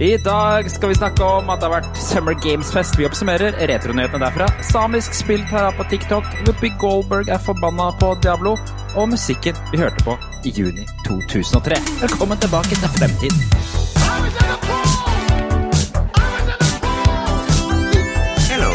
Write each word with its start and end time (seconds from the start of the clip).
I 0.00 0.16
dag 0.16 0.70
skal 0.70 0.88
vi 0.88 0.94
snakke 0.94 1.24
om 1.24 1.50
at 1.52 1.60
det 1.60 1.68
har 1.68 1.74
vært 1.74 1.98
Summer 2.00 2.32
Games-fest. 2.40 2.94
Vi 2.96 3.04
oppsummerer 3.04 3.52
retronyhetene 3.68 4.22
derfra. 4.22 4.46
Samisk 4.64 5.12
spill 5.12 5.42
tar 5.50 5.66
av 5.68 5.74
på 5.76 5.84
TikTok. 5.90 6.24
Whoopi 6.46 6.70
Goldberg 6.80 7.28
er 7.28 7.42
forbanna 7.44 7.90
på 8.00 8.14
Diablo. 8.24 8.54
Og 8.96 9.10
musikken 9.12 9.58
vi 9.68 9.82
hørte 9.82 10.00
på 10.06 10.14
i 10.48 10.54
juni 10.56 10.86
2003. 11.04 11.76
Velkommen 12.00 12.40
tilbake 12.40 12.80
til 12.80 12.88
fremtiden. 12.96 13.44
Hello. 18.48 18.72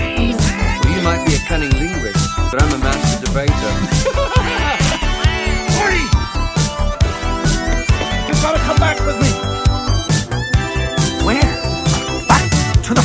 Well, 0.00 0.96
you 0.96 1.02
might 1.04 1.20
be 1.28 1.36
a 1.36 1.44
cunning 1.44 1.76
linguist, 1.76 2.24
but 2.48 2.62
I'm 2.62 2.72
a 2.72 2.78
master 2.78 3.26
debater. 3.26 4.30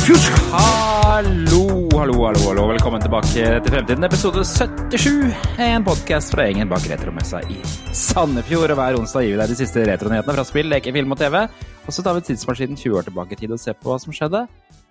future. 0.06 0.36
Hallo, 0.52 1.88
hallo, 1.98 2.14
hallo, 2.24 2.40
hallo. 2.48 2.62
Velkommen 2.72 3.02
tilbake 3.02 3.28
til 3.34 3.72
Fremtiden, 3.72 4.04
episode 4.04 4.44
77. 4.44 5.34
En 5.60 5.84
podkast 5.84 6.32
fra 6.34 6.46
gjengen 6.48 6.70
bak 6.70 6.86
Retromessa 6.90 7.42
i 7.52 7.58
Sandefjord. 7.96 8.72
Og 8.72 8.78
hver 8.80 8.98
onsdag 9.00 9.26
gir 9.26 9.34
vi 9.36 9.40
deg 9.42 9.52
de 9.52 9.58
siste 9.60 9.84
retronyhetene 9.88 10.36
fra 10.38 10.44
spill, 10.48 10.70
leker, 10.72 10.94
film 10.96 11.12
og 11.14 11.20
TV. 11.20 11.36
Og 11.84 11.92
så 11.94 12.04
tar 12.06 12.16
vi 12.16 12.24
tidsmaskinen 12.30 12.78
20 12.80 12.98
år 13.00 13.08
tilbake 13.10 13.36
i 13.36 13.40
tid 13.42 13.52
og 13.56 13.60
ser 13.62 13.76
på 13.76 13.92
hva 13.92 13.98
som 14.02 14.16
skjedde 14.16 14.44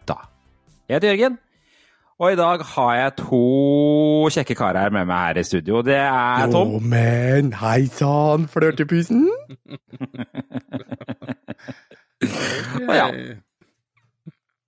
da. 0.10 0.20
Jeg 0.90 1.00
heter 1.00 1.14
Jørgen. 1.14 1.40
Og 2.20 2.34
i 2.34 2.40
dag 2.40 2.64
har 2.76 2.94
jeg 3.00 3.12
to 3.22 3.44
kjekke 4.36 4.56
karer 4.60 4.82
her 4.84 4.92
med 4.94 5.08
meg 5.08 5.22
her 5.30 5.40
i 5.40 5.46
studio. 5.48 5.82
Det 5.88 5.96
er 5.96 6.50
Tom. 6.52 6.76
Jo, 6.76 6.82
men 6.84 7.54
hei 7.62 7.86
sann, 7.96 8.50
flørtepusen. 8.52 9.30
Og 12.84 12.98
Jan. 13.00 13.22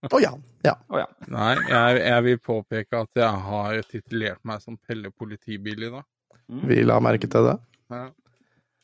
Og 0.07 0.15
oh, 0.17 0.21
Ja. 0.65 0.75
Å 0.89 1.01
ja. 1.01 1.07
Nei, 1.29 1.51
jeg, 1.69 1.99
jeg 2.01 2.25
vil 2.25 2.39
påpeke 2.41 3.03
at 3.03 3.21
jeg 3.21 3.43
har 3.45 3.83
titulert 3.89 4.41
meg 4.47 4.63
som 4.63 4.77
Pelle 4.77 5.11
politibil 5.13 5.85
i 5.87 5.91
dag. 5.93 6.07
Vi 6.69 6.81
la 6.83 6.97
merke 7.03 7.29
til 7.31 7.47
det. 7.47 7.57
Ja. 7.93 8.07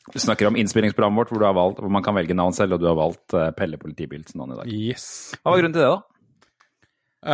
Du 0.08 0.18
snakker 0.22 0.48
om 0.48 0.56
innspillingsprogrammet 0.56 1.20
vårt 1.20 1.32
hvor, 1.32 1.42
du 1.42 1.46
har 1.48 1.56
valgt, 1.56 1.82
hvor 1.82 1.92
man 1.92 2.04
kan 2.04 2.16
velge 2.16 2.36
navn 2.36 2.54
selv, 2.56 2.76
og 2.76 2.82
du 2.82 2.86
har 2.88 2.96
valgt 2.96 3.34
eh, 3.36 3.50
Pelle 3.56 3.80
politibil 3.80 4.22
som 4.28 4.42
navn 4.42 4.54
i 4.54 4.60
dag. 4.60 4.70
Yes. 4.72 5.08
Hva 5.42 5.52
var 5.52 5.60
grunnen 5.60 5.76
til 5.76 5.84
det, 5.84 5.90
da? 5.92 6.18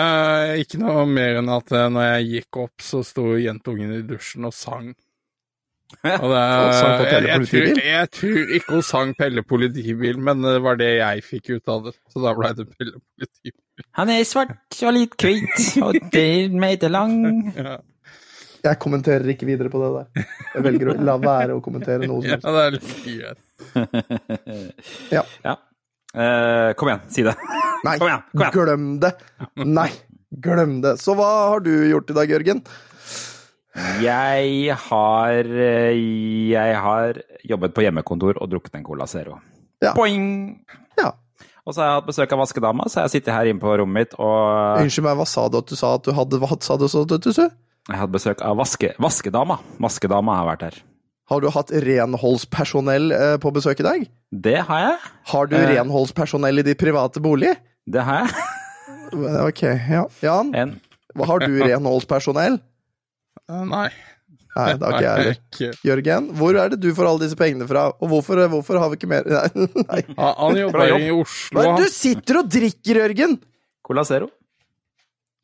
Eh, 0.00 0.52
ikke 0.64 0.80
noe 0.80 1.04
mer 1.06 1.40
enn 1.42 1.50
at 1.52 1.74
eh, 1.76 1.88
når 1.92 2.06
jeg 2.08 2.30
gikk 2.32 2.60
opp, 2.64 2.84
så 2.84 3.02
sto 3.06 3.34
jentungen 3.38 3.98
i 3.98 4.04
dusjen 4.08 4.48
og 4.48 4.56
sang. 4.56 4.94
Og 6.02 6.30
det, 6.32 6.40
sang 6.74 7.04
jeg, 7.04 7.26
jeg, 7.28 7.46
tror, 7.46 7.82
jeg 7.86 8.08
tror 8.16 8.54
ikke 8.56 8.78
hun 8.78 8.86
sang 8.88 9.12
Pelle 9.18 9.44
politibil, 9.46 10.18
men 10.18 10.42
det 10.42 10.56
var 10.64 10.80
det 10.80 10.96
jeg 10.96 11.26
fikk 11.28 11.52
ut 11.54 11.70
av 11.70 11.84
det. 11.86 11.94
Så 12.10 12.24
da 12.24 12.32
ble 12.34 12.50
det 12.58 12.66
Pelle 12.72 12.96
politibil. 12.98 13.58
Han 13.98 14.10
er 14.14 14.22
svart 14.28 14.54
og 14.86 14.92
litt 14.94 15.14
hvit, 15.18 15.64
og 15.82 15.96
det 16.14 16.22
er 16.44 16.54
meter 16.54 16.92
lang. 16.94 17.18
Ja, 18.64 18.72
Jeg 18.72 18.78
kommenterer 18.80 19.28
ikke 19.28 19.44
videre 19.44 19.68
på 19.68 19.76
det 19.82 19.88
der. 19.92 20.28
Jeg 20.54 20.62
velger 20.64 20.88
å 20.88 20.94
la 21.04 21.18
være 21.20 21.52
å 21.52 21.60
kommentere 21.60 22.06
noe 22.08 22.22
som 22.24 22.30
helst. 22.32 22.46
Ja, 22.46 22.52
det 22.54 22.62
er 22.64 22.70
litt 22.78 22.94
greit. 23.04 24.84
Ja. 25.12 25.22
Ja. 25.44 25.54
Uh, 26.14 26.70
kom 26.80 26.88
igjen, 26.88 27.02
si 27.12 27.26
det. 27.26 27.34
Nei, 27.84 27.98
Kom 28.00 28.08
igjen, 28.08 28.22
kom 28.32 28.40
igjen. 28.46 28.54
glem 28.56 28.86
det. 29.02 29.10
Nei, 29.68 29.88
glem 30.46 30.74
det. 30.80 30.94
Så 31.02 31.12
hva 31.18 31.28
har 31.50 31.60
du 31.66 31.72
gjort 31.90 32.08
i 32.14 32.16
dag, 32.16 32.32
Jørgen? 32.38 32.64
Jeg 34.00 34.76
har 34.86 35.48
eh, 35.50 35.98
Jeg 36.54 36.76
har 36.86 37.18
jobbet 37.50 37.74
på 37.74 37.82
hjemmekontor 37.84 38.38
og 38.40 38.48
drukket 38.52 38.78
en 38.78 38.84
Cola 38.86 39.04
Zero. 39.10 39.40
Ja. 39.82 39.92
Boing! 39.98 40.30
Ja. 40.96 41.10
Og 41.64 41.72
så 41.72 41.80
har 41.80 41.86
jeg 41.88 41.96
hatt 42.00 42.08
besøk 42.10 42.32
av 42.36 42.40
vaskedama, 42.42 42.84
så 42.92 43.04
jeg 43.06 43.12
sitter 43.14 43.32
her 43.32 43.48
inne 43.48 43.62
på 43.62 43.72
rommet 43.80 43.94
mitt 44.04 44.16
og 44.20 44.82
Unnskyld 44.82 45.06
meg, 45.06 45.16
hva 45.16 45.24
sa 45.28 45.46
du 45.48 45.56
at 45.62 45.70
du 45.70 45.76
sa 45.80 45.94
at 45.96 46.04
du 46.04 46.12
hadde 46.12 46.40
Hva 46.42 46.58
sa 46.60 46.76
du 46.76 46.84
så 46.92 47.04
du 47.08 47.30
sa? 47.32 47.46
Jeg 47.48 47.92
har 47.96 48.02
hatt 48.06 48.12
besøk 48.12 48.40
av 48.44 48.56
vaske, 48.56 48.90
vaskedama. 49.00 49.58
Vaskedama 49.80 50.36
har 50.40 50.46
vært 50.50 50.62
her. 50.68 50.76
Har 51.28 51.40
du 51.40 51.48
hatt 51.52 51.70
renholdspersonell 51.84 53.12
eh, 53.16 53.36
på 53.40 53.52
besøk 53.56 53.80
i 53.80 53.86
dag? 53.86 54.04
Det 54.44 54.58
har 54.68 54.80
jeg. 54.82 54.98
Har 55.32 55.46
du 55.48 55.56
Eh. 55.56 55.66
renholdspersonell 55.72 56.60
i 56.60 56.64
de 56.68 56.74
private 56.76 57.20
bolig? 57.24 57.54
Det 57.88 58.02
har 58.04 58.24
jeg. 58.24 58.34
Ok, 59.14 59.60
ja. 59.62 60.04
Jan, 60.24 60.48
En. 60.58 60.70
har 61.28 61.38
du 61.44 61.52
renholdspersonell? 61.68 62.56
Eh, 63.48 63.64
nei. 63.68 63.88
Nei, 64.54 64.68
det 64.78 64.86
har 64.86 64.94
ikke 64.94 65.04
jeg 65.04 65.18
heller. 65.18 65.78
Jørgen, 65.88 66.28
hvor 66.38 66.58
er 66.62 66.70
det 66.70 66.78
du 66.82 66.88
får 66.94 67.08
alle 67.10 67.24
disse 67.24 67.38
pengene 67.38 67.66
fra? 67.66 67.88
Og 67.98 68.12
hvorfor, 68.12 68.38
hvorfor 68.52 68.78
har 68.78 68.92
vi 68.92 69.00
ikke 69.00 69.10
mer 69.10 69.26
Nei. 69.34 69.66
nei. 69.80 70.00
Han, 70.14 70.34
han 70.38 70.60
jobber 70.60 70.94
i 70.94 71.10
Oslo. 71.16 71.58
Men 71.58 71.82
du 71.82 71.88
sitter 71.90 72.40
og 72.42 72.50
drikker, 72.54 73.02
Jørgen! 73.02 73.38
Cola 73.84 74.06
Zero. 74.06 74.30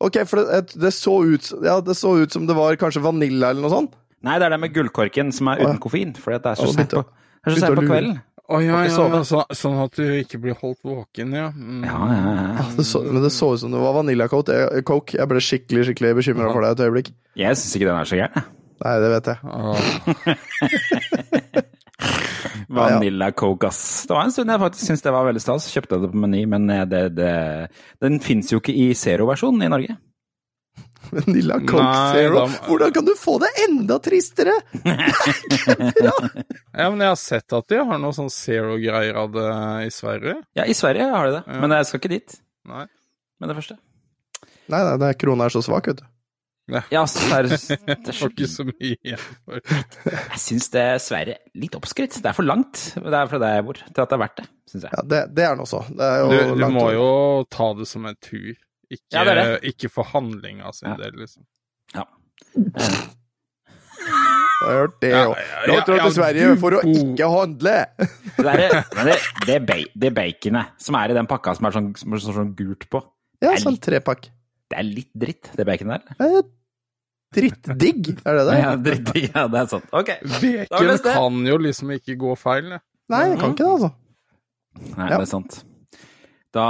Ok, 0.01 0.23
for 0.25 0.41
det, 0.41 0.79
det, 0.81 0.93
så 0.95 1.13
ut, 1.27 1.51
ja, 1.61 1.75
det 1.85 1.95
så 1.99 2.15
ut 2.23 2.33
som 2.33 2.47
det 2.49 2.55
var 2.57 2.79
kanskje 2.81 3.03
vanilla 3.03 3.51
eller 3.51 3.67
noe 3.67 3.73
sånt. 3.73 3.97
Nei, 4.25 4.37
det 4.41 4.47
er 4.47 4.55
det 4.55 4.61
med 4.63 4.73
gullkorken 4.73 5.29
som 5.33 5.49
er 5.51 5.61
uten 5.61 5.81
koffein. 5.81 6.13
Fordi 6.17 6.39
det 6.41 6.53
er 6.53 6.61
så 6.61 6.69
sent 6.73 6.95
på, 6.95 7.03
så 7.45 7.57
sent 7.57 7.77
på 7.77 7.85
kvelden. 7.85 8.19
Å 8.51 8.57
ja, 8.59 8.81
ja, 8.83 8.95
ja, 8.99 9.19
så, 9.23 9.43
sånn 9.55 9.77
at 9.79 9.95
du 9.95 10.03
ikke 10.17 10.41
blir 10.43 10.57
holdt 10.59 10.81
våken, 10.83 11.29
ja. 11.37 11.45
Mm. 11.55 11.85
Ja, 11.87 11.99
ja, 12.09 12.31
ja. 12.35 12.47
Ja, 12.57 12.65
det 12.75 12.85
så, 12.89 12.99
men 13.05 13.23
det 13.23 13.31
så 13.31 13.53
ut 13.53 13.61
som 13.61 13.71
det 13.71 13.79
var 13.79 13.95
vaniljacoke. 13.95 14.57
Jeg, 14.57 14.83
jeg 15.15 15.29
ble 15.31 15.43
skikkelig 15.45 15.85
skikkelig 15.87 16.17
bekymra 16.19 16.49
for 16.51 16.65
deg 16.65 16.73
et 16.75 16.83
øyeblikk. 16.87 17.13
Jeg 17.39 17.59
syns 17.61 17.77
ikke 17.77 17.87
den 17.87 18.01
er 18.01 18.09
så 18.09 18.19
gæren. 18.19 18.49
Nei, 18.81 18.95
det 19.03 19.09
vet 19.13 19.27
jeg. 19.29 19.37
Vanilla 22.71 23.31
Coke, 23.31 23.67
ass. 23.67 24.05
Det 24.07 24.13
var 24.15 24.23
en 24.25 24.31
stund 24.33 24.49
jeg 24.49 24.59
faktisk 24.63 24.85
syntes 24.87 25.03
det 25.05 25.11
var 25.13 25.25
veldig 25.27 25.41
stas. 25.43 25.67
Kjøpte 25.73 25.99
det 26.01 26.09
på 26.13 26.17
Meny, 26.23 26.45
men 26.49 26.69
eh, 26.73 26.85
det, 26.89 27.01
det, 27.17 27.33
den 28.01 28.15
fins 28.23 28.49
jo 28.53 28.57
ikke 28.61 28.73
i 28.73 28.87
Zero-versjonen 28.97 29.65
i 29.67 29.71
Norge. 29.71 29.97
Vanilla 31.11 31.57
Coke 31.59 31.83
Nei, 31.83 32.13
Zero. 32.15 32.45
da- 32.47 32.61
Hvordan 32.69 32.93
kan 32.95 33.05
du 33.09 33.13
få 33.19 33.33
det 33.43 33.51
enda 33.67 33.95
tristere? 34.03 34.55
Ja, 36.71 36.85
men 36.87 37.01
jeg 37.03 37.09
har 37.11 37.17
sett 37.19 37.51
at 37.53 37.65
de 37.67 37.81
har 37.83 37.97
noe 37.99 38.15
sånn 38.15 38.29
zero-greier 38.31 39.17
av 39.19 39.33
det 39.35 39.43
i 39.85 39.89
Sverige. 39.91 40.37
Ja, 40.55 40.63
i 40.71 40.75
Sverige 40.77 41.09
har 41.11 41.27
de 41.27 41.33
det, 41.35 41.41
Ja. 41.51 41.57
men 41.59 41.73
jeg 41.75 41.85
skal 41.89 41.99
ikke 41.99 42.11
dit 42.13 42.37
Nei. 42.71 42.85
med 43.43 43.51
det 43.51 43.57
første. 43.59 43.75
Nei, 44.71 44.79
nei 45.03 45.09
krona 45.19 45.49
er 45.49 45.53
så 45.53 45.59
svak, 45.65 45.89
vet 45.91 45.99
du. 45.99 46.05
Ja, 46.93 47.01
så 47.09 47.19
er 47.35 47.47
det, 47.51 48.13
får 48.15 48.31
ikke 48.31 48.47
så 48.47 48.63
mye 48.67 48.93
igjen 48.93 49.19
for 49.43 49.59
jeg 49.59 50.39
syns 50.39 50.69
det 50.71 50.83
er 50.93 50.99
Sverige 51.03 51.37
litt 51.59 51.73
oppskrytt. 51.75 52.19
Det 52.21 52.29
er 52.31 52.35
for 52.37 52.47
langt. 52.47 52.83
Det 52.95 53.11
er 53.17 53.27
fra 53.31 53.39
der 53.41 53.55
jeg 53.57 53.65
bor, 53.67 53.79
til 53.81 54.03
at 54.05 54.11
det 54.13 54.15
er 54.17 54.21
verdt 54.21 54.37
det, 54.39 54.45
syns 54.71 54.85
jeg. 54.87 54.93
Ja, 54.95 55.03
det, 55.13 55.21
det 55.35 55.43
er 55.47 55.55
den 55.57 55.63
også. 55.65 55.81
Det 55.89 56.07
er 56.07 56.19
jo 56.21 56.29
Du, 56.31 56.53
du 56.61 56.67
må 56.77 56.85
jo 56.95 57.07
ta 57.51 57.71
det 57.81 57.87
som 57.89 58.05
en 58.07 58.15
tur, 58.23 58.53
ikke, 58.91 59.07
Ja, 59.15 59.23
det 59.27 59.35
det. 59.39 59.47
ikke 59.73 59.89
for 59.91 60.07
handlinga 60.13 60.71
sin 60.77 60.91
Ja. 60.93 60.95
del, 61.01 61.17
liksom. 61.23 61.43
Ja. 61.97 62.05
Jeg 64.61 64.67
har 64.69 64.77
hørt 64.83 64.97
det 65.01 65.11
òg. 65.17 65.31
ja, 65.39 65.61
Nå 65.67 65.73
ja, 65.75 65.83
drar 65.87 65.97
ja, 65.97 66.03
til 66.05 66.13
Sverige 66.15 66.49
for 66.61 66.75
å 66.77 66.81
ikke 66.85 67.29
handle! 67.33 67.73
Det, 68.37 68.51
er, 68.51 68.75
men 68.95 69.07
det, 69.09 69.57
det, 69.67 69.77
det 70.03 70.11
baconet 70.15 70.75
som 70.81 70.97
er 70.99 71.13
i 71.13 71.17
den 71.17 71.27
pakka 71.29 71.55
som 71.57 71.67
er 71.69 71.75
sånn, 71.75 71.89
som 71.97 72.13
er 72.15 72.21
sånn, 72.27 72.51
gult 72.57 72.85
på, 72.93 73.01
Ja, 73.41 73.55
sånn 73.61 73.79
trepakk. 73.81 74.29
Det 74.71 74.79
er 74.79 74.87
litt 74.87 75.11
dritt, 75.25 75.51
det 75.59 75.65
baconet 75.69 76.07
der. 76.07 76.25
Eh, 76.27 76.41
Drittdigg, 77.31 78.09
er 78.27 78.35
det 78.35 78.41
det? 78.49 78.55
Ja, 78.59 78.71
drittdigg, 78.75 79.25
ja, 79.31 79.45
det 79.47 79.59
er 79.61 79.67
sant. 79.71 79.85
Ok. 79.95 80.09
Bacon 80.41 80.97
kan 81.05 81.37
jo 81.47 81.55
liksom 81.63 81.93
ikke 81.95 82.17
gå 82.19 82.33
feil. 82.35 82.73
Ja. 82.75 82.79
Nei, 83.13 83.21
det 83.31 83.37
kan 83.39 83.53
ikke 83.53 83.63
det, 83.63 83.75
altså. 83.77 83.91
Nei, 84.97 85.05
Ja. 85.07 85.15
det 85.15 85.21
er 85.23 85.29
sant. 85.31 85.61
Da 86.51 86.65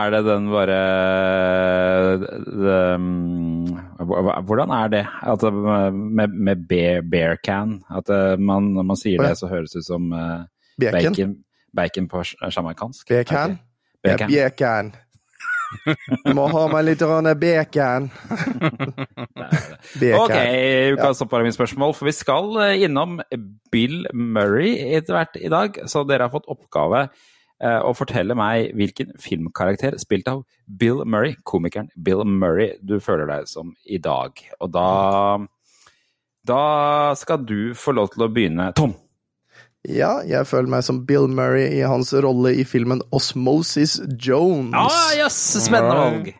er 0.00 0.14
det 0.14 0.22
den 0.24 0.46
bare 0.48 0.78
mm, 2.96 3.66
Hvordan 4.48 4.70
er 4.72 4.88
det? 4.88 5.02
At 5.22 5.42
med, 5.92 6.28
med 6.32 6.64
bear, 6.68 7.02
bear 7.02 7.36
can? 7.44 7.82
At 7.90 8.08
eh, 8.08 8.36
man, 8.40 8.72
når 8.74 8.82
man 8.88 8.96
sier 8.96 9.20
det, 9.22 9.36
så 9.38 9.48
høres 9.52 9.70
det 9.76 9.82
ut 9.84 9.88
som 9.90 10.12
eh, 10.12 10.44
Bacon. 10.80 11.12
bacon, 11.12 11.36
bacon 11.76 12.08
på 12.08 12.22
sj- 12.24 12.40
Bear 13.08 13.24
can? 13.24 13.58
Bear 14.02 14.16
Ja, 14.28 14.48
Bacon. 14.48 14.54
bacon. 14.56 14.92
Du 14.92 15.03
må 16.36 16.46
ha 16.52 16.64
meg 16.72 16.86
litt 16.88 17.02
bacon. 17.40 18.08
Bacon. 20.00 20.18
Ok, 20.18 20.36
ukas 20.96 21.22
spørsmål, 21.56 21.94
for 21.94 22.08
vi 22.08 22.14
skal 22.16 22.50
eh, 22.64 22.84
innom 22.86 23.20
Bill 23.72 24.06
Murray 24.12 24.74
etter 24.96 25.18
hvert 25.18 25.38
i 25.40 25.52
dag. 25.52 25.78
Så 25.90 26.04
dere 26.08 26.26
har 26.26 26.34
fått 26.34 26.48
oppgave 26.50 27.04
eh, 27.04 27.80
å 27.80 27.92
fortelle 27.96 28.36
meg 28.38 28.72
hvilken 28.78 29.14
filmkarakter 29.20 29.98
spilt 30.02 30.30
av 30.30 30.44
Bill 30.66 31.04
Murray, 31.04 31.36
komikeren 31.44 31.90
Bill 31.94 32.24
Murray, 32.24 32.74
du 32.80 32.98
føler 33.04 33.28
deg 33.30 33.50
som 33.50 33.74
i 33.84 34.00
dag. 34.02 34.40
Og 34.60 34.72
da 34.74 34.88
Da 36.44 37.14
skal 37.16 37.40
du 37.40 37.72
få 37.72 37.94
lov 37.96 38.10
til 38.12 38.26
å 38.26 38.32
begynne. 38.32 38.72
Tom! 38.76 38.92
Ja, 39.88 40.14
jeg 40.24 40.46
føler 40.48 40.70
meg 40.72 40.84
som 40.86 41.02
Bill 41.08 41.26
Murray 41.28 41.66
i 41.76 41.82
hans 41.84 42.14
rolle 42.24 42.54
i 42.56 42.64
filmen 42.64 43.02
Osmosis 43.12 43.98
Jones. 44.16 44.72
Ah, 44.78 45.12
yes, 45.18 45.36
spennende 45.66 45.98
valg! 45.98 46.32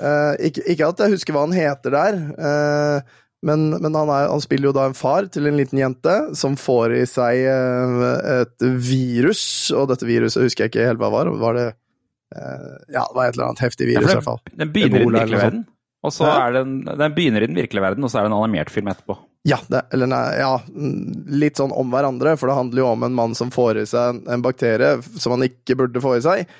Uh, 0.00 0.34
ikke, 0.48 0.64
ikke 0.72 0.86
at 0.92 1.00
jeg 1.04 1.12
husker 1.12 1.36
hva 1.36 1.42
han 1.44 1.56
heter 1.56 1.92
der, 1.92 2.20
uh, 2.40 3.18
Men, 3.44 3.70
men 3.72 3.94
han, 3.96 4.10
er, 4.12 4.28
han 4.28 4.42
spiller 4.44 4.68
jo 4.68 4.74
da 4.76 4.86
en 4.90 4.96
far 4.96 5.24
til 5.32 5.48
en 5.48 5.56
liten 5.56 5.80
jente 5.80 6.12
som 6.36 6.58
får 6.60 6.92
i 6.98 7.04
seg 7.08 7.46
uh, 7.48 8.02
et 8.42 8.64
virus, 8.84 9.42
og 9.72 9.88
dette 9.92 10.04
viruset 10.08 10.44
husker 10.44 10.66
jeg 10.66 10.74
ikke 10.74 10.88
helt 10.90 11.00
hva 11.00 11.08
var. 11.14 11.30
Var 11.40 11.56
det 11.56 11.66
eh, 11.70 12.66
Ja, 12.92 13.06
det 13.06 13.16
var 13.16 13.30
et 13.30 13.38
eller 13.38 13.46
annet 13.48 13.64
heftig 13.64 13.88
Ja, 13.88 13.94
virus, 13.94 14.10
i 14.10 14.12
hvert 14.18 14.28
fall. 14.28 14.42
Den 14.52 14.74
begynner 14.74 15.00
i 15.00 15.06
den 15.06 15.16
virkelige 15.16 15.40
verden. 15.40 15.64
Og 16.04 16.12
så 16.16 16.28
er 16.28 16.52
den, 16.58 16.76
den 16.84 17.16
begynner 17.16 17.44
i 17.44 17.48
den 17.48 17.56
virkelige 17.56 17.84
verden, 17.84 18.04
og 18.04 18.12
så 18.12 18.20
er 18.20 18.28
det 18.28 18.32
en 18.32 18.38
animert 18.42 18.72
film 18.72 18.92
etterpå. 18.92 19.16
Ja, 19.48 19.56
det, 19.72 19.86
eller 19.92 20.08
nei, 20.10 20.24
ja, 20.36 20.56
mm, 20.68 21.28
litt 21.40 21.56
sånn 21.56 21.72
om 21.72 21.94
hverandre, 21.94 22.34
for 22.36 22.50
det 22.50 22.58
handler 22.58 22.82
jo 22.82 22.88
om 22.90 23.06
en 23.06 23.14
mann 23.16 23.36
som 23.36 23.52
får 23.52 23.80
i 23.80 23.86
seg 23.88 24.18
en, 24.28 24.42
bakterie 24.44 24.98
som 25.16 25.32
han 25.32 25.46
ikke 25.46 25.78
burde 25.80 26.02
få 26.04 26.18
i 26.18 26.24
seg, 26.26 26.50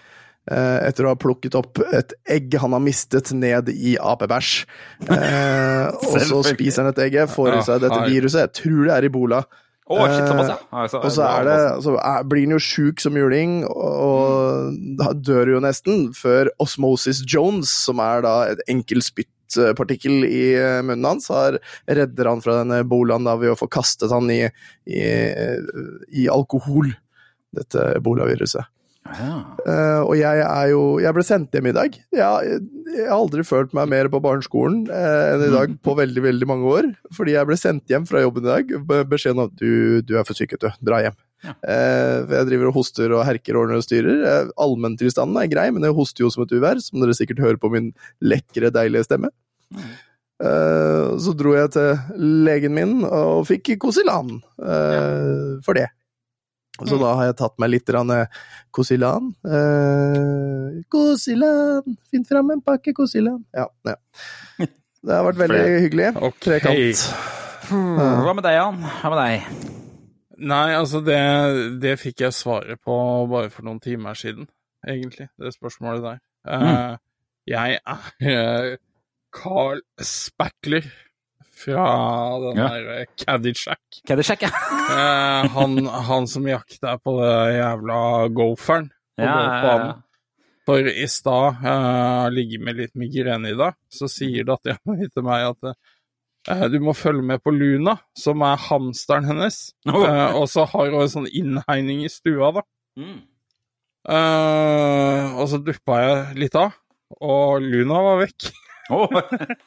eh, 0.49 0.79
etter 0.87 1.05
å 1.05 1.13
ha 1.13 1.19
plukket 1.21 1.59
opp 1.61 1.83
et 1.93 2.15
egg 2.25 2.57
han 2.63 2.73
har 2.73 2.81
mistet 2.81 3.35
ned 3.37 3.69
i 3.75 3.99
apebæsj. 4.01 4.53
Eh, 5.13 5.91
og 6.09 6.17
så 6.25 6.41
spiser 6.49 6.87
han 6.87 6.95
et 6.95 7.03
egg, 7.05 7.19
får 7.29 7.59
i 7.59 7.65
seg 7.69 7.85
dette 7.85 8.01
viruset, 8.07 8.47
jeg 8.47 8.57
tror 8.63 8.87
det 8.89 8.97
er 8.97 9.09
ebola. 9.11 9.43
Å, 9.91 10.01
shit, 10.07 10.25
såpass, 10.31 10.49
ja. 10.49 10.59
Eh, 10.71 10.97
Og 11.03 11.13
så 11.13 11.29
det, 11.45 11.61
så 11.85 11.95
er, 11.99 12.27
blir 12.31 12.47
han 12.47 12.55
jo 12.55 12.63
sjuk 12.63 13.03
som 13.03 13.17
juling, 13.19 13.61
og, 13.67 13.93
og 14.07 14.77
da 15.03 15.13
dør 15.19 15.57
jo 15.59 15.63
nesten, 15.67 16.15
før 16.17 16.49
Osmosis 16.63 17.27
Jones, 17.29 17.75
som 17.85 18.01
er 18.01 18.25
da 18.25 18.35
et 18.55 18.65
enkel 18.71 19.05
spyttpartikkel 19.51 20.25
i 20.27 20.43
eh, 20.59 20.81
munnen 20.83 21.07
hans, 21.07 21.29
har, 21.33 21.59
redder 21.87 22.29
han 22.31 22.43
fra 22.45 22.61
denne 22.61 22.83
bolaen 22.89 23.27
da 23.27 23.37
ved 23.41 23.55
å 23.55 23.59
få 23.59 23.69
kastet 23.71 24.13
han 24.13 24.31
i, 24.31 24.45
i, 24.87 25.07
i 26.11 26.29
alkohol, 26.31 26.93
dette 27.57 27.87
bolaviruset. 28.05 28.69
ja. 29.11 29.37
Uh, 29.67 30.03
og 30.05 30.13
jeg 30.19 30.43
er 30.45 30.67
jo 30.71 30.83
Jeg 31.01 31.17
ble 31.17 31.23
sendt 31.25 31.55
hjem 31.57 31.71
i 31.71 31.75
dag. 31.75 31.97
Jeg, 32.15 32.59
jeg 32.91 33.07
har 33.09 33.17
aldri 33.17 33.43
følt 33.49 33.73
meg 33.77 33.89
mer 33.91 34.11
på 34.13 34.21
barneskolen 34.23 34.85
uh, 34.91 35.33
enn 35.35 35.47
i 35.49 35.55
dag 35.55 35.73
på 35.83 35.97
veldig, 35.99 36.23
veldig 36.29 36.49
mange 36.51 36.77
år. 36.77 36.93
Fordi 37.17 37.35
jeg 37.35 37.49
ble 37.49 37.59
sendt 37.59 37.91
hjem 37.91 38.07
fra 38.09 38.23
jobben 38.23 38.47
i 38.47 38.53
dag. 38.53 38.77
med 38.87 39.11
Beskjeden 39.11 39.47
om 39.47 39.51
du, 39.57 40.01
du 40.07 40.15
er 40.19 40.29
for 40.29 40.39
syk, 40.39 40.55
du. 40.61 40.71
Dra 40.85 41.03
hjem. 41.07 41.19
Ja. 41.41 41.55
Eh, 41.65 42.17
for 42.27 42.37
jeg 42.37 42.49
driver 42.51 42.71
og 42.71 42.77
hoster 42.77 43.15
og 43.17 43.25
herker 43.25 43.57
og 43.57 43.65
ordner 43.65 43.81
og 43.81 43.87
styrer. 43.87 44.25
Eh, 44.29 44.53
Allmenntilstanden 44.61 45.39
er 45.41 45.51
grei, 45.53 45.69
men 45.75 45.87
jeg 45.87 45.97
hoster 45.97 46.27
jo 46.27 46.33
som 46.33 46.45
et 46.45 46.55
uvær, 46.57 46.81
som 46.85 47.01
dere 47.01 47.17
sikkert 47.17 47.43
hører 47.45 47.61
på 47.61 47.73
min 47.73 47.91
lekre, 48.21 48.73
deilige 48.75 49.07
stemme. 49.09 49.33
Eh, 50.41 51.07
så 51.21 51.35
dro 51.37 51.55
jeg 51.57 51.73
til 51.77 52.21
legen 52.47 52.77
min 52.77 53.01
og 53.05 53.47
fikk 53.49 53.75
Kosilan 53.83 54.39
ja. 54.57 55.03
for 55.65 55.77
det. 55.77 55.91
Så 56.81 56.97
da 56.97 57.11
har 57.19 57.27
jeg 57.29 57.37
tatt 57.37 57.59
meg 57.61 57.75
litt 57.75 57.91
Kosilan. 58.73 59.33
Eh, 59.45 60.81
Kosilan, 60.93 61.99
finn 62.13 62.25
fram 62.29 62.55
en 62.57 62.65
pakke 62.65 62.95
Kosilan. 62.97 63.43
Ja, 63.57 63.69
ja. 63.89 63.99
Det 65.01 65.17
har 65.17 65.25
vært 65.25 65.41
veldig 65.41 65.61
hyggelig. 65.87 66.09
Okay. 66.31 66.61
Trekant. 66.61 67.13
Hva 67.71 68.33
med 68.37 68.45
deg, 68.45 68.57
Jan? 68.61 68.81
Hva 69.01 69.13
med 69.15 69.23
deg? 69.25 69.79
Nei, 70.41 70.71
altså 70.73 71.01
det, 71.05 71.19
det 71.83 71.99
fikk 72.01 72.23
jeg 72.25 72.33
svaret 72.37 72.81
på 72.85 72.95
bare 73.31 73.51
for 73.53 73.67
noen 73.67 73.81
timer 73.85 74.17
siden, 74.17 74.47
egentlig, 74.89 75.29
det 75.41 75.53
spørsmålet 75.53 76.03
der. 76.07 76.21
Eh, 76.49 76.95
jeg 77.51 77.79
er 77.85 78.07
eh, 78.25 78.77
Carl 79.37 79.83
Spackler 80.01 80.87
fra 81.61 81.85
den 82.41 82.57
Ja. 82.63 82.69
der 82.73 82.89
eh, 83.03 83.07
Caddyshack. 83.21 84.01
Caddyshack, 84.09 84.47
ja. 84.47 84.53
Han, 85.57 85.77
han 85.87 86.27
som 86.27 86.47
jakter 86.49 86.97
på 87.05 87.19
det 87.21 87.35
jævla 87.59 87.99
goferen 88.35 88.89
på 89.17 89.23
Ja, 89.27 89.29
ja, 89.29 89.43
golfbanen. 89.45 89.91
ja. 89.93 89.99
For 90.69 90.87
i 90.91 91.07
stad 91.09 91.61
uh, 91.65 92.27
ligger 92.33 92.61
med 92.65 92.77
litt 92.79 92.93
migrene 93.01 93.51
i 93.53 93.57
dag, 93.59 93.75
så 93.91 94.07
sier 94.13 94.45
dattera 94.47 94.79
mi 94.93 95.09
til 95.09 95.25
meg 95.27 95.47
at 95.49 95.73
du 96.73 96.79
må 96.81 96.95
følge 96.97 97.23
med 97.27 97.43
på 97.45 97.53
Luna, 97.53 97.99
som 98.17 98.41
er 98.47 98.57
hamsteren 98.69 99.27
hennes. 99.29 99.59
Oh. 99.89 100.01
Eh, 100.07 100.37
og 100.41 100.47
så 100.49 100.65
har 100.71 100.89
hun 100.91 101.03
en 101.03 101.13
sånn 101.13 101.29
innhegning 101.29 102.05
i 102.07 102.09
stua, 102.13 102.49
da. 102.57 102.63
Mm. 103.01 103.19
Eh, 104.09 105.35
og 105.37 105.49
så 105.53 105.59
duppa 105.63 105.99
jeg 106.01 106.39
litt 106.47 106.57
av, 106.59 106.73
og 107.21 107.61
Luna 107.65 108.01
var 108.07 108.23
vekk. 108.25 108.49
Oh. 108.91 109.07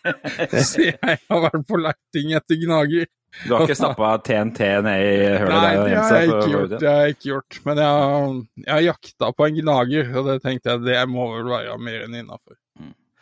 så 0.67 0.87
jeg 0.89 0.97
har 0.99 1.43
vært 1.45 1.67
på 1.69 1.77
leiting 1.79 2.33
etter 2.35 2.57
gnager. 2.59 3.05
du 3.45 3.53
har 3.53 3.63
ikke 3.63 3.77
stappa 3.79 4.09
TNT 4.25 4.59
ned 4.83 5.03
i 5.05 5.13
hølet 5.39 5.53
Nei, 5.53 5.69
der 5.69 5.79
og 5.79 5.85
det 5.87 6.01
har 6.01 6.17
jeg 6.17 6.31
ikke 6.33 6.49
gjort. 6.51 6.73
Det 6.81 6.89
har 6.89 7.05
jeg 7.07 7.15
ikke 7.15 7.29
gjort. 7.29 7.59
Men 7.69 7.79
jeg, 7.83 8.01
har- 8.01 8.65
jeg 8.65 8.73
har 8.73 8.83
jakta 8.89 9.29
på 9.37 9.47
en 9.47 9.59
gnager, 9.61 10.09
og 10.17 10.27
det 10.31 10.35
tenkte 10.43 10.73
jeg 10.73 10.83
det 10.89 10.97
må 11.13 11.29
vel 11.37 11.47
være 11.53 11.77
mer 11.79 12.03
enn 12.07 12.17
innafor. 12.23 12.57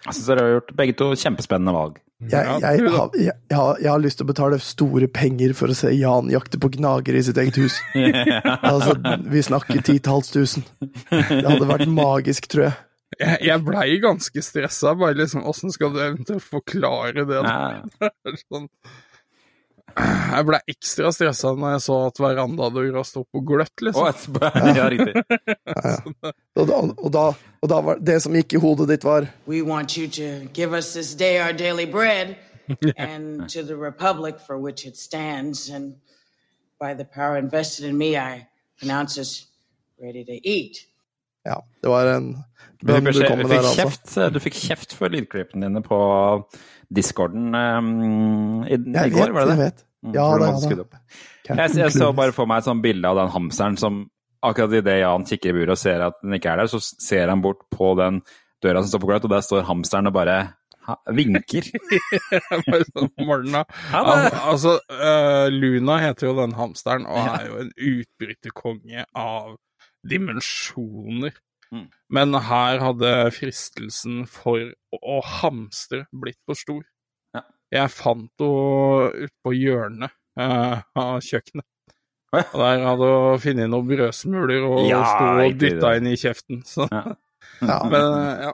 Jeg 0.01 0.15
syns 0.17 0.31
dere 0.31 0.47
har 0.47 0.55
gjort 0.55 0.73
begge 0.79 0.95
to 0.97 1.11
kjempespennende 1.21 1.75
valg. 1.75 1.99
Jeg, 2.29 2.45
jeg, 2.61 2.89
har, 2.93 3.09
jeg, 3.17 3.33
jeg, 3.49 3.57
har, 3.57 3.79
jeg 3.81 3.89
har 3.89 4.01
lyst 4.03 4.19
til 4.19 4.27
å 4.27 4.29
betale 4.29 4.59
store 4.61 5.07
penger 5.09 5.55
for 5.57 5.73
å 5.73 5.77
se 5.77 5.89
Jan 5.95 6.29
jakte 6.29 6.59
på 6.61 6.69
gnager 6.75 7.17
i 7.17 7.23
sitt 7.25 7.39
eget 7.41 7.57
hus. 7.57 7.79
Altså, 8.71 8.93
vi 9.25 9.41
snakker 9.43 9.81
titalls 9.85 10.29
tusen. 10.33 10.65
Det 11.09 11.43
hadde 11.47 11.67
vært 11.69 11.89
magisk, 11.91 12.45
tror 12.51 12.67
jeg. 12.69 12.75
Jeg, 13.19 13.39
jeg 13.43 13.63
blei 13.65 13.87
ganske 14.01 14.43
stressa, 14.45 14.93
bare 14.97 15.17
liksom 15.19 15.43
Åssen 15.49 15.73
skal 15.73 15.91
du 15.93 15.99
eventuelt 15.99 16.45
forklare 16.45 17.25
det? 17.27 17.41
Ja. 17.41 18.11
Sånn. 18.45 18.69
Jeg 19.97 20.45
ble 20.47 20.59
ekstra 20.71 21.11
stressa 21.13 21.51
når 21.57 21.73
jeg 21.75 21.81
så 21.85 21.95
at 22.07 22.19
verandadøra 22.23 23.03
sto 23.05 23.23
på 23.27 23.41
gløtt, 23.45 23.81
liksom. 23.83 24.07
et- 24.07 24.75
ja, 24.77 24.85
riktig. 24.89 25.23
Og 26.55 26.67
da, 26.67 26.77
og, 26.77 27.09
da, 27.13 27.23
og 27.61 27.69
da 27.71 27.79
var 27.81 27.99
det 27.99 28.19
som 28.23 28.35
gikk 28.35 28.53
i 28.57 28.61
hodet 28.63 28.87
ditt, 28.93 29.03
var 29.07 29.27
We 29.47 29.61
want 29.61 29.97
you 29.97 30.07
to 30.07 30.47
give 30.53 30.73
us 30.77 30.93
this 30.93 31.13
day 31.15 31.39
our 31.41 31.53
daily 31.53 31.85
bread 31.85 32.35
and 32.97 33.49
to 33.49 33.63
the 33.63 33.75
republic 33.75 34.39
for 34.39 34.57
which 34.57 34.85
it 34.85 34.97
stands. 34.97 35.69
And 35.69 35.95
by 36.79 36.93
the 36.93 37.05
power 37.05 37.37
invested 37.37 37.85
in 37.85 37.97
me, 37.97 38.15
I 38.17 38.47
pronounce 38.79 39.17
us 39.17 39.47
ready 40.01 40.23
to 40.25 40.39
eat. 40.47 40.85
Ja, 41.47 41.57
det 41.81 41.89
var 41.89 42.09
en 42.15 42.31
Du 42.81 42.87
bønn 42.89 43.07
fikk, 43.07 43.15
du 43.17 43.25
kom 43.25 43.37
beskjed, 43.37 43.37
med 43.41 43.47
fikk, 43.47 43.53
der, 43.53 43.67
altså. 43.69 43.81
kjeft, 43.81 44.33
du 44.35 44.39
fikk 44.43 44.59
kjeft 44.61 44.95
for 44.97 45.13
lydklippene 45.13 45.69
dine 45.69 45.81
på 45.85 45.99
discorden 46.91 47.55
um, 47.55 48.63
i, 48.65 48.75
i 48.75 48.79
Jeg 48.97 49.13
går, 49.15 49.31
vet, 49.31 49.35
var 49.37 49.45
det 49.45 49.55
jeg 49.55 49.57
det? 49.57 49.65
vet. 49.65 49.85
Mm, 50.01 50.15
Ja, 50.17 50.25
det, 50.33 50.39
du 50.39 50.45
ja, 50.45 50.61
skrudd 50.65 50.97
Jeg, 51.51 51.75
jeg 51.77 51.93
så 51.93 52.09
bare 52.17 52.33
for 52.35 52.49
meg 52.49 52.61
et 52.63 52.69
sånt 52.69 52.83
bilde 52.83 53.09
av 53.09 53.19
den 53.21 53.33
hamsteren 53.35 53.77
som 53.77 54.01
akkurat 54.41 54.73
idet 54.79 54.97
Jan 55.03 55.25
kikker 55.29 55.51
i 55.51 55.57
buret 55.59 55.75
og 55.75 55.77
ser 55.81 56.01
at 56.07 56.17
den 56.23 56.33
ikke 56.37 56.49
er 56.55 56.63
der, 56.63 56.69
så 56.71 56.79
ser 56.81 57.29
han 57.29 57.43
bort 57.43 57.61
på 57.73 57.91
den 57.99 58.21
døra 58.65 58.81
som 58.81 58.89
står 58.95 59.03
på 59.03 59.09
gløtt, 59.11 59.27
og 59.29 59.33
der 59.35 59.43
står 59.45 59.67
hamsteren 59.67 60.09
og 60.09 60.15
bare 60.15 60.37
ha, 60.87 60.95
vinker. 61.13 61.67
Bare 62.65 62.85
sånn, 62.89 63.11
morgenen, 63.21 63.65
altså, 63.93 64.79
uh, 64.89 65.45
Luna 65.53 65.99
heter 66.01 66.31
jo 66.31 66.33
den 66.39 66.55
hamsteren, 66.57 67.05
og 67.05 67.21
er 67.21 67.45
jo 67.51 67.59
en 67.61 67.71
utbryterkonge 67.91 69.05
av 69.13 69.53
dimensjoner. 70.07 71.35
Mm. 71.71 71.87
Men 72.11 72.35
her 72.47 72.81
hadde 72.83 73.11
fristelsen 73.31 74.25
for 74.27 74.73
å, 74.97 75.19
hamstre 75.39 76.03
blitt 76.11 76.39
for 76.47 76.59
stor. 76.59 76.81
Ja. 77.35 77.45
Jeg 77.71 77.93
fant 77.95 78.43
henne 78.43 79.27
utpå 79.27 79.53
hjørnet 79.55 80.11
eh, 80.39 80.81
av 80.99 81.21
kjøkkenet. 81.23 81.67
Ja. 82.31 82.43
Og 82.47 82.59
der 82.63 82.85
hadde 82.87 83.07
hun 83.11 83.41
funnet 83.43 83.71
noen 83.71 83.87
brødsmuler 83.89 84.67
og 84.67 84.85
Ja, 84.87 85.01
sto 85.03 85.31
og 85.45 85.57
dytta 85.59 85.95
inn 85.99 86.11
i 86.11 86.17
kjeften. 86.19 86.61
Så. 86.67 86.87
Ja. 86.91 87.15
Men 87.91 88.05
eh, 88.05 88.45
ja. 88.49 88.53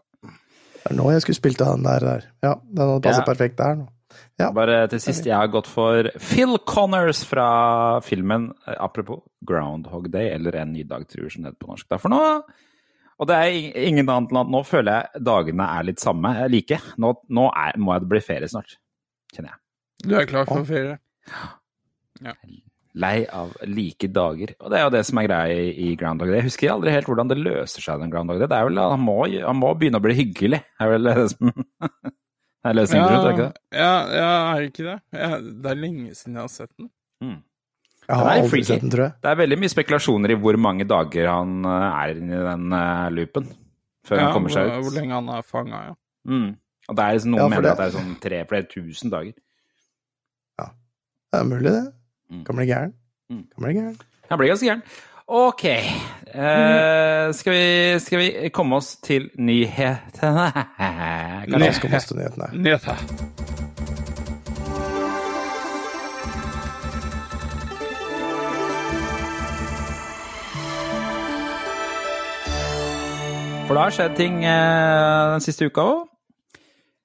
det 0.77 0.91
er 0.91 0.97
nå 0.97 1.11
jeg 1.13 1.25
skulle 1.25 1.41
spilt 1.41 1.61
av 1.65 1.75
den 1.77 1.85
der. 1.89 2.05
der. 2.05 2.31
Ja, 2.45 2.55
den 2.61 2.83
hadde 2.85 3.03
passet 3.05 3.23
Ja. 3.25 3.29
perfekt 3.31 3.57
der 3.61 3.81
nå. 3.81 3.89
Ja. 4.37 4.51
Bare 4.53 4.83
til 4.91 5.01
sist, 5.01 5.25
jeg 5.25 5.33
har 5.33 5.49
gått 5.49 5.69
for 5.69 6.11
Phil 6.21 6.59
Connors 6.69 7.23
fra 7.25 7.47
filmen 8.05 8.51
eh, 8.67 8.75
apropos 8.77 9.23
Groundhog 9.47 10.11
Day, 10.13 10.29
eller 10.35 10.59
En 10.61 10.73
ny 10.75 10.83
dag 10.85 11.07
truer, 11.09 11.31
som 11.33 11.41
det 11.41 11.53
heter 11.53 11.65
på 11.65 11.71
norsk. 11.71 11.87
Derfor 11.89 12.13
nå 12.13 12.21
Og 13.17 13.25
det 13.25 13.35
er 13.35 13.79
ingen 13.87 14.05
annet 14.05 14.29
enn 14.29 14.43
at 14.43 14.51
nå 14.53 14.61
føler 14.67 14.93
jeg 14.93 15.25
dagene 15.25 15.65
er 15.73 15.87
litt 15.89 16.03
samme, 16.03 16.35
eh, 16.37 16.51
like. 16.53 16.77
Nå, 17.01 17.15
nå 17.33 17.47
er, 17.49 17.79
må 17.81 17.97
det 17.97 18.11
bli 18.11 18.21
ferie 18.21 18.49
snart, 18.51 18.77
kjenner 19.33 19.55
jeg. 19.55 19.61
Du 20.05 20.13
er 20.19 20.29
klar 20.29 20.45
for 20.45 20.67
ferie? 20.69 20.99
Lei 22.97 23.17
av 23.25 23.55
like 23.65 24.09
dager. 24.09 24.53
Og 24.61 24.69
det 24.69 24.77
er 24.77 24.85
jo 24.85 24.93
det 24.93 25.03
som 25.05 25.17
er 25.17 25.25
greia 25.27 25.65
i, 25.69 25.89
Groundhog 25.97 26.29
Day. 26.29 26.39
Jeg 26.39 26.49
husker 26.51 26.71
aldri 26.73 26.93
helt 26.93 27.09
hvordan 27.09 27.29
det 27.29 27.39
løser 27.41 27.81
seg, 27.81 28.01
den 28.01 28.13
Groundhog 28.13 28.39
Day. 28.41 28.49
Det 28.49 28.57
er 28.57 28.69
vel 28.69 28.81
at 28.81 28.93
han 28.93 29.03
må, 29.05 29.17
han 29.25 29.59
må 29.59 29.73
begynne 29.77 30.01
å 30.01 30.05
bli 30.05 30.17
hyggelig, 30.17 30.61
er 30.81 30.93
vel 30.93 31.09
det 31.09 31.17
som 31.33 31.51
Det 32.67 32.73
er 32.73 32.77
løsningen 32.81 33.07
er 33.07 33.27
ikke 33.31 33.43
det? 33.47 33.61
ja, 33.79 33.91
ja, 34.11 34.31
er 34.51 34.59
det 34.59 34.71
ikke 34.73 34.83
det? 34.87 34.95
Ja, 35.15 35.27
det 35.39 35.69
er 35.71 35.77
lenge 35.79 36.15
siden 36.17 36.33
jeg 36.35 36.41
har 36.43 36.51
sett 36.51 36.71
den. 36.75 36.89
Mm. 37.23 37.37
Jeg 38.07 38.15
har 38.19 38.29
aldri 38.33 38.49
freaky. 38.51 38.67
sett 38.67 38.81
den, 38.83 38.91
tror 38.91 39.03
jeg. 39.05 39.13
Det 39.23 39.29
er 39.31 39.39
veldig 39.39 39.57
mye 39.61 39.71
spekulasjoner 39.71 40.33
i 40.33 40.37
hvor 40.43 40.57
mange 40.59 40.87
dager 40.87 41.29
han 41.31 41.53
eh, 41.67 41.87
er 42.01 42.19
inni 42.19 42.41
den 42.43 42.67
uh, 42.75 43.07
loopen 43.15 43.47
før 44.07 44.19
Ja, 44.19 44.25
han 44.27 44.35
kommer 44.35 44.53
seg 44.55 44.67
ut. 44.67 44.77
hvor 44.83 44.95
lenge 44.97 45.15
han 45.15 45.31
er 45.37 45.41
fanga, 45.47 45.81
ja. 45.89 45.95
Mm. 46.27 46.49
Og 46.87 46.95
det 46.99 47.03
er 47.07 47.17
liksom, 47.17 47.31
noen 47.35 47.41
Ja, 47.43 47.47
mener 47.51 47.61
det- 47.67 47.71
at 47.71 47.77
det 47.81 47.87
er 47.87 47.95
sånn 47.99 48.13
tre 48.27 48.43
flere 48.51 48.67
tusen 48.71 49.11
dager. 49.11 49.33
Ja. 50.59 50.67
Det 51.31 51.39
er 51.41 51.43
mulig, 51.53 51.71
det. 51.71 51.85
Mm. 52.31 52.43
Kan 52.47 52.55
bli 52.59 52.65
gæren. 52.67 52.93
Mm. 53.31 53.43
Kan 53.55 53.63
bli 53.67 53.73
gæren. 53.79 53.97
Han 54.29 54.39
blir 54.39 54.51
ganske 54.53 54.67
gæren. 54.67 54.83
Ok. 55.27 55.63
Eh, 55.65 57.31
skal, 57.33 57.53
vi, 57.53 57.99
skal, 57.99 58.19
vi, 58.19 58.49
komme 58.55 58.77
oss 58.79 58.93
til 59.03 59.25
nyhetene? 59.35 60.45
La 61.51 61.59
oss 61.67 61.81
komme 61.83 61.99
oss 61.99 62.07
til 62.07 62.21
nyhetene. 62.21 62.47
Nyheter. 62.55 63.01
For 73.67 73.75
det 73.75 73.83
har 73.83 73.97
skjedd 73.97 74.15
ting 74.15 74.39
eh, 74.47 75.33
den 75.33 75.43
siste 75.43 75.67
uka 75.67 75.83
òg. 75.83 76.07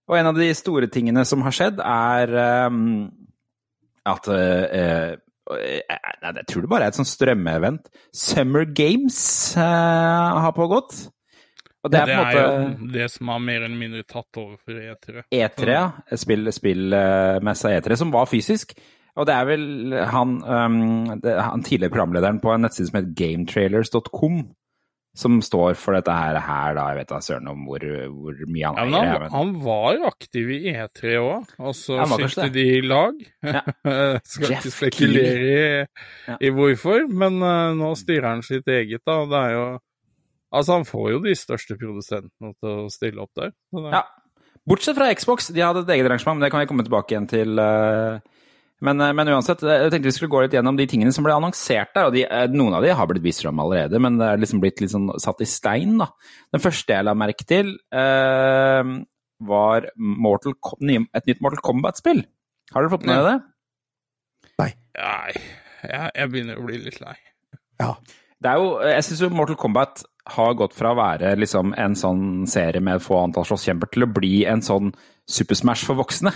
Og 0.07 0.19
en 0.21 0.31
av 0.31 0.39
de 0.39 0.47
store 0.55 0.87
tingene 0.95 1.27
som 1.27 1.43
har 1.43 1.59
skjedd, 1.59 1.83
er 1.83 2.39
eh, 2.47 2.71
at 4.15 4.31
eh, 4.31 5.19
eh, 5.59 5.81
jeg, 5.81 6.15
nei, 6.23 6.35
Jeg 6.41 6.49
tror 6.51 6.65
det 6.65 6.71
bare 6.73 6.87
er 6.87 6.95
et 6.95 7.01
sånn 7.01 7.09
strømmeevent. 7.09 7.91
Summer 8.15 8.65
Games 8.69 9.19
eh, 9.57 10.39
har 10.47 10.55
pågått. 10.57 10.97
Og 11.83 11.91
det 11.91 11.99
er 11.99 12.07
Det 12.07 12.15
er 12.15 12.21
måte 12.23 12.43
jo 12.43 12.89
det 12.95 13.07
som 13.11 13.31
har 13.33 13.39
mer 13.43 13.65
eller 13.67 13.79
mindre 13.79 14.03
tatt 14.07 14.39
over 14.39 14.57
for 14.63 14.79
E 14.79 14.93
E3. 14.93 15.25
E3, 15.35 15.71
ja. 15.73 15.87
Spill, 16.15 16.53
spillmessa 16.55 17.73
E3, 17.75 17.99
som 17.99 18.13
var 18.15 18.31
fysisk. 18.31 18.77
Og 19.19 19.27
det 19.29 19.35
er 19.35 19.49
vel 19.49 19.65
han, 20.09 20.37
um, 20.47 21.17
det, 21.21 21.35
han 21.37 21.65
tidligere 21.67 21.93
programlederen 21.93 22.39
på 22.41 22.53
en 22.55 22.65
nettside 22.65 22.89
som 22.89 23.01
heter 23.01 23.17
gametrailers.com, 23.19 24.39
som 25.15 25.41
står 25.45 25.75
for 25.77 25.93
dette 25.93 26.13
her, 26.17 26.39
her 26.41 26.75
da. 26.79 26.87
Jeg 26.93 27.03
vet 27.03 27.11
da 27.13 27.19
søren 27.21 27.49
om 27.53 27.67
hvor, 27.69 27.83
hvor 28.09 28.39
mye 28.49 28.65
han 28.71 28.79
Ja, 28.81 28.85
men 28.89 28.95
han, 28.95 29.21
men- 29.21 29.31
han 29.35 29.51
var 29.61 29.99
aktiv 30.09 30.49
i 30.57 30.61
E3 30.73 31.15
òg, 31.21 31.51
og 31.61 31.75
så 31.77 31.99
skilte 32.09 32.47
de 32.55 32.67
lag. 32.87 33.19
Ja. 33.45 33.61
Skal 34.25 34.55
Jeff 34.55 34.65
ikke 34.65 34.73
spekulere 34.73 35.53
i, 35.53 35.87
Ja. 36.31 36.37
i 36.41 36.51
hvorfor, 36.57 37.05
men 37.13 37.43
uh, 37.45 37.75
nå 37.77 37.93
styrer 38.01 38.31
han 38.31 38.43
sitt 38.47 38.67
eget, 38.73 39.03
da. 39.07 39.21
Det 39.29 39.43
er 39.47 39.57
jo 39.59 39.67
Altså, 40.53 40.75
han 40.77 40.85
får 40.85 41.07
jo 41.15 41.19
de 41.25 41.33
største 41.33 41.79
produsentene 41.81 42.51
til 42.61 42.69
å 42.83 42.89
stille 42.93 43.23
opp 43.25 43.31
der. 43.41 43.55
Ja. 43.89 44.03
Bortsett 44.69 44.99
fra 44.99 45.07
Xbox, 45.17 45.47
de 45.49 45.63
hadde 45.65 45.81
et 45.87 45.93
eget 45.95 46.05
arrangement, 46.11 46.37
men 46.37 46.45
det 46.45 46.51
kan 46.53 46.61
vi 46.61 46.67
komme 46.69 46.85
tilbake 46.85 47.15
igjen 47.15 47.29
til. 47.31 47.57
eh, 47.59 48.19
Men, 48.83 49.01
eh, 49.01 49.13
men 49.15 49.31
uansett, 49.31 49.63
jeg 49.63 49.93
tenkte 49.93 50.11
vi 50.11 50.15
skulle 50.17 50.33
gå 50.33 50.43
litt 50.43 50.57
gjennom 50.57 50.79
de 50.79 50.87
tingene 50.91 51.13
som 51.15 51.27
ble 51.27 51.35
annonsert 51.37 51.95
der. 51.95 52.09
og 52.09 52.17
de, 52.17 52.25
eh, 52.27 52.49
Noen 52.51 52.75
av 52.75 52.83
de 52.83 52.91
har 52.91 53.07
blitt 53.07 53.23
vist 53.23 53.43
fram 53.45 53.61
allerede, 53.63 54.01
men 54.03 54.19
det 54.19 54.27
er 54.27 54.43
liksom 54.43 54.61
blitt 54.61 54.81
litt 54.83 54.91
sånn 54.91 55.09
satt 55.23 55.41
i 55.41 55.49
stein. 55.49 55.99
da. 55.99 56.09
Den 56.53 56.61
første 56.61 56.97
jeg 56.97 57.05
la 57.05 57.15
merke 57.15 57.47
til, 57.47 57.79
eh, 57.93 58.83
var 59.43 59.89
Mortal, 59.97 60.55
et 61.15 61.27
nytt 61.27 61.41
Mortal 61.41 61.63
Kombat-spill. 61.63 62.25
Har 62.73 62.83
dere 62.83 62.91
fått 62.91 63.07
med 63.07 63.17
dere 63.17 63.31
det? 63.31 63.43
Nei, 64.59 64.75
jeg, 65.83 66.11
jeg 66.15 66.31
begynner 66.31 66.59
å 66.59 66.67
bli 66.67 66.79
litt 66.79 67.01
lei. 67.01 67.17
Ja. 67.81 67.97
Det 68.43 68.51
er 68.51 68.59
jo, 68.59 68.81
jeg 68.81 69.03
syns 69.07 69.21
jo 69.23 69.31
Mortal 69.31 69.57
Kombat 69.57 70.05
har 70.27 70.55
gått 70.55 70.75
fra 70.75 70.93
å 70.93 70.99
være 70.99 71.37
liksom 71.39 71.75
en 71.79 71.95
sånn 71.95 72.47
serie 72.51 72.83
med 72.83 73.03
få 73.03 73.21
antall 73.23 73.47
slåsskjemper 73.47 73.91
til 73.91 74.07
å 74.07 74.13
bli 74.13 74.45
en 74.51 74.63
sånn 74.63 74.93
Super 75.31 75.55
Smash 75.55 75.87
for 75.87 75.99
voksne. 75.99 76.33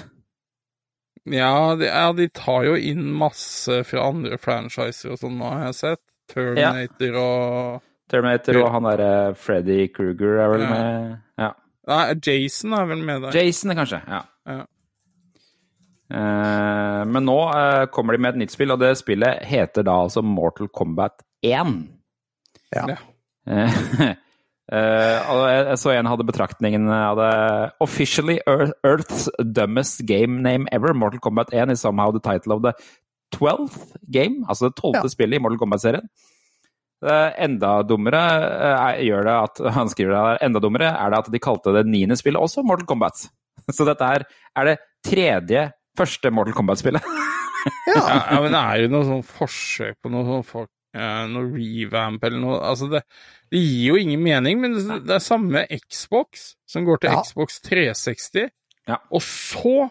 Ja 1.27 1.75
de, 1.75 1.89
ja, 1.89 2.13
de 2.15 2.29
tar 2.31 2.65
jo 2.69 2.77
inn 2.79 3.09
masse 3.19 3.81
fra 3.89 4.05
andre 4.13 4.39
franchiser 4.39 5.13
og 5.17 5.19
sånn, 5.19 5.41
har 5.43 5.65
jeg 5.69 5.75
sett. 5.81 6.03
Terminator 6.31 7.17
og 7.21 7.83
Terminator 8.11 8.61
og 8.63 8.69
han 8.75 8.87
derre 8.87 9.11
Freddy 9.39 9.89
Kruger 9.95 10.39
er 10.45 10.53
vel 10.53 10.63
Ja. 10.63 10.71
med 10.71 11.19
Ja. 11.43 11.53
Nei, 11.87 12.15
Jason 12.23 12.73
er 12.75 12.87
vel 12.91 13.03
med 13.07 13.23
der. 13.23 13.37
Jason, 13.39 13.71
kanskje. 13.79 14.01
Ja. 14.11 14.23
Ja. 14.47 14.65
Eh, 16.11 17.03
men 17.11 17.25
nå 17.27 17.37
eh, 17.55 17.87
kommer 17.95 18.15
de 18.15 18.23
med 18.23 18.35
et 18.37 18.41
nytt 18.45 18.55
spill, 18.55 18.71
og 18.75 18.79
det 18.83 18.93
spillet 18.99 19.43
heter 19.47 19.87
da 19.87 19.97
altså 20.07 20.23
Mortal 20.23 20.69
Kombat 20.75 21.23
1. 21.47 21.73
Ja. 22.75 22.87
Ja. 22.91 22.97
Eh, 23.47 24.15
eh, 24.73 25.19
og 25.31 25.43
jeg, 25.51 25.65
jeg 25.71 25.79
så 25.83 25.93
en 25.95 26.09
hadde 26.11 26.27
betraktningen 26.29 26.89
av 26.91 27.17
det 27.21 27.33
Officially 27.85 28.39
Earth- 28.49 28.75
Earth's 28.87 29.29
dumbest 29.41 30.05
game 30.09 30.41
name 30.43 30.67
ever. 30.73 30.95
Mortal 30.95 31.21
Kombat 31.21 31.53
1 31.55 31.71
is 31.75 31.81
somehow 31.85 32.11
the 32.13 32.21
title 32.25 32.57
of 32.57 32.63
the 32.67 32.73
12th 33.37 33.97
game, 34.11 34.45
altså 34.49 34.69
det 34.71 34.77
tolvte 34.79 35.05
Ja. 35.09 35.13
spillet 35.13 35.37
i 35.39 35.43
Mortal 35.43 35.59
Kombat-serien. 35.59 36.09
Uh, 37.05 37.29
enda 37.45 37.83
dummere 37.85 38.21
er- 38.25 39.01
gjør 39.05 39.25
det 39.27 39.35
at 39.43 39.59
han 39.77 39.89
skriver 39.93 40.15
det, 40.17 40.39
enda 40.47 40.61
dummere 40.65 40.89
er 40.97 41.11
det 41.13 41.19
at 41.19 41.33
de 41.35 41.39
kalte 41.43 41.75
det 41.75 41.83
niende 41.87 42.17
spillet 42.17 42.41
også 42.41 42.65
Mortal 42.65 42.87
Kombat. 42.89 43.27
Så 43.77 43.85
dette 43.85 44.07
her 44.07 44.25
er 44.57 44.65
det 44.71 44.77
tredje 45.05 45.67
første 45.99 46.31
Mortal 46.33 46.55
Kombat-spillet. 46.57 47.03
Ja, 47.67 48.03
ja, 48.31 48.37
men 48.45 48.53
det 48.55 48.59
er 48.63 48.79
jo 48.85 48.89
noe 48.93 49.03
sånn 49.09 49.23
forsøk 49.27 49.97
på 50.05 50.11
noe 50.13 50.23
sånn 50.23 50.45
folk, 50.47 50.69
noe 51.31 51.51
revamp 51.53 52.25
eller 52.25 52.41
noe 52.43 52.59
Altså, 52.65 52.89
det, 52.93 53.03
det 53.53 53.61
gir 53.63 53.93
jo 53.93 53.97
ingen 54.01 54.23
mening, 54.25 54.61
men 54.63 54.75
det, 54.79 55.01
det 55.07 55.15
er 55.19 55.25
samme 55.25 55.65
Xbox 55.87 56.55
som 56.67 56.87
går 56.89 57.03
til 57.05 57.13
Ja. 57.15 57.23
Xbox 57.27 57.61
360, 57.67 58.51
Ja. 58.89 58.97
og 59.11 59.23
så 59.23 59.89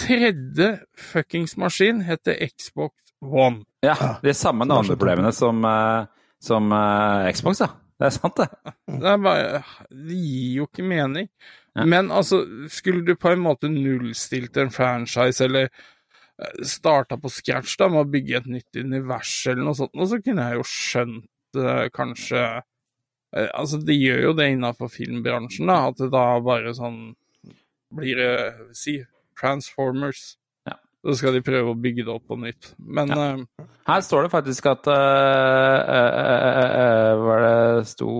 tredje 0.00 0.78
fuckings 0.96 1.56
maskin 1.60 2.00
heter 2.06 2.36
Xbox 2.48 2.94
One. 3.20 3.64
Ja, 3.84 3.96
de 4.22 4.32
samme 4.34 4.64
navneproblemene 4.64 5.32
som, 5.32 5.64
eh, 5.64 6.06
som 6.40 6.72
uh, 6.72 7.28
Xbox, 7.32 7.60
ja. 7.60 7.68
Det 8.00 8.06
er 8.08 8.14
sant, 8.16 8.36
det. 8.40 8.46
Det 9.00 9.08
er 9.12 9.18
bare 9.20 9.58
Det 9.92 10.16
gir 10.16 10.54
jo 10.62 10.66
ikke 10.70 10.86
mening. 10.88 11.28
Ja. 11.76 11.84
Men 11.84 12.08
altså, 12.10 12.40
skulle 12.72 13.04
du 13.04 13.12
på 13.20 13.28
en 13.34 13.42
måte 13.44 13.68
nullstilt 13.68 14.56
en 14.56 14.72
franchise, 14.72 15.44
eller 15.44 15.68
eh, 15.68 15.84
starta 16.66 17.18
på 17.20 17.30
scratch 17.32 17.76
da, 17.80 17.88
med 17.92 18.04
å 18.04 18.10
bygge 18.10 18.40
et 18.40 18.50
nytt 18.50 18.80
univers 18.80 19.32
eller 19.50 19.66
noe 19.66 19.78
sånt, 19.78 19.94
og 19.96 20.10
så 20.10 20.20
kunne 20.24 20.48
jeg 20.48 20.60
jo 20.60 20.66
skjønt 20.68 21.60
uh, 21.60 21.86
kanskje 21.94 22.42
uh, 22.42 22.66
Altså, 23.30 23.78
de 23.86 23.94
gjør 23.94 24.24
jo 24.24 24.30
det 24.40 24.48
innafor 24.50 24.90
filmbransjen, 24.90 25.68
da, 25.70 25.76
at 25.92 26.00
det 26.00 26.08
da 26.10 26.24
bare 26.42 26.72
sånn 26.74 27.12
blir 27.94 28.18
det 28.18 28.32
Si 28.74 28.96
Transformers. 29.38 30.32
Ja. 30.66 30.74
Så 31.06 31.14
skal 31.20 31.38
de 31.38 31.44
prøve 31.46 31.70
å 31.70 31.78
bygge 31.78 32.08
det 32.08 32.10
opp 32.10 32.26
på 32.26 32.40
nytt. 32.42 32.72
Men 32.82 33.14
eh, 33.14 33.68
Her 33.86 34.02
står 34.02 34.26
det 34.26 34.32
faktisk 34.34 34.66
at 34.72 34.90
eh, 34.90 35.78
eh, 35.94 36.18
eh, 36.26 36.74
eh, 36.82 37.22
Hva 37.22 37.38
det 37.44 37.86
sto 37.92 38.10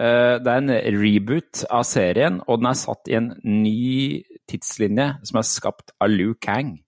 Eh, 0.00 0.38
Det 0.40 0.48
er 0.48 0.62
en 0.62 0.72
reboot 1.02 1.64
av 1.70 1.84
serien, 1.84 2.40
og 2.48 2.60
den 2.60 2.70
er 2.70 2.78
satt 2.78 3.10
i 3.10 3.18
en 3.18 3.32
ny 3.44 4.22
tidslinje 4.48 5.08
som 5.28 5.38
er 5.38 5.46
skapt 5.46 5.92
av 6.00 6.10
Liu 6.10 6.34
Kang. 6.34 6.78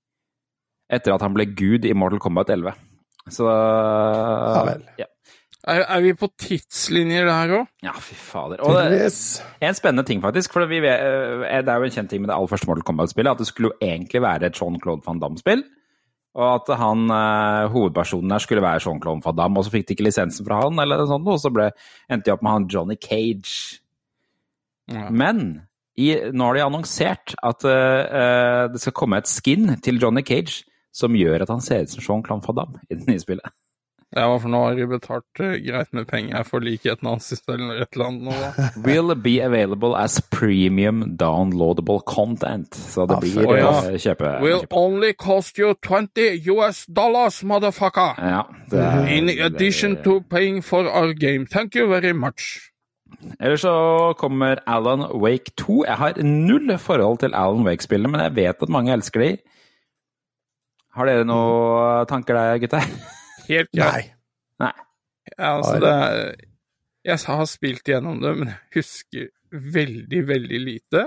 Etter 0.95 1.17
at 1.17 1.25
han 1.25 1.35
ble 1.35 1.49
gud 1.57 1.87
i 1.89 1.95
Mortal 1.97 2.23
Kombat 2.23 2.53
11. 2.55 2.79
Så 3.33 3.49
Ja 3.49 4.63
vel. 4.69 4.87
Ja, 5.01 5.09
er, 5.65 5.81
er 5.89 6.03
vi 6.05 6.13
på 6.19 6.29
tidslinjer 6.41 7.25
der 7.25 7.53
òg? 7.57 7.69
ja 7.87 7.95
fy 7.97 8.17
fader. 8.21 8.61
Og 8.65 8.77
det. 8.77 9.07
En 9.65 9.77
spennende 9.77 10.05
ting, 10.05 10.21
faktisk. 10.25 10.53
For 10.53 10.69
vi 10.69 10.83
vet, 10.85 11.01
eh, 11.01 11.63
det 11.65 11.73
er 11.73 11.81
jo 11.81 11.89
en 11.89 11.95
kjent 11.95 12.13
ting 12.13 12.21
med 12.21 12.29
det 12.29 12.37
aller 12.37 12.51
første 12.51 12.69
Mortal 12.69 12.85
Kombat-spillet, 12.91 13.33
at 13.33 13.41
det 13.41 13.49
skulle 13.49 13.73
jo 13.73 13.79
egentlig 13.81 14.21
være 14.23 14.51
et 14.51 14.61
Jean-Claude 14.61 15.07
van 15.07 15.23
Damme-spill. 15.23 15.65
Og 16.35 16.49
at 16.51 16.75
han, 16.81 17.07
eh, 17.15 17.71
hovedpersonen 17.73 18.35
der 18.35 18.43
skulle 18.45 18.63
være 18.63 18.83
Jean-Claude 18.85 19.25
van 19.25 19.37
Damme, 19.37 19.59
og 19.59 19.65
så 19.65 19.73
fikk 19.73 19.89
de 19.89 19.97
ikke 19.97 20.09
lisensen 20.09 20.47
fra 20.47 20.61
han, 20.67 20.79
eller 20.83 21.01
noe 21.01 21.09
sånt, 21.09 21.31
og 21.33 21.41
så 21.41 21.53
ble, 21.55 21.71
endte 22.11 22.29
de 22.29 22.35
opp 22.35 22.45
med 22.45 22.53
han 22.53 22.69
Johnny 22.69 22.99
Cage. 23.01 23.81
Ja. 24.93 25.09
Men 25.09 25.63
i, 25.97 26.11
nå 26.35 26.45
har 26.45 26.59
de 26.59 26.65
annonsert 26.67 27.37
at 27.41 27.65
eh, 27.65 28.05
eh, 28.05 28.63
det 28.75 28.83
skal 28.83 28.97
komme 28.99 29.23
et 29.23 29.31
skin 29.31 29.79
til 29.81 30.03
Johnny 30.03 30.27
Cage 30.27 30.67
som 30.95 31.17
gjør 31.19 31.45
at 31.45 31.53
han 31.53 31.63
ser 31.65 31.85
ut 31.85 31.95
som 31.95 32.05
Jean-Claude 32.07 32.47
van 32.47 32.61
Damme 32.63 32.83
i 32.89 32.99
det 32.99 33.09
nye 33.11 33.23
spillet. 33.23 33.55
Ja, 34.15 34.29
for 34.39 34.47
nå 34.47 34.61
har 34.63 34.77
de 34.79 34.85
betalt 34.87 35.41
eh, 35.43 35.57
greit 35.65 35.91
med 35.97 36.07
penger 36.07 36.45
for 36.47 36.63
likheten 36.63 37.09
hans 37.09 37.33
eller 37.51 37.81
et 37.83 37.97
eller 37.97 38.11
annet 38.13 38.27
nå, 38.29 38.35
da. 38.39 38.67
Will 38.87 39.11
be 39.19 39.41
available 39.43 39.97
as 39.99 40.21
premium 40.31 41.17
downloadable 41.19 41.99
content. 42.07 42.75
Så 42.75 43.09
det 43.11 43.19
blir 43.25 43.41
blir 43.41 43.59
ja. 43.59 43.73
å 43.75 43.99
kjøpe... 43.99 44.37
Will 44.45 44.61
kjøpe. 44.63 44.79
only 44.79 45.11
cost 45.19 45.59
you 45.59 45.75
20 45.83 46.47
US 46.55 46.85
dollars, 46.87 47.41
motherfucker! 47.43 48.15
Ja, 48.23 48.45
det 48.71 48.85
er, 48.85 49.11
In 49.17 49.33
addition 49.49 49.99
to 50.05 50.21
paying 50.31 50.63
for 50.63 50.87
our 50.87 51.11
game. 51.13 51.51
Thank 51.51 51.75
you 51.75 51.89
very 51.91 52.15
much. 52.15 52.71
Eller 53.41 53.57
så 53.57 54.15
kommer 54.19 54.63
Alan 54.67 55.09
Wake 55.23 55.51
2. 55.59 55.85
Jeg 55.89 55.99
har 55.99 56.23
null 56.23 56.79
forhold 56.79 57.19
til 57.19 57.35
Alan 57.35 57.67
Wake-spillene, 57.67 58.13
men 58.15 58.23
jeg 58.29 58.37
vet 58.37 58.63
at 58.63 58.71
mange 58.71 58.95
elsker 58.95 59.27
de. 59.27 59.33
Har 60.95 61.11
dere 61.11 61.27
noen 61.27 62.07
tanker 62.11 62.39
der, 62.39 62.61
gutter? 62.63 62.85
Helt 63.51 63.71
klart. 63.75 64.13
Nei. 64.63 64.73
Ja, 65.35 65.57
altså, 65.57 65.79
det 65.83 65.91
er 65.91 66.35
Jeg 67.05 67.19
har 67.27 67.45
spilt 67.49 67.89
gjennom 67.89 68.21
det, 68.23 68.33
men 68.39 68.53
jeg 68.53 68.79
husker 68.79 69.29
veldig, 69.75 70.21
veldig 70.29 70.61
lite. 70.63 71.05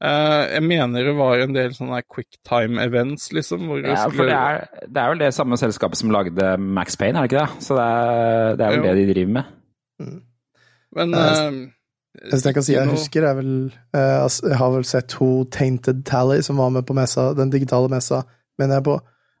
Eh, 0.00 0.42
jeg 0.54 0.64
mener 0.64 1.04
det 1.04 1.12
var 1.18 1.42
en 1.44 1.52
del 1.52 1.74
sånne 1.76 2.00
quicktime 2.08 2.80
events, 2.82 3.30
liksom. 3.36 3.66
Ja, 3.84 4.06
for 4.08 4.28
det 4.28 4.36
er, 4.36 4.62
det 4.88 5.02
er 5.02 5.12
vel 5.12 5.20
det 5.20 5.32
samme 5.36 5.58
selskapet 5.60 6.00
som 6.00 6.12
lagde 6.14 6.54
Max 6.60 6.96
Payne, 7.00 7.20
er 7.20 7.28
det 7.28 7.32
ikke 7.32 7.44
det? 7.44 7.64
Så 7.66 7.76
det 7.76 7.84
er, 7.84 8.56
det 8.56 8.66
er 8.66 8.74
vel 8.74 8.80
Jo. 8.80 8.86
det 8.86 8.94
de 8.96 9.12
driver 9.12 9.34
med. 9.36 9.52
Men 10.96 11.12
Det 11.14 11.26
eh, 11.28 12.42
jeg 12.44 12.54
kan 12.56 12.64
si 12.66 12.74
jeg 12.74 12.88
husker, 12.90 13.26
jeg, 13.28 13.36
vel 13.38 13.52
eh, 13.94 14.22
altså, 14.22 14.48
Jeg 14.48 14.58
har 14.58 14.70
vel 14.74 14.84
sett 14.88 15.12
hun 15.20 15.50
Tainted 15.52 16.02
Tally, 16.08 16.40
som 16.42 16.58
var 16.58 16.72
med 16.74 16.88
på 16.88 16.96
messa, 16.96 17.30
den 17.38 17.52
digitale 17.52 17.92
messa, 17.92 18.24
mener 18.58 18.80
jeg 18.80 18.86
på. 18.88 18.96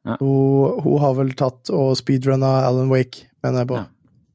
Ja. 0.08 0.16
Hun, 0.20 0.78
hun 0.84 1.00
har 1.02 1.16
vel 1.18 1.32
tatt 1.36 1.70
og 1.76 1.92
speedrunna 1.98 2.52
Alan 2.64 2.92
Wake, 2.92 3.26
mener 3.44 3.64
jeg 3.64 3.70
på. 3.72 3.80
Ja. 3.82 3.88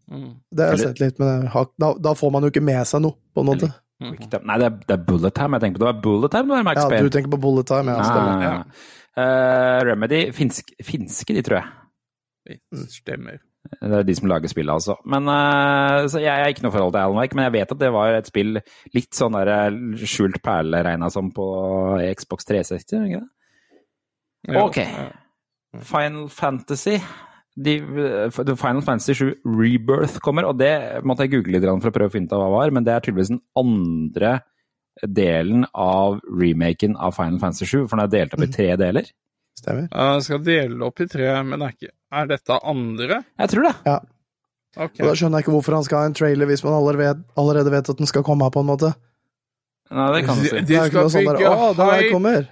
Det 0.06 0.20
mm, 0.20 0.34
har 0.60 0.76
jeg 0.76 0.84
sett 0.84 1.02
litt, 1.02 1.22
men 1.22 1.48
da, 1.82 1.88
da 1.98 2.14
får 2.18 2.34
man 2.36 2.46
jo 2.46 2.52
ikke 2.54 2.62
med 2.66 2.84
seg 2.86 3.02
noe, 3.06 3.18
på 3.34 3.42
en 3.42 3.50
måte. 3.50 3.72
mm. 4.04 4.12
Nei, 4.46 4.60
det 4.62 4.68
er, 4.68 4.76
det 4.86 4.98
er 4.98 5.08
Bullet 5.08 5.34
Time. 5.34 5.58
Jeg 5.58 5.66
tenker 5.66 5.82
på 5.82 5.86
det 5.86 5.90
var 5.90 6.04
Bullet 6.04 6.36
Time 6.36 6.52
det 6.52 6.58
var 6.60 6.68
Max 6.68 6.84
Ja, 6.84 7.02
du 7.02 7.10
tenker 7.16 7.34
på 7.34 7.42
Bullet 7.48 7.72
Time, 7.72 7.98
ja. 7.98 8.54
Eh, 9.16 9.80
Remedy, 9.88 10.22
finsk, 10.36 10.74
finske 10.84 11.34
de, 11.34 11.44
tror 11.48 11.62
jeg. 11.62 12.60
Det 12.76 12.86
stemmer. 12.94 13.42
Det 13.66 13.98
er 13.98 14.06
de 14.06 14.14
som 14.14 14.28
lager 14.30 14.52
spillet, 14.52 14.70
altså. 14.70 14.98
Men 15.10 15.26
uh, 15.26 16.06
så 16.12 16.20
Jeg 16.22 16.30
har 16.30 16.52
ikke 16.54 16.68
noe 16.68 16.74
forhold 16.76 16.94
til 16.94 17.02
Alan 17.02 17.18
Wake, 17.18 17.38
men 17.38 17.48
jeg 17.48 17.56
vet 17.56 17.72
at 17.74 17.82
det 17.82 17.90
var 17.96 18.14
et 18.14 18.30
spill 18.30 18.60
litt 18.94 19.18
sånn 19.18 19.34
der 19.40 19.50
eh, 19.56 20.06
skjult 20.06 20.38
perle 20.46 20.84
regna 20.86 21.10
som 21.14 21.32
på 21.34 21.48
Xbox 22.14 22.46
360, 22.52 23.00
er 23.00 23.02
det 23.02 23.10
ikke 23.10 23.24
det? 23.24 23.32
Ja, 24.54 24.66
Ok. 24.68 24.78
ja. 24.84 25.08
Final 25.84 26.30
Fantasy. 26.32 27.00
De, 27.56 27.78
Final 28.36 28.82
Fantasy 28.84 29.16
7 29.16 29.30
Rebirth 29.48 30.20
kommer, 30.24 30.50
og 30.50 30.60
det 30.60 30.74
måtte 31.08 31.24
jeg 31.24 31.38
google 31.38 31.56
litt 31.56 31.68
for 31.68 31.92
å 31.92 31.96
prøve 31.96 32.12
å 32.12 32.16
finne 32.16 32.28
ut 32.28 32.36
av 32.36 32.42
hva 32.44 32.50
det 32.50 32.58
var, 32.58 32.74
men 32.76 32.88
det 32.88 32.94
er 32.94 33.06
tydeligvis 33.06 33.32
den 33.32 33.44
andre 33.60 34.34
delen 35.08 35.64
av 35.72 36.20
remaken 36.28 36.98
av 37.00 37.16
Final 37.16 37.40
Fantasy 37.40 37.68
7, 37.68 37.86
for 37.88 37.96
den 37.96 38.06
er 38.06 38.12
delt 38.12 38.36
opp 38.36 38.44
i 38.44 38.52
tre 38.52 38.68
deler. 38.80 39.08
Stemmer. 39.56 39.88
Uh, 39.92 40.18
skal 40.24 40.44
dele 40.44 40.84
opp 40.84 41.00
i 41.00 41.08
tre, 41.08 41.30
men 41.48 41.64
er, 41.64 41.76
ikke, 41.78 41.94
er 42.20 42.28
dette 42.32 42.60
andre? 42.60 43.22
Jeg 43.40 43.54
tror 43.54 43.70
det. 43.70 43.74
Ja. 43.88 43.98
Okay. 44.76 45.06
Og 45.06 45.08
da 45.08 45.16
skjønner 45.16 45.40
jeg 45.40 45.46
ikke 45.46 45.54
hvorfor 45.56 45.78
han 45.78 45.86
skal 45.88 46.02
ha 46.02 46.10
en 46.10 46.16
trailer 46.18 46.50
hvis 46.50 46.64
man 46.66 46.76
allerede 46.76 47.06
vet, 47.06 47.22
allerede 47.40 47.72
vet 47.72 47.92
at 47.94 48.02
den 48.02 48.12
skal 48.12 48.26
komme, 48.28 48.50
på 48.52 48.64
en 48.64 48.68
måte. 48.68 48.92
Nei, 49.96 50.10
det 50.18 50.26
kan 50.28 50.42
du 50.42 50.48
si. 50.50 50.58
De 50.58 50.66
Det 50.68 50.82
er 50.82 50.92
skal 50.92 51.08
bygge 51.08 51.54
sånn 51.54 51.78
der, 51.80 51.96
hype! 52.02 52.44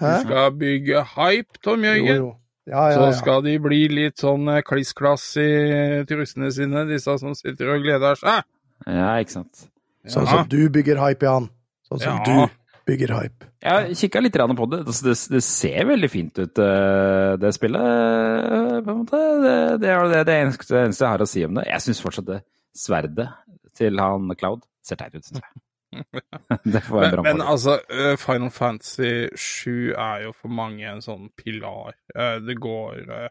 De 0.00 0.12
skal 0.26 0.52
bygge 0.60 1.04
hype, 1.14 1.62
Tom 1.64 1.86
Jo, 1.86 1.94
jo. 2.04 2.28
Ja, 2.68 2.90
ja, 2.92 2.96
Så 3.12 3.18
skal 3.22 3.42
de 3.42 3.58
bli 3.58 3.88
litt 3.88 4.20
sånn 4.20 4.44
klissklass 4.66 5.32
kliss-klass 5.32 5.36
i 5.40 6.04
trusene 6.06 6.50
sine, 6.52 6.84
disse 6.86 7.14
som 7.18 7.34
sitter 7.34 7.74
og 7.74 7.82
gleder 7.82 8.18
seg. 8.20 8.42
Ja, 8.86 9.14
ikke 9.22 9.30
sant. 9.38 9.66
Sånn 10.06 10.26
som 10.28 10.46
du 10.48 10.68
bygger 10.72 11.00
hype, 11.00 11.24
Jan. 11.26 11.48
Sånn 11.88 12.00
som 12.00 12.20
Ja. 12.20 12.24
du 12.46 12.50
bygger 12.86 13.14
hype. 13.16 13.46
Jeg 13.62 13.96
kikka 13.96 14.20
litt 14.22 14.32
på 14.56 14.70
det. 14.70 14.86
Altså, 14.86 15.02
det. 15.04 15.16
Det 15.36 15.42
ser 15.44 15.84
veldig 15.84 16.10
fint 16.10 16.38
ut, 16.38 16.58
eh, 16.58 17.36
det 17.36 17.52
spillet. 17.54 17.80
eh, 17.80 18.80
på 18.80 18.90
en 18.90 19.04
måte. 19.04 19.20
Det, 19.42 19.80
det 19.80 19.88
er 19.90 20.08
det, 20.08 20.26
det 20.26 20.36
eneste 20.44 20.76
jeg 20.76 21.08
har 21.08 21.18
å 21.18 21.28
si 21.28 21.44
om 21.44 21.54
det. 21.54 21.66
Jeg 21.66 21.80
syns 21.80 22.00
fortsatt 22.02 22.26
det 22.26 22.42
sverdet 22.74 23.28
til 23.76 23.98
han 23.98 24.28
Cloud 24.36 24.62
ser 24.82 24.96
teit 24.96 25.14
ut, 25.14 25.24
syns 25.24 25.40
jeg. 25.40 25.62
Men, 26.90 27.22
men 27.22 27.40
altså, 27.42 27.78
eh, 27.90 28.16
Final 28.20 28.50
Fantasy 28.54 29.28
7 29.34 29.92
er 29.94 30.26
jo 30.26 30.32
for 30.36 30.52
mange 30.54 30.86
en 30.86 31.02
sånn 31.04 31.28
pilar. 31.38 31.96
Eh, 32.14 32.38
Det 32.46 32.56
går 32.62 33.00
eh, 33.04 33.28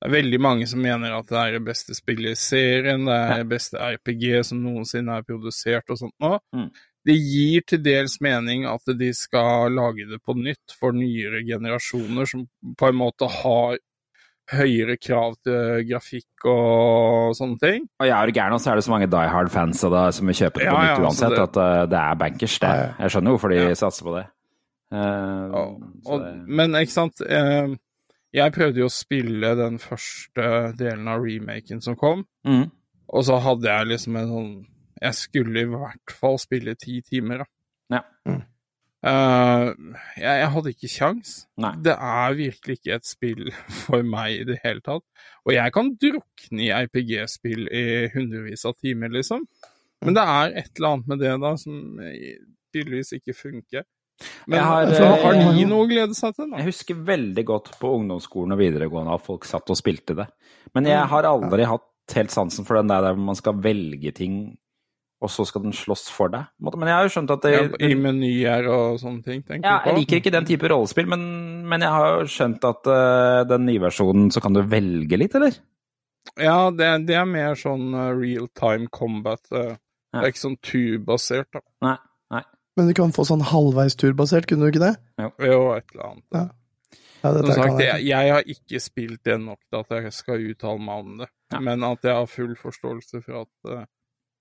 Det 0.00 0.08
er 0.08 0.14
veldig 0.14 0.40
mange 0.40 0.68
som 0.70 0.82
mener 0.82 1.12
at 1.16 1.28
det 1.28 1.40
er 1.40 1.56
det 1.58 1.64
beste 1.66 1.96
spillet 1.96 2.36
i 2.36 2.40
serien, 2.40 3.04
det 3.08 3.16
er 3.16 3.42
det 3.42 3.50
beste 3.50 3.80
RPG 3.96 4.44
som 4.48 4.62
noensinne 4.64 5.18
er 5.18 5.26
produsert 5.26 5.92
og 5.92 6.00
sånt 6.00 6.16
noe. 6.24 6.40
Mm. 6.56 6.70
Det 7.04 7.16
gir 7.16 7.66
til 7.68 7.82
dels 7.84 8.18
mening 8.20 8.66
at 8.68 8.90
de 9.00 9.10
skal 9.16 9.72
lage 9.72 10.06
det 10.08 10.20
på 10.24 10.36
nytt 10.36 10.74
for 10.80 10.96
nyere 10.96 11.42
generasjoner 11.48 12.28
som 12.28 12.44
på 12.76 12.90
en 12.90 12.98
måte 13.00 13.28
har 13.40 13.78
høyere 14.50 14.96
krav 14.98 15.34
til 15.44 15.84
grafikk 15.88 16.46
og 16.50 17.34
sånne 17.38 17.58
ting. 17.62 17.84
Og 18.00 18.06
jeg 18.08 18.16
er 18.16 18.32
gæren, 18.34 18.52
og 18.56 18.60
så 18.60 18.72
er 18.72 18.74
det 18.80 18.84
så 18.84 18.90
mange 18.94 19.06
Die 19.10 19.28
Hard-fans 19.30 19.80
som 19.80 20.26
vil 20.26 20.34
kjøpe 20.34 20.58
det 20.60 20.68
på 20.70 20.76
nytt 20.80 20.90
ja, 20.90 20.96
uansett, 21.04 21.30
det- 21.36 21.44
at 21.48 21.56
eh, 21.56 21.86
det 21.92 21.98
er 22.00 22.14
bankers, 22.24 22.58
det. 22.58 22.68
Ja, 22.68 22.74
ja. 22.82 22.92
Jeg 23.00 23.10
skjønner 23.14 23.30
hvorfor 23.36 23.48
de 23.54 23.56
Ja. 23.62 23.74
satser 23.74 24.04
på 24.04 24.16
det. 24.18 24.26
Eh, 24.92 25.50
Og, 25.60 25.82
og, 26.06 26.20
det- 26.20 26.48
men 26.48 26.74
ikke 26.74 26.92
sant 26.92 27.20
uh, 27.22 27.76
Jeg 28.34 28.52
prøvde 28.52 28.78
jo 28.80 28.86
å 28.86 28.90
spille 28.94 29.54
den 29.58 29.78
første 29.78 30.76
delen 30.78 31.08
av 31.08 31.20
remaken 31.22 31.80
som 31.82 31.94
kom, 31.96 32.24
Mm. 32.46 32.70
og 33.08 33.24
så 33.24 33.38
hadde 33.40 33.66
jeg 33.70 33.86
liksom 33.86 34.16
en 34.16 34.28
sånn 34.28 34.66
Jeg 35.02 35.14
skulle 35.14 35.60
i 35.62 35.64
hvert 35.64 36.10
fall 36.20 36.38
spille 36.38 36.74
ti 36.74 37.00
timer, 37.02 37.38
da. 37.38 37.44
Ja. 37.90 38.00
Mm. 38.26 38.42
Eh, 39.00 39.66
jeg, 40.20 40.34
jeg 40.42 40.48
hadde 40.54 40.72
ikke 40.74 40.92
kjangs. 40.92 41.34
Det 41.84 41.94
er 41.94 42.36
virkelig 42.36 42.78
ikke 42.78 42.98
et 42.98 43.08
spill 43.08 43.52
for 43.84 44.04
meg 44.06 44.42
i 44.42 44.48
det 44.48 44.60
hele 44.64 44.84
tatt. 44.84 45.04
Og 45.46 45.54
jeg 45.56 45.76
kan 45.76 45.92
drukne 46.00 46.66
i 46.66 46.72
RPG-spill 46.74 47.68
i 47.68 47.84
hundrevis 48.14 48.66
av 48.68 48.76
timer, 48.80 49.12
liksom. 49.14 49.46
Men 50.04 50.16
det 50.16 50.26
er 50.32 50.58
et 50.62 50.76
eller 50.76 50.94
annet 50.94 51.08
med 51.12 51.24
det 51.24 51.32
da 51.42 51.54
som 51.60 52.04
eh, 52.04 52.36
tydeligvis 52.74 53.16
ikke 53.18 53.36
funker. 53.36 53.88
Men 54.52 54.60
har, 54.60 54.90
har, 54.92 54.94
eh, 55.00 55.22
har 55.24 55.54
de 55.56 55.66
noe 55.68 55.86
å 55.86 55.88
glede 55.88 56.16
seg 56.16 56.34
til, 56.36 56.50
da? 56.50 56.60
Jeg 56.60 56.72
husker 56.72 57.04
veldig 57.08 57.44
godt 57.48 57.70
på 57.80 57.92
ungdomsskolen 57.96 58.56
og 58.56 58.60
videregående 58.60 59.16
at 59.16 59.24
folk 59.24 59.48
satt 59.48 59.72
og 59.72 59.78
spilte 59.80 60.16
det. 60.18 60.28
Men 60.76 60.88
jeg 60.88 61.06
har 61.12 61.28
aldri 61.28 61.68
hatt 61.68 61.86
helt 62.16 62.34
sansen 62.34 62.66
for 62.66 62.80
den 62.80 62.90
der 62.90 63.06
hvor 63.06 63.22
man 63.30 63.38
skal 63.38 63.60
velge 63.64 64.12
ting, 64.16 64.34
og 65.20 65.28
så 65.30 65.44
skal 65.44 65.62
den 65.66 65.74
slåss 65.76 66.06
for 66.14 66.32
deg. 66.32 66.46
Men 66.64 66.88
jeg 66.88 66.96
har 66.96 67.04
jo 67.08 67.12
skjønt 67.12 67.32
at 67.34 67.42
det, 67.44 67.50
Ja, 67.52 67.64
I 67.90 67.94
menyer 67.98 68.68
og 68.72 69.00
sånne 69.02 69.22
ting, 69.26 69.42
tenker 69.44 69.66
Ja, 69.68 69.78
du 69.82 69.90
jeg 69.90 69.94
på? 69.94 69.98
liker 70.00 70.20
ikke 70.22 70.32
den 70.32 70.46
type 70.48 70.70
rollespill, 70.72 71.10
men, 71.12 71.24
men 71.68 71.84
jeg 71.84 71.90
har 71.92 72.14
jo 72.22 72.28
skjønt 72.32 72.64
at 72.70 72.88
uh, 72.88 73.40
den 73.50 73.66
nye 73.68 73.82
versjonen 73.82 74.30
så 74.32 74.40
kan 74.40 74.56
du 74.56 74.62
velge 74.64 75.18
litt, 75.20 75.34
eller? 75.36 75.58
Ja, 76.40 76.70
det, 76.70 76.88
det 77.08 77.16
er 77.20 77.28
mer 77.28 77.54
sånn 77.60 77.90
uh, 77.96 78.10
real 78.16 78.48
time 78.56 78.88
combat. 78.92 79.42
uh, 79.52 79.76
Ja. 80.10 80.22
Det 80.22 80.24
er 80.26 80.32
ikke 80.32 80.40
sånn 80.42 80.56
turbasert, 80.66 81.50
da. 81.54 81.60
Nei. 81.86 81.92
nei. 82.34 82.40
Men 82.80 82.88
du 82.88 82.94
kan 82.98 83.12
få 83.14 83.22
sånn 83.28 83.44
halvveis 83.46 83.94
turbasert, 84.00 84.48
kunne 84.50 84.66
du 84.66 84.72
ikke 84.72 84.82
det? 84.88 84.94
Jo, 85.44 85.60
et 85.76 85.84
eller 85.94 86.08
annet. 86.08 86.24
Ja. 86.34 86.46
Ja, 87.20 87.30
Som 87.36 87.50
sagt, 87.52 87.78
jeg, 87.84 87.84
jeg. 87.84 88.06
jeg 88.08 88.32
har 88.32 88.46
ikke 88.48 88.78
spilt 88.80 89.20
det 89.28 89.34
nok 89.42 89.58
til 89.68 89.82
at 89.84 89.90
jeg 89.92 90.12
skal 90.16 90.40
uttale 90.50 90.80
meg 90.80 91.02
om 91.04 91.18
det. 91.20 91.28
Ja. 91.52 91.58
Men 91.60 91.84
at 91.84 92.06
jeg 92.08 92.16
har 92.16 92.30
full 92.32 92.54
forståelse 92.56 93.20
for 93.26 93.42
at 93.44 93.68
uh, 93.70 93.82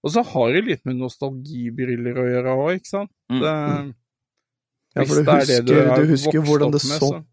Og 0.04 0.12
så 0.14 0.22
har 0.24 0.54
det 0.56 0.62
litt 0.68 0.86
med 0.88 0.96
nostalgibriller 1.02 2.16
å 2.22 2.28
gjøre 2.30 2.54
òg, 2.56 2.70
ikke 2.80 2.94
sant? 2.94 3.12
Mm. 3.32 3.42
Det, 3.44 3.96
Ja, 4.96 5.04
for 5.06 5.20
du 5.20 5.24
det 5.24 5.34
er 5.34 5.46
det 5.46 5.58
husker, 5.60 5.92
er 5.92 6.00
du 6.00 6.08
husker 6.14 6.40
hvordan 6.48 6.72
det 6.74 6.80
så 6.82 6.90
med, 6.90 7.00
så 7.00 7.26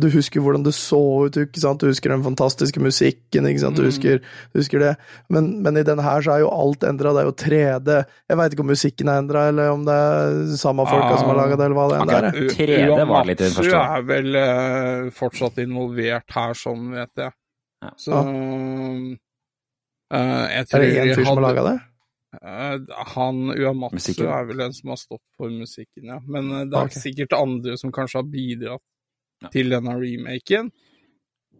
Du 0.00 0.08
husker 0.10 0.40
hvordan 0.42 0.64
det 0.66 0.72
så 0.74 0.98
ut, 1.26 1.36
ikke 1.38 1.60
sant? 1.62 1.78
Du 1.78 1.86
husker 1.86 2.10
den 2.10 2.22
fantastiske 2.24 2.80
musikken, 2.82 3.46
ikke 3.46 3.60
sant? 3.62 3.76
Du 3.76 3.82
Mm. 3.82 3.86
husker, 3.92 4.18
du 4.50 4.58
husker 4.58 4.78
det. 4.82 4.96
Men, 5.30 5.62
men 5.62 5.76
i 5.76 5.84
denne 5.86 6.02
her 6.02 6.20
så 6.24 6.32
er 6.34 6.40
jo 6.42 6.48
alt 6.50 6.82
endra, 6.82 7.12
det 7.14 7.20
er 7.22 7.28
jo 7.28 7.34
3D. 7.44 7.98
Jeg 8.28 8.36
veit 8.40 8.52
ikke 8.56 8.64
om 8.64 8.72
musikken 8.72 9.08
er 9.12 9.20
endra, 9.22 9.44
eller 9.52 9.70
om 9.70 9.84
det 9.86 9.94
er 9.94 10.56
samme 10.58 10.82
folka 10.88 11.12
Ah, 11.12 11.16
som 11.20 11.28
har 11.30 11.36
laga 11.38 11.56
det, 11.60 11.64
eller 11.68 11.78
hva 11.78 11.86
det 11.92 12.00
enn 12.00 12.10
er. 12.10 12.30
3D 12.56 13.06
var 13.06 13.24
litt 13.30 13.40
i 13.40 13.50
Du 13.50 13.54
Uamatsu 13.54 13.76
er 13.84 14.02
vel 14.10 14.34
uh, 14.34 15.10
fortsatt 15.14 15.58
involvert 15.62 16.30
her, 16.40 16.54
sånn 16.58 16.90
vet 16.90 17.14
jeg. 17.22 17.32
Så 18.00 18.18
eh, 20.10 20.44
jeg 20.56 20.66
Er 20.74 20.78
det 20.80 20.94
én 20.96 21.14
fyr 21.14 21.24
som 21.24 21.38
har 21.38 21.46
laga 21.52 21.62
det? 21.70 21.76
Eh, 22.42 22.78
han 23.14 23.42
Uamatsu 23.54 24.24
er 24.26 24.48
vel 24.48 24.64
en 24.66 24.72
som 24.76 24.92
har 24.94 25.00
stått 25.00 25.22
for 25.36 25.52
musikken, 25.52 26.08
ja. 26.10 26.18
Men 26.26 26.50
eh, 26.50 26.64
det 26.70 26.78
er 26.78 26.90
okay. 26.90 27.02
sikkert 27.04 27.36
andre 27.38 27.76
som 27.80 27.92
kanskje 27.94 28.20
har 28.22 28.28
bidratt 28.32 28.84
Ja. 29.42 29.48
til 29.52 29.68
denne 29.74 29.94
remaken. 29.98 30.70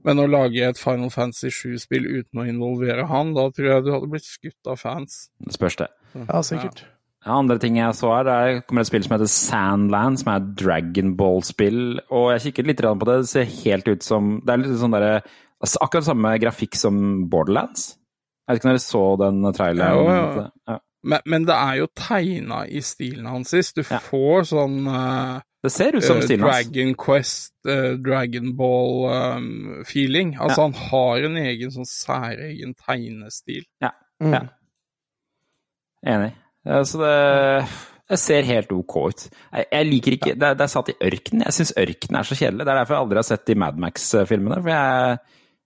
Men 0.05 0.21
å 0.21 0.27
lage 0.29 0.63
et 0.63 0.79
Final 0.79 1.11
Fantasy 1.11 1.49
7-spill 1.49 2.07
uten 2.07 2.41
å 2.41 2.47
involvere 2.49 3.07
han, 3.09 3.33
da 3.37 3.49
tror 3.51 3.71
jeg 3.71 3.85
du 3.87 3.93
hadde 3.93 4.11
blitt 4.13 4.27
skutt 4.29 4.69
av 4.71 4.77
fans. 4.81 5.31
Det 5.41 5.57
spørs 5.57 5.77
det. 5.81 5.89
Ja, 6.15 6.43
sikkert. 6.45 6.85
Ja, 7.25 7.39
andre 7.39 7.57
ting 7.59 7.79
jeg 7.81 7.97
så 7.97 8.11
her, 8.13 8.25
det 8.29 8.33
er- 8.37 8.61
kommer 8.69 8.85
et 8.85 8.87
spill 8.91 9.03
som 9.03 9.15
heter 9.17 9.31
Sandland, 9.33 10.19
som 10.21 10.29
er 10.29 10.37
et 10.37 10.55
Dragon 10.61 11.15
Ball-spill. 11.17 12.01
Og 12.11 12.33
jeg 12.33 12.53
kikket 12.53 12.67
litt 12.67 12.83
på 12.85 13.07
det, 13.09 13.17
det 13.25 13.29
ser 13.29 13.45
helt 13.65 13.89
ut 13.89 14.03
som 14.03 14.43
Det 14.45 14.53
er 14.53 14.59
litt 14.59 14.79
sånn 14.79 14.93
derre 14.93 15.23
altså, 15.63 15.79
Akkurat 15.81 16.05
samme 16.05 16.39
grafikk 16.39 16.77
som 16.77 17.29
Borderlands. 17.31 17.97
Jeg 18.45 18.53
vet 18.53 18.61
ikke 18.61 18.69
når 18.69 18.77
dere 18.77 18.85
så 18.85 19.05
den 19.23 19.53
traileren. 19.57 20.05
Ja, 20.05 20.15
ja. 20.15 20.49
Ja. 20.69 20.79
Men, 21.05 21.21
men 21.29 21.45
det 21.49 21.55
er 21.57 21.75
jo 21.83 21.87
tegna 22.01 22.63
i 22.69 22.81
stilen 22.85 23.27
hans 23.29 23.51
sist. 23.53 23.77
Du 23.77 23.83
Ja. 23.85 23.99
får 24.01 24.47
sånn 24.53 24.87
uh, 24.89 25.41
Det 25.65 25.73
ser 25.73 25.97
ut 25.97 26.05
som 26.05 26.17
eh, 26.21 26.25
stilen 26.25 26.45
hans. 26.47 26.65
Dragon 26.69 26.95
Quest, 27.01 27.53
uh, 27.69 27.93
Dragon 28.01 28.55
Ball-feeling. 28.57 30.35
altså, 30.41 30.63
han 30.69 30.77
har 30.91 31.27
en 31.29 31.37
egen 31.45 31.73
sånn 31.75 31.89
særegen 31.89 32.75
tegnestil. 32.81 33.65
Mm. 34.23 34.33
Ja. 34.33 34.43
Enig. 36.15 36.33
Ja, 36.65 36.83
Så 36.85 37.01
det, 37.01 37.69
det 38.09 38.19
ser 38.21 38.43
helt 38.49 38.73
ok 38.73 38.97
ut. 39.09 39.29
Jeg, 39.53 39.87
liker 39.89 40.17
ikke 40.17 40.35
Det 40.37 40.49
er, 40.51 40.55
det 40.57 40.65
er 40.67 40.73
satt 40.73 40.89
i 40.93 40.99
ørkenen. 41.01 41.45
Jeg 41.49 41.57
syns 41.59 41.73
ørkenen 41.81 42.21
er 42.21 42.29
så 42.29 42.37
kjedelig. 42.39 42.65
Det 42.65 42.73
er 42.73 42.81
derfor 42.81 42.97
jeg 42.97 43.05
aldri 43.05 43.21
har 43.21 43.29
sett 43.29 43.47
de 43.49 43.57
Mad 43.61 43.81
Max-filmene. 43.81 44.61
For 44.65 44.73
jeg, 44.73 45.19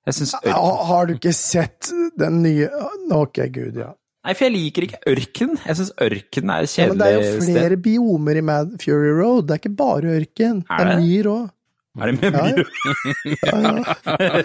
ørken 0.09 0.85
har 0.91 1.09
du 1.09 1.15
ikke 1.17 1.35
sett 1.37 1.91
den 2.19 2.43
nye 2.45 2.69
Ok, 3.15 3.41
gud, 3.55 3.79
ja. 3.79 3.93
Nei, 4.27 4.35
for 4.37 4.49
jeg 4.49 4.53
liker 4.53 4.85
ikke 4.85 4.99
ørken. 5.09 5.55
Jeg 5.65 5.79
syns 5.79 5.93
ørken 6.05 6.51
er 6.53 6.67
et 6.67 6.73
ja. 6.75 6.89
Men 6.91 6.99
det 7.01 7.07
er 7.09 7.15
jo 7.17 7.45
flere 7.45 7.69
sted. 7.71 7.83
biomer 7.85 8.41
i 8.41 8.43
Mad 8.45 8.75
Fury 8.83 9.13
Road. 9.17 9.47
Det 9.49 9.55
er 9.55 9.63
ikke 9.63 9.77
bare 9.79 10.17
ørken. 10.19 10.65
Er 10.69 10.85
Det 10.85 10.97
er 10.97 11.01
myr 11.05 11.31
òg. 11.33 11.47
Er 11.99 12.13
det 12.13 12.21
med 12.21 12.33
Ja, 13.43 13.57
ja. 13.59 13.95
ja, 14.21 14.43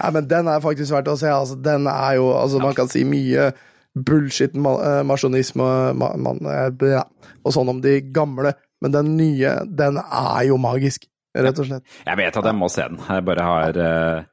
Nei, 0.00 0.10
men 0.16 0.26
den 0.28 0.50
er 0.50 0.64
faktisk 0.64 0.92
verdt 0.92 1.12
å 1.12 1.16
se. 1.20 1.30
Altså, 1.30 1.56
den 1.60 1.86
er 1.86 2.18
jo 2.18 2.32
Altså, 2.34 2.60
man 2.62 2.74
kan 2.76 2.90
si 2.90 3.04
mye 3.08 3.52
bullshit, 3.94 4.56
eh, 4.56 5.02
masjonisme 5.04 5.68
ma 5.94 6.10
man, 6.16 6.40
eh, 6.48 7.02
og 7.44 7.54
sånn 7.54 7.68
om 7.68 7.80
de 7.84 7.98
gamle, 8.14 8.54
men 8.80 8.94
den 8.94 9.16
nye, 9.18 9.58
den 9.68 9.98
er 10.00 10.42
jo 10.48 10.56
magisk, 10.60 11.04
rett 11.34 11.58
og 11.58 11.68
slett. 11.68 11.98
Jeg 12.06 12.20
vet 12.20 12.36
at 12.36 12.44
jeg 12.50 12.58
må 12.58 12.68
se 12.72 12.86
den. 12.88 13.00
Jeg 13.08 13.24
bare 13.24 13.46
har, 13.48 13.78
eh, 13.80 14.24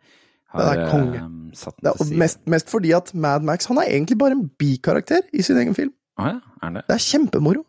har 0.56 0.72
er 0.74 0.84
eh, 0.84 1.20
satt 1.54 1.76
Det 1.78 1.84
den 1.84 1.92
er, 1.92 1.94
til 1.94 2.02
og 2.02 2.08
side. 2.08 2.18
mest, 2.24 2.42
mest 2.48 2.70
fordi 2.70 2.92
at 2.98 3.14
Mad 3.14 3.46
Max 3.48 3.70
han 3.72 3.78
er 3.78 3.90
egentlig 3.90 4.18
bare 4.20 4.38
en 4.38 4.50
bikarakter 4.60 5.22
i 5.34 5.42
sin 5.42 5.58
egen 5.58 5.76
film. 5.76 5.94
Ah, 6.18 6.34
ja, 6.34 6.68
er 6.68 6.74
det? 6.76 6.84
Det 6.88 6.96
er 6.98 7.06
kjempemoro. 7.06 7.64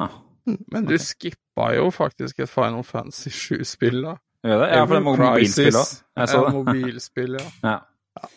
Ah. 0.00 0.20
Men 0.46 0.84
du 0.84 0.94
skippa 1.00 1.70
jo 1.74 1.88
faktisk 1.90 2.38
et 2.44 2.48
Final 2.52 2.84
Fantasy 2.84 3.28
7-spill, 3.32 4.02
da. 4.04 4.14
Gjør 4.44 4.60
det? 4.60 4.68
Ja, 4.76 4.84
for 4.84 4.94
det 4.94 5.00
er 5.00 5.06
mobilspill 5.08 5.78
òg. 5.80 5.92
Jeg 6.20 6.28
så 6.28 6.40
det. 6.44 6.54
mobilspill, 6.54 7.36
ja. 7.40 7.50
Ja. 7.72 8.28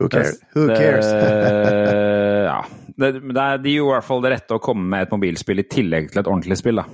Who 0.00 0.08
cares? 0.10 0.40
Who 0.56 0.66
cares? 0.66 1.06
Det, 1.06 2.46
ja. 2.48 2.60
Det, 2.98 3.10
det 3.22 3.42
er, 3.42 3.58
de 3.62 3.74
jo 3.76 3.84
i 3.86 3.92
hvert 3.92 4.06
fall 4.06 4.24
det 4.24 4.32
rette 4.32 4.56
å 4.56 4.62
komme 4.62 4.88
med 4.90 5.06
et 5.06 5.12
mobilspill 5.14 5.62
i 5.62 5.66
tillegg 5.70 6.10
til 6.10 6.22
et 6.22 6.30
ordentlig 6.30 6.58
spill, 6.58 6.80
da. 6.82 6.86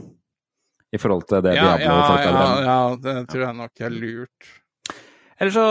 I 0.92 0.98
forhold 0.98 1.26
til 1.31 1.42
det 1.46 1.55
Ja, 1.55 1.76
Diablo 1.76 1.87
ja, 1.94 2.07
folk 2.09 2.20
ja, 2.20 2.26
har 2.26 2.37
drevet 2.37 2.64
ja, 2.66 2.76
ja, 2.90 2.96
det 3.07 3.29
tror 3.31 3.44
jeg 3.46 3.57
nok 3.61 3.83
er 3.87 3.90
lurt. 3.94 4.48
Eller 5.40 5.55
så 5.55 5.66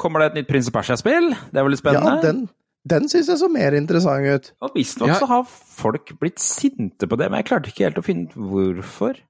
kommer 0.00 0.22
det 0.22 0.28
et 0.30 0.40
nytt 0.40 0.48
Prins 0.50 0.68
of 0.70 0.74
Persia-spill. 0.76 1.30
Det 1.52 1.58
er 1.60 1.66
veldig 1.66 1.80
spennende. 1.80 2.14
Ja, 2.16 2.22
den, 2.24 2.44
den 2.88 3.10
syns 3.12 3.28
jeg 3.32 3.40
så 3.42 3.48
mer 3.52 3.74
interessant 3.78 4.26
ut. 4.30 4.52
Og 4.64 4.72
visstnok 4.78 5.12
Ja. 5.12 5.18
så 5.20 5.28
har 5.30 5.44
folk 5.50 6.14
blitt 6.22 6.40
sinte 6.42 7.06
på 7.10 7.18
det, 7.20 7.28
men 7.30 7.42
jeg 7.42 7.50
klarte 7.50 7.70
ikke 7.74 7.86
helt 7.88 8.00
å 8.00 8.06
finne 8.06 8.30
ut 8.30 8.38
hvorfor. 8.38 9.20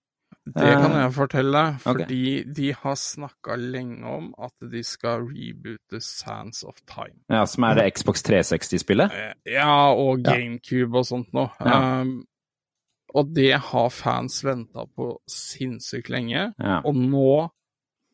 Det 0.42 0.58
kan 0.74 0.90
Eh, 0.90 1.02
jeg 1.04 1.12
fortelle 1.14 1.52
deg, 1.54 1.76
fordi 1.84 2.02
fordi 2.02 2.54
de 2.56 2.70
har 2.74 2.96
snakka 2.98 3.54
lenge 3.56 4.02
om 4.10 4.24
at 4.42 4.52
de 4.72 4.80
skal 4.82 5.20
reboote 5.28 6.00
Sands 6.02 6.64
of 6.66 6.80
Time. 6.90 7.14
Ja, 7.30 7.44
Som 7.46 7.62
er 7.68 7.74
det 7.78 7.94
Xbox 7.94 8.24
360-spillet? 8.26 9.12
Eh, 9.12 9.52
Ja, 9.54 9.92
og 9.94 10.24
GameCube 10.24 10.98
og 10.98 11.06
sånt 11.06 11.30
noe. 11.32 11.50
Ja. 11.60 12.00
Um, 12.02 12.24
og 13.14 13.34
det 13.36 13.52
har 13.70 13.88
fans 13.90 14.40
venta 14.44 14.86
på 14.96 15.20
sinnssykt 15.30 16.08
lenge, 16.12 16.52
Ja. 16.58 16.80
og 16.84 16.94
nå 16.96 17.50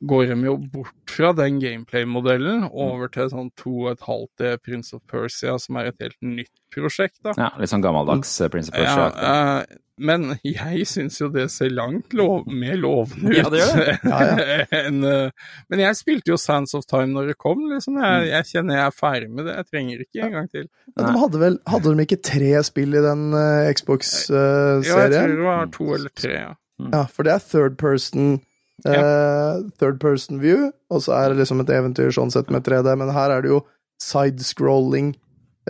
går 0.00 0.28
de 0.30 0.36
jo 0.46 0.54
bort 0.72 1.10
fra 1.10 1.32
den 1.34 1.58
gameplay-modellen 1.62 2.68
over 2.70 3.10
til 3.10 3.30
sånn 3.32 3.50
to 3.58 3.72
og 3.86 3.90
et 3.96 4.06
halvt 4.06 4.30
D 4.38 4.52
Prince 4.62 4.94
of 4.94 5.02
Persia, 5.10 5.56
som 5.58 5.78
er 5.80 5.90
et 5.90 6.04
helt 6.04 6.18
nytt 6.22 6.52
prosjekt, 6.74 7.18
da. 7.26 7.34
ja, 7.38 7.50
Litt 7.58 7.72
sånn 7.72 7.82
gammeldags 7.82 8.36
eh, 8.44 8.50
Prince 8.52 8.70
of 8.70 8.78
Ja, 8.78 8.94
Persia. 9.08 9.34
eh, 9.64 9.78
men 9.98 10.36
jeg 10.46 10.84
syns 10.86 11.16
jo 11.18 11.26
det 11.34 11.48
ser 11.50 11.72
langt 11.74 12.14
lov 12.14 12.46
mer 12.46 12.76
lovende 12.78 13.32
ut. 13.32 13.38
Ja, 13.40 13.48
det 13.50 13.62
gjør 13.64 13.80
Ja, 13.90 14.20
ja. 14.22 14.66
en, 14.84 15.00
uh, 15.02 15.48
men 15.72 15.82
jeg 15.82 15.98
spilte 15.98 16.30
jo 16.30 16.38
Sands 16.38 16.76
of 16.78 16.86
Time 16.86 17.10
når 17.16 17.32
det 17.32 17.38
kom. 17.42 17.64
Liksom. 17.72 17.98
Jeg, 17.98 18.28
jeg 18.30 18.48
kjenner 18.52 18.78
jeg 18.78 18.84
er 18.84 18.94
ferdig 18.94 19.30
med 19.32 19.48
det. 19.48 19.56
Jeg 19.58 19.68
trenger 19.72 20.04
ikke 20.04 20.22
en 20.28 20.36
gang 20.36 20.46
til. 20.52 20.68
Men 20.94 21.08
de 21.08 21.22
hadde 21.24 21.42
vel 21.42 21.58
Hadde 21.66 21.96
de 21.98 22.06
ikke 22.06 22.20
tre 22.30 22.52
spill 22.68 22.94
i 22.94 23.02
den 23.02 23.24
uh, 23.34 23.66
Ja, 23.66 23.74
jeg 23.74 25.16
tror 25.16 25.34
det 25.34 25.48
var 25.48 25.72
to 25.74 25.90
eller 25.96 26.14
tre, 26.14 26.36
ja. 26.46 26.54
ja, 26.94 27.02
for 27.10 27.26
det 27.26 27.34
er 27.34 27.42
third 27.42 27.74
person 27.82 28.36
eh, 28.86 29.64
Third 29.80 29.98
person 30.02 30.38
view, 30.42 30.70
og 30.92 31.02
så 31.02 31.16
er 31.18 31.32
det 31.32 31.42
liksom 31.42 31.64
et 31.64 31.72
eventyr 31.74 32.14
sånn 32.14 32.30
sett 32.34 32.52
med 32.54 32.66
3D, 32.66 32.94
men 33.00 33.10
her 33.14 33.34
er 33.34 33.42
det 33.42 33.50
jo 33.50 33.62
sidescrolling 34.02 35.12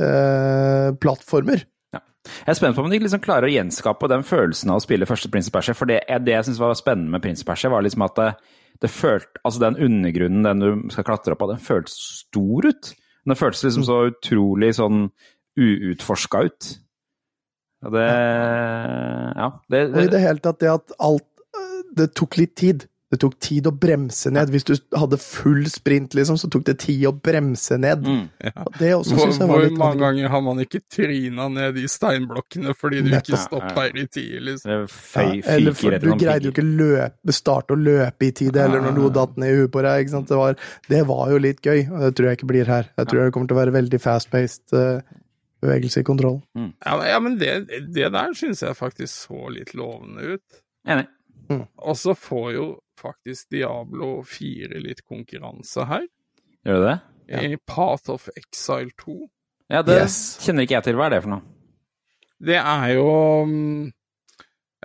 eh, 0.00 0.92
plattformer. 1.00 1.64
Jeg 2.28 2.52
er 2.52 2.58
spent 2.58 2.76
på 2.76 2.82
om 2.84 2.90
de 2.92 2.98
liksom 3.00 3.22
klarer 3.24 3.48
å 3.48 3.52
gjenskape 3.52 4.08
den 4.10 4.24
følelsen 4.26 4.72
av 4.72 4.80
å 4.80 4.84
spille 4.84 5.08
første 5.08 5.30
Prince 5.32 5.48
of 5.48 5.54
Persia. 5.54 5.76
For 5.76 5.88
det, 5.88 6.02
det 6.26 6.34
jeg 6.34 6.48
syns 6.48 6.60
var 6.60 6.74
spennende 6.76 7.14
med 7.14 7.24
Prince 7.24 7.44
of 7.44 7.48
Persia, 7.48 7.70
var 7.72 7.84
liksom 7.86 8.04
at 8.04 8.18
det, 8.18 8.28
det 8.84 8.90
følt, 8.92 9.30
Altså 9.48 9.62
den 9.62 9.78
undergrunnen 9.88 10.44
den 10.44 10.60
du 10.60 10.92
skal 10.92 11.06
klatre 11.08 11.32
opp 11.32 11.46
av, 11.46 11.54
den 11.54 11.64
føltes 11.64 11.96
stor 12.26 12.68
ut. 12.68 12.92
Den 13.28 13.38
føltes 13.38 13.64
liksom 13.64 13.86
så 13.88 14.02
utrolig 14.10 14.74
sånn 14.76 15.08
uutforska 15.58 16.44
ut. 16.50 16.70
Og 17.86 17.94
det 17.94 18.06
Ja. 18.08 19.50
Det, 19.70 19.82
Og 19.94 20.02
i 20.02 20.12
det 20.12 20.20
hele 20.20 20.42
tatt 20.42 20.60
det 20.60 20.70
at 20.72 20.94
alt 20.98 21.26
eh, 21.54 21.82
Det 21.94 22.12
tok 22.14 22.36
litt 22.40 22.56
tid. 22.56 22.88
Det 23.08 23.16
tok 23.22 23.38
tid 23.40 23.64
å 23.64 23.70
bremse 23.72 24.28
ned. 24.28 24.50
Hvis 24.52 24.66
du 24.68 24.74
hadde 25.00 25.16
full 25.16 25.62
sprint, 25.72 26.12
liksom, 26.12 26.36
så 26.36 26.50
tok 26.52 26.66
det 26.66 26.74
tid 26.82 27.06
å 27.08 27.12
bremse 27.16 27.78
ned. 27.80 28.02
Mm. 28.04 28.26
ja. 28.44 28.64
Det 28.78 28.90
også 28.98 29.14
Hvor, 29.16 29.22
synes 29.30 29.38
jeg 29.40 29.48
var 29.48 29.54
hvor 29.62 29.64
litt 29.64 29.78
mange 29.80 30.00
ganger 30.02 30.28
har 30.34 30.42
man 30.44 30.60
ikke 30.60 30.80
tryna 30.92 31.46
ned 31.54 31.78
i 31.80 31.86
steinblokkene 31.88 32.74
fordi 32.76 33.00
du 33.06 33.08
ikke 33.16 33.40
stoppa 33.40 33.86
i 33.88 34.04
tide, 34.12 34.42
liksom? 34.50 34.84
Fei, 34.92 35.24
Ja, 35.38 35.54
eller 35.54 35.72
for 35.78 35.96
du 36.04 36.10
greide 36.20 36.50
jo 36.50 36.52
ikke 36.52 36.66
løpe, 36.66 37.32
starte 37.32 37.72
å 37.72 37.80
løpe 37.80 38.28
i 38.28 38.34
tide, 38.42 38.60
eller 38.66 38.84
når 38.84 38.98
noe 38.98 39.14
datt 39.16 39.38
ned 39.40 39.54
i 39.54 39.62
huet 39.62 39.72
på 39.72 39.84
deg. 39.86 40.02
Ikke 40.04 40.14
sant? 40.18 40.28
Det, 40.28 40.36
var, 40.36 40.58
det 40.92 41.00
var 41.08 41.30
jo 41.32 41.38
litt 41.46 41.62
gøy, 41.64 41.86
og 41.88 42.04
det 42.04 42.10
tror 42.18 42.28
jeg 42.28 42.40
ikke 42.42 42.50
blir 42.52 42.68
her. 42.68 42.90
Jeg 43.00 43.08
tror 43.08 43.24
det 43.24 43.32
kommer 43.38 43.48
til 43.48 43.56
å 43.56 43.62
være 43.62 43.76
veldig 43.78 44.02
fast-paced 44.04 44.76
Uh, 44.76 45.00
bevegelse 45.64 46.02
i 46.02 46.06
kontroll. 46.06 46.36
Ja, 46.54 46.92
men- 46.94 47.08
ja, 47.08 47.16
men 47.24 47.38
det, 47.40 47.54
det 47.94 48.12
der 48.14 48.34
syns 48.36 48.60
jeg 48.62 48.76
faktisk 48.78 49.10
så 49.10 49.48
litt 49.50 49.72
lovende 49.74 50.36
ut. 50.36 50.60
Enig. 50.86 51.08
Og 51.50 51.96
så 51.98 52.12
får 52.14 52.52
jo 52.54 52.66
faktisk 52.98 53.48
Diablo 53.54 54.18
4 54.26 54.80
litt 54.84 55.04
konkurranse 55.06 55.86
her. 55.88 56.06
Gjør 56.66 56.82
du 56.82 56.86
det? 56.88 56.96
I 57.38 57.56
Path 57.68 58.10
of 58.10 58.28
Exile 58.36 58.90
2. 58.98 59.18
Ja, 59.70 59.82
det 59.84 59.98
Yes. 60.00 60.18
kjenner 60.42 60.64
ikke 60.64 60.78
jeg 60.78 60.84
til. 60.88 60.96
Hva 60.98 61.06
er 61.08 61.16
det 61.16 61.22
for 61.26 61.34
noe? 61.36 61.42
Det 62.40 62.56
er 62.56 62.86
jo 62.94 63.08
um, 63.42 63.88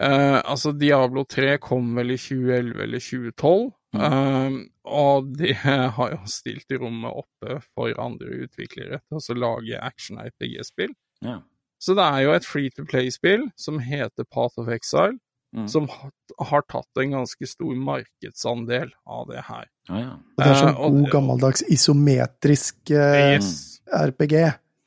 uh, 0.01 0.39
Altså, 0.41 0.73
Diablo 0.75 1.23
3 1.29 1.57
kom 1.63 1.93
vel 1.95 2.15
i 2.15 2.17
2011 2.17 2.83
eller 2.83 2.99
2012. 2.99 3.71
eh, 3.93 4.55
og 4.89 5.27
de 5.37 5.53
har 5.97 6.11
jo 6.15 6.19
stilt 6.27 6.71
rommet 6.81 7.13
oppe 7.13 7.59
for 7.75 7.93
andre 8.01 8.39
utviklere 8.47 8.99
til 9.05 9.19
å 9.35 9.39
lage 9.39 9.77
action-RPG-spill. 9.79 10.95
Ja. 11.23 11.37
Så 11.79 11.93
det 11.95 12.03
er 12.07 12.23
jo 12.25 12.33
et 12.33 12.45
free 12.47 12.71
to 12.73 12.85
play-spill 12.89 13.49
som 13.59 13.77
heter 13.83 14.25
Path 14.25 14.57
of 14.57 14.67
Exile, 14.73 15.19
Mm. 15.53 15.67
som 15.69 15.85
har, 15.87 16.09
har 16.49 16.63
tatt 16.65 16.97
en 16.97 17.11
ganske 17.13 17.45
stor 17.47 17.75
markedsandel 17.77 18.89
av 19.05 19.27
det 19.29 19.43
her. 19.45 19.67
Ah, 19.89 19.99
ja. 19.99 20.13
Det 20.39 20.47
er 20.47 20.55
sånn 20.57 20.71
Eh, 20.73 20.79
god, 20.89 21.09
gammeldags 21.11 21.61
isometrisk 21.69 22.89
eh, 22.89 23.35
Yes. 23.35 23.79
RPG, 23.93 24.33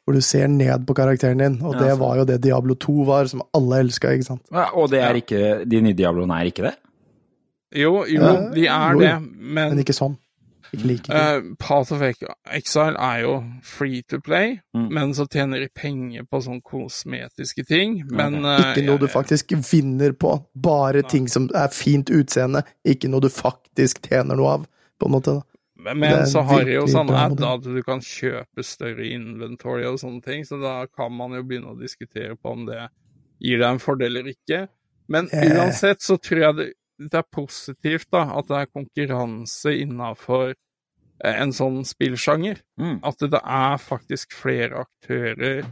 hvor 0.06 0.14
du 0.18 0.20
ser 0.26 0.48
ned 0.50 0.86
på 0.88 0.96
karakteren 0.98 1.38
din, 1.38 1.60
og 1.62 1.76
Ja, 1.76 1.84
det 1.84 1.98
var 2.00 2.16
jo 2.18 2.24
det 2.24 2.40
Diablo 2.42 2.74
2 2.74 3.04
var, 3.06 3.26
som 3.30 3.42
alle 3.54 3.78
elska, 3.84 4.10
ikke 4.16 4.26
sant? 4.26 4.42
Ja, 4.50 4.66
Og 4.74 4.90
det 4.90 5.00
er 5.06 5.14
ikke 5.14 5.64
De 5.68 5.80
nye 5.80 5.94
Diabloene 5.94 6.40
er 6.40 6.50
ikke 6.50 6.66
det? 6.66 6.74
Jo, 7.76 8.04
jo, 8.06 8.22
de 8.54 8.66
er 8.66 8.92
jo, 8.94 9.00
det, 9.00 9.14
men, 9.22 9.70
Men 9.74 9.78
ikke 9.82 9.94
sånn. 9.94 10.16
Like 10.84 11.04
kult. 11.06 11.16
eh, 11.16 11.40
Path 11.58 11.92
of 11.92 12.02
Exile 12.02 12.96
er 12.98 13.20
jo 13.22 13.44
free 13.62 14.02
to 14.02 14.20
play, 14.20 14.60
Mm. 14.74 14.88
men 14.92 15.14
så 15.14 15.26
tjener 15.28 15.60
de 15.60 15.68
penger 15.74 16.22
på 16.24 16.40
sånne 16.42 16.62
kosmetiske 16.62 17.64
ting. 17.66 18.02
Men 18.10 18.44
eh, 18.44 18.72
Ikke 18.74 18.84
noe 18.86 18.98
du 18.98 19.06
faktisk 19.08 19.52
vinner 19.72 20.12
på, 20.12 20.34
bare 20.54 21.02
ting 21.02 21.28
som 21.28 21.48
er 21.54 21.68
fint 21.68 22.10
utseende, 22.10 22.62
ikke 22.86 23.08
noe 23.08 23.20
du 23.20 23.28
faktisk 23.28 24.02
tjener 24.08 24.36
noe 24.36 24.48
av, 24.58 24.66
på 25.00 25.06
en 25.06 25.12
måte. 25.12 25.34
da. 25.40 25.42
Men, 25.78 25.98
men 26.00 26.26
så 26.26 26.40
har 26.42 26.64
de 26.64 26.72
jo 26.72 26.86
sånn 26.90 27.10
ad 27.14 27.40
at 27.44 27.62
du 27.62 27.82
kan 27.82 28.00
kjøpe 28.00 28.64
større 28.64 29.04
inventory 29.06 29.84
og 29.86 29.98
sånne 30.00 30.22
ting, 30.24 30.42
så 30.44 30.58
da 30.60 30.86
kan 30.86 31.12
man 31.12 31.32
jo 31.36 31.42
begynne 31.44 31.74
å 31.74 31.78
diskutere 31.78 32.34
på 32.36 32.52
om 32.52 32.64
det 32.66 32.88
gir 33.38 33.58
deg 33.60 33.68
en 33.74 33.78
fordel 33.78 34.16
eller 34.16 34.32
ikke. 34.32 34.68
Men 35.08 35.28
Eh. 35.32 35.52
uansett 35.54 36.00
så 36.02 36.16
tror 36.18 36.40
jeg 36.40 36.56
det, 36.56 36.72
det 36.98 37.14
er 37.14 37.26
positivt 37.30 38.08
da, 38.10 38.24
at 38.38 38.48
det 38.48 38.56
er 38.56 38.66
konkurranse 38.72 39.74
innafor 39.78 40.54
en 41.24 41.52
sånn 41.56 41.82
spillsjanger. 41.86 42.60
Mm. 42.80 43.00
At 43.06 43.24
det 43.24 43.40
er 43.40 43.82
faktisk 43.82 44.36
flere 44.36 44.84
aktører 44.86 45.64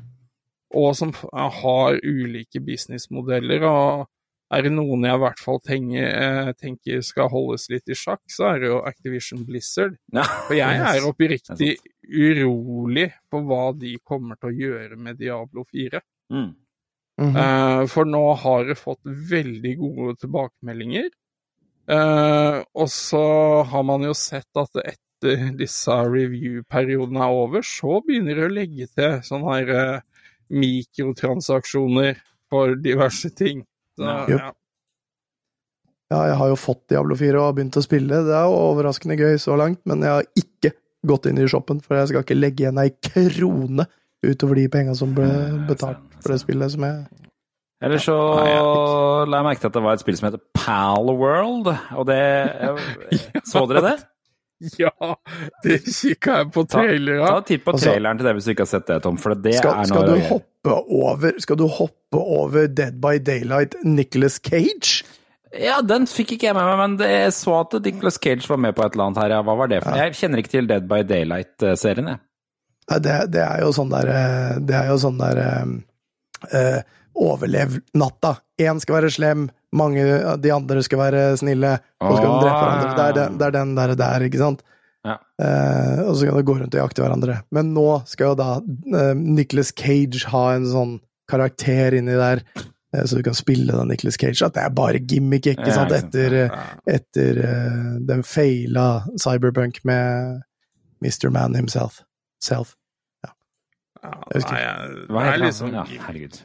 og 0.74 0.96
som 0.98 1.12
har 1.33 2.00
ulike 2.02 2.61
businessmodeller. 2.64 3.62
og 3.62 4.07
er 4.54 4.62
det 4.62 4.72
noen 4.74 5.07
jeg 5.07 5.16
i 5.16 5.22
hvert 5.22 5.40
fall 5.40 5.61
tenker, 5.64 6.04
eh, 6.04 6.52
tenker 6.61 7.00
skal 7.02 7.30
holdes 7.33 7.68
litt 7.72 7.88
i 7.90 7.96
sjakk, 7.98 8.22
så 8.30 8.52
er 8.52 8.61
det 8.61 8.68
jo 8.68 8.83
Activision 8.87 9.44
Blizzard. 9.46 9.96
Ja. 10.12 10.26
For 10.46 10.54
jeg 10.54 10.83
er 10.85 11.07
oppriktig 11.09 11.70
urolig 12.04 13.09
på 13.30 13.40
hva 13.48 13.72
de 13.78 13.96
kommer 14.04 14.38
til 14.38 14.52
å 14.52 14.59
gjøre 14.59 14.96
med 15.00 15.18
Diablo 15.18 15.64
4. 15.64 16.02
Mm. 16.30 16.54
Mhm. 17.18 17.37
Eh, 17.37 17.87
for 17.87 18.04
nå 18.04 18.22
har 18.37 18.64
det 18.64 18.78
fått 18.78 19.02
veldig 19.04 19.76
gode 19.78 20.16
tilbakemeldinger. 20.22 21.11
Eh, 21.88 22.62
og 22.74 22.88
så 22.88 23.64
har 23.64 23.83
man 23.83 24.02
jo 24.02 24.14
sett 24.14 24.50
at 24.57 24.70
etter 24.85 24.98
disse 25.22 25.94
review-periodene 26.09 27.22
er 27.22 27.38
over, 27.38 27.62
så 27.62 28.00
begynner 28.07 28.35
de 28.40 28.46
å 28.48 28.53
legge 28.53 28.88
til 28.92 29.20
sånne 29.24 29.55
her 29.55 29.72
eh, 29.74 30.00
mikrotransaksjoner 30.50 32.18
for 32.50 32.77
diverse 32.77 33.31
ting. 33.37 33.64
Så, 33.98 34.05
Ja. 34.05 34.27
ja. 34.29 34.53
Ja, 36.12 36.27
jeg 36.29 36.37
har 36.37 36.48
jo 36.53 36.57
fått 36.61 36.83
Diablo 36.92 37.16
4 37.16 37.40
og 37.40 37.57
begynt 37.57 37.77
å 37.81 37.83
spille. 37.83 38.20
Det 38.27 38.35
er 38.37 38.44
jo 38.44 38.59
overraskende 38.68 39.16
gøy 39.18 39.38
så 39.40 39.57
langt, 39.59 39.81
men 39.88 40.05
jeg 40.05 40.12
har 40.12 40.27
ikke 40.37 40.74
gått 41.09 41.27
inn 41.27 41.40
i 41.40 41.48
shoppen, 41.48 41.81
for 41.83 41.96
jeg 41.96 42.11
skal 42.11 42.22
ikke 42.22 42.37
legge 42.37 42.64
igjen 42.64 42.79
ei 42.79 42.92
krone 43.03 43.87
utover 44.24 44.61
de 44.61 44.68
penga 44.72 44.94
som 44.96 45.14
ble 45.16 45.27
betalt 45.68 46.05
for 46.20 46.33
det 46.33 46.40
spillet 46.40 46.72
som 46.72 46.85
jeg 46.87 47.03
Eller 47.85 48.00
så 48.00 48.14
la 49.27 49.40
jeg 49.40 49.46
merke 49.48 49.61
til 49.61 49.68
at 49.68 49.77
det 49.77 49.83
var 49.85 49.96
et 49.96 50.05
spill 50.05 50.16
som 50.16 50.29
heter 50.31 50.44
Pal 50.57 51.11
World, 51.11 51.68
og 51.96 52.07
det 52.09 52.20
Så 53.50 53.64
dere 53.68 53.83
det? 53.85 53.96
ja, 54.83 55.11
det 55.64 55.81
kikka 55.85 56.38
jeg 56.40 56.50
på 56.55 56.64
Ta, 56.68 56.83
ta 56.85 56.87
en 56.92 57.44
titt 57.48 57.64
på 57.64 57.74
Altså- 57.74 57.90
traileren 57.90 58.20
til 58.20 58.29
det 58.29 58.35
hvis 58.38 58.48
du 58.48 58.53
ikke 58.55 58.66
har 58.66 58.72
sett 58.72 58.87
det, 58.90 59.00
Tom, 59.05 59.18
for 59.20 59.35
det 59.35 59.57
skal, 59.59 59.81
er 59.83 59.90
skal, 59.90 60.09
du 60.09 60.29
hoppe 60.31 60.79
over, 61.00 61.40
skal 61.42 61.61
du 61.61 61.66
hoppe 61.81 62.22
over 62.40 62.66
Dead 62.68 62.96
by 63.03 63.18
Daylight 63.22 63.77
Nicholas 63.85 64.40
Cage? 64.42 65.05
Ja, 65.55 65.79
den 65.87 66.09
fikk 66.11 66.35
ikke 66.35 66.48
jeg 66.48 66.57
med 66.57 66.66
meg, 66.66 66.79
men 66.81 66.94
jeg 67.07 67.33
så 67.37 67.61
at 67.61 67.77
Nicholas 67.85 68.18
Cage 68.18 68.48
var 68.50 68.59
med 68.59 68.74
på 68.74 68.83
et 68.83 68.96
eller 68.96 69.11
annet 69.11 69.20
her. 69.22 69.35
Ja, 69.37 69.42
hva 69.46 69.55
var 69.61 69.70
det 69.70 69.83
for 69.85 69.98
Jeg 69.98 70.16
kjenner 70.18 70.42
ikke 70.42 70.55
til 70.57 70.70
Dead 70.70 70.88
by 70.90 71.05
Daylight-serien, 71.07 72.11
jeg. 72.14 72.22
Nei, 72.90 72.98
det, 73.00 73.14
det 73.33 73.40
er 73.40 73.62
jo 73.64 73.70
sånn 73.72 73.92
der 73.94 74.11
eh, 74.12 74.57
Det 74.61 74.74
er 74.77 74.90
jo 74.90 74.96
sånn 75.00 75.16
der 75.16 75.38
eh, 75.40 75.70
eh, 76.59 76.81
Overlev 77.14 77.79
natta. 77.96 78.35
Én 78.61 78.81
skal 78.83 78.98
være 78.98 79.12
slem, 79.14 79.46
mange 79.75 80.05
de 80.43 80.53
andre 80.55 80.83
skal 80.87 81.01
være 81.01 81.25
snille, 81.41 81.75
så 81.99 82.13
skal 82.19 82.37
drepe 82.43 82.61
hverandre. 82.61 82.93
Det 82.95 83.05
er 83.05 83.19
den, 83.19 83.41
det 83.41 83.47
er 83.49 83.57
den 83.59 83.75
der, 83.79 83.95
der, 83.99 84.27
ikke 84.29 84.43
sant? 84.43 84.63
Ja. 85.05 85.19
Eh, 85.45 85.99
og 86.07 86.15
så 86.17 86.29
kan 86.29 86.39
de 86.39 86.47
gå 86.49 86.55
rundt 86.57 86.77
og 86.77 86.81
jakte 86.81 87.05
hverandre. 87.05 87.41
Men 87.53 87.75
nå 87.77 87.89
skal 88.09 88.33
jo 88.33 88.39
da 88.41 88.53
eh, 88.61 89.13
Nicholas 89.19 89.75
Cage 89.77 90.23
ha 90.33 90.45
en 90.55 90.69
sånn 90.71 90.95
karakter 91.31 91.97
inni 91.99 92.17
der, 92.17 92.41
eh, 92.57 93.03
så 93.05 93.19
du 93.19 93.25
kan 93.27 93.37
spille 93.37 93.69
da 93.73 93.85
Nicholas 93.89 94.17
Cage. 94.21 94.41
At 94.47 94.57
det 94.57 94.65
er 94.65 94.79
bare 94.79 95.03
gimmick, 95.03 95.51
ikke 95.53 95.75
sant? 95.75 95.93
Etter, 95.93 96.39
etter 96.89 97.43
eh, 97.45 97.93
den 98.09 98.25
feila 98.25 98.89
Cyberpunk 99.19 99.83
med 99.85 100.41
Mr. 101.05 101.29
Man 101.35 101.59
himself. 101.59 102.01
Self. 102.41 102.73
Ja, 104.05 104.12
Jeg 104.31 104.40
husker 104.43 104.55
nei, 104.55 104.62
ikke. 104.62 105.05
Hva 105.09 105.21
er 105.23 105.31
heter 105.31 105.43
liksom 105.47 105.71
han? 105.71 105.77
Ja, 105.95 106.07
herregud. 106.07 106.40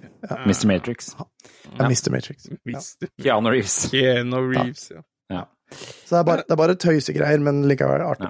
Mr. 0.48 0.68
Matrix. 0.72 1.10
Ja, 1.20 1.88
Mr. 1.90 2.12
Matrix. 2.16 2.46
Ja. 2.72 2.84
Keanu 3.20 3.52
Reeves. 3.52 3.78
Keanu 3.92 4.40
Reeves, 4.48 4.86
ja. 4.96 5.04
Ja. 5.30 5.42
Så 5.76 6.16
det 6.16 6.22
er 6.22 6.30
bare, 6.32 6.46
det 6.48 6.56
er 6.56 6.62
bare 6.64 6.78
tøysegreier, 6.80 7.44
men 7.46 7.66
likevel 7.70 8.02
Ja, 8.02 8.14
artig. 8.16 8.30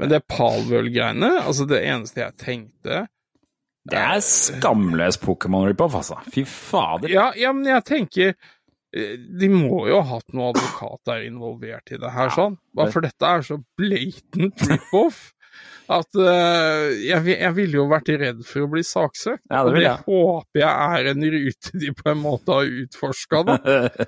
Men 0.00 0.08
det 0.08 0.22
Palworld-greiene, 0.30 1.34
altså 1.42 1.66
det 1.68 1.82
eneste 1.84 2.22
jeg 2.22 2.38
tenkte 2.40 3.02
det 3.90 3.98
er 3.98 4.20
skamløs 4.22 5.18
Pokémon-rip-off, 5.18 5.96
altså. 5.98 6.20
Fy 6.30 6.44
fader. 6.46 7.10
Ja, 7.10 7.24
ja, 7.34 7.50
men 7.50 7.66
jeg 7.66 7.82
tenker 7.88 8.28
eh, 8.30 9.16
De 9.18 9.48
må 9.50 9.88
jo 9.90 9.98
ha 9.98 10.06
hatt 10.20 10.28
noen 10.30 10.52
advokater 10.52 11.24
involvert 11.26 11.90
i 11.90 11.98
det 11.98 12.12
her, 12.14 12.30
sånn. 12.30 12.60
Bare 12.78 12.94
for 12.94 13.02
dette 13.02 13.26
er 13.26 13.42
så 13.46 13.58
blatant 13.80 14.62
rip-off 14.70 15.32
at 15.92 16.18
uh, 16.18 16.88
jeg, 17.02 17.24
jeg 17.34 17.52
ville 17.56 17.78
jo 17.80 17.86
vært 17.90 18.10
redd 18.22 18.42
for 18.48 18.64
å 18.64 18.70
bli 18.72 18.82
saksøkt. 18.86 19.42
Ja, 19.50 19.62
det 19.66 19.72
og 19.72 19.76
det 19.76 19.84
jeg. 19.84 20.04
håper 20.06 20.62
jeg 20.62 20.98
er 20.98 21.10
en 21.12 21.26
rute 21.36 21.72
de 21.82 21.92
på 21.98 22.10
en 22.12 22.20
måte 22.22 22.58
har 22.58 22.70
utforska, 22.82 23.42
da. 23.48 23.56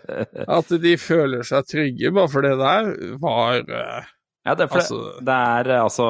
At 0.59 0.74
de 0.85 0.94
føler 1.00 1.46
seg 1.46 1.70
trygge, 1.70 2.12
bare 2.14 2.33
for 2.33 2.46
det 2.46 2.54
der 2.61 2.92
var 3.22 3.64
uh, 3.68 4.12
Ja, 4.44 4.54
det 4.54 4.68
er, 4.68 4.76
Altså- 4.76 5.00
det, 5.18 5.24
det 5.28 5.40
er 5.40 5.72
eh, 5.72 5.83
altså 5.83 6.07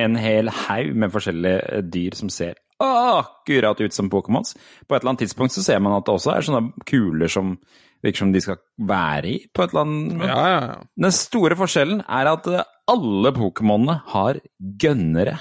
en 0.00 0.16
hel 0.16 0.48
haug 0.66 0.94
med 0.96 1.12
forskjellige 1.12 1.84
dyr 1.92 2.16
som 2.18 2.32
ser 2.32 2.58
akkurat 2.80 3.80
ut 3.80 3.92
som 3.92 4.08
Pokémons. 4.08 4.54
På 4.88 4.96
et 4.96 5.02
eller 5.02 5.10
annet 5.12 5.26
tidspunkt 5.26 5.52
så 5.52 5.62
ser 5.64 5.82
man 5.84 5.98
at 5.98 6.06
det 6.06 6.14
også 6.14 6.32
er 6.32 6.46
sånne 6.46 6.84
kuler 6.88 7.28
som 7.28 7.58
virker 8.04 8.22
som 8.24 8.32
de 8.32 8.40
skal 8.44 8.58
være 8.88 9.28
i. 9.28 9.38
på 9.52 9.62
et 9.64 9.72
eller 9.74 9.82
annet... 9.86 10.22
Ja, 10.28 10.36
ja, 10.48 10.60
ja. 10.66 10.76
Den 11.06 11.12
store 11.16 11.56
forskjellen 11.60 12.00
er 12.08 12.30
at 12.32 12.46
eh, 12.52 12.62
alle 12.90 13.32
Pokémonene 13.36 13.98
har 14.14 14.40
gønnere. 14.80 15.36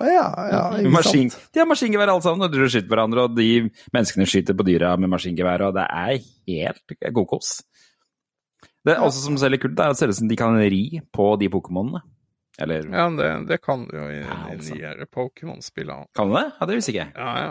Ja, 0.00 0.26
ja, 0.50 0.60
ikke 0.80 0.90
Maskin, 0.98 1.30
sant? 1.30 1.50
de 1.52 1.60
har 1.60 1.68
maskingevær 1.68 2.08
alle 2.14 2.24
sammen, 2.24 2.46
og 2.46 2.52
de 2.54 2.68
skyter 2.72 2.88
hverandre, 2.92 3.26
og 3.28 3.34
de 3.36 3.48
menneskene 3.92 4.24
skyter 4.28 4.56
på 4.56 4.64
dyra 4.66 4.94
med 4.96 5.10
maskingevær, 5.12 5.66
og 5.68 5.74
det 5.76 5.84
er 5.84 6.16
helt 6.48 6.96
kokos. 7.14 7.58
Det 8.86 8.94
er 8.94 9.02
også 9.02 9.24
som 9.26 9.36
selger 9.42 9.60
kult, 9.66 9.74
det 9.76 9.82
er 9.84 9.90
at 9.92 9.96
det 9.98 10.00
ser 10.04 10.12
ut 10.14 10.20
som 10.20 10.28
de 10.30 10.38
kan 10.38 10.56
ri 10.62 10.82
på 11.14 11.26
de 11.42 11.48
Pokémonene. 11.52 12.00
Eller 12.62 12.86
ja 12.88 13.02
det, 13.12 13.26
det 13.50 13.58
kan 13.60 13.82
du 13.84 13.90
jo 13.98 14.04
i 14.08 14.20
Ja, 14.22 14.36
de 14.46 14.54
altså. 14.54 14.76
nyere 14.78 15.06
Pokémon-spillene. 15.12 16.06
kan 16.16 16.30
du 16.30 16.38
det? 16.38 16.44
Ja, 16.56 16.68
det 16.70 16.78
visste 16.78 16.92
ikke 16.94 17.02
jeg. 17.02 17.12
Ja, 17.18 17.32
ja. 17.42 17.50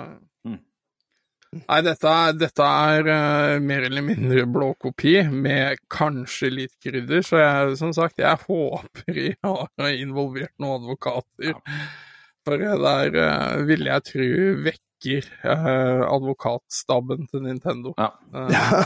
Nei, 1.55 1.77
dette, 1.85 2.11
er- 2.11 2.35
dette 2.35 2.65
er 2.67 3.07
uh, 3.07 3.59
mer 3.63 3.85
eller 3.87 4.03
mindre 4.03 4.43
blåkopi, 4.51 5.13
med 5.31 5.79
kanskje 5.91 6.49
litt 6.51 6.73
krydder, 6.83 7.23
så 7.23 7.39
jeg, 7.39 7.77
som 7.79 7.93
sagt, 7.95 8.19
jeg 8.19 8.35
håper 8.47 9.19
jeg 9.21 9.37
har 9.43 9.93
involvert 9.95 10.51
noen 10.59 10.81
advokater. 10.81 11.55
For 12.45 12.59
det 12.61 12.75
der 12.83 13.15
uh, 13.21 13.63
ville 13.65 13.87
jeg 13.93 14.05
tro 14.11 14.27
vekker 14.67 15.29
uh, 15.45 16.03
advokatstaben 16.11 17.27
til 17.31 17.45
Nintendo. 17.47 17.95
Ja. 17.97 18.11
Eh, 18.35 18.85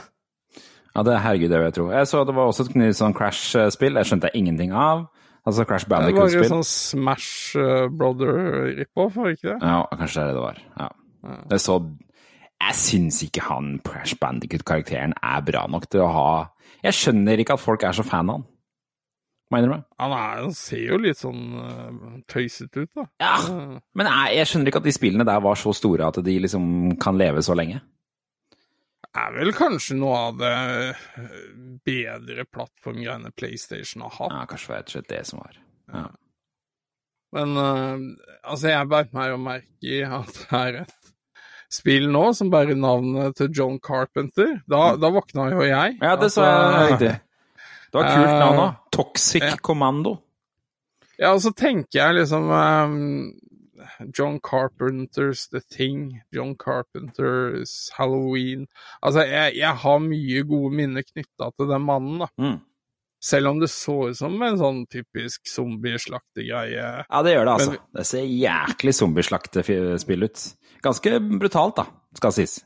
Ja, 0.96 1.04
det 1.08 1.20
herregud, 1.22 1.50
det 1.52 1.60
vil 1.60 1.68
jeg 1.70 1.76
tro. 1.78 1.88
Jeg 1.94 2.08
så 2.10 2.24
det 2.26 2.36
var 2.36 2.50
også 2.50 2.66
et 2.70 2.78
nytt 2.80 2.98
sånn 2.98 3.14
Crash-spill, 3.18 3.98
jeg 4.00 4.10
skjønte 4.10 4.32
ingenting 4.38 4.72
av. 4.76 5.08
Altså 5.48 5.64
Crash 5.66 5.88
det 5.88 6.14
var 6.14 6.30
jo 6.34 6.44
sånn 6.46 6.66
Smash 6.68 7.56
eh, 7.58 7.86
Brother-rip-off, 7.96 9.16
var 9.16 9.30
det 9.30 9.38
ikke 9.38 9.54
det? 9.54 9.60
Ja, 9.64 9.78
kanskje 9.96 10.20
det 10.20 10.24
er 10.24 10.30
det 10.30 10.36
det 10.38 10.44
var. 10.44 10.62
Ja. 10.82 10.90
Det 11.50 11.60
så 11.64 11.78
Jeg 12.60 12.76
syns 12.76 13.22
ikke 13.24 13.46
han 13.48 13.78
Crash 13.86 14.20
Bandicoot-karakteren 14.20 15.16
er 15.16 15.44
bra 15.48 15.66
nok 15.72 15.88
til 15.92 16.04
å 16.04 16.10
ha 16.12 16.32
Jeg 16.84 16.98
skjønner 16.98 17.40
ikke 17.42 17.56
at 17.56 17.64
folk 17.64 17.86
er 17.88 17.96
så 17.96 18.06
fan 18.08 18.32
av 18.32 18.42
han. 18.42 18.48
Mener 19.50 19.66
du 19.66 19.74
meg? 19.74 19.86
Han, 19.98 20.12
er, 20.14 20.42
han 20.44 20.52
ser 20.54 20.82
jo 20.84 20.98
litt 21.02 21.18
sånn 21.18 21.46
uh, 21.58 22.18
tøysete 22.30 22.84
ut, 22.84 22.92
da. 22.94 23.06
Ja, 23.24 23.38
men 23.98 24.10
jeg, 24.12 24.36
jeg 24.38 24.50
skjønner 24.52 24.70
ikke 24.70 24.82
at 24.84 24.90
de 24.90 24.94
spillene 24.94 25.26
der 25.26 25.42
var 25.42 25.58
så 25.58 25.74
store 25.74 26.12
at 26.12 26.20
de 26.26 26.36
liksom 26.44 26.68
kan 27.02 27.18
leve 27.18 27.42
så 27.46 27.56
lenge. 27.58 27.82
Det 29.00 29.10
er 29.24 29.34
vel 29.34 29.50
kanskje 29.58 29.98
noe 29.98 30.20
av 30.28 30.38
det 30.38 30.54
eh, 30.54 31.32
bedre 31.88 32.46
plattformgreiene 32.46 33.32
PlayStation 33.34 34.06
har 34.06 34.14
hatt. 34.20 34.36
Ja, 34.36 34.44
kanskje 34.52 34.70
det 34.70 34.76
var 34.76 35.00
rett 35.00 35.10
det 35.16 35.24
som 35.32 35.42
var. 35.42 35.58
Ja. 35.96 36.06
Men 37.40 37.58
uh, 37.58 38.06
altså, 38.44 38.70
jeg 38.70 38.92
beit 38.94 39.18
meg 39.18 39.32
jo 39.34 39.42
merke 39.42 39.90
i 39.98 40.04
at 40.06 40.30
det 40.44 40.62
er 40.62 40.80
et 40.84 41.10
spill 41.70 42.08
nå 42.12 42.30
som 42.38 42.50
bærer 42.54 42.78
navnet 42.80 43.38
til 43.38 43.52
John 43.56 43.78
Carpenter. 43.84 44.56
Da, 44.70 44.96
da 45.00 45.12
våkna 45.14 45.50
jo 45.54 45.66
jeg. 45.66 45.98
Ja, 46.02 46.16
det 46.20 46.32
sa 46.34 46.46
jeg 46.46 46.56
Altså, 46.60 46.88
riktig. 46.94 47.12
Det 47.90 48.00
var 48.00 48.10
kult 48.14 48.30
Eh, 48.30 48.40
navn 48.40 48.64
òg. 48.64 48.80
Toxic 48.94 49.46
ja. 49.46 49.56
Commando. 49.66 50.18
Ja, 51.20 51.34
og 51.34 51.42
så 51.44 51.52
tenker 51.52 52.00
jeg 52.00 52.16
liksom 52.22 52.50
um, 52.50 53.32
John 54.16 54.40
Carpenters 54.40 55.48
The 55.52 55.60
Thing, 55.60 56.22
John 56.32 56.56
Carpenters 56.56 57.90
Halloween 57.98 58.68
Altså, 59.04 59.26
jeg, 59.28 59.58
jeg 59.60 59.74
har 59.84 60.00
mye 60.04 60.44
gode 60.48 60.72
minner 60.76 61.04
knytta 61.04 61.52
til 61.58 61.70
den 61.74 61.86
mannen, 61.88 62.24
da. 62.24 62.30
Mm. 62.40 62.60
Selv 63.22 63.50
om 63.50 63.60
det 63.60 63.68
så 63.68 64.10
ut 64.10 64.16
som 64.18 64.38
en 64.42 64.58
sånn 64.58 64.86
typisk 64.88 65.48
zombieslaktegreie. 65.52 67.04
Ja, 67.04 67.22
det 67.26 67.34
gjør 67.36 67.46
det, 67.50 67.54
altså. 67.58 67.72
Men- 67.74 68.00
Det 68.00 68.06
ser 68.08 68.24
jæklig 68.24 68.94
zombieslaktespill 68.96 70.24
ut. 70.24 70.44
Ganske 70.82 71.20
brutalt, 71.40 71.76
da, 71.76 71.86
skal 72.16 72.32
sies. 72.32 72.60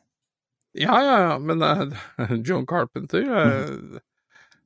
Ja, 0.77 0.99
ja, 1.01 1.15
ja, 1.29 1.37
men 1.39 1.61
uh, 1.61 1.93
John 2.45 2.65
Carpenter 2.65 3.21
uh, 3.21 3.99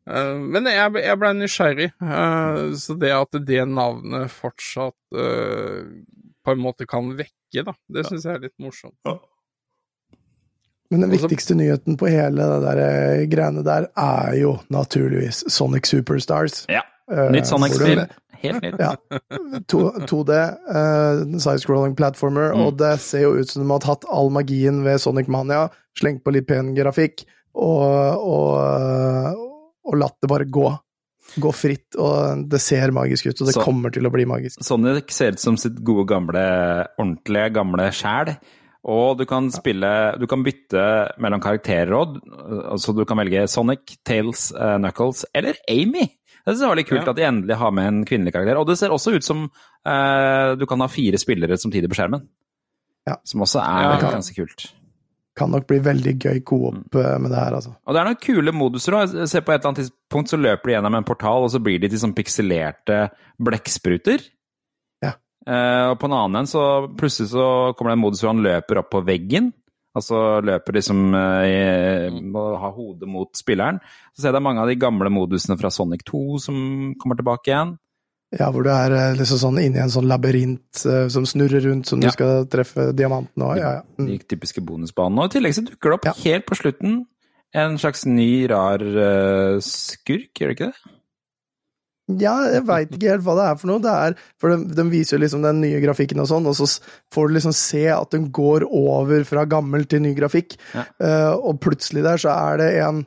uh, 0.08 0.36
Men 0.40 0.66
jeg, 0.72 0.94
jeg 1.04 1.20
ble 1.20 1.32
nysgjerrig, 1.36 1.88
eh, 2.00 2.60
så 2.80 2.96
det 3.00 3.12
at 3.12 3.40
det 3.48 3.66
navnet 3.68 4.32
fortsatt 4.32 4.96
på 5.12 6.54
en 6.54 6.62
måte 6.64 6.88
kan 6.88 7.10
vekke, 7.18 7.64
da, 7.68 7.74
det 7.92 8.06
syns 8.08 8.24
jeg 8.28 8.36
er 8.38 8.46
litt 8.46 8.56
morsomt. 8.64 8.96
Men 10.90 11.02
den 11.04 11.12
viktigste 11.12 11.56
nyheten 11.56 11.98
på 12.00 12.08
hele 12.10 12.46
det 12.48 12.62
der 12.64 12.80
eh, 12.84 13.26
greiene 13.28 13.64
der 13.66 13.90
er 13.98 14.38
jo 14.40 14.54
naturligvis 14.72 15.44
Sonic 15.52 15.86
Superstars. 15.90 16.66
Ja. 16.72 16.82
Eh, 17.12 17.30
Nytt 17.32 17.48
Sonic-spill. 17.50 18.06
Helt 18.38 18.62
nytt. 18.62 18.78
Ja. 18.80 18.94
2D, 19.68 20.32
uh, 20.70 21.38
side-scrolling 21.40 21.96
platformer, 21.98 22.52
Mm. 22.54 22.66
og 22.68 22.78
det 22.78 23.00
ser 23.02 23.22
jo 23.26 23.34
ut 23.40 23.50
som 23.50 23.64
de 23.64 23.70
har 23.72 23.80
tatt 23.80 24.06
all 24.10 24.30
magien 24.30 24.84
ved 24.86 25.00
Sonic 25.02 25.28
Mania, 25.28 25.70
slengt 25.98 26.24
på 26.24 26.32
litt 26.36 26.48
pen 26.48 26.76
grafikk, 26.76 27.26
og, 27.56 28.22
og, 28.22 28.52
eh, 28.62 29.34
og 29.88 29.98
latt 29.98 30.16
det 30.22 30.30
bare 30.30 30.46
gå. 30.46 30.68
Gå 31.42 31.52
fritt, 31.54 31.96
og 32.00 32.46
det 32.50 32.62
ser 32.62 32.92
magisk 32.96 33.26
ut, 33.28 33.42
og 33.42 33.48
det 33.48 33.54
Så- 33.56 33.64
kommer 33.66 33.92
til 33.92 34.06
å 34.06 34.12
bli 34.14 34.24
magisk. 34.26 34.62
Sonic 34.64 35.12
ser 35.12 35.32
ut 35.34 35.40
som 35.40 35.58
sitt 35.58 35.84
gode, 35.84 36.06
gamle, 36.08 36.88
ordentlige, 37.00 37.52
gamle 37.54 37.90
sjæl. 37.92 38.38
Og 38.86 39.18
du 39.18 39.26
kan 39.26 39.50
spille 39.52 39.90
Du 40.20 40.28
kan 40.28 40.44
bytte 40.46 40.84
mellom 41.20 41.42
karakterer 41.42 41.92
òg. 41.98 42.20
Altså, 42.72 42.94
du 42.96 43.04
kan 43.06 43.18
velge 43.18 43.48
Sonic, 43.48 43.98
Tails, 44.06 44.52
uh, 44.56 44.78
Knuckles 44.78 45.26
eller 45.34 45.58
Amy. 45.70 46.06
Det 46.48 46.54
synes 46.56 46.62
jeg 46.64 46.70
var 46.70 46.80
litt 46.80 46.88
kult 46.88 47.04
Ja. 47.04 47.10
at 47.12 47.18
de 47.18 47.24
endelig 47.28 47.58
har 47.60 47.72
med 47.72 47.88
en 47.88 48.06
kvinnelig 48.06 48.32
karakter. 48.34 48.58
Og 48.58 48.68
det 48.68 48.78
ser 48.80 48.90
også 48.96 49.16
ut 49.18 49.24
som 49.24 49.50
uh, 49.50 50.56
du 50.56 50.66
kan 50.66 50.80
ha 50.80 50.88
fire 50.88 51.18
spillere 51.20 51.58
samtidig 51.58 51.90
på 51.92 51.98
skjermen. 52.00 52.28
Ja. 53.08 53.18
Som 53.26 53.42
også 53.42 53.60
er 53.60 54.00
Ja, 54.00 54.12
ganske 54.12 54.36
kult. 54.36 54.72
Kan 55.38 55.52
nok 55.52 55.68
bli 55.68 55.78
veldig 55.80 56.16
gøy 56.18 56.40
co-op 56.44 56.96
eh, 56.98 57.18
med 57.22 57.30
det 57.30 57.38
her, 57.38 57.54
altså. 57.54 57.76
Og 57.86 57.94
det 57.94 58.00
er 58.02 58.08
noen 58.08 58.18
kule 58.24 58.52
moduser 58.58 58.96
òg. 58.98 59.12
Jeg 59.20 59.28
ser 59.30 59.42
På 59.46 59.52
et 59.54 59.60
eller 59.62 59.70
annet 59.70 59.84
tidspunkt 59.84 60.30
så 60.32 60.38
løper 60.40 60.66
de 60.66 60.74
gjennom 60.74 60.96
en 60.98 61.06
portal, 61.06 61.44
og 61.46 61.52
så 61.54 61.60
blir 61.62 61.78
de 61.80 61.90
til 61.92 62.00
sånn 62.02 62.16
pikselerte 62.18 63.12
blekkspruter. 63.38 64.24
Eh, 65.48 65.86
og 65.94 65.96
på 66.02 66.10
en 66.10 66.16
annen 66.18 66.42
en 66.42 66.50
så 66.52 66.62
plutselig 67.00 67.30
så 67.32 67.46
kommer 67.78 67.94
det 67.94 67.98
en 68.00 68.04
modus 68.04 68.20
hvor 68.24 68.34
han 68.34 68.44
løper 68.44 68.82
opp 68.82 68.90
på 68.92 69.04
veggen. 69.08 69.54
Altså 69.98 70.42
løper 70.46 70.76
liksom 70.78 71.00
uh, 71.16 71.42
i- 71.48 72.12
og 72.36 72.58
har 72.62 72.74
hodet 72.76 73.08
mot 73.10 73.32
spilleren. 73.34 73.80
Så 74.14 74.22
ser 74.22 74.28
jeg 74.30 74.36
det 74.36 74.42
er 74.42 74.46
mange 74.46 74.62
av 74.62 74.68
de 74.70 74.76
gamle 74.78 75.10
modusene 75.10 75.58
fra 75.58 75.72
Sonic 75.74 76.04
2 76.06 76.20
som 76.44 76.58
kommer 77.02 77.18
tilbake 77.18 77.50
igjen. 77.50 77.72
Ja, 78.38 78.50
hvor 78.52 78.62
du 78.68 78.70
er 78.70 78.92
eh, 78.92 79.16
liksom 79.18 79.40
sånn 79.40 79.58
inni 79.64 79.80
en 79.80 79.90
sånn 79.90 80.06
labyrint 80.12 80.84
uh, 80.86 81.08
som 81.10 81.26
snurrer 81.26 81.64
rundt, 81.64 81.88
som 81.88 82.04
Ja. 82.04 82.12
du 82.12 82.18
skal 82.18 82.46
treffe 82.52 82.90
diamanten 82.94 83.42
og 83.48 83.56
ja, 83.58 83.72
ja. 83.80 83.82
Mm. 83.98 84.10
De 84.12 84.18
typiske 84.36 84.62
bonusbanene. 84.62 85.24
Og 85.24 85.32
i 85.32 85.38
tillegg 85.40 85.56
så 85.56 85.64
dukker 85.66 85.90
det 85.90 85.98
opp 86.02 86.10
Ja. 86.12 86.16
helt 86.26 86.46
på 86.46 86.60
slutten 86.60 87.06
en 87.56 87.78
slags 87.80 88.04
ny, 88.06 88.46
rar 88.52 88.84
skurk, 89.64 90.34
gjør 90.36 90.52
det 90.52 90.58
ikke 90.58 90.68
det? 90.74 90.97
Ja, 92.08 92.38
jeg 92.48 92.64
veit 92.64 92.94
ikke 92.96 93.10
helt 93.12 93.26
hva 93.26 93.34
det 93.36 93.46
er 93.50 93.58
for 93.60 93.68
noe. 93.68 93.84
Det 93.84 93.92
er, 93.92 94.14
for 94.40 94.54
de, 94.54 94.76
de 94.78 94.86
viser 94.88 95.18
jo 95.18 95.24
liksom 95.26 95.44
den 95.44 95.60
nye 95.60 95.82
grafikken 95.84 96.22
og 96.24 96.30
sånn, 96.30 96.48
og 96.48 96.56
så 96.56 96.70
får 97.12 97.28
du 97.28 97.36
liksom 97.36 97.56
se 97.58 97.84
at 97.92 98.14
den 98.16 98.30
går 98.32 98.64
over 98.70 99.26
fra 99.28 99.44
gammel 99.50 99.84
til 99.92 100.06
ny 100.06 100.14
grafikk. 100.16 100.56
Ja. 100.72 100.86
Uh, 101.04 101.34
og 101.52 101.60
plutselig 101.66 102.06
der 102.08 102.22
så 102.24 102.32
er 102.32 102.62
det 102.64 102.70
en 102.86 103.04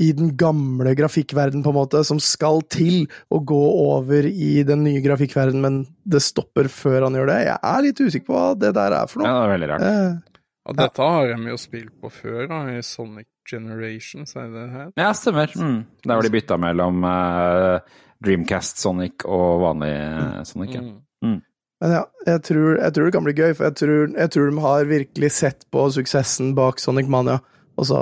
i 0.00 0.12
den 0.16 0.30
gamle 0.38 0.94
grafikkverden 0.96 1.64
på 1.66 1.72
en 1.72 1.76
måte, 1.76 2.00
som 2.06 2.20
skal 2.22 2.62
til 2.72 3.02
å 3.28 3.40
gå 3.44 3.60
over 3.82 4.24
i 4.30 4.62
den 4.64 4.84
nye 4.86 5.02
grafikkverden, 5.04 5.60
men 5.60 5.80
det 6.08 6.22
stopper 6.24 6.70
før 6.72 7.08
han 7.08 7.18
gjør 7.18 7.32
det. 7.32 7.38
Jeg 7.48 7.58
er 7.74 7.84
litt 7.84 8.00
usikker 8.00 8.28
på 8.30 8.36
hva 8.38 8.46
det 8.56 8.70
der 8.78 8.94
er 9.02 9.10
for 9.10 9.20
noe. 9.20 9.28
Ja, 9.28 9.34
det 9.34 9.48
er 9.48 9.54
veldig 9.56 9.70
rart. 9.74 9.84
Uh, 9.84 10.40
Og 10.70 10.78
dette 10.78 11.10
har 11.12 11.34
de 11.34 11.52
jo 11.52 11.58
spilt 11.60 11.92
på 12.00 12.12
før, 12.14 12.40
da, 12.48 12.62
i 12.72 12.80
Sonic 12.86 13.26
Generations, 13.48 14.34
er 14.36 14.48
det 14.52 14.66
her? 14.74 14.88
Ja, 14.98 15.12
stemmer. 15.16 15.52
Mm. 15.56 15.84
Der 16.04 16.14
hvor 16.14 16.26
de 16.26 16.32
bytta 16.32 16.58
mellom 16.60 17.04
uh, 17.04 17.78
Dreamcast 18.24 18.82
Sonic 18.82 19.24
og 19.24 19.62
vanlig 19.62 19.92
eh, 19.94 20.42
Sonic. 20.44 20.74
Ja. 20.76 20.82
Mm. 21.24 21.38
Men 21.80 21.94
ja, 21.94 22.02
jeg 22.26 22.42
tror, 22.44 22.74
jeg 22.76 22.92
tror 22.92 23.06
det 23.08 23.14
kan 23.14 23.24
bli 23.24 23.32
gøy, 23.38 23.54
for 23.56 23.70
jeg 23.70 23.76
tror, 23.80 24.10
jeg 24.12 24.32
tror 24.34 24.50
de 24.50 24.64
har 24.66 24.90
virkelig 24.90 25.30
sett 25.32 25.64
på 25.72 25.86
suksessen 25.96 26.52
bak 26.58 26.82
Sonic 26.82 27.08
Mania. 27.08 27.38
Og 27.80 27.88
så 27.88 28.00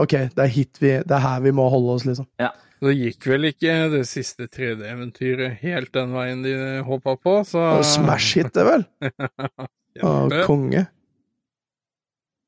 OK, 0.00 0.14
det 0.32 0.40
er 0.40 0.48
hit 0.48 0.78
vi 0.80 0.94
Det 1.04 1.12
er 1.12 1.20
her 1.20 1.42
vi 1.44 1.52
må 1.52 1.68
holde 1.68 1.98
oss, 1.98 2.06
liksom. 2.08 2.28
Det 2.78 2.94
gikk 2.94 3.26
vel 3.26 3.48
ikke 3.50 3.74
det 3.90 4.04
siste 4.06 4.46
3D-eventyret 4.46 5.58
helt 5.64 5.90
den 5.92 6.14
veien 6.14 6.44
de 6.44 6.54
håpa 6.86 7.16
på, 7.18 7.40
så 7.44 7.64
Og 7.80 7.84
Smash 7.84 8.38
hit, 8.38 8.52
det 8.54 8.64
vel? 8.68 8.86
Og 10.06 10.30
Kjempe. 10.30 10.86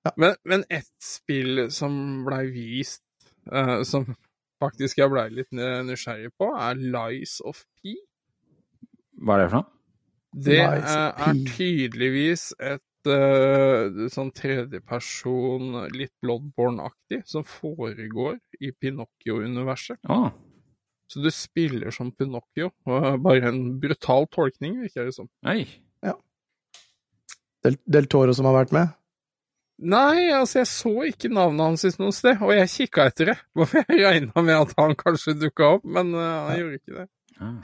Konge. 0.04 0.16
Men, 0.16 0.36
men 0.44 0.64
ett 0.68 0.92
spill 1.04 1.66
som 1.74 1.94
blei 2.26 2.46
vist, 2.54 3.04
uh, 3.52 3.80
som 3.86 4.06
faktisk 4.60 5.00
jeg 5.00 5.12
blei 5.12 5.28
litt 5.32 5.50
nysgjerrig 5.52 6.32
på, 6.38 6.50
er 6.56 6.80
Lies 6.80 7.38
of 7.48 7.64
P. 7.80 7.96
Hva 9.20 9.36
er 9.36 9.44
det 9.44 9.50
for 9.50 9.60
noe? 9.60 9.76
Det 10.30 10.60
uh, 10.62 11.10
er 11.26 11.40
tydeligvis 11.56 12.50
et 12.62 13.08
uh, 13.10 14.06
sånn 14.12 14.30
tredjeperson, 14.36 15.72
litt 15.96 16.12
Bloodborne-aktig, 16.22 17.24
som 17.26 17.42
foregår 17.48 18.38
i 18.60 18.70
Pinocchio-universet. 18.70 19.98
Ah. 20.12 20.30
Så 21.10 21.24
du 21.24 21.30
spiller 21.34 21.90
som 21.90 22.12
Pinocchio, 22.14 22.70
bare 22.86 23.48
en 23.48 23.80
brutal 23.82 24.28
tolkning, 24.30 24.78
virker 24.84 25.08
det 25.08 25.16
som. 25.16 25.26
oi. 25.48 25.64
Del, 27.64 27.76
Del 27.84 28.08
Toro 28.08 28.34
som 28.36 28.48
har 28.48 28.56
vært 28.62 28.74
med. 28.76 28.92
Nei, 29.80 30.28
altså, 30.36 30.58
jeg 30.60 30.68
så 30.68 30.90
ikke 31.08 31.30
navnet 31.32 31.64
hans 31.64 31.98
noe 32.00 32.12
sted, 32.12 32.40
og 32.44 32.50
jeg 32.52 32.68
kikka 32.68 33.06
etter 33.08 33.30
det. 33.32 33.36
Hvorfor 33.56 33.84
jeg 33.88 34.02
regna 34.04 34.42
med 34.44 34.56
at 34.58 34.74
han 34.78 34.96
kanskje 35.00 35.36
dukka 35.40 35.76
opp, 35.78 35.84
men 35.88 36.10
uh, 36.14 36.48
han 36.50 36.58
gjorde 36.60 36.80
ikke 36.80 36.96
det. 36.98 37.06
Ah. 37.40 37.54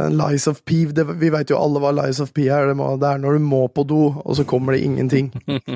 Eh, 0.00 0.08
Lies 0.14 0.46
of 0.50 0.60
P, 0.66 0.80
det, 0.94 1.04
vi 1.20 1.30
veit 1.34 1.50
jo 1.50 1.58
alle 1.58 1.80
hva 1.82 1.90
Lies 1.94 2.20
of 2.22 2.32
P 2.34 2.44
er. 2.50 2.68
Det, 2.70 2.76
må, 2.78 2.88
det 3.02 3.08
er 3.12 3.22
når 3.22 3.38
du 3.38 3.44
må 3.46 3.62
på 3.74 3.84
do, 3.90 4.00
og 4.22 4.36
så 4.38 4.44
kommer 4.48 4.74
det 4.74 4.82
ingenting. 4.86 5.30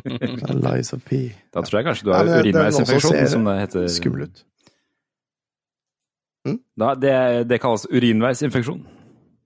Lies 0.67 0.91
of 0.95 1.03
P. 1.07 1.29
Da 1.55 1.63
tror 1.67 1.81
jeg 1.81 1.89
kanskje 1.91 2.09
du 2.09 2.13
har 2.15 2.31
urinveisinfeksjon, 2.41 3.15
også 3.21 3.33
som 3.37 3.47
det 3.51 3.57
heter. 3.61 3.87
Skummel 3.95 4.27
ut. 4.29 4.45
Da, 6.79 6.93
det, 7.01 7.15
det 7.49 7.59
kalles 7.63 7.87
urinveisinfeksjon. 7.89 8.83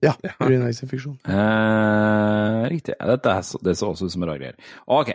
Ja, 0.03 0.13
urinveisinfeksjon. 0.43 1.17
Eh, 1.27 2.61
riktig. 2.71 2.95
Dette 2.99 3.33
er, 3.35 3.41
så- 3.47 3.59
det 3.63 3.77
så 3.79 3.89
også 3.93 4.07
ut 4.09 4.13
som 4.15 4.23
rare 4.27 4.39
greier. 4.41 4.57
Ok. 4.87 5.13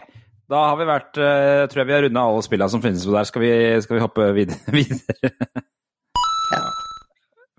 Da 0.50 0.60
har 0.68 0.76
vi 0.76 0.84
vært 0.88 1.16
uh, 1.16 1.64
Tror 1.72 1.80
jeg 1.80 1.88
vi 1.88 1.94
har 1.96 2.02
runda 2.04 2.24
alle 2.28 2.42
spillene 2.44 2.72
som 2.72 2.82
finnes 2.84 3.04
på 3.06 3.14
der. 3.14 3.28
Skal 3.30 3.44
vi, 3.44 3.52
skal 3.84 3.96
vi 3.96 4.02
hoppe 4.04 4.26
videre? 4.36 4.58
videre? 4.76 5.32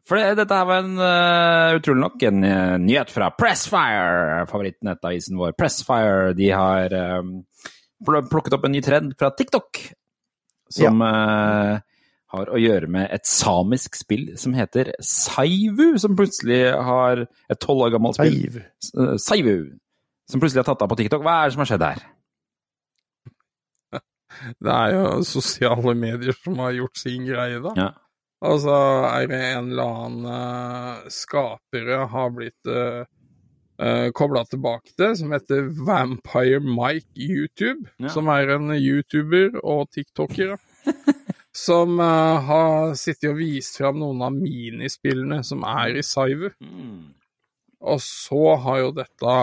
For 0.06 0.22
det, 0.22 0.36
dette 0.38 0.54
her 0.60 0.68
var 0.70 0.84
en, 0.84 1.00
uh, 1.02 1.80
utrolig 1.80 2.04
nok 2.04 2.26
en 2.30 2.44
uh, 2.46 2.76
nyhet 2.78 3.10
fra 3.10 3.32
Pressfire, 3.34 4.44
favorittnettavisen 4.52 5.40
vår. 5.40 5.56
Pressfire 5.58 6.36
de 6.38 6.52
har 6.54 6.94
um, 7.24 7.32
pl- 8.06 8.28
plukket 8.30 8.54
opp 8.54 8.68
en 8.70 8.76
ny 8.78 8.84
trend 8.86 9.16
fra 9.18 9.32
TikTok, 9.34 9.82
som 10.76 11.02
eh, 11.06 11.74
har 12.36 12.50
å 12.52 12.60
gjøre 12.60 12.90
med 12.92 13.10
et 13.14 13.26
samisk 13.30 13.98
spill 13.98 14.32
som 14.38 14.54
heter 14.58 14.90
Saivu, 15.06 15.96
som 16.02 16.18
plutselig 16.18 16.60
har 16.74 17.22
et 17.26 17.62
tolv 17.62 17.86
år 17.86 17.94
gammelt 17.96 18.18
spill. 18.18 18.38
Saiv. 18.38 18.58
Eh, 19.06 19.14
Saivu, 19.22 19.58
som 20.30 20.42
plutselig 20.44 20.64
har 20.64 20.70
tatt 20.70 20.86
av 20.86 20.92
på 20.92 20.98
TikTok. 21.02 21.26
Hva 21.26 21.40
er 21.44 21.50
det 21.50 21.56
som 21.58 21.64
har 21.66 21.72
skjedd 21.74 21.86
her? 21.86 22.06
Det 24.64 24.72
er 24.72 24.96
jo 24.96 25.06
sosiale 25.28 25.94
medier 25.98 26.36
som 26.44 26.60
har 26.64 26.76
gjort 26.78 26.98
sin 27.02 27.26
greie, 27.28 27.60
da. 27.64 27.74
Ja. 27.80 27.90
Altså, 28.46 28.76
er 29.10 29.28
det 29.32 29.40
en 29.56 29.72
eller 29.72 29.92
annen 30.06 30.26
uh, 30.30 31.06
skapere 31.14 32.04
har 32.12 32.34
blitt 32.36 32.70
uh, 32.70 33.06
kobla 34.16 34.44
tilbake 34.48 34.94
til, 34.94 35.16
som 35.18 35.34
heter 35.34 35.70
Vampire 35.88 36.60
Mike 36.64 37.10
YouTube, 37.16 37.90
Ja. 38.00 38.12
som 38.14 38.30
er 38.32 38.54
en 38.58 38.70
YouTuber 38.76 39.58
og 39.64 39.90
TikToker. 39.96 40.58
som 41.56 42.00
uh, 42.04 42.38
har 42.46 42.94
sittet 43.00 43.32
og 43.32 43.40
vist 43.40 43.80
fram 43.80 43.98
noen 44.04 44.22
av 44.28 44.36
minispillene 44.36 45.42
som 45.48 45.64
er 45.66 45.96
i 45.98 46.04
Saivu. 46.06 46.50
Og 47.86 48.00
så 48.02 48.56
har 48.64 48.80
jo 48.84 48.92
dette 48.98 49.34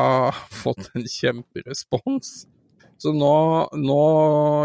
fått 0.62 0.88
en 0.96 1.04
kjemperespons. 1.08 2.32
Så 3.02 3.10
nå, 3.16 3.36
nå 3.82 4.02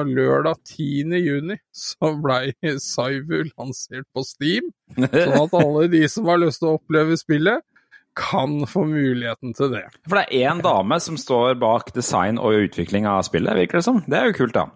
lørdag 0.06 0.60
10. 0.67 1.15
juni 1.17 1.56
så 1.73 2.12
blei 2.21 2.52
Saivu 2.84 3.47
lansert 3.47 4.06
på 4.13 4.21
Steam. 4.28 4.67
Sånn 4.93 5.39
at 5.39 5.56
alle 5.58 5.88
de 5.89 6.04
som 6.12 6.30
har 6.30 6.43
lyst 6.43 6.62
til 6.62 6.69
å 6.69 6.76
oppleve 6.78 7.17
spillet, 7.17 7.65
kan 8.17 8.63
få 8.69 8.84
muligheten 8.89 9.54
til 9.58 9.71
det. 9.76 9.84
For 10.10 10.17
det 10.17 10.26
er 10.26 10.52
én 10.52 10.62
dame 10.65 10.97
som 11.02 11.17
står 11.21 11.58
bak 11.62 11.91
design 11.93 12.39
og 12.41 12.65
utvikling 12.65 13.06
av 13.10 13.23
spillet, 13.28 13.58
virker 13.58 13.80
det 13.80 13.86
som. 13.86 14.02
Det 14.10 14.17
er 14.17 14.32
jo 14.32 14.38
kult, 14.39 14.56
da. 14.58 14.67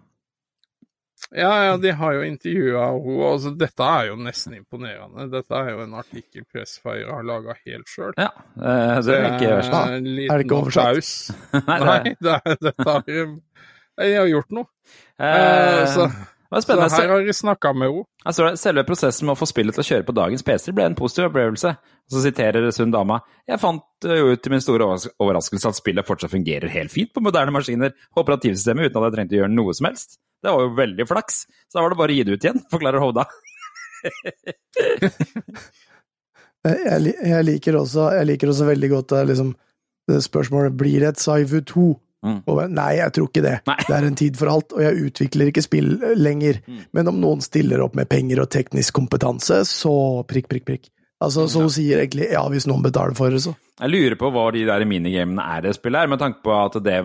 Ja, 1.32 1.52
ja, 1.64 1.76
de 1.80 1.92
har 1.96 2.16
jo 2.18 2.24
intervjua 2.28 2.88
henne. 2.92 3.14
Altså, 3.30 3.54
dette 3.56 3.86
er 3.88 4.10
jo 4.10 4.18
nesten 4.20 4.58
imponerende. 4.58 5.30
Dette 5.32 5.56
er 5.56 5.70
jo 5.72 5.86
en 5.86 5.94
artikkel 6.02 6.44
Pressfire 6.52 7.08
har 7.08 7.24
laga 7.24 7.56
helt 7.62 7.88
sjøl. 7.88 8.12
Ja, 8.20 8.28
eh, 8.60 8.98
det 9.08 9.16
er 9.16 9.30
ikke 9.30 9.54
verst. 9.56 9.72
da. 9.72 9.84
En 9.96 10.10
Er 10.12 10.42
det 10.42 10.46
ikke 10.46 10.60
oversatt? 10.60 11.00
Nei, 11.70 11.80
det 11.80 11.88
Nei, 11.88 12.16
det 12.20 12.36
er, 12.36 12.60
dette 12.68 12.90
har 12.90 13.08
de 13.08 13.18
har 14.18 14.30
gjort 14.32 14.52
noe. 14.60 14.70
Eh, 15.22 15.32
Eh, 15.32 15.86
så, 15.94 16.10
så 16.60 16.66
spennende. 16.66 16.90
her 17.00 17.08
har 17.14 17.22
vi 17.24 17.34
snakka 17.34 17.70
med 17.80 17.88
henne. 17.94 18.56
Selve 18.60 18.84
prosessen 18.84 19.26
med 19.30 19.38
å 19.38 19.40
få 19.40 19.48
spillet 19.48 19.78
til 19.78 19.84
å 19.86 19.88
kjøre 19.88 20.08
på 20.10 20.16
dagens 20.18 20.44
PC 20.44 20.74
ble 20.76 20.84
en 20.90 20.98
positiv 21.00 21.30
opplevelse. 21.30 21.72
Så 22.12 22.20
siterer 22.26 22.66
Sund 22.76 22.92
dama 22.92 23.22
Jeg 23.48 23.62
fant 23.62 23.86
eh, 24.10 24.18
jo 24.20 24.34
ut 24.34 24.42
til 24.44 24.52
min 24.52 24.60
store 24.64 24.84
overraskelse 25.22 25.70
at 25.70 25.78
spillet 25.80 26.04
fortsatt 26.08 26.34
fungerer 26.34 26.68
helt 26.74 26.92
fint 26.92 27.14
på 27.16 27.24
moderne 27.24 27.54
maskiner 27.56 27.94
og 28.12 28.26
operativsystemet 28.26 28.90
uten 28.90 29.00
at 29.00 29.08
jeg 29.08 29.16
trengte 29.16 29.38
å 29.38 29.42
gjøre 29.46 29.54
noe 29.56 29.72
som 29.78 29.88
helst. 29.88 30.18
Det 30.44 30.52
var 30.52 30.66
jo 30.66 30.74
veldig 30.76 31.06
flaks. 31.08 31.46
Så 31.70 31.78
da 31.78 31.86
var 31.86 31.94
det 31.96 32.00
bare 32.02 32.12
å 32.12 32.18
gi 32.20 32.26
det 32.28 32.36
ut 32.36 32.44
igjen, 32.50 32.62
forklarer 32.74 33.00
Hovda. 33.06 33.28
Jeg, 36.62 36.78
jeg, 36.86 37.00
li- 37.02 37.18
jeg, 37.26 37.46
liker 37.48 37.76
også, 37.80 38.04
jeg 38.14 38.28
liker 38.30 38.52
også 38.52 38.66
veldig 38.68 38.90
godt 38.92 39.14
det, 39.16 39.22
liksom, 39.32 39.48
spørsmålet 40.28 40.76
blir 40.78 41.00
det 41.02 41.08
et 41.16 41.22
Saivu 41.24 41.56
2. 41.66 41.86
Mm. 42.22 42.40
Og, 42.46 42.60
nei, 42.70 42.92
jeg 43.00 43.14
tror 43.16 43.30
ikke 43.32 43.44
det. 43.46 43.58
Nei. 43.70 43.78
Det 43.88 43.98
er 43.98 44.08
en 44.08 44.18
tid 44.20 44.40
for 44.40 44.52
alt, 44.52 44.74
og 44.78 44.84
jeg 44.86 45.10
utvikler 45.10 45.52
ikke 45.52 45.66
spill 45.66 45.92
lenger. 46.20 46.62
Mm. 46.70 46.82
Men 46.98 47.12
om 47.12 47.22
noen 47.24 47.46
stiller 47.46 47.82
opp 47.84 47.98
med 47.98 48.10
penger 48.12 48.44
og 48.44 48.52
teknisk 48.54 48.96
kompetanse, 49.00 49.64
så 49.70 49.94
prikk, 50.30 50.50
prikk, 50.52 50.68
prikk. 50.70 50.92
Altså, 51.22 51.46
Så 51.50 51.62
hun 51.62 51.70
sier 51.74 52.02
egentlig 52.02 52.32
ja, 52.32 52.42
hvis 52.50 52.66
noen 52.70 52.82
betaler 52.86 53.18
for 53.18 53.34
det, 53.34 53.44
så. 53.44 53.54
Jeg 53.82 53.94
lurer 53.94 54.18
på 54.18 54.32
hva 54.34 54.48
de 54.54 54.66
der 54.66 54.86
minigamene 54.90 55.46
er 55.54 55.62
i 55.62 55.70
det 55.70 55.78
spillet 55.78 56.04
her, 56.04 56.10
med 56.10 56.22
tanke 56.22 56.42
på 56.46 56.54
at 56.58 56.78
det 56.86 57.00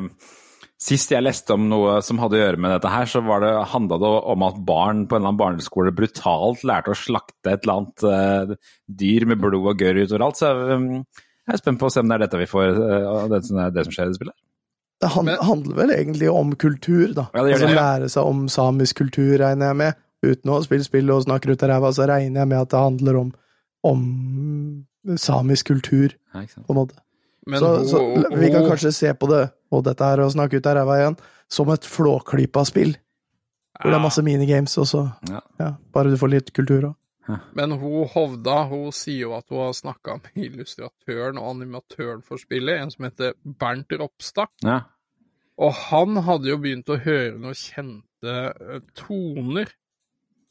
Sist 0.76 1.08
jeg 1.08 1.24
leste 1.24 1.54
om 1.54 1.70
noe 1.70 1.94
som 2.04 2.18
hadde 2.20 2.36
å 2.36 2.40
gjøre 2.42 2.60
med 2.60 2.74
dette 2.74 2.90
her, 2.92 3.06
så 3.08 3.22
var 3.24 3.40
det, 3.40 3.48
handla 3.72 3.96
det 3.96 4.08
om 4.28 4.42
at 4.44 4.58
barn 4.68 5.06
på 5.08 5.16
en 5.16 5.22
eller 5.22 5.30
annen 5.30 5.38
barneskole 5.40 5.92
brutalt 5.96 6.66
lærte 6.68 6.92
å 6.92 6.98
slakte 7.00 7.54
et 7.54 7.64
eller 7.64 7.78
annet 7.80 8.04
uh, 8.04 8.74
dyr 8.84 9.24
med 9.30 9.40
blod 9.40 9.56
og 9.56 9.80
gørr 9.80 10.02
utoveralt. 10.02 10.36
Så 10.36 10.50
um, 10.52 10.90
jeg 11.00 11.54
er 11.54 11.62
spent 11.62 11.80
på 11.80 11.88
å 11.88 11.94
se 11.94 12.04
om 12.04 12.12
det 12.12 12.18
er 12.18 12.24
dette 12.26 12.42
vi 12.42 12.50
får, 12.50 12.76
uh, 12.76 13.24
det, 13.32 13.40
som 13.48 13.62
er 13.64 13.72
det 13.72 13.86
som 13.86 13.96
skjer 13.96 14.10
i 14.10 14.12
det 14.12 14.18
spillet. 14.20 14.36
Det 15.00 15.10
han, 15.12 15.24
Men- 15.28 15.42
handler 15.44 15.76
vel 15.76 15.90
egentlig 15.92 16.30
om 16.32 16.54
kultur, 16.56 17.10
da. 17.14 17.26
Ja, 17.34 17.42
det 17.44 17.50
gjør 17.52 17.56
altså, 17.58 17.66
det, 17.66 17.74
ja. 17.76 17.80
Lære 17.82 18.08
seg 18.14 18.24
om 18.30 18.46
samisk 18.48 18.96
kultur, 19.02 19.34
regner 19.42 19.66
jeg 19.72 19.76
med. 19.76 19.94
Uten 20.24 20.50
å 20.50 20.60
spille 20.64 20.84
spill 20.86 21.10
og 21.12 21.24
snakke 21.26 21.52
ut 21.52 21.62
av 21.62 21.68
ræva, 21.74 21.90
så 21.92 22.06
regner 22.08 22.40
jeg 22.40 22.48
med 22.48 22.58
at 22.62 22.70
det 22.72 22.80
handler 22.80 23.18
om, 23.20 23.32
om 23.84 24.00
samisk 25.20 25.66
kultur, 25.74 26.14
Ja, 26.34 26.40
på 26.66 26.72
en 26.72 26.80
måte. 26.80 26.96
Men 27.46 27.60
så, 27.60 27.84
så 27.86 28.00
vi 28.34 28.48
kan 28.50 28.64
kanskje 28.66 28.90
se 28.92 29.12
på 29.14 29.28
det, 29.30 29.44
og 29.70 29.84
dette 29.86 30.02
her 30.08 30.18
å 30.24 30.30
snakke 30.32 30.58
ut 30.58 30.66
av 30.66 30.78
ræva 30.80 30.96
igjen, 30.98 31.18
som 31.52 31.68
et 31.70 31.84
flåklypa 31.86 32.64
spill. 32.66 32.96
Hvor 33.76 33.92
det 33.92 33.98
er 34.00 34.02
masse 34.02 34.22
minigames, 34.24 34.74
og 34.80 34.88
så 34.88 35.02
Ja. 35.28 35.40
ja, 35.60 35.74
bare 35.92 36.10
du 36.10 36.16
får 36.16 36.32
litt 36.32 36.52
kultur 36.56 36.88
òg. 36.90 36.96
Men 37.58 37.72
hun 37.74 38.06
Hovda 38.08 38.68
hun 38.70 38.92
sier 38.94 39.24
jo 39.26 39.32
at 39.36 39.44
hun 39.50 39.58
har 39.58 39.72
snakka 39.74 40.14
med 40.22 40.44
illustratøren 40.48 41.38
og 41.38 41.48
animatøren 41.56 42.22
for 42.24 42.38
spillet, 42.38 42.80
en 42.80 42.90
som 42.90 43.04
heter 43.04 43.34
Bernt 43.44 43.90
Ropstad. 43.92 44.48
Ja. 44.64 44.80
Og 45.62 45.72
han 45.88 46.20
hadde 46.26 46.50
jo 46.52 46.60
begynt 46.60 46.90
å 46.92 46.98
høre 47.00 47.34
noen 47.40 47.56
kjente 47.56 48.34
eh, 48.52 48.80
toner 48.98 49.70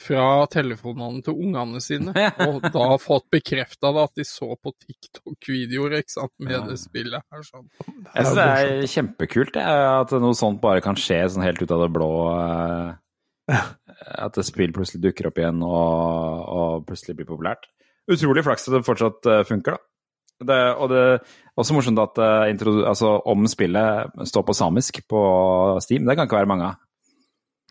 fra 0.01 0.43
telefonene 0.51 1.21
til 1.23 1.37
ungene 1.45 1.79
sine, 1.83 2.11
og 2.47 2.65
da 2.73 2.97
fått 3.01 3.29
bekrefta 3.33 3.93
at 4.01 4.17
de 4.19 4.25
så 4.27 4.49
på 4.59 4.73
TikTok-videoer 4.83 5.99
ikke 6.01 6.15
sant, 6.17 6.33
med 6.43 6.67
det 6.69 6.77
spillet 6.81 7.23
her. 7.31 7.45
sånn. 7.47 7.69
Jeg 7.85 8.27
synes 8.27 8.35
det 8.35 8.49
er 8.49 8.91
kjempekult 8.91 9.61
at 9.61 10.13
noe 10.19 10.35
sånt 10.37 10.59
bare 10.63 10.83
kan 10.83 10.99
skje 10.99 11.21
sånn 11.31 11.45
helt 11.45 11.63
ut 11.63 11.71
av 11.71 11.85
det 11.85 11.91
blå. 11.95 12.11
eh. 12.35 13.63
At 14.25 14.37
et 14.41 14.47
spill 14.47 14.73
plutselig 14.75 15.03
dukker 15.05 15.29
opp 15.29 15.39
igjen 15.39 15.61
og, 15.63 16.45
og 16.49 16.85
plutselig 16.89 17.19
blir 17.19 17.29
populært. 17.29 17.69
Utrolig 18.11 18.43
flaks 18.45 18.67
at 18.67 18.75
det 18.75 18.85
fortsatt 18.85 19.29
eh, 19.31 19.43
funker, 19.47 19.77
da. 19.77 19.89
Det, 20.43 20.57
og 20.75 20.89
det 20.91 21.01
er 21.01 21.19
også 21.55 21.75
morsomt 21.77 22.01
at 22.03 22.17
uh, 22.19 22.87
altså, 22.89 23.13
om 23.25 23.47
spillet 23.47 24.25
står 24.27 24.43
på 24.43 24.55
samisk 24.57 24.99
på 25.07 25.21
Steam, 25.83 26.03
det 26.03 26.17
kan 26.17 26.27
ikke 26.27 26.41
være 26.41 26.51
mange 26.51 26.71
av. 26.71 26.81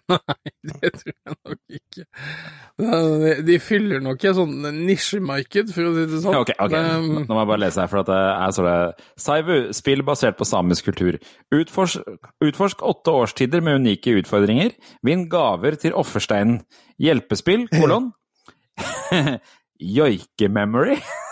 Nei, 0.12 0.80
Det 0.82 0.90
tror 0.98 1.12
jeg 1.12 1.36
nok 1.44 1.76
ikke. 1.78 2.04
De, 2.76 3.30
de 3.46 3.56
fyller 3.62 4.02
nok 4.04 4.24
et 4.26 4.36
sånn 4.36 4.66
nisjemarked, 4.84 5.72
for 5.72 5.88
å 5.88 5.92
si 5.96 6.04
det 6.10 6.20
sånn. 6.24 6.38
Ok, 6.42 6.52
ok. 6.60 6.76
Nå 7.04 7.24
må 7.30 7.40
jeg 7.40 7.50
bare 7.52 7.62
lese 7.62 7.80
her, 7.84 7.90
for 7.92 8.02
at 8.02 8.10
det 8.10 8.20
er 8.20 8.54
så 8.56 8.66
det 8.66 8.76
Saivu, 9.24 9.56
spill 9.76 10.04
basert 10.06 10.38
på 10.40 10.48
samisk 10.48 10.90
kultur. 10.90 11.18
Utforsk, 11.54 12.14
utforsk 12.44 12.84
åtte 12.84 13.16
årstider 13.24 13.64
med 13.64 13.80
unike 13.80 14.16
utfordringer. 14.20 14.76
Vinn 15.06 15.28
gaver 15.32 15.78
til 15.80 15.96
offersteinen. 15.96 16.60
Hjelpespill, 17.00 17.68
kolon. 17.72 18.12
Joike-memory. 19.96 21.00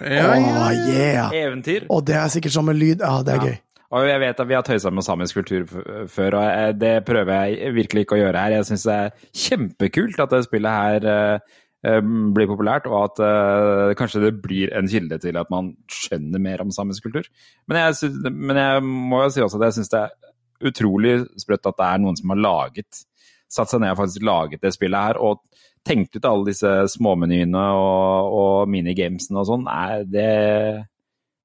ja, 0.00 0.34
ja. 0.36 0.52
Åh, 0.66 0.70
yeah! 0.88 1.34
Eventyr. 1.34 1.86
Og 1.90 2.04
det 2.06 2.16
er 2.16 2.28
sikkert 2.32 2.54
som 2.54 2.68
en 2.72 2.78
lyd. 2.78 3.00
Ja, 3.04 3.20
det 3.26 3.34
er 3.34 3.44
Ja. 3.44 3.50
gøy. 3.50 3.58
Og 3.90 4.06
jeg 4.06 4.20
vet 4.22 4.38
at 4.40 4.46
vi 4.46 4.54
har 4.54 4.62
tøysa 4.62 4.90
med 4.94 5.02
samisk 5.02 5.34
kultur 5.40 5.64
før, 6.06 6.36
og 6.38 6.76
det 6.78 6.92
prøver 7.08 7.32
jeg 7.50 7.72
virkelig 7.74 8.04
ikke 8.04 8.14
å 8.14 8.20
gjøre 8.20 8.38
her. 8.44 8.52
Jeg 8.54 8.68
syns 8.68 8.84
det 8.86 8.94
er 8.94 9.10
kjempekult 9.34 10.20
at 10.22 10.30
det 10.30 10.44
spillet 10.46 10.70
her 10.70 11.06
eh, 11.10 11.56
eh, 11.90 11.98
blir 12.36 12.46
populært, 12.46 12.86
og 12.86 13.00
at 13.08 13.18
uh, 13.24 13.90
kanskje 13.98 14.22
det 14.28 14.42
blir 14.44 14.70
en 14.78 14.86
kilde 14.86 15.18
til 15.18 15.40
at 15.40 15.50
man 15.50 15.72
skjønner 15.90 16.38
mer 16.38 16.62
om 16.62 16.70
samisk 16.70 17.08
kultur. 17.08 17.26
Men 17.66 17.80
jeg, 17.82 17.98
synes, 18.04 18.30
men 18.30 18.62
jeg 18.62 18.86
må 18.86 19.24
jo 19.24 19.34
si 19.34 19.42
også 19.42 19.58
at 19.58 19.66
jeg 19.72 19.80
syns 19.80 19.90
det 19.96 20.04
er 20.04 20.70
utrolig 20.70 21.16
sprøtt 21.40 21.66
at 21.66 21.78
det 21.82 21.90
er 21.90 22.02
noen 22.04 22.18
som 22.20 22.34
har 22.34 22.44
laget 22.44 23.06
Satt 23.50 23.72
seg 23.72 23.80
ned 23.82 23.90
og 23.90 23.98
faktisk 23.98 24.22
laget 24.22 24.60
det 24.62 24.70
spillet 24.76 25.08
her, 25.08 25.18
og 25.18 25.40
tenkt 25.86 26.16
ut 26.16 26.28
alle 26.28 26.50
disse 26.50 26.70
småmenyene 26.94 27.66
og, 27.76 28.38
og 28.40 28.70
minigamesene 28.72 29.42
og 29.42 29.48
sånn. 29.48 29.66
Nei, 29.66 30.02
det, 30.08 30.30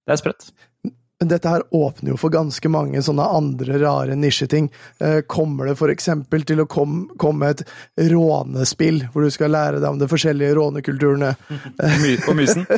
det 0.05 0.15
er 0.15 0.21
sprøtt. 0.21 0.49
Men 1.15 1.29
dette 1.31 1.47
her 1.47 1.63
åpner 1.71 2.11
jo 2.11 2.17
for 2.19 2.33
ganske 2.33 2.69
mange 2.69 2.99
sånne 3.03 3.23
andre 3.37 3.77
rare 3.79 4.17
nisjeting. 4.19 4.67
Eh, 4.99 5.21
kommer 5.31 5.71
det 5.71 5.87
eksempel 5.93 6.43
til 6.43 6.59
å 6.59 6.67
kom, 6.67 7.05
komme 7.21 7.53
et 7.53 7.63
rånespill, 8.11 9.05
hvor 9.13 9.23
du 9.23 9.31
skal 9.31 9.55
lære 9.55 9.79
deg 9.79 9.87
om 9.93 10.01
de 10.01 10.09
forskjellige 10.11 10.57
rånekulturene? 10.59 11.31
På 12.27 12.35
mysen. 12.35 12.67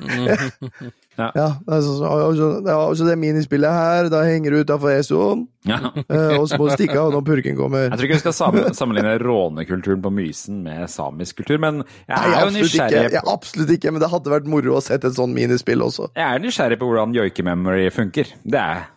Ja, 1.20 1.26
ja 1.36 1.46
altså, 1.68 1.94
altså, 2.08 3.04
det 3.06 3.12
er 3.14 3.20
minispillet 3.20 3.70
her, 3.76 4.08
da 4.12 4.22
henger 4.26 4.54
du 4.56 4.60
utafor 4.64 4.92
Eson, 4.94 5.46
Ja. 5.68 5.76
eh, 6.08 6.36
og 6.40 6.46
så 6.48 6.56
må 6.56 6.68
du 6.70 6.74
stikke 6.78 6.96
av 6.96 7.10
når 7.12 7.24
purken 7.26 7.58
kommer. 7.58 7.86
Jeg 7.90 7.98
tror 7.98 8.06
ikke 8.08 8.16
vi 8.18 8.22
skal 8.24 8.36
sam- 8.36 8.60
sammenligne 8.78 9.12
rånekulturen 9.20 10.00
på 10.04 10.12
Mysen 10.16 10.62
med 10.64 10.86
samisk 10.88 11.42
kultur, 11.42 11.58
men 11.60 11.82
jeg 12.08 12.14
Nei, 12.16 12.30
er 12.32 12.46
jo 12.46 12.54
nysgjerrig 12.56 13.02
ikke, 13.04 13.18
jeg, 13.18 13.26
absolutt 13.34 13.74
ikke, 13.76 13.92
men 13.92 14.00
det 14.04 14.10
hadde 14.14 14.32
vært 14.32 14.48
moro 14.48 14.78
å 14.78 14.82
sett 14.84 15.04
et 15.04 15.18
sånt 15.18 15.36
minispill 15.36 15.84
også. 15.84 16.08
jeg 16.16 16.24
er 16.24 16.40
nysgjerrig 16.46 16.80
på 16.80 16.88
hvordan 16.88 17.12
joikememory 17.20 17.90
funker. 17.92 18.32
Det 18.44 18.64
er 18.64 18.88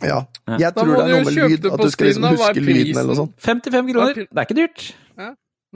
Ja. 0.00 0.22
Jeg 0.56 0.72
Da 0.72 0.80
tror 0.80 0.86
må 0.88 0.96
det 0.96 1.04
er 1.04 1.08
du 1.08 1.12
noe 1.12 1.24
med 1.26 1.34
kjøpe 1.36 1.48
lyd, 1.52 1.60
det 1.60 1.72
at 1.72 1.78
på 1.78 1.84
du 1.84 1.90
skal 1.92 2.06
liksom 2.08 2.24
huske 2.32 2.60
lyden 2.64 2.96
eller 2.96 3.10
noe 3.12 3.18
sånt. 3.18 3.34
55 3.44 3.90
kroner. 3.92 4.14
Det 4.24 4.40
er 4.40 4.46
ikke 4.48 4.56
dyrt. 4.62 4.86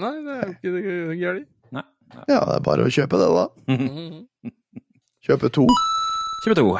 Nei, 0.00 0.12
det 0.24 0.32
er 0.32 0.46
jo 0.48 0.52
ikke 0.56 0.70
det 0.72 1.18
gærent. 1.20 1.48
Nei. 1.76 1.82
Ja, 2.28 2.38
det 2.48 2.54
er 2.56 2.62
bare 2.64 2.86
å 2.88 2.92
kjøpe 2.96 3.20
det, 3.20 3.28
da. 3.36 3.44
Mhm. 5.22 5.68
Kjøpe 6.42 6.58
to. 6.58 6.78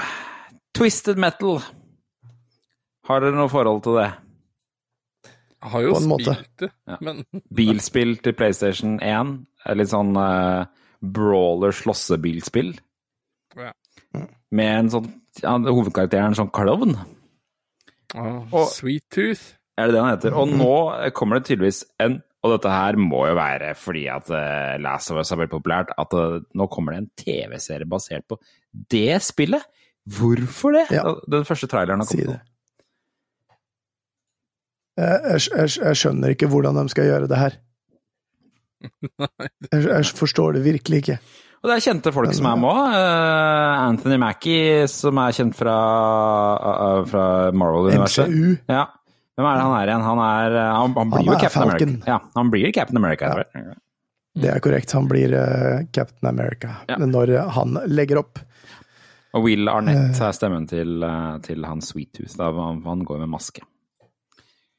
Twisted 0.74 1.16
Metal. 1.18 1.61
Har 3.07 3.20
dere 3.20 3.36
noe 3.36 3.49
forhold 3.51 3.82
til 3.84 3.99
det? 4.01 4.09
Jeg 5.62 5.70
har 5.70 5.80
jo 5.84 5.95
spilt 5.95 6.57
det, 6.59 6.70
Ja. 6.88 6.97
men 7.01 7.24
Bilspill 7.55 8.16
til 8.18 8.32
PlayStation 8.34 8.97
1? 9.01 9.47
Er 9.66 9.74
litt 9.78 9.93
sånn 9.93 10.16
uh, 10.18 10.64
brawler 11.01 11.70
slåssebilspill? 11.70 12.72
Ja. 13.57 13.70
Med 14.51 14.78
en 14.80 14.90
sånn 14.90 15.07
ja, 15.43 15.55
Hovedkarakteren 15.59 16.32
en 16.32 16.34
sånn 16.40 16.51
klovn? 16.51 16.97
Oh, 18.16 18.66
Sweet 18.68 19.05
Tooth. 19.14 19.55
Er 19.78 19.86
det 19.88 19.95
det 19.95 20.03
han 20.03 20.11
heter? 20.16 20.34
Og 20.36 20.51
nå 20.51 20.74
kommer 21.16 21.38
det 21.38 21.47
tydeligvis 21.47 21.84
en 22.03 22.18
Og 22.43 22.57
dette 22.57 22.70
her 22.72 22.99
må 22.99 23.20
jo 23.28 23.34
være 23.38 23.72
fordi 23.78 24.07
at 24.11 24.30
uh, 24.34 24.74
Last 24.82 25.12
of 25.12 25.20
Us 25.22 25.30
har 25.30 25.38
blitt 25.38 25.53
populært, 25.53 25.93
at 25.95 26.16
uh, 26.18 26.40
nå 26.59 26.66
kommer 26.72 26.97
det 26.97 27.03
en 27.03 27.11
TV-serie 27.22 27.86
basert 27.88 28.26
på 28.30 28.38
det 28.90 29.20
spillet. 29.22 29.62
Hvorfor 30.11 30.74
det? 30.74 30.88
Ja. 30.90 31.05
Den 31.30 31.47
første 31.47 31.68
traileren 31.70 32.03
har 32.03 32.11
Si 32.11 32.18
kommet 32.18 32.32
det. 32.32 32.40
nå. 32.40 32.49
Jeg, 35.03 35.38
jeg, 35.55 35.70
jeg, 35.78 35.99
skjønner 36.03 36.34
ikke 36.34 36.51
hvordan 36.53 36.76
de 36.76 36.84
skal 36.93 37.07
gjøre 37.09 37.30
det 37.30 37.38
her. 37.40 37.55
Jeg, 39.70 39.84
jeg 39.86 40.07
forstår 40.18 40.57
det 40.57 40.64
virkelig 40.64 40.99
ikke. 40.99 41.14
Og 41.62 41.68
det 41.70 41.74
er 41.76 41.84
kjente 41.84 42.11
folk 42.11 42.32
som 42.34 42.49
er 42.51 42.57
med 42.59 42.66
òg. 42.72 42.97
Anthony 43.78 44.16
Mackie, 44.18 44.88
som 44.90 45.20
er 45.22 45.36
kjent 45.36 45.55
fra, 45.55 45.76
uh, 46.59 47.05
fra 47.07 47.26
Marvel-universet. 47.55 48.26
MCU. 48.26 48.57
Ja. 48.66 48.88
Hvem 49.37 49.47
er 49.49 49.57
det 49.57 49.62
han 49.64 49.74
er 49.78 49.91
igjen? 49.93 50.05
Han, 50.07 50.18
er, 50.26 50.57
uh, 50.59 50.66
han, 50.76 50.95
han 50.99 51.11
blir 51.12 51.18
Han 51.22 51.26
jo 51.26 51.33
er 51.33 51.41
Captain 51.41 51.70
Falcon. 51.70 51.89
America. 51.97 52.11
Ja, 52.12 52.18
han 52.35 52.51
blir 52.53 52.72
Captain 52.76 53.01
America. 53.01 53.24
Ja. 53.24 53.45
etter 53.47 53.66
hvert. 53.68 53.80
Det 54.43 54.49
er 54.49 54.61
korrekt. 54.64 54.93
Han 54.97 55.09
blir 55.11 55.35
uh, 55.37 55.83
Captain 55.93 56.28
America 56.28 56.74
Ja. 56.89 56.97
når 57.01 57.33
han 57.57 57.78
legger 57.87 58.20
opp. 58.22 58.41
Og 59.33 59.47
Will 59.47 59.68
Arnett 59.72 60.20
er 60.20 60.33
stemmen 60.37 60.66
til, 60.68 60.99
uh, 61.05 61.39
til 61.45 61.64
han 61.64 61.80
Sweet 61.85 62.12
Tooth. 62.18 62.37
Da. 62.37 62.51
Han, 62.85 63.05
går 63.09 63.22
med 63.24 63.33
maske. 63.33 63.64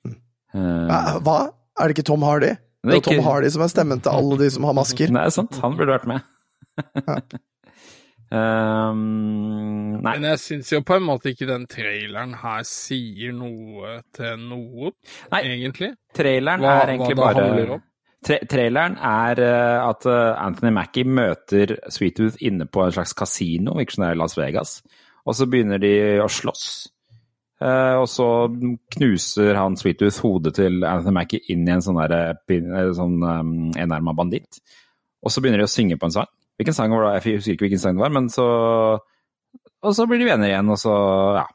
Uh, 0.05 0.13
Eh, 0.53 1.15
Hva? 1.25 1.37
Er 1.81 1.89
det 1.89 1.95
ikke 1.97 2.05
Tom 2.11 2.21
Hardy? 2.21 2.51
Det 2.53 2.59
Det 2.85 2.91
er 2.93 2.99
ikke... 2.99 3.15
Tom 3.15 3.25
Hardy 3.25 3.49
som 3.49 3.63
er 3.65 3.71
stemmen 3.71 4.01
til 4.05 4.11
alle 4.13 4.37
de 4.37 4.49
som 4.53 4.67
har 4.69 4.75
masker. 4.77 5.09
Det 5.09 5.23
er 5.23 5.31
sant, 5.33 5.57
han 5.63 5.77
burde 5.79 5.95
vært 5.95 6.05
med. 6.05 6.21
um, 8.33 8.99
nei, 10.01 10.13
Men 10.17 10.27
jeg 10.31 10.41
syns 10.41 10.71
jo 10.73 10.81
på 10.85 10.97
en 10.97 11.05
måte 11.05 11.31
ikke 11.33 11.47
den 11.49 11.65
traileren 11.69 12.35
her 12.41 12.65
sier 12.67 13.33
noe 13.37 13.99
til 14.15 14.37
noe, 14.41 14.93
Nei. 15.33 15.41
egentlig. 15.55 15.93
traileren 16.17 16.63
Hva, 16.63 16.75
er 16.75 16.85
hva 16.85 16.93
egentlig 16.95 17.17
det 17.17 17.23
bare 17.23 17.75
om. 17.77 17.83
Tra 18.23 18.39
traileren 18.47 18.95
er 19.03 19.39
uh, 19.43 19.89
at 19.89 20.05
eh, 20.07 20.45
Anthony 20.45 20.71
Mackie 20.71 21.03
møter 21.03 21.75
Sweet 21.91 22.15
Tooth 22.15 22.43
inne 22.47 22.69
på 22.71 22.85
en 22.85 22.93
slags 22.95 23.11
kasino, 23.19 23.75
ikke 23.81 23.97
sånn 23.97 24.05
det 24.07 24.11
er 24.13 24.19
Las 24.21 24.37
Vegas. 24.39 24.77
Og 25.27 25.35
så 25.35 25.47
begynner 25.51 25.81
de 25.83 25.93
å 26.23 26.29
slåss. 26.31 26.67
Uh, 27.63 27.99
og 28.01 28.07
så 28.11 28.27
knuser 28.95 29.59
han 29.59 29.75
Sweet 29.79 29.99
Tooth 29.99 30.23
hodet 30.23 30.55
til 30.57 30.83
Anthony 30.87 31.17
Mackie 31.19 31.43
inn 31.51 31.67
i 31.67 31.75
en 31.75 31.83
sånn, 31.83 31.99
der, 31.99 32.39
sånn 32.95 33.19
um, 33.23 33.53
enarma 33.79 34.15
banditt. 34.15 34.63
Og 35.23 35.31
så 35.31 35.43
begynner 35.43 35.63
de 35.63 35.67
å 35.67 35.71
synge 35.71 35.99
på 35.99 36.09
en 36.09 36.15
sang. 36.15 36.31
Hvilken 36.59 36.73
sang 36.77 36.91
var 36.93 37.07
det? 37.07 37.23
Jeg 37.25 37.37
husker 37.39 37.53
ikke 37.55 37.65
hvilken 37.67 37.81
sang 37.81 37.95
det 37.97 38.03
var, 38.05 38.13
men 38.13 38.29
så 38.29 38.45
Og 39.83 39.95
så 39.97 40.05
blir 40.07 40.19
de 40.21 40.25
venner 40.29 40.47
igjen, 40.51 40.69
og 40.69 40.77
så 40.79 40.93
Ja. 41.39 41.45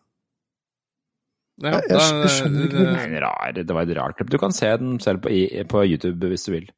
Ja, 1.61 1.71
Jeg- 1.73 1.89
jeg 1.89 1.99
da- 1.99 2.29
skjønner 2.31 2.65
ikke 2.67 2.79
Det, 2.79 3.11
det- 3.11 3.23
rar, 3.23 3.53
det 3.53 3.67
var 3.75 3.83
et 3.83 3.97
rart 3.99 4.17
klipp. 4.17 4.31
Du 4.31 4.39
kan 4.39 4.53
se 4.53 4.67
den 4.77 5.01
selv 5.01 5.19
på, 5.23 5.29
på 5.69 5.81
YouTube 5.89 6.29
hvis 6.29 6.45
du 6.47 6.53
vil. 6.53 6.69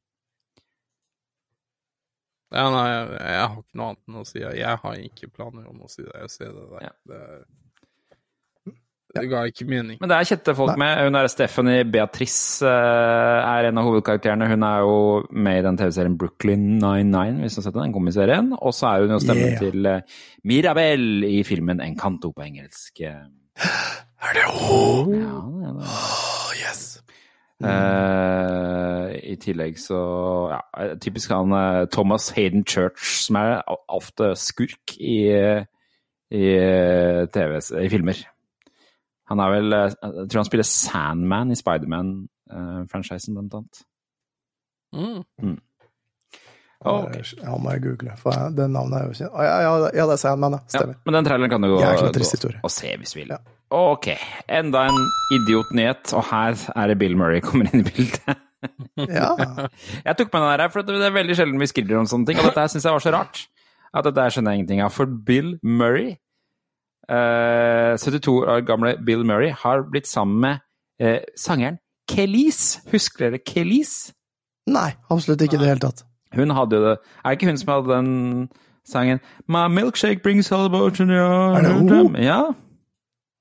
Ja, 2.52 2.64
nei, 2.70 2.86
jeg, 2.90 3.10
jeg 3.20 3.42
har 3.46 3.58
ikke 3.60 3.78
noe 3.78 3.90
annet 3.92 4.08
enn 4.08 4.16
å 4.20 4.26
si. 4.26 4.40
Jeg 4.40 4.78
har 4.82 4.94
ikke 5.04 5.28
planer 5.36 5.68
om 5.70 5.82
å 5.84 5.90
si 5.90 6.02
det. 6.02 6.14
Jeg 6.18 6.30
ser 6.30 6.48
det 6.56 6.64
der. 6.72 6.80
Ja. 6.82 6.94
Det, 7.06 7.20
det 9.16 9.24
ga 9.30 9.40
ikke 9.48 9.66
mening. 9.66 9.96
Men 10.00 10.10
det 10.10 10.16
er 10.16 10.28
kjente 10.28 10.52
folk 10.54 10.76
med. 10.78 11.00
Hun 11.06 11.18
er 11.18 11.26
Stephanie 11.32 11.86
Beatrice 11.90 12.66
eh, 12.66 13.48
er 13.50 13.66
en 13.70 13.80
av 13.80 13.88
hovedkarakterene. 13.88 14.46
Hun 14.52 14.62
er 14.66 14.84
jo 14.86 14.94
med 15.34 15.58
i 15.58 15.64
den 15.66 15.78
TV-serien 15.80 16.14
Brooklyn 16.20 16.66
99, 16.78 17.40
hvis 17.42 17.56
du 17.56 17.60
har 17.60 17.66
sett 17.66 17.74
den, 17.74 17.82
den 17.88 17.96
komiserien. 17.96 18.52
Og 18.54 18.74
så 18.76 18.92
er 18.92 19.06
hun 19.06 19.16
jo 19.16 19.20
stemmen 19.24 19.50
Yeah. 19.50 19.58
til 19.58 19.86
eh, 19.86 20.00
Mirabel 20.44 21.24
i 21.26 21.42
filmen 21.48 21.80
Encanto 21.82 22.30
på 22.36 22.46
engelsk. 22.46 23.02
Eh, 23.02 23.26
Er 24.30 24.36
det 24.36 24.46
hun? 24.52 25.14
Ja, 25.16 25.36
det 25.48 25.68
er 25.70 25.76
det. 25.80 25.90
Oh, 25.90 26.50
yes! 26.62 26.82
Eh, 27.60 29.20
I 29.32 29.36
tillegg 29.42 29.78
så 29.80 30.00
ja, 30.54 30.60
typisk 31.02 31.32
han 31.34 31.52
Thomas 31.92 32.30
Hayden 32.36 32.62
Church, 32.68 33.00
som 33.26 33.40
er 33.40 33.62
ofte 33.88 34.34
skurk 34.38 34.94
i, 35.00 35.24
i 36.30 36.44
TV, 37.34 37.58
i 37.82 37.88
filmer. 37.92 38.22
Han 39.30 39.40
er 39.42 39.52
vel 39.54 39.76
eh, 39.76 39.96
Jeg 40.02 40.28
tror 40.30 40.42
han 40.42 40.48
spiller 40.48 40.66
Sandman 40.66 41.54
i 41.54 41.58
Spiderman-franchisen, 41.58 43.36
blant 43.36 43.58
annet. 43.60 43.82
Mm. 44.96 45.58
Ok. 46.80 47.16
Ja, 47.42 47.54
må 47.60 47.74
jeg 47.74 47.82
google, 47.84 48.14
for 48.18 48.50
det 48.56 48.66
navnet 48.72 49.02
er 49.02 49.08
jo 49.10 49.16
kjent. 49.18 49.34
Ja, 49.36 49.56
ja, 49.66 49.72
ja, 49.92 50.04
det 50.08 50.14
er 50.16 50.20
Sandman, 50.22 50.56
ja. 50.56 50.62
Ja, 50.80 50.86
men 51.04 51.18
den 51.18 51.28
traileren 51.28 51.52
kan 51.52 51.64
du 51.64 51.74
gå, 51.74 51.80
gå 51.80 52.52
og 52.64 52.72
se 52.72 52.94
hvis 52.96 53.12
du 53.12 53.20
vil. 53.20 53.34
Ja. 53.36 53.40
Ok, 53.70 54.08
enda 54.50 54.86
en 54.88 55.02
idiotnyhet, 55.36 56.10
og 56.16 56.24
her 56.32 56.56
er 56.74 56.90
det 56.90 56.96
Bill 56.98 57.14
Murray 57.20 57.42
kommer 57.44 57.68
inn 57.70 57.84
i 57.84 57.90
bildet. 57.90 58.36
Ja. 59.08 59.30
Jeg 60.04 60.16
tok 60.18 60.34
med 60.34 60.42
den 60.42 60.50
her, 60.50 60.66
for 60.68 60.84
det 60.84 60.98
er 61.00 61.14
veldig 61.14 61.32
sjelden 61.38 61.62
vi 61.62 61.68
skriver 61.70 61.96
om 61.96 62.08
sånne 62.10 62.28
ting, 62.28 62.40
og 62.42 62.50
dette 62.50 62.66
syns 62.68 62.84
jeg 62.84 62.92
var 62.92 63.00
så 63.00 63.12
rart. 63.14 63.38
At 63.96 64.04
dette 64.04 64.26
skjønner 64.34 64.52
jeg 64.52 64.60
ingenting 64.60 64.82
av. 64.84 64.92
For 64.92 65.08
Bill 65.08 65.54
Murray, 65.64 66.10
eh, 66.12 66.18
72 67.08 68.34
år 68.46 68.64
gamle 68.66 68.96
Bill 69.06 69.24
Murray, 69.26 69.50
har 69.50 69.82
blitt 69.90 70.08
sammen 70.08 70.40
med 70.40 70.58
eh, 71.00 71.22
sangeren 71.36 71.78
Kelis. 72.10 72.80
Husker 72.92 73.30
dere 73.30 73.40
Kelis? 73.46 74.12
Nei, 74.70 74.92
absolutt 75.10 75.42
ikke 75.42 75.58
i 75.58 75.62
det 75.62 75.70
hele 75.70 75.82
tatt. 75.82 76.04
Hun 76.34 76.52
hadde 76.54 76.78
jo 76.78 76.84
det 76.84 76.92
Er 77.24 77.32
det 77.32 77.38
ikke 77.38 77.48
hun 77.50 77.58
som 77.58 77.72
hadde 77.72 77.94
den 77.96 78.10
sangen 78.86 79.18
My 79.50 79.64
milkshake 79.66 80.22
brings 80.22 80.52
all 80.52 80.68
celebration 80.68 81.10
Er 81.10 81.64
det 81.66 81.72
hun? 81.74 82.14
Ja. 82.22 82.52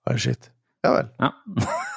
Oh, 0.10 0.18
shit. 0.18 0.49
Ja 0.84 0.95
vel. 0.95 1.12
ja. 1.20 1.30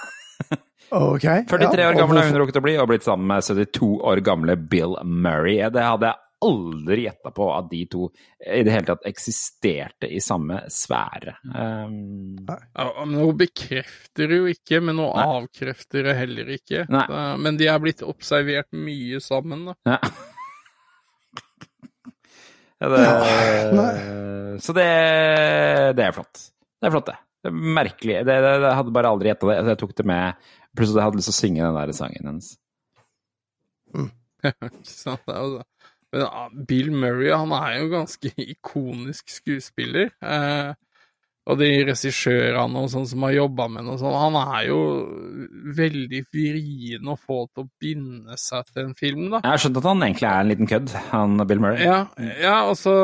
Ok. 0.93 1.25
43 1.49 1.81
ja, 1.81 1.89
år 1.89 1.97
gammel 1.97 2.19
har 2.21 2.27
hun 2.29 2.37
rukket 2.43 2.59
å 2.61 2.63
bli, 2.65 2.75
og 2.77 2.91
blitt 2.91 3.07
sammen 3.07 3.25
med 3.31 3.47
72 3.47 3.87
år 4.05 4.21
gamle 4.21 4.59
Bill 4.61 4.99
Murray. 5.09 5.57
Det 5.73 5.81
hadde 5.81 6.11
jeg 6.11 6.22
aldri 6.45 7.05
gjetta 7.07 7.31
på 7.35 7.47
at 7.55 7.69
de 7.71 7.81
to 7.91 8.07
i 8.43 8.63
det 8.67 8.73
hele 8.75 8.87
tatt 8.89 9.05
eksisterte 9.09 10.09
i 10.11 10.19
samme 10.23 10.61
sfære. 10.73 11.37
Um, 11.55 12.43
Ja, 12.49 13.05
men 13.07 13.17
Hun 13.21 13.37
bekrefter 13.41 14.29
det 14.31 14.39
jo 14.43 14.47
ikke, 14.53 14.81
men 14.83 14.99
hun 15.01 15.13
Nei. 15.15 15.27
avkrefter 15.39 16.01
det 16.09 16.15
heller 16.19 16.47
ikke. 16.57 16.85
Nei. 16.93 17.07
Men 17.43 17.59
de 17.61 17.69
er 17.71 17.83
blitt 17.83 18.03
observert 18.07 18.71
mye 18.75 19.21
sammen, 19.23 19.67
da. 19.71 19.75
ja. 19.95 19.99
ja, 22.83 22.87
det, 22.93 23.03
så 24.67 24.71
det, 24.77 24.89
det 25.99 26.05
er 26.09 26.17
flott. 26.17 26.37
Det 26.83 26.89
er 26.89 26.95
flott, 26.97 27.11
det. 27.13 27.19
det 27.45 27.53
er 27.53 27.61
merkelig. 27.79 28.17
Det, 28.27 28.35
det, 28.47 28.53
jeg 28.67 28.79
hadde 28.81 28.95
bare 28.97 29.13
aldri 29.15 29.31
gjetta 29.31 29.51
det. 29.53 29.59
så 29.63 29.71
Jeg 29.75 29.81
tok 29.85 29.95
det 30.01 30.07
med. 30.11 30.27
Plutselig 30.77 31.05
hadde 31.05 31.15
jeg 31.15 31.21
lyst 31.23 31.31
til 31.31 31.37
å 31.37 31.41
synge 31.43 31.63
den 31.69 31.79
der 31.79 31.95
sangen 31.97 32.29
hennes. 32.33 32.49
Ikke 34.43 34.89
sant? 34.89 35.23
Det 35.29 35.35
er 35.37 35.43
jo 35.47 35.53
det. 35.61 35.67
Men 36.13 36.25
ja, 36.27 36.47
Bill 36.69 36.91
Murray 36.93 37.33
han 37.33 37.53
er 37.57 37.79
jo 37.81 37.93
ganske 37.93 38.33
ikonisk 38.55 39.33
skuespiller. 39.33 40.13
Eh, 40.21 40.73
og 41.51 41.59
de 41.59 41.69
regissørene 41.89 42.83
og 42.85 42.91
sånn 42.93 43.07
som 43.11 43.25
har 43.27 43.33
jobba 43.35 43.65
med 43.67 43.83
ham, 43.83 43.89
og 43.97 43.99
sånn, 43.99 44.15
han 44.15 44.37
er 44.39 44.69
jo 44.69 44.83
veldig 45.75 46.21
vrien 46.31 47.11
å 47.11 47.17
få 47.19 47.41
til 47.49 47.65
å 47.65 47.71
binde 47.83 48.39
seg 48.39 48.69
til 48.71 48.85
en 48.85 48.95
film, 48.99 49.25
da. 49.33 49.41
Jeg 49.43 49.51
har 49.51 49.65
skjønt 49.65 49.81
at 49.81 49.89
han 49.91 50.07
egentlig 50.07 50.29
er 50.31 50.45
en 50.45 50.53
liten 50.53 50.71
kødd, 50.71 50.95
han 51.11 51.43
Bill 51.51 51.65
Murray. 51.65 51.83
Ja, 51.83 51.99
ja 52.39 52.57
så... 52.79 52.95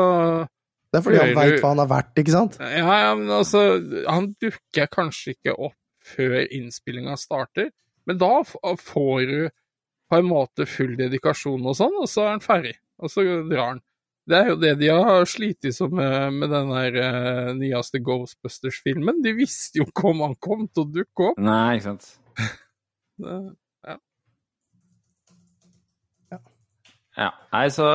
Det 0.89 1.01
er 1.01 1.05
fordi 1.05 1.19
han 1.19 1.35
veit 1.37 1.59
hva 1.59 1.73
han 1.73 1.83
har 1.83 1.91
vært, 1.91 2.13
ikke 2.17 2.33
sant? 2.33 2.55
Ja, 2.63 2.95
ja, 3.03 3.09
men 3.13 3.29
altså 3.29 3.59
Han 4.09 4.31
dukker 4.41 4.87
kanskje 4.89 5.35
ikke 5.35 5.53
opp 5.53 5.75
før 6.15 6.39
innspillinga 6.47 7.13
starter, 7.19 7.69
men 8.09 8.17
da 8.17 8.31
får 8.47 9.27
du 9.29 9.51
på 10.09 10.17
en 10.17 10.25
måte 10.31 10.65
full 10.65 10.95
dedikasjon 10.97 11.67
og 11.69 11.75
sånn, 11.77 11.99
og 11.99 12.07
så 12.09 12.23
er 12.23 12.31
han 12.37 12.41
ferdig. 12.41 12.79
Og 12.99 13.11
så 13.13 13.23
drar 13.49 13.65
han. 13.73 13.79
Det 14.29 14.37
er 14.37 14.49
jo 14.51 14.57
det 14.61 14.73
de 14.77 14.89
har 14.93 15.25
slitt 15.25 15.65
som 15.73 15.93
med, 15.97 16.33
med 16.37 16.51
den 16.53 16.69
der 16.69 16.97
eh, 17.01 17.47
nyeste 17.57 18.01
Ghostbusters-filmen. 18.05 19.23
De 19.25 19.31
visste 19.37 19.81
jo 19.81 19.87
ikke 19.89 20.11
om 20.11 20.21
han 20.27 20.35
kom 20.43 20.67
til 20.69 20.83
å 20.85 20.91
dukke 20.99 21.31
opp. 21.31 21.39
Nei, 21.41 21.79
ikke 21.79 21.87
sant. 21.89 22.09
Det- 23.19 23.97
Ja. 27.19 27.33
Nei, 27.51 27.65
så, 27.73 27.85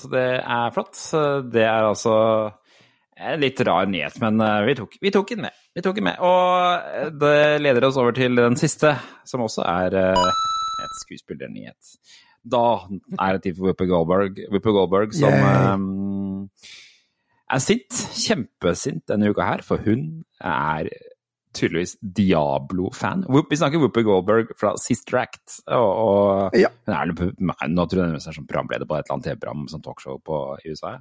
så 0.00 0.08
det 0.12 0.22
er 0.40 0.70
flott. 0.72 0.96
Det 1.52 1.64
er 1.66 1.84
altså 1.84 2.14
en 3.20 3.42
litt 3.42 3.60
rar 3.68 3.90
nyhet, 3.90 4.16
men 4.22 4.40
eh, 4.40 4.62
vi 4.64 4.74
tok, 4.78 4.94
vi 5.02 5.10
tok 5.12 5.28
den 5.34 5.42
med. 5.44 5.58
Vi 5.76 5.82
tok 5.84 5.98
den 5.98 6.06
med. 6.08 6.22
Og 6.24 7.18
det 7.20 7.34
leder 7.60 7.84
oss 7.90 7.98
over 8.00 8.14
til 8.16 8.38
den 8.38 8.56
siste, 8.56 8.94
som 9.28 9.44
også 9.44 9.66
er 9.68 9.98
eh, 9.98 10.30
et 10.86 10.96
skuespillernyhet. 11.02 11.92
Da 12.42 12.64
er 13.20 13.36
det 13.36 13.44
tid 13.44 13.56
for 13.58 13.68
Whoopi 13.68 13.86
Goldberg, 13.86 14.40
Whoopi 14.50 14.74
Goldberg 14.74 15.14
som 15.14 15.30
eh, 15.30 16.48
er 17.54 17.62
sint. 17.62 18.02
Kjempesint 18.18 19.04
denne 19.10 19.30
uka 19.30 19.46
her, 19.46 19.62
for 19.66 19.82
hun 19.84 20.24
er 20.42 20.90
tydeligvis 21.52 21.98
Diablo-fan. 22.00 23.26
Vi 23.28 23.58
snakker 23.60 23.78
Whoopi 23.82 24.02
Goldberg 24.06 24.54
fra 24.58 24.72
Sister 24.80 25.20
Act. 25.20 25.60
Og, 25.68 25.90
og 26.06 26.56
Ja. 26.58 26.70
hun 26.88 26.94
er, 26.96 27.68
nå 27.68 27.86
tror 27.86 28.02
jeg 28.02 28.14
hun 28.14 28.18
er 28.18 28.36
som 28.40 28.48
programleder 28.48 28.88
på 28.88 28.96
et 28.96 29.04
eller 29.06 29.18
annet 29.18 29.28
TV-program, 29.30 29.66
som 29.68 29.84
talkshow 29.84 30.18
på, 30.24 30.42
i 30.64 30.72
USA. 30.72 30.96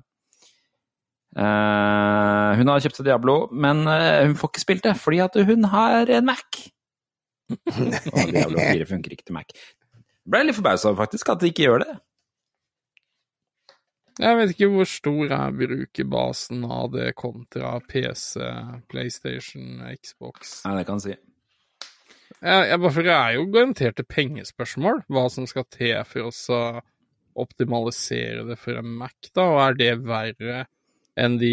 Uh, 1.32 2.52
hun 2.60 2.68
har 2.68 2.82
kjøpt 2.84 2.98
seg 3.00 3.08
Diablo, 3.08 3.36
men 3.56 3.86
uh, 3.88 4.26
hun 4.28 4.36
får 4.36 4.52
ikke 4.52 4.64
spilt 4.66 4.84
det 4.84 4.98
fordi 5.00 5.22
at 5.24 5.38
hun 5.48 5.64
har 5.72 6.10
en 6.12 6.28
Mac. 6.28 6.60
og 8.12 8.34
Diablo 8.36 8.60
4 8.60 8.88
funker 8.90 9.16
ikke 9.16 9.30
til 9.30 9.38
Mac. 9.40 9.56
Ble 10.30 10.46
litt 10.46 10.58
forbausa 10.58 10.94
faktisk 10.98 11.32
at 11.34 11.42
de 11.42 11.52
ikke 11.52 11.68
gjør 11.68 11.84
det. 11.86 11.98
Jeg 14.22 14.38
vet 14.38 14.52
ikke 14.54 14.70
hvor 14.70 14.90
stor 14.90 15.32
er 15.34 15.54
brukerbasen 15.56 16.66
av 16.68 16.92
det 16.94 17.08
kontra 17.18 17.78
PC, 17.90 18.44
PlayStation, 18.92 19.80
Xbox. 19.96 20.60
Nei, 20.68 20.76
det 20.78 20.88
kan 20.90 21.00
jeg 21.00 21.16
si. 21.16 21.16
Jeg, 22.42 22.68
jeg 22.70 22.82
bare, 22.82 22.94
for 22.94 23.08
det 23.08 23.16
er 23.16 23.38
jo 23.38 23.48
garanterte 23.54 24.06
pengespørsmål, 24.06 25.04
hva 25.10 25.26
som 25.32 25.48
skal 25.50 25.66
til 25.74 25.96
for 26.10 26.30
oss 26.30 26.44
å 26.54 26.62
optimalisere 27.42 28.44
det 28.50 28.60
for 28.60 28.78
en 28.82 28.94
Mac, 29.00 29.16
da, 29.32 29.48
og 29.48 29.62
er 29.64 29.80
det 29.80 29.92
verre 30.04 30.66
enn 31.20 31.36
de 31.42 31.52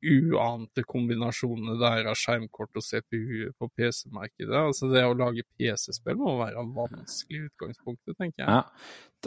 uante 0.00 0.84
kombinasjonene 0.88 1.76
der 1.80 2.08
av 2.08 2.16
skjermkort 2.18 2.78
og 2.78 2.84
CPU 2.84 3.50
på 3.52 3.68
PC-markedet? 3.76 4.56
Altså 4.56 4.88
det 4.92 5.04
å 5.04 5.16
lage 5.18 5.44
PC-spill 5.58 6.16
må 6.20 6.38
være 6.40 6.64
vanskelig 6.64 7.42
i 7.42 7.46
utgangspunktet, 7.50 8.16
tenker 8.16 8.44
jeg. 8.44 8.48
Ja. 8.48 8.62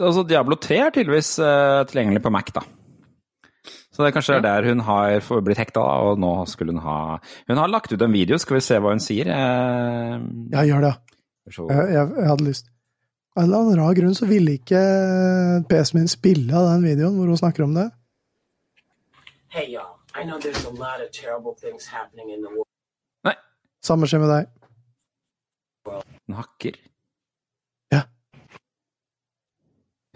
Altså, 0.00 0.24
Diablo 0.26 0.56
3 0.56 0.78
er 0.80 0.94
tydeligvis 0.94 1.34
uh, 1.42 1.82
tilgjengelig 1.88 2.24
på 2.24 2.32
Mac, 2.34 2.50
da. 2.56 2.64
Så 3.92 4.02
det 4.02 4.08
er 4.08 4.16
kanskje 4.16 4.40
der 4.42 4.66
hun 4.66 4.82
har 4.82 5.20
blitt 5.44 5.60
hekta, 5.60 5.82
og 6.08 6.18
nå 6.18 6.32
skulle 6.50 6.72
hun 6.74 6.82
ha 6.82 7.20
Hun 7.46 7.60
har 7.60 7.70
lagt 7.70 7.92
ut 7.92 8.02
en 8.02 8.14
video, 8.14 8.38
skal 8.40 8.58
vi 8.58 8.64
se 8.64 8.80
hva 8.82 8.94
hun 8.96 9.02
sier? 9.04 9.30
Uh, 9.30 10.18
Ja, 10.54 10.66
gjør 10.66 10.88
det. 10.88 10.94
Jeg, 11.52 11.68
jeg, 11.68 12.06
jeg 12.18 12.30
hadde 12.30 12.46
lyst. 12.46 12.70
Av 13.32 13.42
en 13.42 13.48
eller 13.48 13.62
annen 13.62 13.78
rar 13.80 13.94
grunn 13.96 14.16
så 14.16 14.26
ville 14.28 14.58
ikke 14.58 14.80
PC-en 15.70 16.02
min 16.02 16.10
spille 16.10 16.52
av 16.52 16.74
den 16.74 16.84
videoen 16.84 17.14
hvor 17.16 17.30
hun 17.30 17.40
snakker 17.40 17.64
om 17.64 17.76
det. 17.78 17.88
Hey, 19.52 19.68
y'all. 19.68 19.98
I 20.14 20.24
know 20.24 20.38
there's 20.38 20.64
a 20.64 20.70
lot 20.70 21.02
of 21.02 21.12
terrible 21.12 21.52
things 21.52 21.84
happening 21.84 22.30
in 22.30 22.40
the 22.40 22.48
world. 22.48 22.66
Nei, 23.24 23.34
Samme 23.84 24.06
skjer 24.08 24.20
med 24.22 24.30
deg. 24.32 24.46
hun 25.84 26.36
hakker. 26.38 26.78
Ja. 27.92 28.00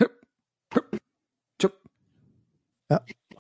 Hup, 0.01 0.13
hup, 0.73 0.97
chup. 1.61 1.75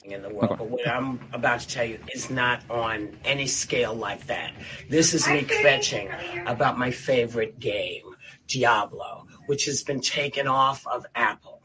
in 0.04 0.20
the 0.22 0.28
world. 0.28 0.58
But 0.58 0.68
what 0.68 0.86
I'm 0.86 1.18
about 1.32 1.60
to 1.60 1.68
tell 1.68 1.86
you 1.86 1.98
is 2.14 2.28
not 2.28 2.60
on 2.70 3.16
any 3.24 3.46
scale 3.46 3.94
like 3.94 4.26
that. 4.26 4.52
This 4.90 5.14
is 5.14 5.26
me 5.26 5.44
fetching 5.44 6.10
about 6.46 6.76
my 6.78 6.90
favorite 6.90 7.58
game, 7.58 8.04
Diablo, 8.48 9.26
which 9.46 9.64
has 9.64 9.82
been 9.82 10.02
taken 10.02 10.46
off 10.46 10.86
of 10.86 11.06
Apple. 11.14 11.62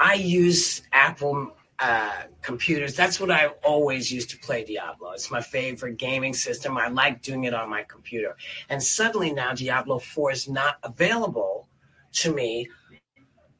I 0.00 0.14
use 0.14 0.82
Apple 0.92 1.54
uh, 1.78 2.22
computers. 2.42 2.94
That's 2.94 3.20
what 3.20 3.30
I 3.30 3.48
always 3.64 4.12
used 4.12 4.30
to 4.30 4.38
play 4.38 4.64
Diablo. 4.64 5.12
It's 5.12 5.30
my 5.30 5.40
favorite 5.40 5.96
gaming 5.96 6.34
system. 6.34 6.76
I 6.78 6.88
like 6.88 7.22
doing 7.22 7.44
it 7.44 7.54
on 7.54 7.68
my 7.68 7.82
computer. 7.82 8.36
And 8.68 8.82
suddenly 8.82 9.32
now 9.32 9.52
Diablo 9.52 9.98
4 9.98 10.32
is 10.32 10.48
not 10.48 10.76
available 10.82 11.68
to 12.12 12.34
me 12.34 12.68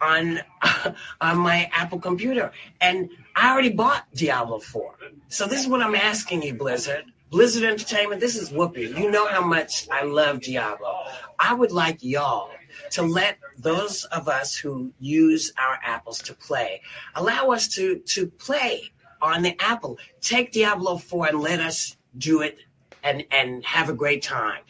on 0.00 0.40
on 1.20 1.38
my 1.38 1.68
Apple 1.72 1.98
computer. 1.98 2.52
And 2.80 3.10
I 3.36 3.50
already 3.52 3.70
bought 3.70 4.06
Diablo 4.14 4.58
4. 4.58 4.94
So 5.28 5.46
this 5.46 5.60
is 5.60 5.66
what 5.66 5.82
I'm 5.82 5.94
asking 5.94 6.42
you, 6.42 6.54
Blizzard. 6.54 7.04
Blizzard 7.30 7.64
Entertainment, 7.64 8.20
this 8.20 8.36
is 8.36 8.50
Whoopi. 8.50 8.96
You 8.96 9.10
know 9.10 9.26
how 9.26 9.44
much 9.44 9.88
I 9.90 10.04
love 10.04 10.40
Diablo. 10.40 10.94
I 11.40 11.52
would 11.52 11.72
like 11.72 11.98
y'all 12.00 12.50
to 12.95 13.03
let 13.03 13.38
those 13.59 14.05
of 14.05 14.28
us 14.28 14.57
who 14.57 14.92
use 15.01 15.53
our 15.59 15.80
apples 15.82 16.20
to 16.20 16.32
play 16.32 16.80
allow 17.16 17.51
us 17.51 17.66
to 17.66 17.99
to 17.99 18.28
play 18.28 18.92
on 19.20 19.42
the 19.42 19.57
Apple. 19.61 19.99
Take 20.20 20.53
Diablo 20.53 20.99
4 20.99 21.28
and 21.28 21.40
let 21.40 21.59
us 21.59 21.97
do 22.18 22.42
it 22.42 22.59
and 23.03 23.24
and 23.32 23.64
have 23.64 23.88
a 23.88 23.95
great 23.95 24.22
time. 24.22 24.62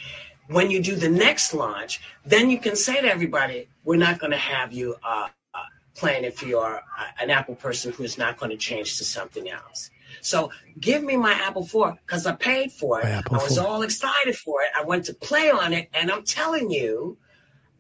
When 0.49 0.71
you 0.71 0.83
do 0.83 0.95
the 0.97 1.09
next 1.09 1.53
launch, 1.53 2.01
then 2.25 2.49
you 2.49 2.59
can 2.59 2.77
say 2.77 3.01
to 3.03 3.09
everybody, 3.09 3.69
"We're 3.85 4.05
not 4.09 4.19
going 4.19 4.33
to 4.33 4.45
have 4.55 4.73
you 4.73 4.97
uh, 5.03 5.29
uh, 5.55 5.59
playing 5.95 6.25
it 6.25 6.35
for 6.39 6.47
your 6.47 6.77
uh, 6.77 7.21
an 7.21 7.31
Apple 7.31 7.57
person 7.57 7.93
who 7.93 8.05
is 8.05 8.17
not 8.17 8.39
going 8.39 8.51
to 8.51 8.57
change 8.57 8.97
to 8.99 9.05
something 9.05 9.51
else." 9.51 9.91
So 10.23 10.51
give 10.81 11.03
me 11.03 11.17
my 11.17 11.33
Apple 11.33 11.67
4 11.67 11.99
because 12.07 12.27
I 12.27 12.33
paid 12.33 12.73
for 12.73 13.01
it. 13.01 13.07
I 13.07 13.23
was 13.33 13.59
4. 13.59 13.67
all 13.67 13.83
excited 13.83 14.37
for 14.37 14.63
it. 14.63 14.69
I 14.75 14.83
went 14.83 15.05
to 15.07 15.15
play 15.15 15.51
on 15.51 15.75
it, 15.75 15.91
and 15.93 16.11
I'm 16.11 16.25
telling 16.25 16.71
you, 16.71 17.19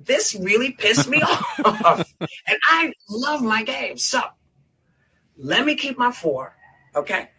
this 0.00 0.34
really 0.34 0.72
pissed 0.72 1.08
me 1.08 1.22
off. 1.64 2.14
And 2.20 2.58
I 2.68 2.92
love 3.08 3.42
my 3.42 3.62
game. 3.62 3.96
So 3.98 4.20
let 5.36 5.64
me 5.64 5.74
keep 5.74 5.98
my 5.98 6.12
four, 6.12 6.56
okay? 6.94 7.30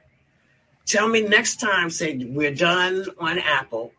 Tell 0.86 1.08
me 1.08 1.22
next 1.22 1.60
time, 1.60 1.90
say 1.90 2.18
we're 2.18 2.54
done 2.54 3.06
on 3.20 3.40
Apple, 3.40 3.92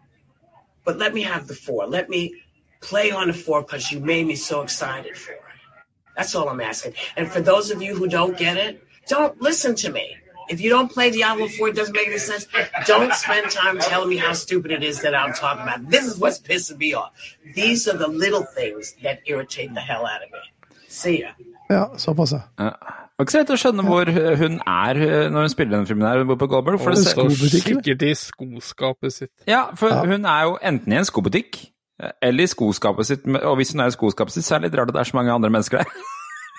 but 0.84 0.98
let 0.98 1.14
me 1.14 1.22
have 1.22 1.48
the 1.48 1.54
four. 1.54 1.86
Let 1.86 2.09
me 2.09 2.34
play 2.80 3.11
on 3.11 3.26
the 3.28 3.32
four 3.32 3.62
because 3.62 3.90
you 3.90 4.00
made 4.00 4.26
me 4.26 4.36
so 4.36 4.62
excited 4.62 5.16
for 5.16 5.32
it. 5.32 5.40
That's 6.16 6.34
all 6.34 6.48
I'm 6.48 6.61
asking. 6.61 6.94
And 7.16 7.30
for 7.30 7.40
those 7.40 7.70
of 7.70 7.82
you 7.82 7.94
who 7.94 8.09
don't 8.09 8.38
get 8.38 8.57
it, 8.57 8.82
don't 9.09 9.40
listen 9.40 9.74
to 9.76 9.90
me. 9.90 10.16
If 10.49 10.61
you 10.61 10.70
don't 10.70 10.90
play 10.92 11.11
Diablo 11.11 11.49
4, 11.49 11.68
it 11.68 11.76
doesn't 11.76 11.92
make 11.94 12.07
any 12.09 12.18
sense. 12.18 12.47
Don't 12.86 13.12
spend 13.14 13.51
time 13.51 13.78
telling 13.80 14.09
me 14.09 14.16
how 14.16 14.32
stupid 14.32 14.70
it 14.70 14.82
is 14.82 15.01
that 15.03 15.14
I'm 15.14 15.32
talking 15.34 15.62
about. 15.62 15.90
This 15.90 16.05
is 16.07 16.18
what's 16.18 16.38
pissing 16.38 16.78
me 16.78 16.94
off. 16.94 17.11
These 17.55 17.88
are 17.88 17.97
the 17.99 18.09
little 18.09 18.44
things 18.57 18.94
that 19.03 19.18
irritate 19.26 19.74
the 19.74 19.80
hell 19.80 20.07
out 20.07 20.22
of 20.22 20.30
me. 20.32 20.38
See 20.88 21.20
ya. 21.22 21.30
Ja, 21.70 21.88
såpass, 21.99 22.32
ja. 22.32 22.40
Det 23.16 23.22
var 23.22 23.24
ikke 23.26 23.32
så 23.32 23.38
lett 23.40 23.51
å 23.51 23.57
skjønne 23.59 23.82
hvor 23.88 24.11
hun 24.38 24.59
er 24.68 24.99
uh, 25.01 25.28
når 25.32 25.40
hun 25.47 25.49
spiller 25.51 25.72
denne 25.78 25.88
filmen. 25.88 26.07
her, 26.07 26.36
på 26.36 26.47
Goldberg. 26.53 26.78
For 26.80 26.94
det 26.94 27.07
står 27.07 27.30
sikkert 27.49 28.03
i 28.07 28.12
skoskapet 28.14 29.12
sitt. 29.12 29.32
ja, 29.49 29.64
for 29.74 29.88
Ja. 29.88 30.05
hun 30.05 30.24
er 30.24 30.42
jo 30.44 30.59
enten 30.62 30.92
i 30.92 30.97
en 31.01 31.05
skobutikk 31.09 31.59
eh, 32.03 32.12
eller 32.22 32.44
i 32.44 32.47
skoskapet 32.53 33.07
sitt. 33.09 33.26
Og 33.42 33.57
hvis 33.57 33.72
hun 33.72 33.80
er 33.80 33.86
i 33.90 33.97
skoskapet 33.97 34.32
sitt, 34.36 34.44
så 34.44 34.55
er 34.55 34.59
det 34.62 34.70
litt 34.70 34.78
rart 34.78 34.92
at 34.92 34.94
det 34.94 35.01
er 35.01 35.11
så 35.11 35.16
mange 35.16 35.32
andre 35.32 35.51
mennesker 35.51 35.78
der. 35.82 35.90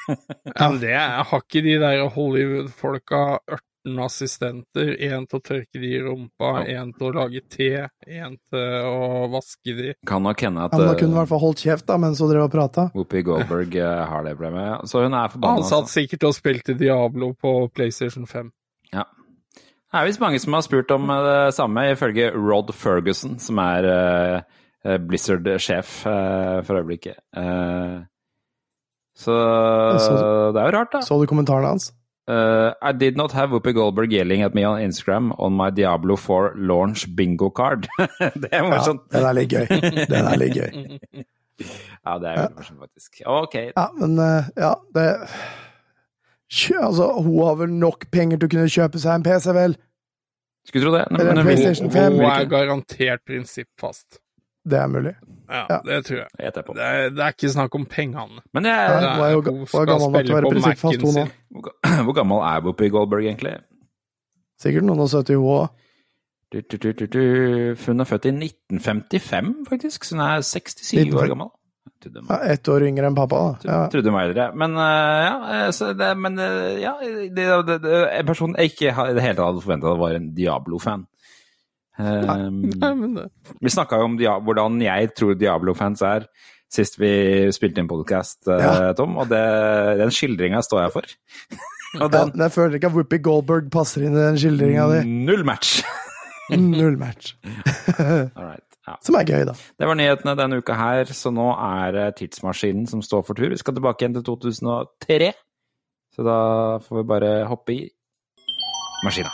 Ja, 0.07 0.69
men 0.71 0.77
det 0.79 0.91
er, 0.95 1.23
har 1.27 1.41
ikke 1.43 1.61
de 1.65 1.73
der 1.81 2.05
Hollywood-folka 2.15 3.17
18 3.87 3.99
assistenter? 4.03 4.89
Én 4.99 5.25
til 5.29 5.39
å 5.39 5.43
tørke 5.43 5.79
de 5.79 5.91
i 5.95 6.01
rumpa, 6.03 6.63
én 6.67 6.91
til 6.97 7.07
å 7.09 7.13
lage 7.15 7.41
te, 7.49 7.69
én 8.07 8.35
til 8.49 8.87
å 8.87 9.27
vaske 9.31 9.75
de. 9.77 9.93
Kan 10.07 10.23
nok 10.23 10.41
hende 10.41 10.65
at 10.65 10.73
Ja, 10.73 10.91
eh, 10.91 10.97
kunne 10.99 11.15
i 11.15 11.19
hvert 11.21 11.29
fall 11.31 11.39
holdt 11.43 11.63
kjeft 11.63 11.87
da, 11.87 11.97
mens 11.97 12.19
hun 12.19 12.29
drev 12.31 12.47
og 12.47 12.51
prata. 12.51 12.89
Whoopi 12.93 13.23
Goldberg 13.23 13.75
eh, 13.75 14.05
har 14.11 14.23
det 14.23 14.35
problemet. 14.37 14.87
Så 14.89 15.03
hun 15.03 15.13
er 15.13 15.29
forbanna. 15.29 15.61
Han 15.61 15.63
satt 15.63 15.85
altså. 15.87 16.01
sikkert 16.01 16.27
og 16.29 16.35
spilte 16.35 16.77
Diablo 16.77 17.33
på 17.33 17.69
PlayStation 17.73 18.27
5. 18.27 18.51
Ja. 18.93 19.05
Det 19.55 20.01
er 20.01 20.05
visst 20.09 20.19
mange 20.19 20.39
som 20.39 20.53
har 20.53 20.61
spurt 20.65 20.91
om 20.91 21.09
eh, 21.09 21.23
det 21.31 21.55
samme, 21.55 21.91
ifølge 21.93 22.31
Rod 22.35 22.73
Ferguson, 22.75 23.39
som 23.39 23.59
er 23.63 24.43
Blizzard-sjef 24.87 25.89
for 26.03 26.77
øyeblikket. 26.79 27.17
Eh, 27.35 28.03
så 29.17 29.33
Så- 29.99 30.53
det 30.53 30.61
er 30.61 30.71
jo 30.71 30.77
rart, 30.77 30.91
da. 30.91 30.99
Så 31.01 31.19
du 31.19 31.25
kommentarene 31.25 31.67
hans? 31.73 31.91
Uh, 32.27 32.73
I 32.81 32.91
did 32.91 33.15
not 33.15 33.31
have 33.31 33.51
Whoopi 33.51 33.73
Goldberg 33.73 34.11
yelling 34.11 34.41
at 34.43 34.53
me 34.53 34.65
on 34.67 34.81
Instagram 34.83 35.29
on 35.39 35.53
my 35.55 35.69
Diablo 35.71 36.17
4 36.17 36.55
launch 36.57 37.05
bingo 37.15 37.49
card. 37.49 37.87
det 38.19 38.49
er 38.51 38.65
Ja, 38.67 38.81
sånn. 38.83 38.99
den 39.15 39.23
er 39.29 39.37
litt 39.37 39.53
gøy. 39.55 39.65
Den 40.11 40.27
er 40.27 40.37
litt 40.43 40.57
gøy. 40.57 41.23
Ja, 42.05 42.19
det 42.21 42.27
er 42.29 42.35
veldig 42.37 42.55
morsomt, 42.59 42.81
faktisk. 42.85 43.15
Ok. 43.25 43.55
Ja, 43.71 43.87
men 43.97 44.11
uh, 44.21 44.45
ja, 44.55 44.75
det 44.93 45.05
Altså, 46.77 47.07
hun 47.25 47.39
har 47.43 47.55
vel 47.59 47.73
nok 47.73 48.05
penger 48.13 48.37
til 48.37 48.47
å 48.47 48.51
kunne 48.53 48.69
kjøpe 48.71 49.01
seg 49.01 49.17
en 49.17 49.25
PC, 49.25 49.49
vel? 49.57 49.73
Skulle 50.69 50.85
tro 50.85 50.93
det. 50.93 51.01
Nei, 51.11 51.23
Men, 51.23 51.41
en 51.41 51.49
men, 51.49 51.57
5. 51.57 51.81
Hun 51.87 51.91
5. 51.95 52.19
er 52.29 52.45
garantert 52.51 53.23
prinsippfast. 53.27 54.19
Det 54.67 54.79
er 54.81 54.87
mulig. 54.91 55.15
Ja, 55.49 55.61
Ja. 55.69 55.77
det 55.85 55.97
tror 56.05 56.17
jeg. 56.17 56.27
jeg. 56.43 56.53
Det 56.53 56.83
er, 56.83 57.09
det 57.15 57.23
er 57.23 57.31
ikke 57.35 57.49
snakk 57.53 57.75
om 57.79 57.85
pengene. 57.87 58.41
Men 58.53 58.65
jeg, 58.67 58.89
Nei, 58.89 58.99
det 58.99 59.09
er 59.27 59.31
jo 59.31 59.41
skal 59.41 59.85
gammel 59.87 60.07
å 60.07 60.11
spille 60.11 60.33
være 60.35 60.43
på 60.43 60.51
prinsippfast, 60.51 61.01
Mac-en 61.01 61.13
sin. 61.13 61.31
hvor 61.63 62.03
hvor 62.09 62.15
gammel 62.17 62.41
er 62.49 62.63
Whoopi 62.65 62.89
Goldberg 62.91 63.25
egentlig? 63.29 63.53
Sikkert 64.59 64.83
noen 64.89 64.99
og 65.05 65.09
70, 65.13 65.37
hun 65.37 65.51
òg. 65.53 65.69
Du, 66.51 66.61
du, 66.63 66.77
du, 66.79 66.91
du, 66.95 67.05
du. 67.11 67.23
Hun 67.85 67.99
er 68.03 68.07
født 68.07 68.25
i 68.29 68.31
1955, 68.35 69.53
faktisk, 69.69 70.05
så 70.07 70.15
hun 70.15 70.23
er 70.25 70.43
67 70.47 71.13
år 71.15 71.31
gammel. 71.33 71.53
Ja, 72.07 72.37
ett 72.53 72.67
år 72.69 72.83
yngre 72.87 73.07
enn 73.09 73.15
pappa, 73.17 73.37
da. 73.63 73.67
Ja. 73.67 73.77
trodde 73.91 74.11
meg 74.13 74.29
eldre. 74.29 74.45
Men 74.59 74.75
eh, 74.77 75.23
ja, 75.25 75.33
eh, 75.55 75.69
så 75.75 75.89
det, 75.97 76.11
men, 76.19 76.37
eh, 76.39 76.77
ja 76.83 76.93
det, 77.01 77.47
det, 77.67 77.77
det, 77.83 78.01
en 78.19 78.27
person 78.29 78.53
jeg 78.55 78.71
ikke 78.71 78.91
har- 78.93 79.09
i 79.11 79.15
det 79.17 79.23
hele 79.25 79.35
tatt 79.39 79.47
hadde 79.49 79.63
forventa 79.63 79.95
var 79.99 80.13
en 80.15 80.29
Diablo-fan. 80.37 81.07
Um, 81.97 82.59
Nei, 82.77 82.91
men 82.93 83.15
det. 83.17 83.25
Vi 83.63 83.71
snakka 83.73 83.97
jo 84.01 84.07
om 84.11 84.17
hvordan 84.45 84.77
jeg 84.83 85.13
tror 85.17 85.37
Diablo-fans 85.39 86.03
er 86.05 86.27
sist 86.71 86.99
vi 86.99 87.09
spilte 87.55 87.81
inn 87.81 87.87
podkast, 87.89 88.43
Ja. 88.51 88.91
Tom, 88.97 89.15
og 89.17 89.29
det, 89.31 89.41
den 90.01 90.11
skildringa 90.13 90.61
står 90.65 90.83
jeg 90.85 90.93
for. 90.97 91.15
og 92.01 92.01
Ja, 92.03 92.09
den 92.11 92.33
men 92.35 92.43
jeg 92.45 92.55
føler 92.57 92.75
ikke 92.77 92.91
at 92.91 92.97
Whoopi 92.97 93.19
Goldberg 93.23 93.71
passer 93.73 94.03
inn 94.03 94.17
i 94.17 94.19
den 94.25 94.37
skildringa 94.41 94.87
di. 94.91 95.01
Null 95.27 95.45
match! 95.47 95.79
Null 96.51 96.99
match. 96.99 97.33
All 97.99 98.45
right. 98.45 98.63
Ja. 98.87 98.95
Som 99.03 99.17
er 99.19 99.25
gøy, 99.27 99.41
da. 99.49 99.55
Det 99.79 99.87
var 99.89 99.97
nyhetene 99.99 100.35
denne 100.39 100.61
uka 100.61 100.75
her, 100.79 101.09
så 101.11 101.31
nå 101.35 101.49
er 101.55 101.91
det 101.95 102.05
tidsmaskinen 102.21 102.85
som 102.87 103.01
står 103.03 103.25
for 103.27 103.35
tur. 103.35 103.49
Vi 103.51 103.59
skal 103.59 103.75
tilbake 103.75 104.05
igjen 104.05 104.15
til 104.15 104.23
2003, 104.29 105.33
så 106.15 106.23
da 106.27 106.37
får 106.85 107.01
vi 107.01 107.07
bare 107.11 107.33
hoppe 107.51 107.75
i 107.75 107.81
maskina. 109.03 109.33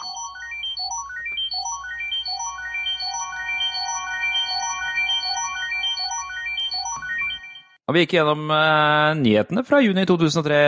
Og 7.83 7.95
vi 7.97 8.05
gikk 8.05 8.15
gjennom 8.15 8.47
uh, 8.47 9.11
nyhetene 9.19 9.63
fra 9.67 9.81
juni 9.83 10.05
2003 10.07 10.59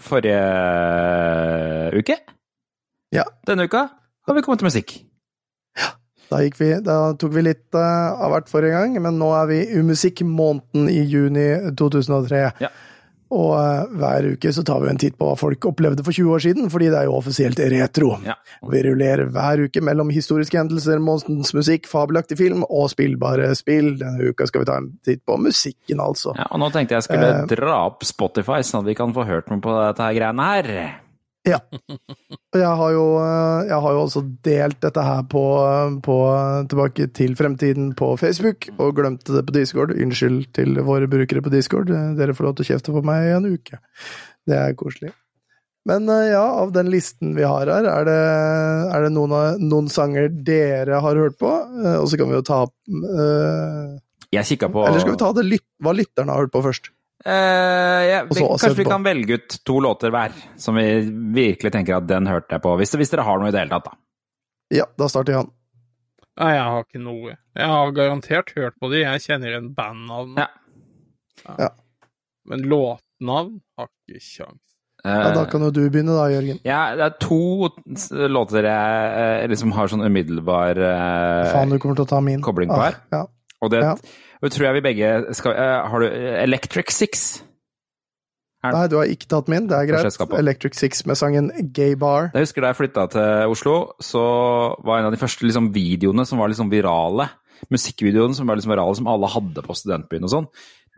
forrige 0.00 0.38
uke. 2.00 2.16
Ja. 3.12 3.26
Denne 3.48 3.68
uka 3.68 3.84
har 3.88 4.36
vi 4.36 4.44
kommet 4.44 4.62
til 4.62 4.70
musikk. 4.70 4.94
Da, 6.28 6.42
gikk 6.44 6.58
vi, 6.60 6.66
da 6.84 6.96
tok 7.16 7.32
vi 7.32 7.44
litt 7.46 7.76
uh, 7.76 8.16
av 8.20 8.34
hvert 8.34 8.50
forrige 8.52 8.76
gang, 8.76 8.96
men 9.00 9.16
nå 9.20 9.30
er 9.36 9.46
vi 9.48 9.60
i 9.64 9.84
musikkmåneden 9.84 10.90
i 10.92 11.00
juni 11.08 11.46
2003. 11.76 12.42
Ja. 12.64 12.72
Og 13.30 13.50
eh, 13.60 13.90
hver 14.00 14.26
uke 14.34 14.52
så 14.56 14.62
tar 14.64 14.80
vi 14.80 14.88
en 14.88 15.00
titt 15.00 15.18
på 15.20 15.26
hva 15.28 15.34
folk 15.36 15.66
opplevde 15.68 16.04
for 16.06 16.16
20 16.16 16.30
år 16.32 16.44
siden, 16.46 16.70
fordi 16.72 16.86
det 16.88 17.00
er 17.02 17.08
jo 17.10 17.16
offisielt 17.18 17.58
retro. 17.72 18.14
Ja. 18.24 18.36
Vi 18.72 18.80
rullerer 18.86 19.28
hver 19.34 19.64
uke 19.66 19.82
mellom 19.84 20.08
historiske 20.14 20.56
hendelser, 20.56 20.98
månedens 21.04 21.52
musikk, 21.56 21.86
fabelaktig 21.90 22.38
film 22.40 22.64
og 22.68 22.88
spillbare 22.94 23.50
spill. 23.58 23.96
Denne 24.00 24.30
uka 24.32 24.46
skal 24.48 24.64
vi 24.64 24.70
ta 24.70 24.78
en 24.80 24.88
titt 25.04 25.24
på 25.28 25.36
musikken, 25.44 26.00
altså. 26.00 26.32
Ja, 26.38 26.46
og 26.50 26.62
nå 26.64 26.70
tenkte 26.72 26.96
jeg 26.96 27.08
skulle 27.08 27.28
Eh. 27.42 27.44
dra 27.52 27.74
opp 27.90 28.02
Spotify, 28.08 28.62
sånn 28.64 28.80
at 28.80 28.86
vi 28.88 28.94
kan 28.94 29.12
få 29.12 29.26
hørt 29.28 29.50
noe 29.52 29.60
på 29.60 29.76
dette 29.76 30.00
her 30.08 30.16
greiene 30.16 30.48
her. 30.48 30.72
Ja. 31.46 31.60
Jeg 32.56 32.72
har 32.80 32.90
jo, 32.92 33.04
eh, 33.22 33.68
jeg 33.70 33.78
har 33.84 33.92
jo 33.94 34.00
også 34.02 34.22
delt 34.44 34.80
dette 34.82 35.04
her 35.04 35.22
på, 35.30 35.42
på 36.04 36.16
Tilbake 36.68 37.06
til 37.16 37.36
fremtiden 37.38 37.92
på 37.96 38.10
Facebook, 38.20 38.66
og 38.78 38.96
glemte 38.98 39.32
det 39.36 39.44
på 39.48 39.54
Discord. 39.54 39.94
Unnskyld 39.94 40.50
til 40.58 40.74
våre 40.84 41.08
brukere 41.08 41.40
på 41.44 41.52
Discord. 41.54 41.88
Dere 42.18 42.34
får 42.36 42.48
lov 42.50 42.58
til 42.58 42.66
å 42.66 42.70
kjefte 42.72 42.92
på 42.96 43.04
meg 43.06 43.28
i 43.30 43.32
en 43.38 43.48
uke. 43.48 43.78
Det 44.48 44.58
er 44.58 44.76
koselig. 44.80 45.14
Men 45.88 46.04
eh, 46.12 46.34
ja, 46.34 46.42
av 46.64 46.74
den 46.74 46.90
listen 46.92 47.32
vi 47.38 47.46
har 47.48 47.70
her, 47.70 47.86
er 47.88 48.04
det, 48.10 48.18
er 48.92 49.06
det 49.06 49.12
noen, 49.14 49.32
av- 49.32 49.62
noen 49.62 49.88
sanger 49.88 50.28
dere 50.44 50.98
har 51.00 51.16
hørt 51.22 51.38
på? 51.40 51.48
Eh, 51.80 51.96
Og 52.02 52.10
så 52.10 52.18
kan 52.20 52.28
vi 52.28 52.36
jo 52.36 52.44
ta 52.44 52.58
opp 52.66 52.74
uh, 52.92 53.96
Jeg 54.34 54.44
kikka 54.50 54.68
på 54.74 54.82
Eller 54.84 55.00
skal 55.00 55.14
vi 55.14 55.20
ta 55.22 55.30
det 55.38 55.46
lyt, 55.48 55.64
hva 55.80 55.94
lytterne 55.96 56.34
har 56.34 56.44
hørt 56.44 56.52
på 56.52 56.60
først? 56.66 56.90
Eh, 57.26 58.02
ja, 58.08 58.20
vi, 58.28 58.40
også 58.44 58.68
Kanskje 58.68 58.78
vi 58.78 58.84
kan 58.86 59.02
velge 59.06 59.38
ut 59.40 59.56
to 59.66 59.80
låter 59.82 60.12
hver, 60.14 60.34
som 60.56 60.76
vi 60.78 60.84
virkelig 61.34 61.72
tenker 61.74 61.96
at 61.98 62.06
den 62.08 62.28
hørte 62.30 62.54
jeg 62.56 62.62
på. 62.64 62.76
Hvis, 62.78 62.94
hvis 63.00 63.10
dere 63.14 63.24
har 63.26 63.40
noe 63.42 63.50
i 63.50 63.54
det 63.54 63.64
hele 63.64 63.74
tatt, 63.74 63.88
da. 63.90 63.98
Ja, 64.78 64.86
da 65.00 65.08
starter 65.10 65.34
Jan. 65.38 65.50
Nei, 66.38 66.52
jeg 66.54 66.62
har 66.70 66.84
ikke 66.86 67.02
noe. 67.02 67.34
Jeg 67.58 67.66
har 67.72 67.90
garantert 67.96 68.52
hørt 68.54 68.76
på 68.78 68.90
de. 68.92 69.00
Jeg 69.02 69.24
kjenner 69.24 69.50
igjen 69.56 69.72
bandnavn. 69.74 70.36
Ja. 70.38 70.46
Ja. 71.58 71.70
Men 72.48 72.62
låtnavn 72.70 73.56
har 73.78 73.88
ikke 73.90 74.20
kjangs. 74.22 74.62
Ja, 75.06 75.30
da 75.34 75.44
kan 75.50 75.62
jo 75.62 75.70
du 75.70 75.80
begynne 75.88 76.14
da, 76.14 76.24
Jørgen. 76.30 76.58
Ja, 76.66 76.80
det 76.98 77.04
er 77.06 77.12
to 77.22 77.68
låter 78.28 78.66
jeg 78.66 79.18
eh, 79.22 79.44
liksom 79.50 79.70
har 79.76 79.90
sånn 79.90 80.02
umiddelbar 80.02 80.78
uh, 80.82 81.52
Faen, 81.54 81.70
du 81.70 81.78
kommer 81.78 81.98
til 82.00 82.06
å 82.06 82.10
ta 82.10 82.18
min. 82.22 82.42
kobling 82.42 82.70
på 82.70 82.78
Ah, 82.78 82.88
her. 82.88 82.96
Ja. 83.14 83.20
Og 83.62 83.70
det 83.74 83.82
Ja. 83.86 83.92
Og 84.42 84.54
tror 84.54 84.68
jeg 84.68 84.78
vi 84.78 84.86
begge 84.86 85.34
skal 85.36 85.54
eh, 85.58 85.90
Har 85.90 86.02
du 86.02 86.06
eh, 86.08 86.42
Electric 86.44 86.92
Six? 86.94 87.28
Er- 88.64 88.74
Nei, 88.74 88.86
du 88.90 88.96
har 88.98 89.06
ikke 89.06 89.28
tatt 89.30 89.48
min. 89.50 89.68
Det 89.70 89.76
er 89.76 89.84
jeg 89.86 89.92
greit. 89.92 90.38
Electric 90.38 90.78
Six 90.78 91.04
med 91.06 91.18
sangen 91.18 91.52
Gay 91.74 91.94
Bar. 91.98 92.32
Jeg 92.34 92.48
husker 92.48 92.64
da 92.64 92.72
jeg 92.72 92.80
flytta 92.80 93.04
til 93.12 93.52
Oslo, 93.52 93.76
så 94.02 94.22
var 94.82 94.98
en 94.98 95.10
av 95.10 95.14
de 95.14 95.20
første 95.20 95.46
liksom, 95.46 95.70
videoene 95.74 96.26
som 96.26 96.42
var 96.42 96.50
liksom 96.50 96.72
virale, 96.72 97.28
musikkvideoene 97.70 98.34
som 98.34 98.50
var 98.50 98.58
liksom 98.58 98.74
virale, 98.74 98.98
som 98.98 99.10
alle 99.10 99.30
hadde 99.30 99.62
på 99.62 99.78
studentbyen 99.78 100.26
og 100.26 100.32
sånn, 100.34 100.50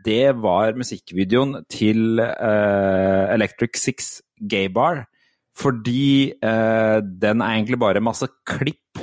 det 0.05 0.33
var 0.41 0.73
musikkvideoen 0.77 1.59
til 1.69 2.17
uh, 2.21 3.29
Electric 3.33 3.77
Six 3.77 4.11
Gay 4.49 4.69
Bar. 4.73 5.05
Fordi 5.57 6.31
uh, 6.41 6.97
den 7.03 7.43
er 7.43 7.57
egentlig 7.59 7.77
bare 7.81 8.01
masse 8.01 8.25
klipp. 8.47 9.01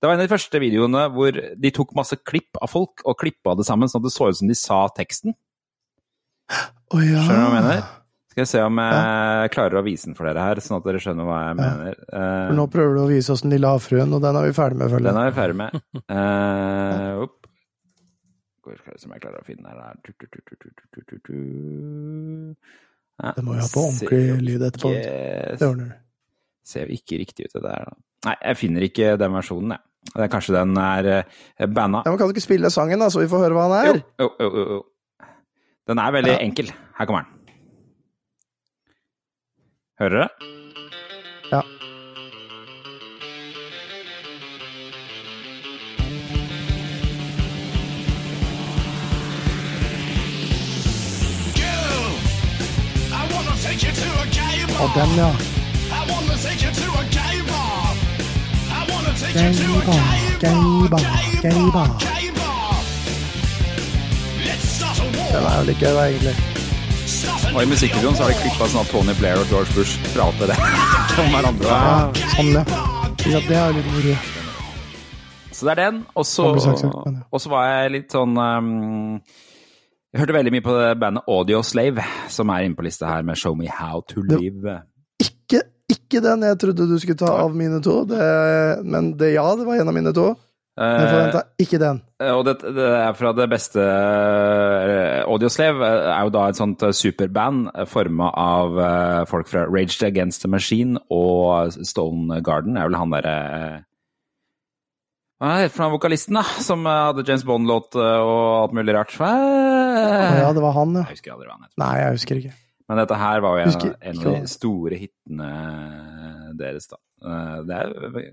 Det 0.00 0.08
var 0.08 0.16
en 0.16 0.22
av 0.22 0.24
de 0.24 0.32
første 0.32 0.60
videoene 0.62 1.04
hvor 1.12 1.36
de 1.36 1.70
tok 1.76 1.90
masse 1.98 2.16
klipp 2.24 2.56
av 2.56 2.70
folk 2.72 3.02
og 3.04 3.18
klippa 3.20 3.52
det 3.58 3.66
sammen, 3.68 3.90
sånn 3.90 4.00
at 4.00 4.08
det 4.08 4.14
så 4.14 4.30
ut 4.30 4.38
som 4.38 4.48
de 4.48 4.56
sa 4.56 4.78
teksten. 4.96 5.36
Oh, 6.90 7.02
ja. 7.04 7.20
Skjønner 7.20 7.42
du 7.44 7.44
hva 7.44 7.50
jeg 7.50 7.56
mener? 7.58 7.82
Skal 8.30 8.44
jeg 8.44 8.50
se 8.52 8.62
om 8.62 8.78
jeg 8.80 9.50
klarer 9.52 9.80
å 9.80 9.82
vise 9.84 10.08
den 10.08 10.16
for 10.16 10.28
dere 10.28 10.46
her, 10.46 10.60
sånn 10.64 10.78
at 10.78 10.86
dere 10.86 11.02
skjønner 11.02 11.26
hva 11.28 11.40
jeg 11.42 11.58
mener. 11.58 12.00
Uh, 12.14 12.52
nå 12.56 12.64
prøver 12.72 12.96
du 12.96 13.02
å 13.02 13.08
vise 13.10 13.34
oss 13.34 13.44
den 13.44 13.52
lille 13.52 13.72
havfruen, 13.74 14.14
og 14.16 14.22
den 14.24 14.38
er 14.38 14.46
vi 14.46 14.54
ferdig 14.56 14.78
med, 14.80 14.92
føler 14.94 15.10
Den 15.10 15.20
er 15.20 15.28
vi 15.28 15.36
ferdig 15.36 15.58
med. 15.60 15.76
Uh, 16.06 17.24
opp. 17.26 17.50
Skal 18.60 18.76
vi 18.76 19.02
se 19.02 19.10
om 19.10 19.16
jeg 19.16 19.24
klarer 19.26 19.42
å 19.42 19.48
finne 19.48 19.66
den 19.66 19.82
her. 19.82 19.98
Tu, 20.06 20.14
tu, 20.16 21.16
tu. 21.26 21.36
Ja, 23.20 23.34
det 23.36 23.44
må 23.44 23.58
jo 23.58 23.66
ha 23.66 23.68
på 23.74 23.84
ordentlig 23.90 24.22
lyd 24.46 24.64
etterpå. 24.70 24.94
Yes. 24.96 25.58
Det 25.60 25.68
ordner 25.68 25.90
du. 25.90 26.00
Ser 26.70 26.86
jo 26.86 26.96
ikke 26.96 27.18
riktig 27.20 27.50
ut, 27.50 27.54
det 27.58 27.64
der. 27.66 27.90
da. 27.90 27.98
Nei, 28.30 28.36
jeg 28.46 28.60
finner 28.62 28.86
ikke 28.86 29.14
den 29.20 29.36
versjonen, 29.36 29.74
jeg. 29.76 29.89
Det 30.00 30.24
er 30.24 30.30
Kanskje 30.32 30.56
den 30.56 30.76
er 30.80 31.08
eh, 31.12 31.66
banna. 31.68 32.02
Ja, 32.06 32.16
kan 32.16 32.28
du 32.28 32.34
ikke 32.34 32.44
spille 32.44 32.70
sangen, 32.72 33.00
da, 33.02 33.10
så 33.12 33.20
vi 33.20 33.28
får 33.28 33.44
høre 33.44 33.58
hva 33.58 33.68
han 33.68 33.76
er? 33.80 34.00
Jo, 34.18 34.30
jo, 34.40 34.48
jo. 34.56 34.64
jo. 34.76 34.80
Den 35.90 35.98
er 35.98 36.10
veldig 36.16 36.32
ja. 36.32 36.40
enkel. 36.44 36.72
Her 36.98 37.06
kommer 37.06 37.22
den. 37.22 37.36
Hører 40.00 40.10
du 40.10 40.20
det? 40.22 40.30
Ja. 41.52 41.62
Og 54.80 54.88
den, 54.96 55.16
ja. 55.16 55.30
Gaybar, 59.20 61.00
gaybar. 61.42 61.88
Den 65.30 65.44
er 65.44 65.58
jo 65.58 65.64
litt 65.68 65.82
gøy, 65.82 65.92
da, 65.92 66.06
egentlig. 66.08 66.32
Og 67.50 67.58
i 67.60 67.66
musikkvideoen 67.68 68.16
så 68.16 68.24
har 68.24 68.32
de 68.32 68.38
klippa 68.40 68.68
sånn 68.72 68.80
at 68.80 68.92
Tony 68.94 69.14
Blair 69.18 69.42
og 69.42 69.52
George 69.52 69.76
Bush 69.76 70.00
prater 70.14 70.48
det 70.50 70.56
om 71.20 71.28
hverandre. 71.34 71.68
Ja, 71.68 72.24
sånn, 72.32 72.52
ja. 72.56 72.64
Ikke 73.20 73.44
det 73.50 73.60
er 73.60 73.76
litt 73.76 73.92
moro. 73.92 74.16
Så 75.52 75.68
det 75.68 75.74
er 75.74 75.82
den. 75.82 76.02
Og 76.16 76.24
så, 76.30 76.48
ja. 76.56 77.44
var 77.52 77.70
jeg 77.74 77.94
litt 77.98 78.16
sånn 78.16 78.40
um, 78.40 78.70
Jeg 80.14 80.22
hørte 80.22 80.38
veldig 80.38 80.54
mye 80.56 80.64
på 80.64 80.78
det 80.78 80.94
bandet 81.02 81.28
Audio 81.28 81.60
Slave, 81.66 82.08
som 82.32 82.56
er 82.56 82.64
inne 82.64 82.78
på 82.78 82.88
lista 82.88 83.12
her 83.12 83.26
med 83.26 83.36
Show 83.36 83.58
Me 83.58 83.68
How 83.68 84.00
To 84.14 84.24
Live. 84.24 84.80
Ikke, 85.90 86.20
den 86.22 86.46
jeg 86.46 86.58
trodde 86.62 86.86
du 86.86 86.94
skulle 87.02 87.18
ta 87.18 87.32
av 87.42 87.56
mine 87.56 87.80
to, 87.82 88.04
det, 88.08 88.22
men 88.86 89.14
det, 89.18 89.34
ja, 89.34 89.48
det 89.58 89.66
var 89.66 89.80
en 89.80 89.90
av 89.90 89.96
mine 89.96 90.14
to. 90.16 90.30
Men 90.80 90.86
Eh, 90.86 91.10
forventa 91.10 91.40
ikke 91.60 91.78
den. 91.82 91.98
og 92.32 92.44
det, 92.46 92.54
det 92.62 92.84
er 92.86 93.16
fra 93.18 93.32
det 93.36 93.44
beste 93.50 93.82
Audioslave 95.28 95.88
er 96.14 96.22
jo 96.24 96.32
da 96.32 96.44
et 96.48 96.56
sånt 96.56 96.80
eh, 96.86 96.94
superband 96.96 97.68
forma 97.90 98.30
av 98.38 98.78
eh, 98.80 99.24
folk 99.28 99.50
fra 99.50 99.66
Raged 99.68 100.06
Against 100.06 100.40
the 100.46 100.48
Machine 100.48 101.02
og 101.12 101.74
Stone 101.84 102.40
Garden. 102.46 102.78
er 102.78 102.88
vel 102.88 102.96
han 102.96 103.12
derre 103.12 103.34
Hva 105.40 105.52
er 105.58 105.66
det 105.66 105.74
for 105.74 105.92
vokalisten, 105.92 106.38
da? 106.38 106.46
Som 106.64 106.86
eh, 106.88 107.02
hadde 107.10 107.26
James 107.28 107.44
Bond-låt 107.44 107.98
eh, 108.00 108.24
og 108.30 108.40
alt 108.62 108.78
mulig 108.80 108.96
rart. 108.96 109.12
Hva? 109.18 109.34
Ja, 110.40 110.48
det 110.56 110.64
var 110.64 110.78
han, 110.78 110.96
ja. 110.96 111.04
Jeg 111.10 111.18
husker 111.18 111.36
aldri 111.36 111.50
hva 111.50 111.58
han 111.58 111.68
het. 111.68 111.76
Nei, 111.82 111.94
jeg 111.98 112.16
husker 112.16 112.40
ikke. 112.40 112.56
Men 112.90 112.98
dette 112.98 113.14
her 113.14 113.38
var 113.44 113.54
jo 113.54 113.62
en, 113.62 113.68
Husker 113.70 113.92
en 114.02 114.16
av 114.18 114.32
de 114.34 114.48
store 114.50 114.96
hitene 114.98 115.48
deres, 116.58 116.88
da. 116.90 116.96
Eh, 117.22 117.60
Det 117.68 117.76
er 117.76 118.32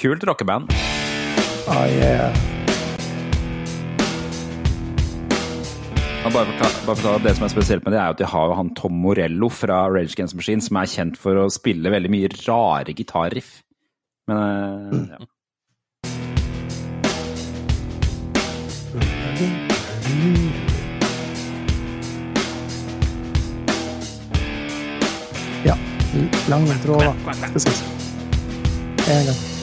kult 0.00 0.24
rockeband. 0.24 0.72
Ah, 1.68 1.84
yeah. 1.92 2.32
Bare 6.24 6.32
bare 6.32 6.56
ta, 6.56 6.70
bare 6.86 6.96
for 6.96 7.02
ta, 7.04 7.12
Det 7.26 7.34
som 7.36 7.44
er 7.44 7.52
spesielt 7.52 7.84
med 7.84 7.92
det, 7.92 8.00
er 8.00 8.16
at 8.16 8.20
de 8.22 8.24
har 8.32 8.48
jo 8.48 8.56
han 8.56 8.72
Tom 8.76 8.96
Morello 9.04 9.50
fra 9.52 9.82
Rage 9.92 10.16
Against 10.16 10.36
Machine, 10.40 10.64
som 10.64 10.80
er 10.80 10.88
kjent 10.88 11.20
for 11.20 11.36
å 11.36 11.46
spille 11.52 11.92
veldig 11.92 12.10
mye 12.16 12.32
rare 12.48 12.96
gitarriff. 12.96 13.58
Men 14.32 14.40
eh, 14.40 15.12
ja. 15.12 15.28
Lang 26.48 26.66
intro, 26.66 26.96
da. 26.96 27.14
Precis. 27.52 27.82
En 29.08 29.24
gang. 29.24 29.57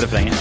Da 0.00 0.06
han 0.06 0.12
går 0.12 0.16
til 0.16 0.16
refrenget. 0.16 0.34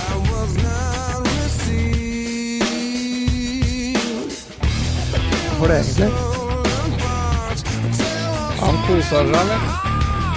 Hvorfor 5.57 5.67
det, 5.67 5.75
egentlig? 5.75 6.09
Han 8.59 8.75
koser 8.87 9.01
seg, 9.09 9.19
eller? 9.19 9.59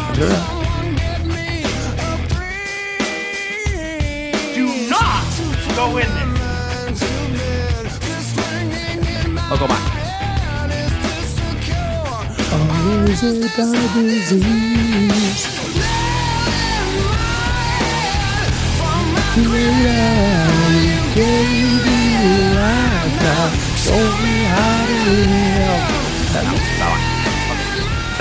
Jeg 0.08 0.14
tror 0.16 0.26
det. 0.26 0.40
Do 4.56 4.66
not 4.90 5.30
go 5.76 5.86
in 5.98 6.10
there. 6.16 6.30
Nå 9.50 9.56
kommer 9.56 9.76
jeg. 9.76 9.82
Is 13.12 13.22
it 13.22 13.58
a 13.58 13.64
disease? 13.94 15.61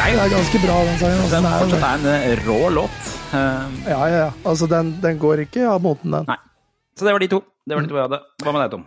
Det 0.02 0.06
er 0.18 0.30
ganske 0.32 0.60
bra, 0.64 0.76
den 0.88 0.98
sangen. 1.00 1.18
Altså, 1.22 1.36
Den 1.36 1.46
er, 1.48 1.58
fortsatt 1.62 1.84
er 1.84 1.98
en 1.98 2.06
eh, 2.12 2.46
rå 2.46 2.60
låt. 2.74 3.10
Ja, 3.32 3.42
ja, 3.92 4.08
ja. 4.16 4.30
Altså, 4.48 4.68
den, 4.72 4.94
den 5.04 5.20
går 5.22 5.44
ikke 5.46 5.66
av 5.70 5.82
moten, 5.84 6.12
den. 6.16 6.26
Nei. 6.30 6.38
Så 6.98 7.08
det 7.08 7.14
var 7.16 7.24
de 7.24 7.30
to. 7.32 7.42
Det 7.68 7.76
var 7.78 7.84
de 7.86 7.92
to 7.92 8.00
jeg 8.00 8.06
hadde. 8.08 8.20
Hva 8.44 8.54
med 8.56 8.64
deg, 8.64 8.72
Tom? 8.74 8.86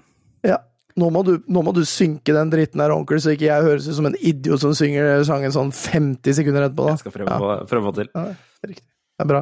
Ja. 0.48 0.58
Nå 1.00 1.08
må, 1.14 1.24
du, 1.26 1.32
nå 1.50 1.62
må 1.66 1.72
du 1.76 1.82
synke 1.88 2.34
den 2.36 2.50
dritten 2.52 2.80
her 2.84 2.92
ordentlig, 2.94 3.20
så 3.24 3.32
ikke 3.34 3.48
jeg 3.50 3.66
høres 3.68 3.88
ut 3.90 3.96
som 3.98 4.08
en 4.08 4.16
idiot 4.20 4.62
som 4.62 4.74
synger 4.78 5.24
sangen 5.28 5.52
sånn 5.54 5.72
50 5.74 6.36
sekunder 6.40 6.68
etterpå. 6.68 6.86
Da. 6.88 6.96
Jeg 6.96 7.02
skal 7.04 7.16
prøve, 7.18 7.32
Ja. 7.34 7.38
å- 7.40 7.68
prøve 7.70 7.82
å 7.84 7.88
få 7.90 7.94
til. 8.00 8.10
Ja, 8.14 8.24
det 8.30 8.68
er 8.68 8.72
riktig. 8.74 8.86
Det 9.14 9.24
er 9.24 9.30
bra. 9.30 9.40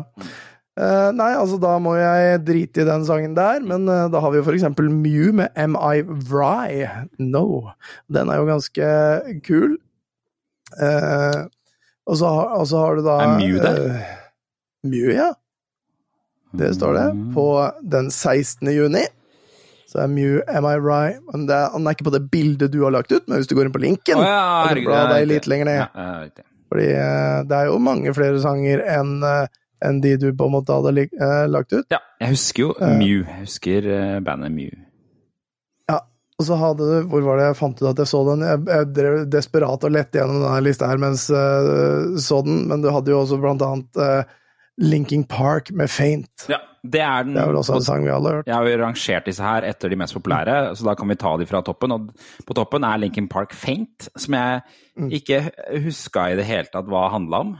Eh, 0.72 1.08
nei, 1.12 1.32
altså 1.36 1.58
da 1.60 1.74
må 1.84 1.92
jeg 1.98 2.40
drite 2.46 2.80
i 2.80 2.88
den 2.88 3.02
sangen 3.04 3.34
der, 3.36 3.60
men 3.60 3.84
uh, 3.90 4.06
da 4.08 4.22
har 4.24 4.32
vi 4.32 4.40
jo 4.40 4.46
for 4.46 4.56
eksempel 4.56 4.88
Mew 4.88 5.34
med 5.42 5.52
M.I. 5.60 6.00
Vry? 6.30 6.86
No. 7.20 7.74
Den 8.12 8.32
er 8.32 8.40
jo 8.40 8.48
ganske 8.48 8.92
kul. 9.44 9.76
Uh, 10.72 11.44
og, 12.08 12.16
så 12.16 12.30
har, 12.32 12.54
og 12.56 12.64
så 12.70 12.80
har 12.80 12.96
du 12.96 13.04
da 13.04 13.18
Er 13.20 13.34
Mew 13.36 13.58
der? 13.60 13.82
Mew, 14.88 15.10
ja. 15.12 15.28
Det 16.56 16.72
står 16.78 16.96
det. 16.96 17.08
På 17.36 17.46
den 17.84 18.08
16. 18.08 18.72
juni. 18.72 19.04
Så 19.92 20.06
er 20.06 20.08
Mew 20.08 20.40
M.I. 20.40 20.78
Vry. 20.80 21.18
Men 21.28 21.44
det 21.52 21.60
han 21.74 21.84
er 21.84 21.98
ikke 21.98 22.08
på 22.08 22.14
det 22.16 22.24
bildet 22.32 22.72
du 22.72 22.80
har 22.86 22.96
lagt 22.96 23.12
ut, 23.12 23.28
men 23.28 23.42
hvis 23.42 23.50
du 23.50 23.58
går 23.58 23.68
inn 23.68 23.76
på 23.76 23.84
linken 23.84 24.24
oh, 24.24 24.24
ja, 24.24 24.40
og 24.72 24.80
blar 24.88 25.12
deg 25.12 25.28
litt 25.28 25.50
lenger 25.52 25.68
ned 25.68 26.40
fordi 26.72 26.86
det 27.44 27.52
er 27.52 27.66
jo 27.68 27.74
mange 27.84 28.14
flere 28.16 28.38
sanger 28.40 28.80
enn 28.88 29.18
eh, 29.28 29.50
enn 29.84 30.00
de 30.04 30.16
du 30.20 30.28
på 30.38 30.46
en 30.48 30.54
måte 30.54 30.74
hadde 30.76 31.06
eh, 31.08 31.44
lagt 31.50 31.72
ut. 31.74 31.86
Ja, 31.92 32.00
jeg 32.22 32.34
husker 32.36 32.62
jo 32.66 32.70
Eh. 32.80 32.96
Mew. 32.98 33.22
Jeg 33.26 33.40
husker 33.44 33.88
eh, 33.96 34.18
bandet 34.24 34.52
Mew. 34.54 34.72
Ja, 35.90 36.00
Og 36.40 36.46
så 36.48 36.56
hadde 36.58 36.86
du 36.88 37.08
Hvor 37.10 37.22
var 37.26 37.38
det 37.38 37.48
jeg 37.50 37.58
fant 37.60 37.82
ut 37.82 37.88
at 37.90 37.98
jeg 38.02 38.10
så 38.10 38.22
den? 38.30 38.44
Jeg, 38.46 38.62
jeg 38.70 38.92
drev 38.96 39.18
desperat 39.30 39.84
og 39.84 39.92
lette 39.94 40.18
gjennom 40.18 40.42
denne 40.42 40.62
lista 40.64 40.88
her 40.90 41.00
mens 41.02 41.28
jeg 41.30 42.20
så 42.22 42.42
den, 42.46 42.64
men 42.70 42.82
du 42.82 42.90
hadde 42.94 43.12
jo 43.12 43.20
også 43.22 43.38
blant 43.42 43.62
annet 43.66 44.28
Linking 44.80 45.26
Park 45.28 45.68
med 45.76 45.90
Faint. 45.92 46.46
Ja, 46.48 46.56
det 46.82 47.02
er 47.04 47.26
den. 47.26 47.34
Det 47.36 47.42
er 47.42 47.50
vel 47.50 47.58
også 47.60 47.74
en 47.76 47.84
sang 47.84 48.06
vi 48.06 48.10
alle 48.10 48.30
har 48.30 48.38
hørt. 48.40 48.46
Jeg 48.48 48.56
har 48.56 48.66
jo 48.70 48.78
rangert 48.80 49.26
disse 49.28 49.44
her 49.44 49.66
etter 49.68 49.92
de 49.92 49.98
mest 50.00 50.16
populære, 50.16 50.54
så 50.78 50.86
da 50.88 50.94
kan 50.98 51.12
vi 51.12 51.18
ta 51.20 51.34
de 51.38 51.46
fra 51.46 51.60
toppen. 51.62 51.92
Og 51.92 52.08
på 52.48 52.56
toppen 52.56 52.86
er 52.88 53.02
Linkin 53.02 53.28
Park 53.30 53.52
Faint, 53.54 54.08
som 54.16 54.34
jeg 54.38 54.62
ikke 55.20 55.42
huska 55.84 56.30
i 56.32 56.38
det 56.40 56.48
hele 56.48 56.72
tatt 56.72 56.88
hva 56.90 57.04
handla 57.12 57.42
om. 57.44 57.52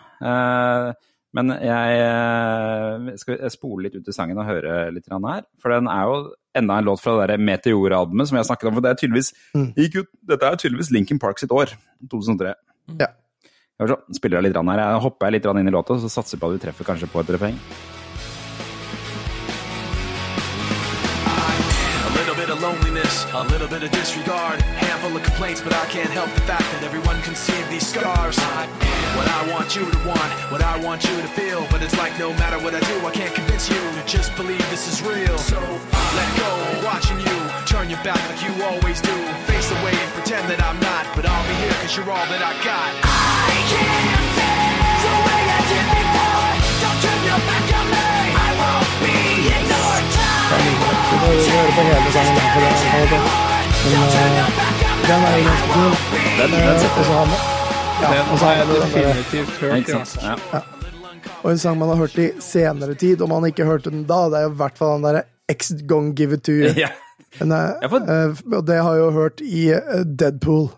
Men 1.36 1.54
jeg 1.64 2.00
eh, 2.04 3.14
skal 3.20 3.40
spole 3.52 3.86
litt 3.86 3.96
ut 3.96 4.08
i 4.08 4.14
sangen 4.14 4.40
og 4.40 4.48
høre 4.48 4.90
litt 4.92 5.08
her. 5.08 5.46
For 5.62 5.72
den 5.72 5.88
er 5.88 6.10
jo 6.10 6.18
enda 6.60 6.76
en 6.76 6.90
låt 6.90 7.00
fra 7.00 7.16
det 7.30 7.38
Meteor-albumet 7.40 8.28
som 8.28 8.36
jeg 8.36 8.50
snakket 8.50 8.68
om. 8.68 8.76
For 8.76 8.84
det 8.84 8.92
er 8.92 9.00
tydeligvis 9.00 9.32
gikk 9.80 10.02
ut, 10.02 10.12
Dette 10.34 10.50
er 10.50 10.60
tydeligvis 10.60 10.92
Lincoln 10.92 11.22
Park 11.22 11.40
sitt 11.40 11.54
år. 11.56 11.72
2003. 12.12 12.52
Ja. 13.00 13.08
Så, 13.80 13.96
Spiller 14.14 14.38
jeg 14.38 14.50
litt 14.50 14.60
her. 14.60 14.84
Jeg 14.84 15.02
hopper 15.08 15.32
litt 15.32 15.48
inn 15.48 15.72
i 15.72 15.74
låta, 15.74 15.96
så 15.98 16.12
satser 16.12 16.38
på 16.38 16.50
at 16.50 16.58
vi 16.58 16.64
treffer 16.66 16.92
kanskje 16.92 17.10
på 17.10 17.24
et 17.24 17.34
refreng. 17.34 17.58
A 23.34 23.44
little 23.44 23.68
bit 23.68 23.82
of 23.82 23.90
disregard, 23.92 24.60
handful 24.60 25.16
of 25.16 25.22
complaints, 25.22 25.62
but 25.62 25.72
I 25.72 25.86
can't 25.86 26.10
help 26.10 26.28
the 26.34 26.42
fact 26.42 26.68
that 26.72 26.82
everyone 26.82 27.20
can 27.22 27.34
see 27.34 27.56
these 27.70 27.86
scars. 27.86 28.36
What 29.16 29.28
I 29.28 29.48
want 29.50 29.74
you 29.74 29.88
to 29.88 29.98
want, 30.04 30.30
what 30.52 30.62
I 30.62 30.76
want 30.80 31.04
you 31.04 31.16
to 31.16 31.28
feel, 31.28 31.66
but 31.70 31.82
it's 31.82 31.96
like 31.96 32.18
no 32.18 32.32
matter 32.34 32.58
what 32.62 32.74
I 32.74 32.80
do, 32.80 33.06
I 33.06 33.10
can't 33.10 33.34
convince 33.34 33.68
you 33.70 33.80
to 33.80 34.02
just 34.06 34.36
believe 34.36 34.60
this 34.68 34.86
is 34.86 35.00
real. 35.00 35.38
So 35.38 35.60
let 35.60 36.28
go, 36.36 36.84
watching 36.84 37.20
you 37.20 37.36
turn 37.64 37.88
your 37.88 38.02
back 38.04 38.20
like 38.28 38.42
you 38.44 38.52
always 38.64 39.00
do. 39.00 39.16
Face 39.48 39.70
away 39.80 39.96
and 39.96 40.12
pretend 40.12 40.48
that 40.50 40.60
I'm 40.62 40.78
not, 40.80 41.08
but 41.16 41.24
I'll 41.24 41.48
be 41.48 41.54
here 41.64 41.72
cause 41.80 41.96
you're 41.96 42.10
all 42.10 42.26
that 42.28 42.42
I 42.44 42.52
got. 42.60 42.92
I 43.00 43.56
can't 43.72 44.21
høre 50.52 51.72
på 51.76 51.82
hele 51.88 52.10
sangen. 52.12 52.36
for 52.52 52.60
det. 53.12 53.22
Men 53.82 54.00
den 55.08 55.20
er 55.26 55.32
jo 55.36 55.42
ganske 55.48 55.68
kul. 55.72 55.92
Den, 56.38 56.50
den 56.50 56.78
sitter. 56.80 57.02
så 57.02 57.12
har 57.12 57.26
og 58.32 58.38
så 58.38 58.44
har 58.44 58.54
jeg 58.54 58.66
definitivt 58.68 59.50
hørt, 59.60 59.86
den. 59.86 60.06
ja. 60.22 60.36
Ja. 60.52 60.60
Og 61.42 61.50
en 61.50 61.58
sang 61.58 61.78
man 61.78 61.88
har 61.88 61.96
hørt 61.96 62.18
i 62.18 62.30
senere 62.40 62.94
tid, 62.94 63.22
om 63.22 63.28
man 63.30 63.46
ikke 63.46 63.64
hørte 63.66 63.90
den 63.90 64.04
da, 64.06 64.26
det 64.30 64.38
er 64.38 64.42
jo 64.48 64.52
i 64.52 64.60
hvert 64.60 64.78
fall 64.78 64.96
den 64.98 65.06
derre 65.06 65.22
X 65.52 65.72
Gong 65.88 66.12
Give 66.16 66.34
It 66.34 66.44
To 66.46 66.52
You. 66.52 66.72
Ja. 66.76 66.88
Den 67.38 67.52
er, 67.52 67.74
Ja, 67.82 67.88
eh, 67.88 68.34
og 68.52 68.66
det 68.66 68.76
har 68.82 68.94
jeg 68.94 69.00
jo 69.00 69.10
hørt 69.10 69.40
i 69.40 69.68
eh, 69.72 70.02
Deadpool. 70.18 70.68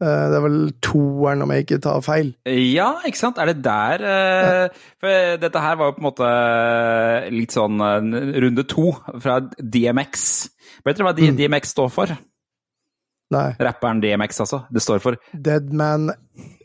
Eh, 0.00 0.22
det 0.32 0.36
er 0.38 0.44
vel 0.46 0.54
toeren, 0.80 1.42
om 1.44 1.50
jeg 1.52 1.66
ikke 1.66 1.80
tar 1.84 2.00
feil. 2.06 2.30
Ja, 2.48 2.86
ikke 3.04 3.20
sant? 3.20 3.36
Er 3.38 3.50
det 3.50 3.58
der 3.66 4.00
ja. 4.06 4.68
For 5.02 5.36
dette 5.42 5.60
her 5.60 5.76
var 5.76 5.90
jo 5.90 5.96
på 5.98 6.00
en 6.00 6.08
måte 6.08 6.30
litt 7.34 7.52
sånn 7.52 7.76
eh, 7.84 8.40
runde 8.46 8.64
to 8.70 8.90
fra 9.20 9.38
DMX. 9.60 10.24
Vet 10.86 10.96
dere 10.96 11.10
hva 11.10 11.14
Mm. 11.20 11.36
DMX 11.36 11.74
står 11.76 11.90
for? 11.92 12.16
Nei. 13.30 13.50
Rapperen 13.62 14.00
DMX, 14.02 14.40
altså. 14.42 14.64
Det 14.72 14.80
står 14.82 14.98
for 15.04 15.16
Deadman 15.36 16.08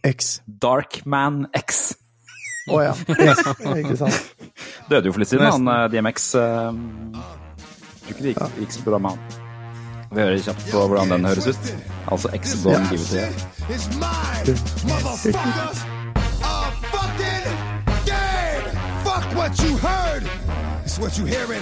X. 0.08 0.40
Darkman 0.48 1.44
X. 1.54 1.84
Å 2.72 2.80
ja. 2.82 2.94
Yes. 3.20 3.44
Ikke 3.84 3.98
sant. 4.00 4.34
Døde 4.90 5.06
jo 5.12 5.14
for 5.14 5.22
litt 5.22 5.30
siden, 5.30 5.46
han 5.52 5.68
eh, 5.76 5.88
DMX. 5.94 6.32
eh, 6.40 6.72
Tror 8.06 8.14
ikke 8.16 8.22
det 8.24 8.32
gikk, 8.34 8.62
gikk 8.64 8.74
så 8.80 8.86
bra 8.88 8.98
med 9.02 9.14
han. 9.18 9.45
Vi 10.16 10.22
hører 10.22 10.42
kjapt 10.42 10.68
på 10.72 10.88
hvordan 10.88 11.12
den 11.12 11.26
høres 11.26 11.48
ut. 11.48 11.76
Altså 12.12 12.30
X 12.34 12.54
Don't 12.64 12.90
Give 12.90 13.02
It 13.70 13.96
what 19.36 19.60
you 19.62 19.78
heard. 19.78 20.24
It's 20.84 20.98
what 20.98 21.18
you 21.18 21.26
hearing. 21.26 21.62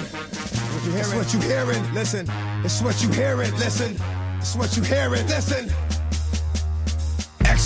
It's 1.00 1.14
what 1.14 1.34
you 1.34 1.42
hearing. 1.42 1.94
Listen. 1.94 2.28
It's 2.64 2.82
what 2.82 3.04
you 3.04 3.10
hearing. 3.10 3.52
Listen. 3.56 3.98
It's 4.40 4.56
what 4.56 4.78
you 4.78 4.84
hearing. 4.84 5.28
Listen. 5.28 5.93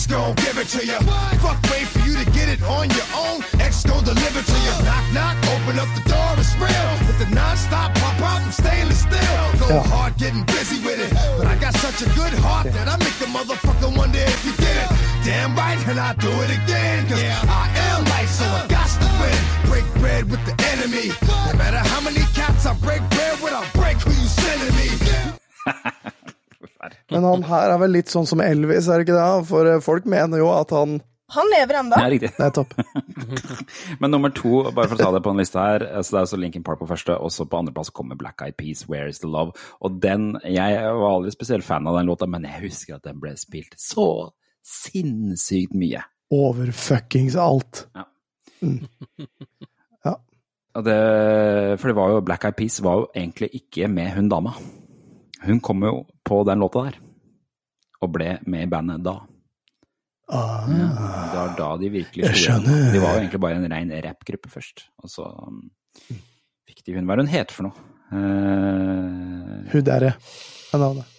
X 0.07 0.15
gon' 0.15 0.35
give 0.35 0.57
it 0.57 0.67
to 0.67 0.85
you. 0.85 0.99
Fuck, 1.43 1.59
wait 1.67 1.83
for 1.83 1.99
you 2.07 2.15
to 2.15 2.25
get 2.31 2.47
it 2.47 2.63
on 2.63 2.87
your 2.91 3.09
own. 3.11 3.43
X 3.59 3.83
gon' 3.83 4.05
deliver 4.05 4.39
to 4.39 4.57
you. 4.63 4.73
Knock, 4.87 5.03
knock, 5.11 5.35
open 5.51 5.79
up 5.79 5.89
the 5.99 6.03
door, 6.07 6.31
it's 6.37 6.55
real. 6.55 6.87
With 7.03 7.19
the 7.19 7.27
non-stop 7.35 7.93
pop 7.95 8.15
out, 8.21 8.41
I'm 8.41 8.51
stainless 8.51 9.03
steel. 9.03 9.67
Go 9.67 9.79
hard 9.91 10.15
getting 10.17 10.43
busy 10.45 10.79
with 10.79 10.99
it. 11.03 11.11
But 11.37 11.47
I 11.47 11.55
got 11.59 11.73
such 11.75 12.07
a 12.07 12.09
good 12.15 12.31
heart 12.39 12.71
that 12.71 12.87
I 12.87 12.95
make 13.03 13.17
the 13.19 13.27
motherfucker 13.27 13.91
wonder 13.97 14.19
if 14.19 14.45
you 14.45 14.55
get 14.55 14.77
it. 14.79 14.87
Damn 15.25 15.55
right, 15.55 15.79
and 15.87 15.99
I 15.99 16.13
do 16.15 16.31
it 16.39 16.51
again. 16.55 17.05
Cause 17.09 17.19
I 17.19 17.67
am 17.91 18.05
light, 18.05 18.31
so 18.31 18.45
I 18.47 18.63
got 18.67 18.87
to 18.87 19.09
win. 19.19 19.39
Break 19.67 19.87
bread 19.99 20.31
with 20.31 20.43
the 20.47 20.55
enemy. 20.71 21.11
No 21.51 21.59
matter 21.59 21.83
how 21.83 21.99
many 21.99 22.23
cats 22.31 22.65
I 22.65 22.73
break 22.79 23.03
bread 23.11 23.41
with, 23.43 23.51
I'll 23.51 23.67
break 23.75 23.97
who 23.97 24.11
you 24.11 24.27
sending 24.27 24.73
me. 24.79 25.91
Men 27.13 27.23
han 27.23 27.45
her 27.47 27.73
er 27.73 27.79
vel 27.81 27.93
litt 27.95 28.11
sånn 28.11 28.27
som 28.27 28.41
Elvis, 28.43 28.89
er 28.89 28.99
det 28.99 29.07
ikke 29.07 29.17
det? 29.17 29.45
For 29.47 29.69
eh, 29.69 29.83
folk 29.83 30.07
mener 30.09 30.41
jo 30.41 30.49
at 30.51 30.73
han 30.75 30.99
Han 31.31 31.49
lever 31.51 31.75
ennå. 31.81 31.97
Ja, 31.99 32.07
riktig. 32.07 32.29
Nettopp. 32.39 32.71
Men 34.01 34.13
nummer 34.13 34.31
to, 34.31 34.61
bare 34.71 34.87
for 34.87 34.95
å 34.95 35.01
ta 35.01 35.09
det 35.11 35.19
på 35.25 35.33
en 35.33 35.41
liste 35.41 35.59
her, 35.59 35.83
så 35.99 36.13
det 36.13 36.15
er 36.15 36.21
altså 36.21 36.39
Linkin 36.39 36.63
Park 36.63 36.79
på 36.79 36.87
første, 36.87 37.17
og 37.19 37.33
så 37.35 37.43
på 37.43 37.59
andreplass 37.59 37.91
kommer 37.91 38.15
Black 38.15 38.39
Eyed 38.45 38.55
Peas, 38.55 38.85
Where 38.87 39.11
Is 39.11 39.19
The 39.19 39.27
Love. 39.27 39.51
Og 39.83 39.97
den, 39.99 40.29
jeg 40.47 40.77
var 40.87 41.09
aldri 41.09 41.33
spesielt 41.35 41.67
fan 41.67 41.83
av 41.91 41.99
den 41.99 42.07
låta, 42.07 42.29
men 42.31 42.47
jeg 42.47 42.69
husker 42.69 42.95
at 42.95 43.03
den 43.09 43.19
ble 43.19 43.33
spilt 43.35 43.75
så 43.75 44.07
sinnssykt 44.63 45.75
mye. 45.75 46.05
Over 46.31 46.71
fuckings 46.75 47.35
alt. 47.35 47.89
Og 50.77 50.85
det, 50.85 50.97
for 51.81 51.89
det 51.89 51.95
var 51.97 52.11
jo, 52.13 52.21
Black 52.21 52.43
Eyed 52.45 52.57
Peas 52.59 52.75
var 52.85 52.99
jo 53.01 53.07
egentlig 53.17 53.49
ikke 53.57 53.87
med 53.89 54.11
hun 54.13 54.27
dama. 54.29 54.51
Hun 55.41 55.59
kom 55.63 55.81
jo 55.85 56.03
på 56.27 56.43
den 56.47 56.61
låta 56.63 56.85
der, 56.89 56.99
og 58.03 58.13
ble 58.13 58.37
med 58.45 58.67
i 58.67 58.71
bandet 58.71 59.03
da. 59.05 59.17
Ah, 60.27 60.67
Det 60.67 61.37
var 61.39 61.53
da 61.55 61.67
de 61.79 61.89
virkelig 61.93 62.33
slo 62.35 62.57
De 62.59 62.99
var 62.99 63.13
jo 63.15 63.19
egentlig 63.21 63.39
bare 63.39 63.61
en 63.61 63.71
rein 63.71 63.93
rappgruppe 64.03 64.51
først, 64.51 64.89
og 64.99 65.11
så 65.11 65.27
um, 65.47 65.61
fikk 66.67 66.83
de 66.83 66.97
hun 66.97 67.07
Hva 67.07 67.15
er 67.15 67.23
hun 67.23 67.31
heter 67.31 67.55
for 67.55 67.69
noe? 67.69 67.85
Uh, 68.11 69.63
Hun 69.71 69.85
derre 69.87 70.13
er 70.15 70.81
navnet. 70.83 71.16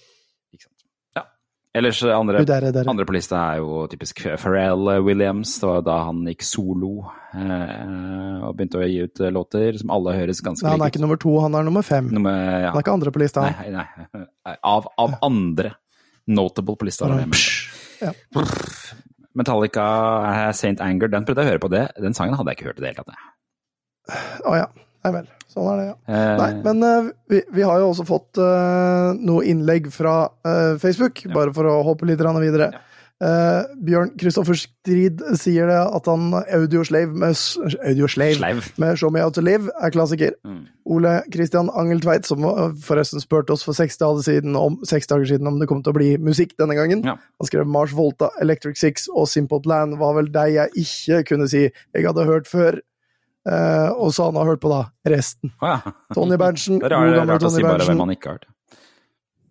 Ellers 1.79 2.01
eh, 2.03 2.12
andre, 2.14 2.43
der. 2.43 2.68
derre. 2.72 2.85
andre 2.91 3.07
på 3.07 3.14
lista 3.14 3.41
er 3.53 3.61
jo 3.62 3.85
typisk 3.91 4.24
Pharrell 4.41 4.91
Williams. 5.07 5.55
Det 5.61 5.68
var 5.68 5.85
da 5.87 5.99
han 6.09 6.24
gikk 6.26 6.45
solo 6.47 6.93
eh, 7.37 8.47
og 8.49 8.57
begynte 8.59 8.81
å 8.81 8.87
gi 8.89 9.03
ut 9.07 9.22
eh, 9.22 9.33
låter 9.35 9.79
som 9.81 9.93
alle 9.95 10.16
høres 10.16 10.43
ganske 10.45 10.66
Nei, 10.66 10.74
han 10.74 10.87
er 10.87 10.93
ikke 10.93 11.01
ut. 11.01 11.07
nummer 11.07 11.20
to, 11.22 11.35
han 11.45 11.59
er 11.59 11.68
nummer 11.68 11.87
fem. 11.87 12.11
Nummer, 12.14 12.35
ja. 12.35 12.72
Han 12.72 12.81
er 12.81 12.87
ikke 12.87 12.97
andre 12.99 13.14
på 13.14 13.22
lista. 13.22 13.47
Nei, 13.47 13.70
nei. 13.79 14.24
Av, 14.74 14.89
av 14.99 15.14
andre 15.22 15.74
notable 16.29 16.76
på 16.76 16.89
lista. 16.89 17.09
Ja. 18.03 18.12
Metallica 19.39 19.87
eh, 20.33 20.53
Saint 20.57 20.81
Anger, 20.85 21.11
den 21.12 21.26
prøvde 21.29 21.45
jeg 21.45 21.49
å 21.49 21.53
høre 21.55 21.62
på 21.62 21.72
det. 21.72 21.87
Den 22.03 22.16
sangen 22.16 22.37
hadde 22.39 22.53
jeg 22.53 22.61
ikke 22.61 22.70
hørt 22.72 22.83
i 22.83 22.85
det 22.87 22.93
hele 22.93 23.05
tatt. 23.07 23.26
Å 24.49 24.57
ja. 24.57 24.68
Nei 25.07 25.15
vel. 25.15 25.29
Sånn 25.49 25.69
er 25.73 25.79
det, 25.81 25.87
ja. 25.89 25.95
Eh, 26.11 26.33
Nei, 26.41 26.49
men 26.67 26.85
uh, 26.85 27.11
vi, 27.31 27.41
vi 27.55 27.65
har 27.65 27.81
jo 27.81 27.93
også 27.93 28.05
fått 28.09 28.41
uh, 28.43 29.15
noe 29.17 29.47
innlegg 29.49 29.89
fra 29.95 30.17
uh, 30.45 30.75
Facebook, 30.83 31.23
bare 31.33 31.55
for 31.57 31.71
å 31.71 31.79
hoppe 31.87 32.09
litt 32.09 32.21
videre. 32.21 32.43
videre. 32.43 32.71
Uh, 33.19 33.67
Bjørn 33.83 34.13
Kristoffer 34.15 34.55
Strid 34.55 35.25
sier 35.41 35.67
det 35.67 35.79
at 35.83 36.07
han 36.07 36.29
Audioslave 36.55 37.11
med, 37.19 37.35
Audio 37.83 38.07
med 38.79 39.01
Show 39.01 39.11
Me 39.11 39.25
Out 39.25 39.35
To 39.35 39.43
Live 39.43 39.73
er 39.83 39.91
klassiker. 39.91 40.37
Mm. 40.47 40.61
Ole 40.87 41.17
Kristian 41.35 41.67
Angeltveit, 41.75 42.29
som 42.31 42.47
eh, 42.47 42.77
forresten 42.81 43.21
spurte 43.21 43.53
oss 43.53 43.65
for 43.67 43.75
seks 43.75 43.99
dager, 43.99 44.23
siden 44.23 44.55
om, 44.57 44.79
seks 44.87 45.11
dager 45.11 45.27
siden 45.27 45.51
om 45.51 45.59
det 45.59 45.67
kom 45.69 45.83
til 45.83 45.93
å 45.93 45.99
bli 45.99 46.13
musikk 46.23 46.55
denne 46.63 46.79
gangen. 46.79 47.03
Ja. 47.05 47.17
Han 47.19 47.51
skrev 47.51 47.67
Mars 47.67 47.93
Volta, 47.97 48.31
Electric 48.41 48.79
Six 48.79 49.11
og 49.11 49.27
Simple 49.29 49.61
Plan 49.67 49.99
var 49.99 50.15
vel 50.21 50.31
de 50.33 50.47
jeg 50.55 50.87
ikke 50.87 51.25
kunne 51.33 51.51
si 51.51 51.67
jeg 51.67 52.07
hadde 52.07 52.29
hørt 52.29 52.47
før. 52.47 52.79
Eh, 53.49 53.91
og 53.97 54.13
så 54.15 54.29
han 54.29 54.37
har 54.37 54.51
hørt 54.51 54.61
på 54.63 54.71
da 54.73 54.83
resten. 55.09 55.53
Å 55.63 55.73
ja. 55.73 55.95
Tony 56.15 56.37
Berntsen, 56.41 56.83
Det 56.83 56.91
er 56.91 56.97
rart, 56.97 57.29
rart 57.31 57.49
å 57.49 57.53
si 57.55 57.65
bare 57.65 57.87
hvem 57.89 58.05
han 58.05 58.15
ikke 58.15 58.33
har 58.33 58.41
hørt. 58.41 58.49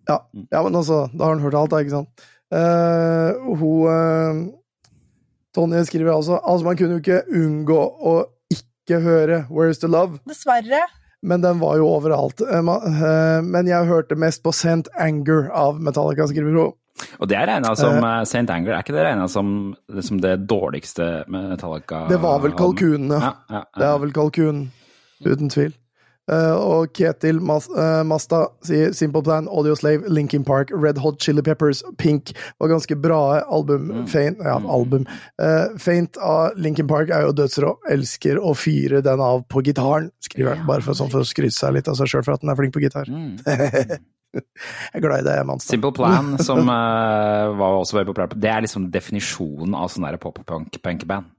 Ja, 0.07 0.21
ja, 0.53 0.61
men 0.63 0.77
altså, 0.79 1.01
da 1.11 1.25
har 1.25 1.35
han 1.35 1.43
hørt 1.43 1.57
alt, 1.59 1.73
da, 1.73 1.81
ikke 1.83 1.97
sant? 1.97 2.27
Uh, 2.47 3.57
hun 3.59 3.89
uh, 3.91 4.45
Tonje 5.57 5.81
skriver 5.89 6.13
altså 6.13 6.37
Altså, 6.39 6.63
man 6.63 6.77
kunne 6.79 6.95
jo 6.95 7.01
ikke 7.01 7.25
unngå 7.35 7.79
å 7.81 8.13
ikke 8.53 9.01
høre 9.03 9.41
Where's 9.51 9.81
the 9.81 9.89
Love, 9.91 10.21
Dessverre. 10.29 10.85
men 11.21 11.43
den 11.43 11.59
var 11.59 11.75
jo 11.81 11.89
overalt. 11.91 12.39
Eh, 12.39 12.61
eh, 12.61 13.41
men 13.43 13.67
jeg 13.67 13.89
hørte 13.89 14.15
mest 14.15 14.43
på 14.45 14.53
Sent 14.55 14.87
Anger 14.95 15.49
av 15.51 15.81
Metallica, 15.83 16.27
skriver 16.29 16.55
hun. 16.55 16.77
Og 17.19 17.29
det 17.29 17.37
er 17.39 17.49
regna 17.49 17.73
som 17.77 17.97
uh, 18.03 18.21
St. 18.23 18.45
Anger, 18.49 18.75
er 18.75 18.85
ikke 18.85 18.95
det 18.95 19.05
regna 19.07 19.27
som, 19.31 19.49
som 20.01 20.21
det 20.23 20.35
dårligste 20.49 21.09
med 21.31 21.51
Metallica? 21.53 22.05
Det 22.11 22.21
var 22.23 22.39
vel 22.45 22.55
kalkunene. 22.57 23.19
Ja, 23.21 23.33
ja, 23.51 23.65
Det 23.77 23.89
er 23.89 23.99
vel 24.05 24.15
kalkunen, 24.15 24.69
uten 25.25 25.53
tvil. 25.53 25.75
Uh, 26.27 26.57
og 26.59 26.89
Ketil 26.91 27.37
Mas 27.39 27.69
uh, 27.71 28.03
Masta 28.03 28.41
sier 28.67 28.91
Simple 28.91 29.23
Plan, 29.23 29.45
Audio 29.47 29.77
Slave, 29.79 30.09
Linkin 30.11 30.43
Park, 30.43 30.73
Red 30.75 30.99
Hot 30.99 31.21
Chili 31.23 31.41
Peppers, 31.41 31.85
Pink 31.97 32.33
var 32.59 32.73
ganske 32.73 32.97
bra 32.99 33.39
album. 33.47 34.03
Faint, 34.11 34.41
ja, 34.43 34.57
album. 34.59 35.07
Uh, 35.39 35.71
Faint 35.79 36.19
av 36.19 36.59
Linkin 36.59 36.89
Park 36.89 37.13
er 37.15 37.23
jo 37.29 37.31
dødsrå. 37.37 37.71
Elsker 37.95 38.41
å 38.43 38.51
fyre 38.59 38.99
den 39.05 39.23
av 39.23 39.45
på 39.47 39.63
gitaren, 39.63 40.11
skriver 40.27 40.57
han. 40.57 40.67
Bare 40.67 40.83
for, 40.83 40.99
sånn, 40.99 41.13
for 41.13 41.23
å 41.23 41.27
skryte 41.27 41.55
seg 41.55 41.77
litt 41.77 41.87
av 41.87 41.95
seg 41.95 42.11
sjøl 42.11 42.27
for 42.27 42.35
at 42.35 42.43
han 42.43 42.51
er 42.51 42.59
flink 42.59 42.75
på 42.75 42.83
gitar. 42.83 43.07
Mm. 43.07 43.39
jeg 44.37 44.99
er 44.99 45.03
glad 45.03 45.23
i 45.23 45.27
det 45.27 45.37
Manstad. 45.47 45.75
Simple 45.75 45.93
Plan, 45.95 46.35
som 46.47 46.61
uh, 46.67 47.55
var 47.57 47.79
også 47.79 47.99
veldig 47.99 48.11
populært, 48.11 48.37
det 48.41 48.51
er 48.51 48.63
liksom 48.65 48.89
definisjonen 48.93 49.75
av 49.77 49.91
sånn 49.93 50.07
der 50.07 50.19
pop-punk-band. 50.21 51.33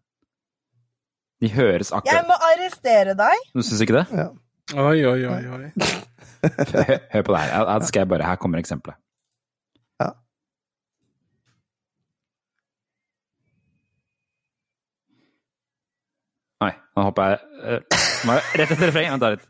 De 1.39 1.51
høres 1.55 1.93
akkurat 1.95 2.16
Jeg 2.16 2.26
må 2.26 2.36
arrestere 2.49 3.14
deg. 3.18 3.51
Du 3.55 3.62
syns 3.62 3.82
ikke 3.84 4.01
det? 4.01 4.07
Ja. 4.11 4.30
Oi, 4.74 4.99
oi, 5.07 5.20
oi. 5.24 5.43
oi. 5.59 5.68
Hør, 6.39 6.99
hør 7.11 7.22
på 7.26 7.32
det 7.34 7.39
her. 7.41 7.66
Her 7.66 7.84
skal 7.89 8.05
jeg 8.05 8.09
bare, 8.12 8.26
her 8.26 8.36
kommer 8.39 8.61
eksempelet. 8.62 8.95
Ja. 9.99 10.12
Nei, 16.62 16.70
nå 16.95 17.07
hopper 17.09 17.32
jeg 17.32 17.80
uh, 17.82 18.36
Rett 18.61 18.70
etter 18.70 18.86
refrenget. 18.86 19.16
Vent 19.16 19.26
litt. 19.34 19.49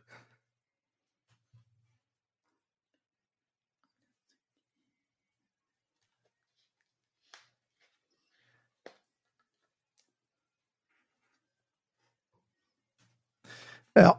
Ja. 13.98 14.14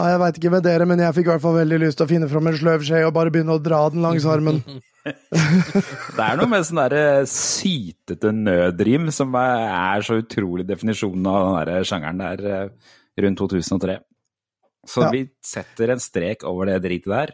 Ja, 0.00 0.14
jeg 0.14 0.20
veit 0.22 0.38
ikke 0.40 0.52
med 0.54 0.64
dere, 0.64 0.86
men 0.88 1.00
jeg 1.02 1.12
fikk 1.12 1.26
i 1.28 1.30
hvert 1.34 1.42
fall 1.44 1.58
veldig 1.58 1.78
lyst 1.82 1.98
til 2.00 2.06
å 2.06 2.08
finne 2.08 2.28
fram 2.30 2.46
en 2.48 2.56
sløv 2.56 2.84
skje 2.88 3.02
og 3.04 3.12
bare 3.16 3.32
begynne 3.34 3.52
å 3.58 3.60
dra 3.60 3.82
den 3.92 4.04
langs 4.04 4.24
armen. 4.28 4.62
Det 5.00 6.20
er 6.20 6.36
noe 6.36 6.48
med 6.48 6.64
sånn 6.68 6.80
derre 6.82 7.02
sytete 7.28 8.32
nødrim 8.36 9.06
som 9.16 9.32
er 9.40 10.04
så 10.04 10.18
utrolig 10.20 10.66
definisjonen 10.68 11.28
av 11.28 11.44
den 11.64 11.70
der 11.74 11.86
sjangeren 11.88 12.20
der 12.20 12.42
eh, 12.48 12.90
rundt 13.24 13.40
2003. 13.40 13.96
Så 14.88 15.04
Ja. 15.04 15.10
vi 15.12 15.22
setter 15.44 15.92
en 15.94 16.00
strek 16.00 16.44
over 16.48 16.68
det 16.68 16.78
dritet 16.84 17.08
der, 17.12 17.32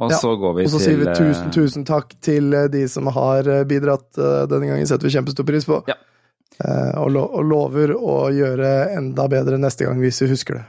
og 0.00 0.12
Ja, 0.12 0.20
så 0.20 0.34
går 0.40 0.54
vi 0.56 0.64
til 0.64 0.68
Og 0.68 0.72
så 0.74 0.80
til 0.80 0.86
sier 0.88 1.00
vi 1.00 1.08
eh, 1.08 1.20
tusen, 1.20 1.52
tusen 1.56 1.84
takk 1.88 2.14
til 2.24 2.52
eh, 2.56 2.68
de 2.72 2.86
som 2.88 3.08
har 3.12 3.48
bidratt 3.68 4.08
denne 4.48 4.68
gangen. 4.72 4.88
Setter 4.88 5.08
vi 5.08 5.16
kjempestor 5.16 5.48
pris 5.48 5.68
på. 5.68 5.82
Ja. 5.88 5.96
Eh, 6.58 6.92
og, 7.00 7.08
lo 7.14 7.22
og 7.38 7.44
lover 7.46 7.92
å 7.96 8.16
gjøre 8.34 8.72
enda 8.96 9.28
bedre 9.32 9.56
neste 9.62 9.86
gang 9.86 10.00
hvis 10.02 10.18
vi 10.24 10.28
husker 10.34 10.58
det. 10.58 10.64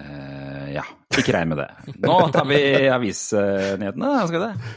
eh, 0.00 0.72
Ja, 0.76 0.82
ikke 1.16 1.32
regn 1.36 1.52
med 1.52 1.60
det. 1.62 1.68
Nå 2.02 2.16
tar 2.34 2.48
vi 2.48 2.58
avisnyhetene, 2.92 4.14
skal 4.28 4.40
vi 4.40 4.46
det? 4.46 4.74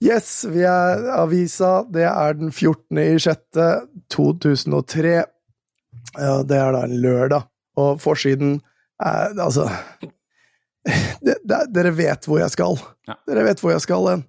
Yes, 0.00 0.28
vi 0.48 0.62
er 0.64 1.02
avisa. 1.12 1.82
Det 1.92 2.06
er 2.08 2.36
den 2.38 2.50
14. 2.52 2.98
i 3.02 3.18
6. 3.20 3.58
2003. 4.08 5.16
Ja, 6.16 6.36
det 6.42 6.56
er 6.56 6.72
da 6.72 6.84
en 6.86 6.94
lørdag. 7.02 7.44
Og 7.80 8.00
forsiden 8.02 8.58
er 9.00 9.34
Altså 9.40 9.66
det, 11.24 11.36
det, 11.44 11.58
Dere 11.72 11.92
vet 11.96 12.24
hvor 12.28 12.40
jeg 12.40 12.52
skal. 12.54 12.78
Ja. 13.08 13.16
Dere 13.28 13.44
vet 13.50 13.60
hvor 13.60 13.74
jeg 13.74 13.84
skal 13.84 14.08
hen. 14.08 14.24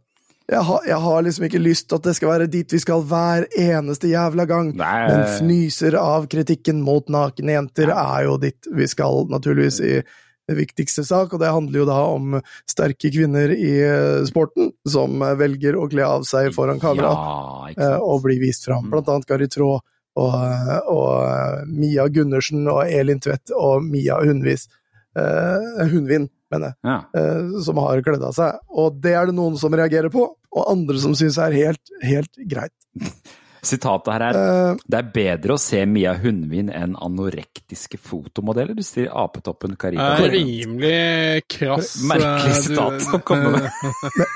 Jeg, 0.51 0.61
har- 0.67 0.83
jeg 0.87 0.99
har 0.99 1.21
liksom 1.23 1.45
ikke 1.47 1.61
lyst 1.63 1.87
til 1.89 1.95
at 1.95 2.03
det 2.09 2.15
skal 2.17 2.27
være 2.33 2.47
dit 2.51 2.73
vi 2.75 2.79
skal 2.83 3.03
hver 3.07 3.45
eneste 3.57 4.09
jævla 4.11 4.45
gang. 4.49 4.73
Nei. 4.75 5.07
Men 5.07 5.21
fnyser 5.37 5.95
av 5.99 6.27
kritikken 6.31 6.81
mot 6.83 7.07
nakne 7.07 7.55
jenter 7.55 7.93
er 7.93 8.25
jo 8.27 8.33
dit 8.41 8.67
vi 8.75 8.87
skal, 8.91 9.25
naturligvis, 9.31 9.79
i 9.79 10.01
det 10.49 10.57
viktigste 10.57 11.05
sak, 11.07 11.31
og 11.33 11.39
det 11.39 11.51
handler 11.53 11.79
jo 11.79 11.85
da 11.87 11.99
om 12.11 12.33
sterke 12.67 13.11
kvinner 13.13 13.53
i 13.55 13.69
eh, 13.85 14.25
sporten 14.27 14.73
som 14.89 15.21
velger 15.39 15.77
å 15.79 15.85
kle 15.87 16.03
av 16.03 16.25
seg 16.27 16.49
foran 16.55 16.81
kamera 16.81 17.13
Ja, 17.13 17.69
eh, 17.77 17.97
og 18.01 18.23
bli 18.25 18.35
vist 18.41 18.65
fram. 18.67 18.89
Mm. 18.89 18.91
Blant 18.91 19.07
annet 19.13 19.29
Gary 19.29 19.47
Traa 19.47 19.77
og, 19.79 20.35
eh, 20.35 20.79
og 20.91 21.69
Mia 21.71 22.09
Gundersen 22.11 22.67
og 22.67 22.83
Elin 22.91 23.21
Tvedt 23.23 23.53
og 23.55 23.85
Mia 23.87 24.17
Hundvis. 24.19 24.67
Eh, 25.15 25.87
Hundvin, 25.93 26.27
mener 26.51 26.71
jeg 26.73 26.91
Ja. 26.91 26.97
eh, 27.17 27.59
som 27.65 27.77
har 27.83 28.01
kledd 28.05 28.23
av 28.27 28.33
seg. 28.37 28.59
Og 28.69 28.97
det 29.03 29.13
er 29.17 29.25
det 29.31 29.35
noen 29.37 29.57
som 29.61 29.73
reagerer 29.73 30.11
på, 30.13 30.25
og 30.51 30.71
andre 30.71 30.99
som 30.99 31.13
syns 31.17 31.37
er 31.41 31.51
helt, 31.55 31.93
helt 32.03 32.41
greit. 32.47 32.73
Sitatet 33.61 34.09
her 34.09 34.23
er 34.25 34.37
uh, 34.73 34.77
Det 34.89 34.97
er 34.97 35.09
bedre 35.13 35.53
å 35.53 35.59
se 35.61 35.83
Mia 35.85 36.15
Hundvin 36.17 36.71
enn 36.73 36.95
anorektiske 36.97 37.99
fotomodeller, 38.01 38.73
du 38.73 38.81
sier 38.81 39.11
apetoppen 39.13 39.75
Karita. 39.77 40.15
Det 40.17 40.31
er 40.31 40.33
rimelig 40.33 41.43
krass 41.59 41.91
Merkelig 42.09 42.55
eh, 42.55 42.61
sitat 42.65 42.97
du- 43.05 43.11
å 43.19 43.21
komme 43.21 43.51
med. 43.59 43.69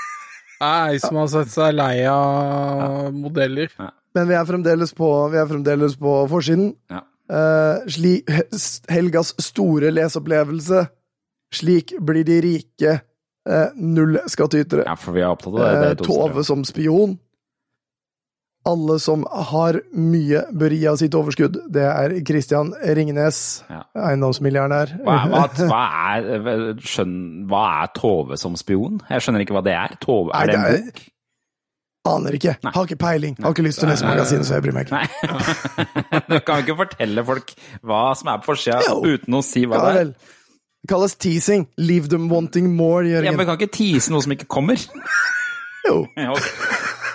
Det 0.55 0.67
er 0.69 0.93
ei 0.93 0.99
som 1.03 1.17
har 1.19 1.27
sett 1.33 1.49
seg 1.51 1.73
lei 1.75 2.05
av 2.07 3.09
modeller. 3.17 3.73
men 4.15 4.29
vi 4.29 4.37
er 4.37 4.45
fremdeles 4.47 4.93
på, 4.95 5.09
vi 5.33 5.41
er 5.41 5.49
fremdeles 5.49 5.97
på 5.99 6.13
forsiden. 6.31 6.69
Ja. 6.93 7.01
Uh, 7.25 7.81
Helgas 8.93 9.33
store 9.41 9.89
leseopplevelse. 9.91 10.85
Slik 11.55 11.93
blir 12.03 12.25
de 12.27 12.39
rike. 12.43 12.95
Eh, 13.45 13.67
null 13.77 14.17
skattytere. 14.31 14.85
Ja, 14.87 14.95
for 14.97 15.13
vi 15.15 15.21
er 15.21 15.29
opptatt 15.31 15.53
av 15.53 15.61
det. 15.61 15.73
det 15.83 15.89
Eh, 16.01 16.05
Tove 16.07 16.43
som 16.47 16.63
spion. 16.65 17.17
Alle 18.65 18.95
som 18.97 19.21
har 19.29 19.77
mye, 19.93 20.39
bør 20.57 20.73
gi 20.73 20.85
av 20.89 20.95
sitt 20.97 21.13
overskudd. 21.13 21.59
Det 21.69 21.83
er 21.85 22.15
Christian 22.25 22.71
Ringnes, 22.97 23.41
Ja. 23.69 23.83
eiendomsmilliardær. 24.07 24.95
Hva, 25.05 25.17
hva, 25.29 25.41
hva, 25.69 25.81
er, 26.15 26.73
hva 27.45 27.83
er 27.83 27.91
Tove 27.93 28.39
som 28.41 28.55
spion? 28.57 28.97
Jeg 29.07 29.21
skjønner 29.21 29.45
ikke 29.45 29.53
hva 29.53 29.61
det 29.67 29.75
er. 29.77 29.93
Tove, 30.01 30.31
Nei, 30.33 30.41
er 30.41 30.47
det 30.47 30.55
en 30.55 30.87
bok? 30.87 31.03
Aner 32.05 32.35
ikke. 32.37 32.55
Nei. 32.65 32.71
Har 32.73 32.85
ikke 32.89 32.97
peiling. 33.01 33.37
Har 33.41 33.53
ikke 33.53 33.63
lyst 33.65 33.79
til 33.81 33.87
å 33.87 33.91
lese 33.93 34.05
magasinet, 34.09 34.45
så 34.49 34.57
jeg 34.57 34.65
bryr 34.65 34.73
meg 34.73 34.89
ikke. 34.89 36.25
Du 36.29 36.39
kan 36.45 36.61
ikke 36.65 36.75
fortelle 36.81 37.23
folk 37.25 37.53
hva 37.85 38.01
som 38.17 38.29
er 38.33 38.41
på 38.41 38.49
forsida 38.51 38.81
uten 39.05 39.37
å 39.37 39.43
si 39.45 39.63
hva 39.69 39.77
Ja 39.77 39.85
det 39.85 39.93
er. 39.93 40.01
vel. 40.01 40.11
Kalles 40.89 41.15
teasing. 41.15 41.67
Leave 41.77 42.09
them 42.11 42.29
wanting 42.29 42.71
more, 42.75 43.05
Ja, 43.07 43.31
men 43.31 43.47
kan 43.47 43.57
ikke 43.59 43.71
tease 43.73 44.11
noe 44.13 44.21
som 44.25 44.33
ikke 44.35 44.47
kommer. 44.51 44.79
Jo, 45.87 46.05
Ja, 46.17 46.33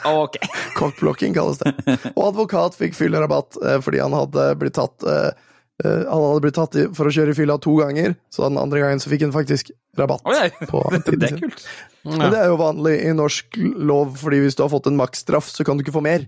Ok. 0.06 0.38
Cockblocking 0.78 1.34
kalles 1.36 1.58
det. 1.60 1.74
Og 2.14 2.30
advokat 2.30 2.76
fikk 2.78 2.94
fyllerabatt 2.96 3.58
eh, 3.60 3.78
fordi 3.84 4.00
han 4.00 4.14
hadde 4.16 4.46
blitt 4.56 4.78
tatt 4.78 5.04
eh, 5.04 5.26
eh, 5.84 6.06
Han 6.08 6.22
hadde 6.24 6.44
blitt 6.46 6.56
tatt 6.56 6.78
for 6.96 7.10
å 7.10 7.12
kjøre 7.12 7.34
i 7.34 7.36
fylla 7.36 7.58
to 7.60 7.74
ganger, 7.82 8.14
så 8.32 8.46
den 8.48 8.56
andre 8.62 8.80
gangen 8.80 9.02
så 9.02 9.12
fikk 9.12 9.26
han 9.26 9.34
faktisk 9.34 9.74
rabatt. 10.00 10.24
Oi, 10.24 10.48
på 10.70 10.80
det, 10.94 11.02
tiden 11.06 11.20
det 11.20 11.28
er 11.28 11.42
kult. 11.42 11.58
kult. 11.60 11.68
Men 12.16 12.32
det 12.32 12.40
er 12.40 12.48
jo 12.48 12.56
vanlig 12.62 12.94
i 13.04 13.12
norsk 13.12 13.60
lov, 13.90 14.14
fordi 14.22 14.40
hvis 14.46 14.56
du 14.56 14.64
har 14.64 14.72
fått 14.72 14.88
en 14.88 14.96
maksstraff, 14.96 15.50
så 15.52 15.66
kan 15.68 15.76
du 15.76 15.84
ikke 15.84 15.92
få 15.98 16.00
mer. 16.06 16.24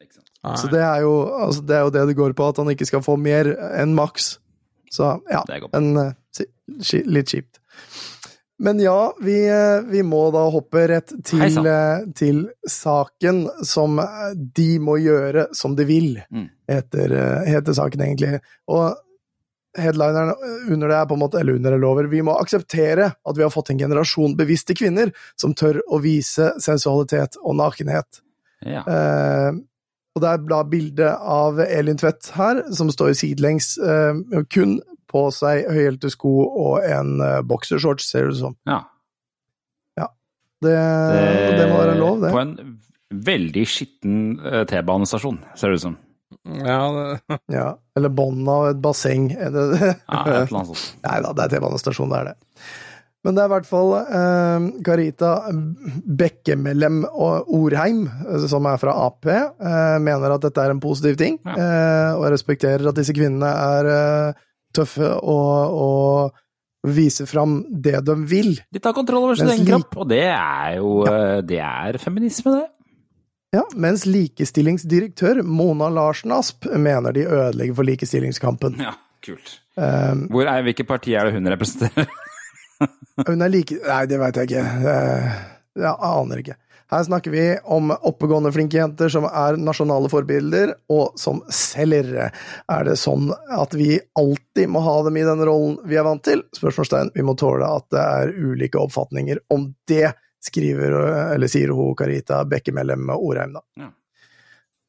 Ikke 0.00 0.14
sant. 0.16 0.62
Så 0.62 0.70
det 0.72 0.80
er, 0.80 1.02
jo, 1.04 1.12
altså, 1.42 1.60
det 1.68 1.76
er 1.76 1.84
jo 1.84 1.92
det 1.92 2.06
det 2.08 2.16
går 2.16 2.32
på, 2.38 2.48
at 2.48 2.62
han 2.62 2.72
ikke 2.72 2.88
skal 2.88 3.04
få 3.04 3.18
mer 3.20 3.52
enn 3.82 3.92
maks. 3.98 4.38
Så 4.92 5.10
ja, 5.28 5.42
Det 5.44 5.60
litt 7.06 7.28
kjipt. 7.34 7.58
Men 8.62 8.78
ja, 8.78 9.12
vi, 9.18 9.36
vi 9.90 10.02
må 10.06 10.30
da 10.30 10.44
hoppe 10.54 10.84
rett 10.86 11.10
til, 11.26 11.56
eh, 11.66 12.04
til 12.14 12.44
saken 12.70 13.40
som 13.66 13.98
eh, 13.98 14.28
de 14.36 14.76
må 14.78 14.98
gjøre 15.02 15.48
som 15.56 15.74
de 15.78 15.86
vil, 15.88 16.12
Mm. 16.30 16.44
heter, 16.70 17.14
eh, 17.18 17.48
heter 17.50 17.74
saken 17.74 18.04
egentlig. 18.06 18.38
Og 18.70 18.94
headlineren 19.76 20.34
under 20.70 20.88
det 20.92 20.96
er 21.00 21.08
på 21.10 21.16
en 21.16 21.22
måte, 21.24 21.40
eller 21.40 21.58
under 21.58 21.74
det 21.74 21.80
lover, 21.82 22.06
vi 22.12 22.22
må 22.22 22.36
akseptere 22.38 23.08
at 23.16 23.36
vi 23.36 23.42
har 23.42 23.50
fått 23.50 23.72
en 23.72 23.80
generasjon 23.82 24.36
bevisste 24.38 24.76
kvinner 24.78 25.10
som 25.34 25.54
tør 25.58 25.80
å 25.90 25.98
vise 26.04 26.52
sensualitet 26.62 27.40
og 27.42 27.56
nakenhet. 27.58 28.22
Ja. 28.62 28.84
Eh, 28.86 29.50
og 30.12 30.22
det 30.22 30.28
er 30.28 30.42
da 30.46 30.62
bilde 30.68 31.10
av 31.18 31.58
Elin 31.64 31.96
Tvedt 31.98 32.30
her, 32.36 32.62
som 32.76 32.90
står 32.92 33.14
sidelengs, 33.16 33.74
eh, 33.80 34.42
kun 34.52 34.78
på 35.12 35.26
seg 35.34 35.66
høyhælte 35.70 36.10
sko 36.12 36.32
og 36.48 36.86
en 36.88 37.18
eh, 37.20 37.40
boksershorts, 37.46 38.08
ser 38.12 38.26
det 38.30 38.36
ut 38.38 38.40
som. 38.46 38.56
ja. 38.68 38.80
Det, 40.62 40.70
det, 41.58 41.64
må 41.66 41.78
være 41.80 41.94
lov, 41.98 42.20
det. 42.22 42.28
På 42.30 42.38
en 42.38 42.52
veldig 43.26 43.64
skitten 43.66 44.18
eh, 44.46 44.60
T-banestasjon, 44.70 45.40
ser 45.58 45.72
det 45.72 45.80
ut 45.80 45.84
som. 45.88 45.96
Ja, 46.62 46.76
det, 46.94 47.38
Ja. 47.50 47.64
Eller 47.98 48.12
bånd 48.14 48.46
av 48.48 48.68
et 48.70 48.78
basseng. 48.84 49.26
Er 49.34 49.50
det, 49.50 49.64
Ja, 49.82 50.20
et 50.22 50.46
eller 50.46 50.60
annet 50.60 50.70
sånt. 50.70 50.84
Nei 51.08 51.16
da, 51.26 51.32
det 51.34 51.48
er 51.48 51.52
T-banestasjon, 51.56 52.14
det 52.14 52.20
er 52.20 52.30
det. 52.30 52.36
Men 53.26 53.34
det 53.36 53.42
er 53.42 53.50
i 53.50 53.54
hvert 53.56 53.68
fall 53.72 53.90
eh, 54.00 54.68
Carita 54.86 55.32
Bekkemellem 56.22 57.02
Orheim, 57.10 58.04
eh, 58.28 58.46
som 58.50 58.66
er 58.70 58.78
fra 58.82 58.94
Ap, 59.08 59.26
eh, 59.30 59.98
mener 60.02 60.34
at 60.34 60.42
dette 60.46 60.62
er 60.64 60.72
en 60.74 60.80
positiv 60.82 61.18
ting, 61.20 61.38
Ja. 61.46 61.54
eh, 61.58 62.14
og 62.18 62.30
respekterer 62.34 62.86
at 62.90 62.98
disse 62.98 63.14
kvinnene 63.14 63.50
er 63.50 63.90
eh, 63.92 64.40
tøffe 64.74 65.08
og, 65.22 65.76
og 65.86 66.92
vise 66.96 67.26
fram 67.30 67.60
det 67.70 68.00
de 68.06 68.16
vil. 68.26 68.54
De 68.74 68.82
tar 68.82 68.94
kontroll 68.96 69.28
over 69.28 69.38
sin 69.38 69.50
egen 69.52 69.68
kropp, 69.68 69.96
og 70.02 70.08
det 70.10 70.24
er 70.32 70.78
jo 70.80 70.94
ja. 71.06 71.40
Det 71.46 71.60
er 71.62 71.98
feminisme, 72.02 72.56
det. 72.58 72.68
Ja, 73.52 73.62
mens 73.76 74.06
likestillingsdirektør 74.08 75.42
Mona 75.44 75.90
Larsen 75.92 76.32
Asp 76.32 76.64
mener 76.80 77.12
de 77.12 77.26
ødelegger 77.28 77.76
for 77.76 77.84
likestillingskampen. 77.84 78.78
Ja, 78.80 78.94
kult. 79.24 79.58
Um, 79.76 80.26
Hvor 80.32 80.48
er, 80.48 80.64
hvilket 80.64 80.88
parti 80.88 81.12
er 81.16 81.28
det 81.28 81.34
hun 81.36 81.48
representerer? 81.52 82.08
Hun 83.28 83.44
er 83.44 83.50
like 83.52 83.76
Nei, 83.84 84.00
det 84.08 84.18
veit 84.18 84.38
jeg 84.40 84.48
ikke. 84.50 84.62
Eh, 84.92 85.34
Jeg 85.78 85.92
aner 86.08 86.40
ikke. 86.42 86.56
Her 86.92 87.04
snakker 87.04 87.32
vi 87.32 87.44
om 87.64 87.88
oppegående, 87.90 88.50
flinke 88.52 88.76
jenter 88.76 89.08
som 89.08 89.24
er 89.24 89.56
nasjonale 89.56 90.10
forbilder, 90.12 90.74
og 90.92 91.14
som 91.16 91.40
selger. 91.48 92.28
Er 92.68 92.84
det 92.84 92.98
sånn 93.00 93.30
at 93.32 93.72
vi 93.72 93.96
alltid 94.18 94.68
må 94.68 94.82
ha 94.84 94.98
dem 95.06 95.16
i 95.16 95.24
den 95.24 95.40
rollen 95.48 95.78
vi 95.88 95.96
er 95.96 96.04
vant 96.04 96.20
til? 96.26 96.44
Spørsmålstegn. 96.52 97.14
Vi 97.16 97.24
må 97.24 97.32
tåle 97.40 97.70
at 97.78 97.88
det 97.94 98.02
er 98.02 98.34
ulike 98.36 98.80
oppfatninger 98.82 99.40
om 99.56 99.70
det, 99.88 100.12
skriver, 100.42 100.98
eller 101.32 101.48
sier 101.48 101.70
hun 101.72 101.96
Carita 101.96 102.42
Bekkemellem 102.50 103.08
Orheim, 103.14 103.56
da. 103.56 103.62
Ja. 103.78 103.92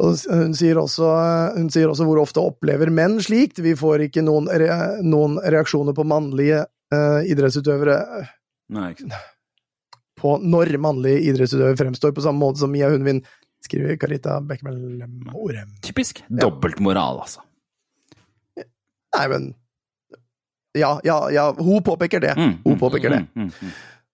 Hun 0.03 0.55
sier, 0.57 0.79
også, 0.81 1.07
hun 1.55 1.69
sier 1.71 1.87
også 1.87 2.03
hvor 2.09 2.19
ofte 2.19 2.41
opplever 2.43 2.89
menn 2.91 3.19
slikt. 3.23 3.61
Vi 3.63 3.77
får 3.79 4.09
ikke 4.09 4.25
noen, 4.25 4.49
re, 4.51 4.97
noen 5.05 5.37
reaksjoner 5.39 5.95
på 5.95 6.03
mannlige 6.09 6.65
uh, 6.65 7.21
idrettsutøvere 7.23 8.01
Nei, 8.73 8.89
ikke 8.91 9.05
sant. 9.05 9.21
på 10.23 10.37
når 10.41 10.73
mannlige 10.81 11.21
idrettsutøvere 11.29 11.77
fremstår 11.79 12.13
på 12.15 12.23
samme 12.25 12.39
måte 12.41 12.63
som 12.63 12.71
Mia 12.73 12.89
Hundvin, 12.91 13.19
skriver 13.63 13.95
Carita 13.99 14.39
Bekkemellem 14.43 15.29
Orem. 15.39 15.69
Typisk. 15.85 16.23
Dobbeltmoral, 16.27 17.21
altså. 17.23 17.43
Nei, 19.13 19.27
men 19.31 19.51
Ja, 20.73 20.95
ja, 21.05 21.17
ja, 21.29 21.51
hun 21.53 21.83
påpeker 21.85 22.19
det. 22.23 22.33
Mm, 22.33 22.53
Hun 22.63 22.79
påpeker 22.81 23.09
det. 23.13 23.19
mm, 23.35 23.43
mm, 23.43 23.51
mm. 23.61 23.73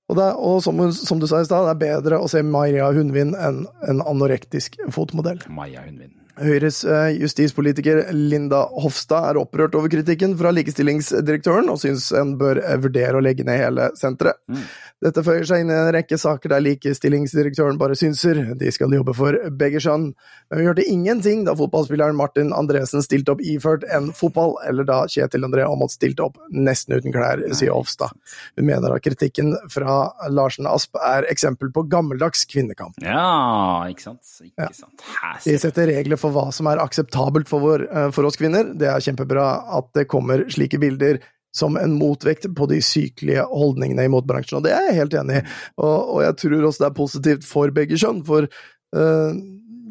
Og, 0.10 0.16
det, 0.18 0.26
og 0.36 0.58
som, 0.66 0.80
som 0.92 1.20
du 1.22 1.28
sa 1.30 1.40
i 1.40 1.46
stad, 1.48 1.68
det 1.70 1.72
er 1.76 1.82
bedre 2.02 2.18
å 2.20 2.28
se 2.28 2.42
Maria 2.44 2.90
Hundvin 2.92 3.32
enn 3.38 3.62
en 3.88 4.02
anorektisk 4.10 4.76
fotmodell. 4.92 5.40
Maja 5.54 5.86
Hundvin. 5.86 6.12
Høyres 6.40 6.82
eh, 6.88 7.16
justispolitiker 7.20 8.06
Linda 8.16 8.62
Hofstad 8.80 9.30
er 9.32 9.40
opprørt 9.42 9.76
over 9.78 9.92
kritikken 9.92 10.36
fra 10.40 10.52
likestillingsdirektøren, 10.56 11.70
og 11.72 11.80
syns 11.82 12.10
en 12.16 12.36
bør 12.40 12.62
eh, 12.64 12.78
vurdere 12.82 13.20
å 13.20 13.24
legge 13.24 13.46
ned 13.48 13.60
hele 13.60 13.90
senteret. 14.00 14.40
Mm. 14.48 14.64
Dette 15.04 15.24
føyer 15.24 15.46
seg 15.48 15.64
inn 15.64 15.72
i 15.72 15.78
en 15.78 15.92
rekke 15.96 16.18
saker 16.20 16.52
der 16.52 16.64
likestillingsdirektøren 16.66 17.80
bare 17.80 17.96
synser 18.00 18.42
de 18.60 18.72
skal 18.76 18.92
jobbe 18.96 19.16
for 19.16 19.36
begge 19.60 19.82
kjønn. 19.84 20.10
Men 20.50 20.62
vi 20.62 20.68
hørte 20.68 20.88
ingenting 20.88 21.46
da 21.48 21.56
fotballspilleren 21.60 22.18
Martin 22.20 22.52
Andresen 22.56 23.04
stilte 23.06 23.36
opp 23.36 23.44
iført 23.44 23.86
en 23.96 24.12
fotball, 24.16 24.58
eller 24.68 24.88
da 24.88 25.02
Kjetil 25.12 25.48
André 25.48 25.64
Aamodt 25.68 25.96
stilte 25.96 26.26
opp 26.28 26.40
nesten 26.52 26.98
uten 26.98 27.16
klær, 27.16 27.44
sier 27.56 27.76
Hofstad. 27.76 28.16
Hun 28.60 28.68
mener 28.68 28.96
at 28.96 29.06
kritikken 29.06 29.54
fra 29.72 30.02
Larsen 30.32 30.68
Asp 30.70 31.00
er 31.00 31.28
eksempel 31.32 31.72
på 31.76 31.86
gammeldags 31.92 32.44
kvinnekamp. 32.50 33.00
Ja, 33.04 33.88
ikke 33.92 34.10
sant. 34.10 34.36
Ikke 34.44 34.72
sant. 34.76 35.08
Ja. 35.20 35.36
De 35.46 35.56
setter 35.62 35.92
regler 35.94 36.20
for 36.20 36.29
hva 36.36 36.48
som 36.56 36.70
er 36.72 36.82
akseptabelt 36.84 37.50
for, 37.50 37.64
vår, 37.64 37.86
eh, 37.90 38.10
for 38.16 38.28
oss 38.30 38.40
kvinner. 38.40 38.74
Det 38.78 38.90
er 38.90 39.04
kjempebra 39.04 39.50
at 39.80 39.92
det 39.98 40.08
kommer 40.12 40.46
slike 40.52 40.80
bilder 40.82 41.22
som 41.56 41.78
en 41.78 41.96
motvekt 41.98 42.46
på 42.56 42.68
de 42.70 42.78
sykelige 42.86 43.42
holdningene 43.50 44.06
i 44.06 44.12
motbransjen, 44.12 44.60
og 44.60 44.68
det 44.68 44.74
er 44.76 44.92
jeg 44.92 45.00
helt 45.00 45.16
enig 45.18 45.40
i. 45.40 45.46
Og, 45.82 45.96
og 45.98 46.20
jeg 46.22 46.36
tror 46.44 46.68
også 46.68 46.84
det 46.84 46.90
er 46.90 47.00
positivt 47.00 47.48
for 47.50 47.74
begge 47.74 47.98
kjønn, 47.98 48.22
for 48.28 48.46
uh, 48.46 49.32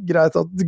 greit 0.07 0.39
at 0.39 0.65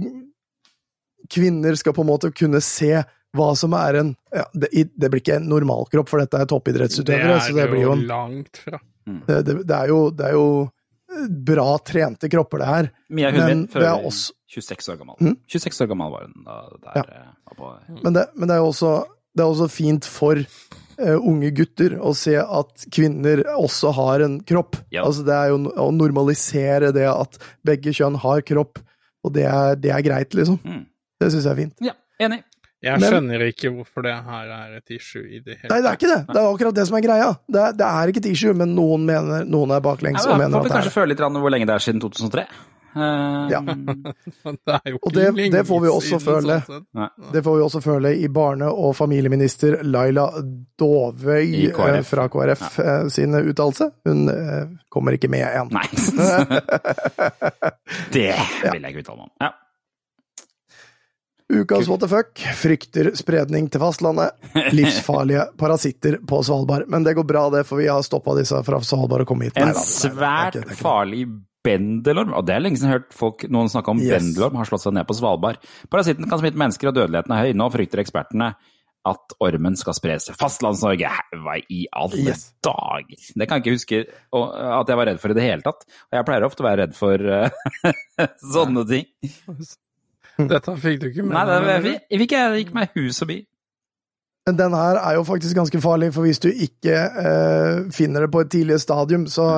kvinner 1.30 1.78
skal 1.78 1.94
på 1.94 2.02
en 2.02 2.10
måte 2.10 2.32
kunne 2.34 2.62
se 2.64 2.90
hva 3.38 3.52
som 3.54 3.76
er 3.78 4.00
en 4.00 4.10
ja, 4.34 4.42
det, 4.58 4.72
det 4.90 5.10
blir 5.12 5.22
ikke 5.22 5.38
en 5.38 5.46
normalkropp, 5.52 6.10
for 6.10 6.22
dette 6.22 6.40
er 6.40 6.50
Det 6.50 6.74
er 6.74 7.28
det, 7.30 7.54
det 7.54 7.68
blir 7.70 7.84
jo 7.84 7.94
en 7.94 8.06
langt 8.08 8.62
fra. 8.64 8.82
det, 9.06 9.42
det, 9.46 9.56
det, 9.62 9.76
er 9.76 9.92
jo, 9.94 10.00
det 10.10 10.26
er 10.26 10.34
jo 10.34 10.48
bra 11.46 11.78
trente 11.86 12.28
kropper, 12.30 12.58
det 12.58 12.66
her. 12.66 12.90
Mia 13.08 13.30
Hundvin, 13.30 13.64
Men 13.70 13.82
det 13.82 13.86
er 13.86 14.06
også 14.10 14.34
26 14.50 14.90
år 14.92 14.98
gammel. 15.00 15.16
Mm. 15.22 15.36
26 15.46 15.84
år 15.84 15.90
gammel 15.92 16.12
var 16.12 16.26
hun 16.26 16.44
da 16.44 16.58
der. 16.88 17.14
ja. 17.14 17.24
var 17.50 17.58
på, 17.60 17.72
Men 18.02 18.16
det, 18.16 18.26
men 18.34 18.50
det 18.50 18.56
er 18.56 18.62
jo 18.64 18.68
også, 18.72 18.92
det 19.36 19.44
er 19.44 19.52
også 19.54 19.68
fint 19.70 20.08
for 20.10 20.40
uh, 20.42 21.18
unge 21.18 21.52
gutter 21.54 21.96
å 22.02 22.12
se 22.18 22.34
at 22.40 22.86
kvinner 22.92 23.44
også 23.54 23.94
har 23.96 24.26
en 24.26 24.38
kropp. 24.42 24.80
Ja. 24.90 25.06
Altså 25.06 25.24
det 25.26 25.36
er 25.36 25.52
jo 25.52 25.62
å 25.70 25.90
normalisere 25.94 26.92
det 26.96 27.06
at 27.10 27.38
begge 27.66 27.94
kjønn 27.94 28.18
har 28.22 28.42
kropp, 28.46 28.82
og 29.24 29.34
det 29.36 29.46
er, 29.46 29.76
det 29.78 29.94
er 29.94 30.06
greit, 30.06 30.34
liksom. 30.34 30.58
Mm. 30.64 30.86
Det 31.20 31.28
syns 31.30 31.46
jeg 31.46 31.52
er 31.52 31.60
fint. 31.60 31.84
Ja, 31.84 31.94
enig. 32.26 32.42
Jeg 32.80 32.96
Men- 32.96 33.12
skjønner 33.12 33.42
ikke 33.44 33.70
hvorfor 33.74 34.02
det 34.06 34.14
her 34.24 34.50
er 34.56 34.76
et 34.78 34.90
issue 34.96 35.20
i 35.28 35.38
det 35.44 35.58
hele 35.60 35.68
Nei, 35.68 35.82
det 35.84 35.88
er 35.90 35.98
ikke 35.98 36.08
det! 36.08 36.20
Det 36.30 36.38
er 36.40 36.46
akkurat 36.48 36.74
det 36.78 36.86
som 36.88 36.96
er 36.96 37.02
greia. 37.04 37.26
Det 37.44 37.60
er, 37.60 37.74
det 37.76 37.86
er 37.86 38.08
ikke 38.08 38.22
et 38.22 38.28
issue, 38.30 38.54
men 38.56 38.72
noen 38.72 39.04
mener 39.04 39.44
noen 39.44 39.74
er 39.76 39.82
baklengs 39.84 40.24
Ja, 40.24 40.32
og 40.32 40.40
mener 40.40 40.48
vi 40.48 40.56
at 40.56 40.64
det 40.64 40.70
Får 40.70 40.72
er 40.72 40.80
kanskje 40.80 40.94
føle 40.94 41.12
litt 41.12 41.20
hvor 41.20 41.52
lenge 41.52 41.68
det 41.68 41.74
er 41.76 41.84
siden 41.84 42.00
2003. 42.00 42.46
Eh, 42.96 43.48
Ja. 43.50 43.60
Det 44.66 44.74
er 44.74 44.90
jo 44.90 44.98
Og 45.02 45.12
det- 45.14 45.34
lenge 45.36 45.50
det 45.54 45.64
får 45.68 45.80
vi 45.84 45.88
også 45.88 46.18
siden, 46.18 46.26
føle. 46.26 46.56
sånn 46.66 46.86
Det 47.32 47.42
får 47.46 47.56
vi 47.56 47.62
også 47.66 47.80
føle 47.84 48.08
i 48.18 48.28
barne- 48.28 48.72
og 48.72 48.96
familieminister 48.96 49.82
Laila 49.84 50.30
Dovøy 50.78 51.70
KrF. 51.72 51.96
eh, 51.98 52.02
fra 52.02 52.28
KrF 52.28 52.78
ja. 52.78 53.08
sin 53.08 53.34
uttalelse. 53.34 53.90
Hun 54.06 54.28
eh, 54.28 54.66
kommer 54.90 55.12
ikke 55.18 55.28
med 55.30 55.46
igjen. 55.46 55.68
Nei. 55.70 55.86
det 58.12 58.34
vil 58.72 58.82
jeg 58.82 58.90
ikke 58.94 59.02
uttale 59.04 59.18
meg 59.18 59.26
om. 59.26 59.30
Ja. 59.40 59.50
Ukas 61.50 61.88
what 61.90 61.98
the 62.00 62.06
fuck 62.06 62.38
frykter 62.54 63.08
spredning 63.18 63.66
til 63.74 63.80
fastlandet. 63.82 64.30
Livsfarlige 64.70 65.48
parasitter 65.58 66.20
på 66.22 66.44
Svalbard. 66.46 66.84
Men 66.86 67.02
det 67.02 67.16
går 67.18 67.26
bra, 67.26 67.48
det, 67.50 67.64
for 67.66 67.76
vi 67.82 67.88
har 67.90 68.02
stoppa 68.06 68.36
disse 68.38 68.54
fra 68.66 68.78
Svalbard 68.86 69.20
og 69.24 69.28
kommet 69.32 69.50
hit. 69.50 69.58
En 69.58 69.74
svært 69.74 70.60
farlig 70.78 71.24
bendelorm, 71.66 72.32
og 72.34 72.46
det 72.48 72.54
er 72.56 72.62
lenge 72.64 72.78
siden 72.80 72.88
jeg 72.90 72.96
har 72.96 73.02
hørt 73.02 73.16
folk, 73.16 73.44
noen 73.52 73.68
snakke 73.72 73.92
om 73.92 74.00
Yes. 74.00 74.12
bendelorm, 74.16 74.56
har 74.56 74.64
slått 74.68 74.84
seg 74.86 74.94
ned 74.96 75.06
på 75.08 75.16
Svalbard. 75.18 75.58
Parasitten 75.92 76.28
kan 76.30 76.38
smitte 76.40 76.58
mennesker, 76.60 76.88
og 76.88 76.94
dødeligheten 76.96 77.32
er 77.36 77.44
høy. 77.46 77.52
Nå 77.58 77.70
frykter 77.74 78.00
ekspertene 78.04 78.54
at 79.08 79.32
ormen 79.40 79.76
skal 79.80 79.94
spres 79.96 80.26
til 80.28 80.34
Fastlands-Norge. 80.36 81.08
Hva 81.40 81.54
i 81.72 81.86
alle 81.96 82.18
Yes. 82.30 82.50
dager? 82.62 83.16
Det 83.36 83.48
kan 83.48 83.60
jeg 83.60 83.64
ikke 83.64 83.76
huske 83.76 84.00
og, 84.36 84.50
at 84.80 84.88
jeg 84.92 84.96
var 85.00 85.06
redd 85.08 85.20
for 85.22 85.30
i 85.30 85.36
det 85.38 85.42
hele 85.46 85.62
tatt. 85.64 85.84
Og 86.12 86.18
jeg 86.18 86.26
pleier 86.28 86.44
ofte 86.44 86.60
å 86.64 86.68
være 86.68 86.82
redd 86.84 86.96
for 86.98 87.16
eh, 87.16 88.26
sånne 88.54 88.84
ting. 88.88 89.06
Dette 90.50 90.74
fikk 90.80 91.00
du 91.02 91.06
ikke 91.10 91.24
med 91.24 91.34
Nei, 91.36 91.44
det, 91.46 91.94
jeg, 92.10 92.20
fikk 92.22 92.32
jeg 92.36 92.60
gikk 92.64 92.74
meg 92.76 92.92
hus 92.96 93.18
forbi. 93.20 93.38
Men 94.48 94.56
den 94.56 94.72
her 94.76 94.96
er 94.96 95.16
jo 95.18 95.24
faktisk 95.28 95.56
ganske 95.58 95.80
farlig, 95.84 96.12
for 96.16 96.24
hvis 96.24 96.40
du 96.40 96.48
ikke 96.48 96.94
eh, 96.96 97.80
finner 97.92 98.24
det 98.24 98.30
på 98.32 98.40
et 98.44 98.50
tidlig 98.52 98.78
stadium, 98.80 99.26
så 99.28 99.50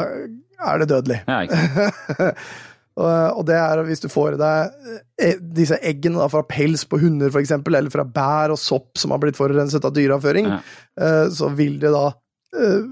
er 0.70 0.82
det 0.82 0.88
dødelig. 0.92 1.18
Ja, 1.28 1.40
og, 3.02 3.44
det 3.48 3.56
er 3.56 3.82
hvis 3.88 4.02
du 4.04 4.08
får 4.12 4.34
i 4.36 4.40
deg 4.42 4.88
eh, 5.24 5.38
disse 5.56 5.78
eggene 5.80 6.20
da, 6.20 6.26
fra 6.32 6.42
pels 6.48 6.84
på 6.88 6.98
hunder, 7.00 7.32
eksempel, 7.40 7.78
eller 7.78 7.92
fra 7.94 8.04
bær 8.04 8.52
og 8.52 8.60
sopp 8.60 9.00
som 9.00 9.14
har 9.14 9.22
blitt 9.22 9.38
forurenset 9.38 9.84
av 9.88 9.94
dyreavføring, 9.96 10.50
Ja. 10.52 10.58
eh, 11.00 11.24
så 11.32 11.48
vil 11.56 11.78
det 11.82 11.92
da 11.94 12.04
eh, 12.58 12.82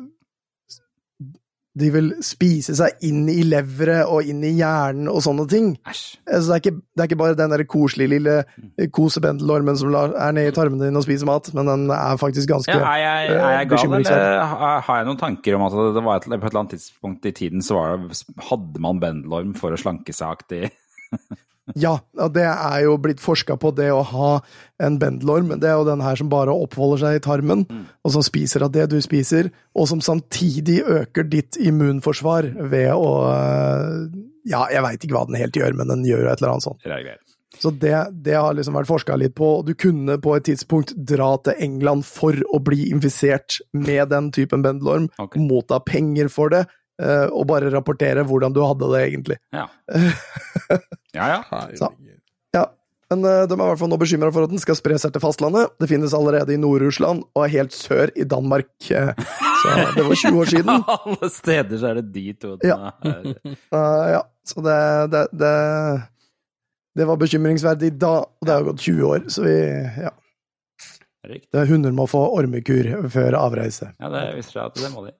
De 1.78 1.86
vil 1.94 2.08
spise 2.24 2.74
seg 2.74 3.04
inn 3.06 3.28
i 3.30 3.44
leveret 3.46 4.08
og 4.10 4.26
inn 4.26 4.40
i 4.42 4.56
hjernen 4.56 5.06
og 5.10 5.20
sånne 5.22 5.44
ting. 5.50 5.68
Æsj. 5.86 6.02
Så 6.26 6.40
det 6.48 6.56
er 6.56 6.62
ikke, 6.64 6.72
det 6.80 7.04
er 7.04 7.10
ikke 7.10 7.18
bare 7.20 7.36
den 7.38 7.54
der 7.54 7.64
koselige 7.70 8.12
lille 8.16 8.36
eh, 8.42 8.88
kosebendelormen 8.90 9.78
som 9.78 9.94
er 9.94 10.34
nede 10.34 10.50
i 10.50 10.56
tarmene 10.56 10.88
dine 10.88 10.98
og 10.98 11.06
spiser 11.06 11.30
mat, 11.30 11.52
men 11.54 11.70
den 11.70 11.86
er 11.94 12.18
faktisk 12.20 12.50
ganske 12.50 12.74
Ja, 12.74 12.80
er, 12.82 13.02
jeg, 13.04 13.36
er 13.36 13.54
jeg 13.54 13.68
eh, 13.68 13.70
gal, 13.70 13.94
eller 14.00 14.56
har 14.88 14.98
jeg 14.98 15.10
noen 15.10 15.20
tanker 15.20 15.58
om 15.58 15.68
at 15.68 15.78
det 15.94 16.06
var 16.08 16.18
et, 16.18 16.26
på 16.26 16.40
et 16.40 16.48
eller 16.50 16.64
annet 16.64 16.74
tidspunkt 16.74 17.30
i 17.30 17.36
tiden 17.36 17.62
så 17.62 17.78
var 17.78 18.02
det, 18.02 18.18
hadde 18.50 18.82
man 18.82 19.02
bendelorm 19.02 19.54
for 19.58 19.74
å 19.74 19.78
slanke 19.80 20.16
seg-aktig? 20.16 20.72
Ja, 21.78 21.98
det 22.34 22.44
er 22.46 22.78
jo 22.84 22.96
blitt 23.02 23.20
forska 23.22 23.56
på, 23.60 23.70
det 23.76 23.90
å 23.94 24.02
ha 24.06 24.30
en 24.82 24.98
bendelorm. 24.98 25.52
Det 25.60 25.68
er 25.70 25.78
jo 25.78 25.86
den 25.88 26.02
her 26.02 26.18
som 26.18 26.30
bare 26.32 26.54
oppholder 26.54 27.04
seg 27.04 27.18
i 27.18 27.24
tarmen, 27.24 27.64
og 28.04 28.14
som 28.16 28.24
spiser 28.26 28.64
av 28.66 28.72
det 28.74 28.88
du 28.90 28.98
spiser, 29.04 29.52
og 29.76 29.90
som 29.90 30.02
samtidig 30.04 30.80
øker 30.82 31.28
ditt 31.30 31.60
immunforsvar 31.60 32.52
ved 32.72 32.92
å 32.96 33.10
Ja, 34.48 34.64
jeg 34.72 34.82
veit 34.82 35.02
ikke 35.04 35.18
hva 35.18 35.26
den 35.28 35.36
helt 35.36 35.56
gjør, 35.56 35.76
men 35.76 35.92
den 35.92 36.06
gjør 36.08 36.30
et 36.30 36.40
eller 36.40 36.54
annet 36.54 36.64
sånt. 36.64 36.80
Reagerer. 36.88 37.20
Så 37.58 37.72
det, 37.74 37.96
det 38.24 38.36
har 38.38 38.54
liksom 38.54 38.76
vært 38.78 38.88
forska 38.88 39.16
litt 39.18 39.34
på, 39.36 39.48
du 39.66 39.74
kunne 39.74 40.16
på 40.22 40.36
et 40.36 40.46
tidspunkt 40.46 40.94
dra 40.94 41.32
til 41.44 41.58
England 41.60 42.06
for 42.06 42.36
å 42.54 42.60
bli 42.62 42.86
infisert 42.92 43.58
med 43.74 44.12
den 44.12 44.30
typen 44.32 44.62
bendelorm, 44.64 45.08
okay. 45.18 45.42
motta 45.42 45.80
penger 45.82 46.30
for 46.32 46.52
det, 46.54 46.62
og 47.32 47.46
bare 47.48 47.70
rapportere 47.72 48.24
hvordan 48.28 48.52
du 48.56 48.60
hadde 48.64 48.90
det, 48.92 49.00
egentlig. 49.08 49.38
Ja. 49.56 49.66
ja, 51.16 51.26
ja. 51.40 51.40
Ja, 52.54 52.64
men 53.10 53.24
eh, 53.26 53.44
de 53.50 53.54
er 53.56 53.58
i 53.58 53.68
hvert 53.72 53.80
fall 53.80 53.90
nå 53.90 53.96
bekymra 53.98 54.30
for 54.34 54.46
at 54.46 54.52
den 54.52 54.60
skal 54.62 54.76
spre 54.78 54.94
seg 55.02 55.10
til 55.14 55.22
fastlandet. 55.24 55.72
Det 55.82 55.88
finnes 55.90 56.12
allerede 56.14 56.54
i 56.54 56.60
Nord-Russland 56.62 57.24
og 57.34 57.42
er 57.46 57.50
helt 57.56 57.74
sør 57.74 58.12
i 58.14 58.26
Danmark. 58.28 58.68
eh, 58.90 59.10
Så 59.60 59.74
det 59.96 60.04
var 60.06 60.14
20 60.16 60.38
år 60.40 60.50
siden. 60.54 60.84
Alle 60.94 61.30
steder 61.34 61.80
så 61.82 61.90
er 61.90 61.98
det 62.00 62.06
de 62.14 62.26
to. 62.38 62.54
Ja. 62.64 62.92
Eh, 63.02 64.06
ja, 64.14 64.22
så 64.46 64.62
det, 64.64 64.78
det, 65.12 65.24
det 65.42 65.52
Det 67.00 67.06
var 67.10 67.18
bekymringsverdig 67.20 67.90
da, 68.00 68.14
og 68.24 68.46
det 68.46 68.54
har 68.54 68.64
gått 68.70 68.80
20 68.86 69.04
år, 69.10 69.26
så 69.30 69.44
vi 69.46 69.56
Ja. 70.06 70.14
Riktig. 71.20 71.50
Det 71.52 71.60
er 71.60 71.68
Hunder 71.68 71.92
må 71.92 72.06
få 72.08 72.22
ormekur 72.32 72.86
før 73.12 73.34
avreise. 73.36 73.90
Ja, 74.00 74.08
det 74.08 74.22
visste 74.38 74.56
jeg 74.56 74.70
at 74.70 74.78
det 74.80 74.88
må 74.94 75.02
de. 75.04 75.10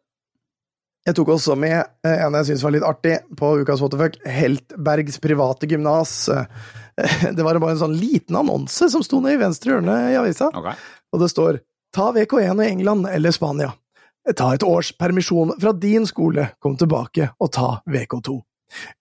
Jeg 1.09 1.17
tok 1.17 1.31
også 1.33 1.57
med 1.57 1.79
eh, 2.05 2.21
en 2.27 2.37
jeg 2.37 2.51
syntes 2.51 2.65
var 2.67 2.75
litt 2.75 2.85
artig 2.87 3.15
på 3.39 3.55
ukas 3.63 3.81
Waterfuck, 3.81 4.19
Heltbergs 4.29 5.17
private 5.23 5.69
gymnas. 5.71 6.15
Eh, 6.29 6.45
Det 7.37 7.45
var 7.47 7.57
bare 7.63 7.77
en 7.77 7.83
sånn 7.87 7.97
liten 7.97 8.37
annonse 8.37 8.91
som 8.93 9.05
sto 9.05 9.23
ned 9.25 9.39
i 9.39 9.41
venstre 9.41 9.73
hjørne 9.73 9.97
i 10.13 10.19
avisa. 10.21 10.51
okay. 10.53 10.77
Og 11.15 11.23
det 11.23 11.31
står 11.33 11.63
Ta 11.95 12.13
VK1 12.15 12.61
i 12.63 12.69
England 12.69 13.09
eller 13.11 13.35
Spania. 13.35 13.73
Ta 14.37 14.53
et 14.55 14.63
års 14.63 14.93
permisjon 14.95 15.57
fra 15.59 15.73
din 15.73 16.05
skole, 16.07 16.51
kom 16.63 16.77
tilbake 16.79 17.33
og 17.41 17.51
ta 17.57 17.71
VK2. 17.91 18.37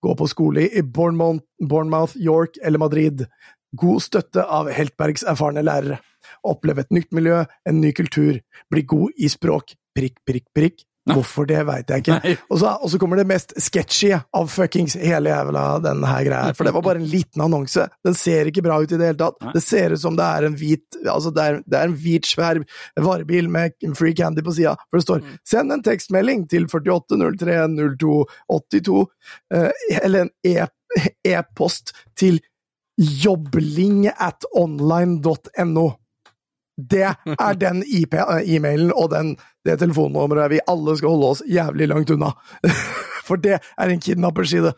Gå 0.01 0.15
på 0.17 0.27
skole 0.31 0.63
i 0.65 0.81
Bournemouth, 0.81 1.43
Bournemouth, 1.61 2.15
York 2.17 2.57
eller 2.63 2.81
Madrid. 2.81 3.27
God 3.77 4.01
støtte 4.01 4.41
av 4.41 4.71
Heltbergs 4.73 5.27
erfarne 5.27 5.61
lærere. 5.61 5.99
Opplev 6.47 6.79
et 6.81 6.95
nytt 6.95 7.11
miljø, 7.13 7.43
en 7.67 7.81
ny 7.83 7.91
kultur. 7.93 8.39
Bli 8.71 8.85
god 8.89 9.21
i 9.21 9.29
språk. 9.29 9.75
Prikk, 9.93 10.17
prikk, 10.25 10.47
prikk. 10.55 10.81
Hvorfor 11.13 11.47
det, 11.49 11.61
veit 11.67 11.89
jeg 11.89 11.97
ikke. 12.03 12.35
Og 12.49 12.59
så, 12.61 12.67
og 12.77 12.89
så 12.91 12.97
kommer 13.01 13.15
det 13.19 13.27
mest 13.29 13.53
sketchy 13.61 14.11
av 14.15 14.49
fuckings 14.51 14.95
hele 14.99 15.29
jævla 15.31 15.63
den 15.83 16.03
her 16.07 16.23
greia. 16.27 16.53
For 16.57 16.63
det 16.67 16.73
var 16.75 16.83
bare 16.85 17.01
en 17.01 17.09
liten 17.11 17.41
annonse. 17.45 17.83
Den 18.05 18.15
ser 18.17 18.49
ikke 18.49 18.63
bra 18.65 18.75
ut 18.81 18.91
i 18.91 18.99
det 18.99 19.07
hele 19.11 19.19
tatt. 19.19 19.37
Det 19.55 19.63
ser 19.63 19.87
ut 19.95 20.01
som 20.01 20.15
det 20.19 20.25
er 20.25 20.41
en 20.47 20.57
hvit 20.59 20.89
altså 21.07 21.31
det 21.35 21.43
er, 21.43 21.53
det 21.65 21.77
er 21.79 21.83
en 21.89 21.97
hvit, 21.99 22.25
svær 22.27 22.55
varebil 22.99 23.49
med 23.51 23.71
free 23.97 24.15
candy 24.17 24.41
på 24.45 24.51
sida. 24.55 24.73
For 24.89 24.95
det 24.99 25.05
står 25.05 25.19
'Send 25.45 25.73
en 25.73 25.83
tekstmelding 25.83 26.49
til 26.49 26.67
48030282', 26.67 29.05
eh, 29.53 29.71
eller 30.03 30.21
en 30.21 30.29
e- 30.45 30.67
e-post 31.25 31.93
til 32.17 32.41
jobling 32.97 34.07
at 34.07 34.45
online.no. 34.55 35.89
det 36.91 37.05
er 37.35 37.59
den 37.59 37.83
e-mailen 37.83 38.91
og 38.95 39.11
den, 39.13 39.35
det 39.65 39.79
telefonnummeret 39.81 40.53
vi 40.53 40.63
alle 40.69 40.95
skal 40.99 41.13
holde 41.13 41.31
oss 41.35 41.45
jævlig 41.49 41.89
langt 41.91 42.13
unna. 42.15 42.33
For 43.29 43.37
det 43.37 43.59
er 43.59 43.91
en 43.93 44.01
kidnapperside. 44.01 44.71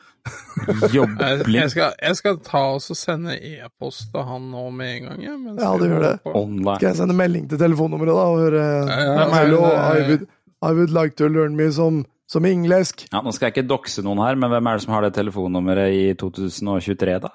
Jeg, 0.91 1.05
jeg, 1.47 1.69
skal, 1.71 1.93
jeg 1.95 2.17
skal 2.19 2.39
ta 2.43 2.63
og 2.75 2.83
sende 2.83 3.37
e-post 3.37 4.09
til 4.11 4.25
han 4.27 4.49
nå 4.51 4.65
med 4.75 4.95
en 4.95 5.05
gang. 5.07 5.21
jeg, 5.23 5.37
Ja, 5.61 5.69
du 5.79 5.85
gjør 5.87 6.03
det. 6.03 6.15
Online. 6.27 6.75
Skal 6.75 6.89
jeg 6.89 6.99
sende 6.99 7.15
melding 7.15 7.47
til 7.49 7.61
telefonnummeret 7.61 8.17
da 8.17 8.25
og 8.33 8.41
høre 8.43 8.65
ja, 8.91 9.29
Hello, 9.37 9.61
I 9.71 10.01
eh, 10.01 10.09
would, 10.09 10.25
I 10.61 10.73
would 10.75 10.91
like 10.91 11.15
to 11.21 11.29
learn 11.31 11.55
me 11.55 11.69
som, 11.71 12.03
som 12.29 12.45
engelsk. 12.45 13.05
Ja, 13.13 13.23
nå 13.23 13.31
skal 13.35 13.49
jeg 13.49 13.57
ikke 13.57 13.69
dokse 13.71 14.03
noen 14.03 14.19
her, 14.25 14.35
men 14.35 14.51
hvem 14.51 14.67
er 14.67 14.77
det 14.77 14.85
som 14.85 14.97
har 14.97 15.07
det 15.07 15.13
telefonnummeret 15.15 15.95
i 15.95 16.03
2023, 16.19 17.17
da? 17.23 17.31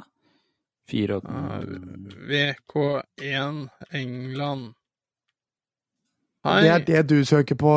Fire 0.86 1.18
og... 1.18 1.24
VK1 2.30 3.62
England. 3.92 4.68
Hei, 6.46 6.60
Det 6.62 6.70
er 6.70 6.84
det 6.86 7.00
du 7.10 7.24
søker 7.26 7.58
på, 7.58 7.72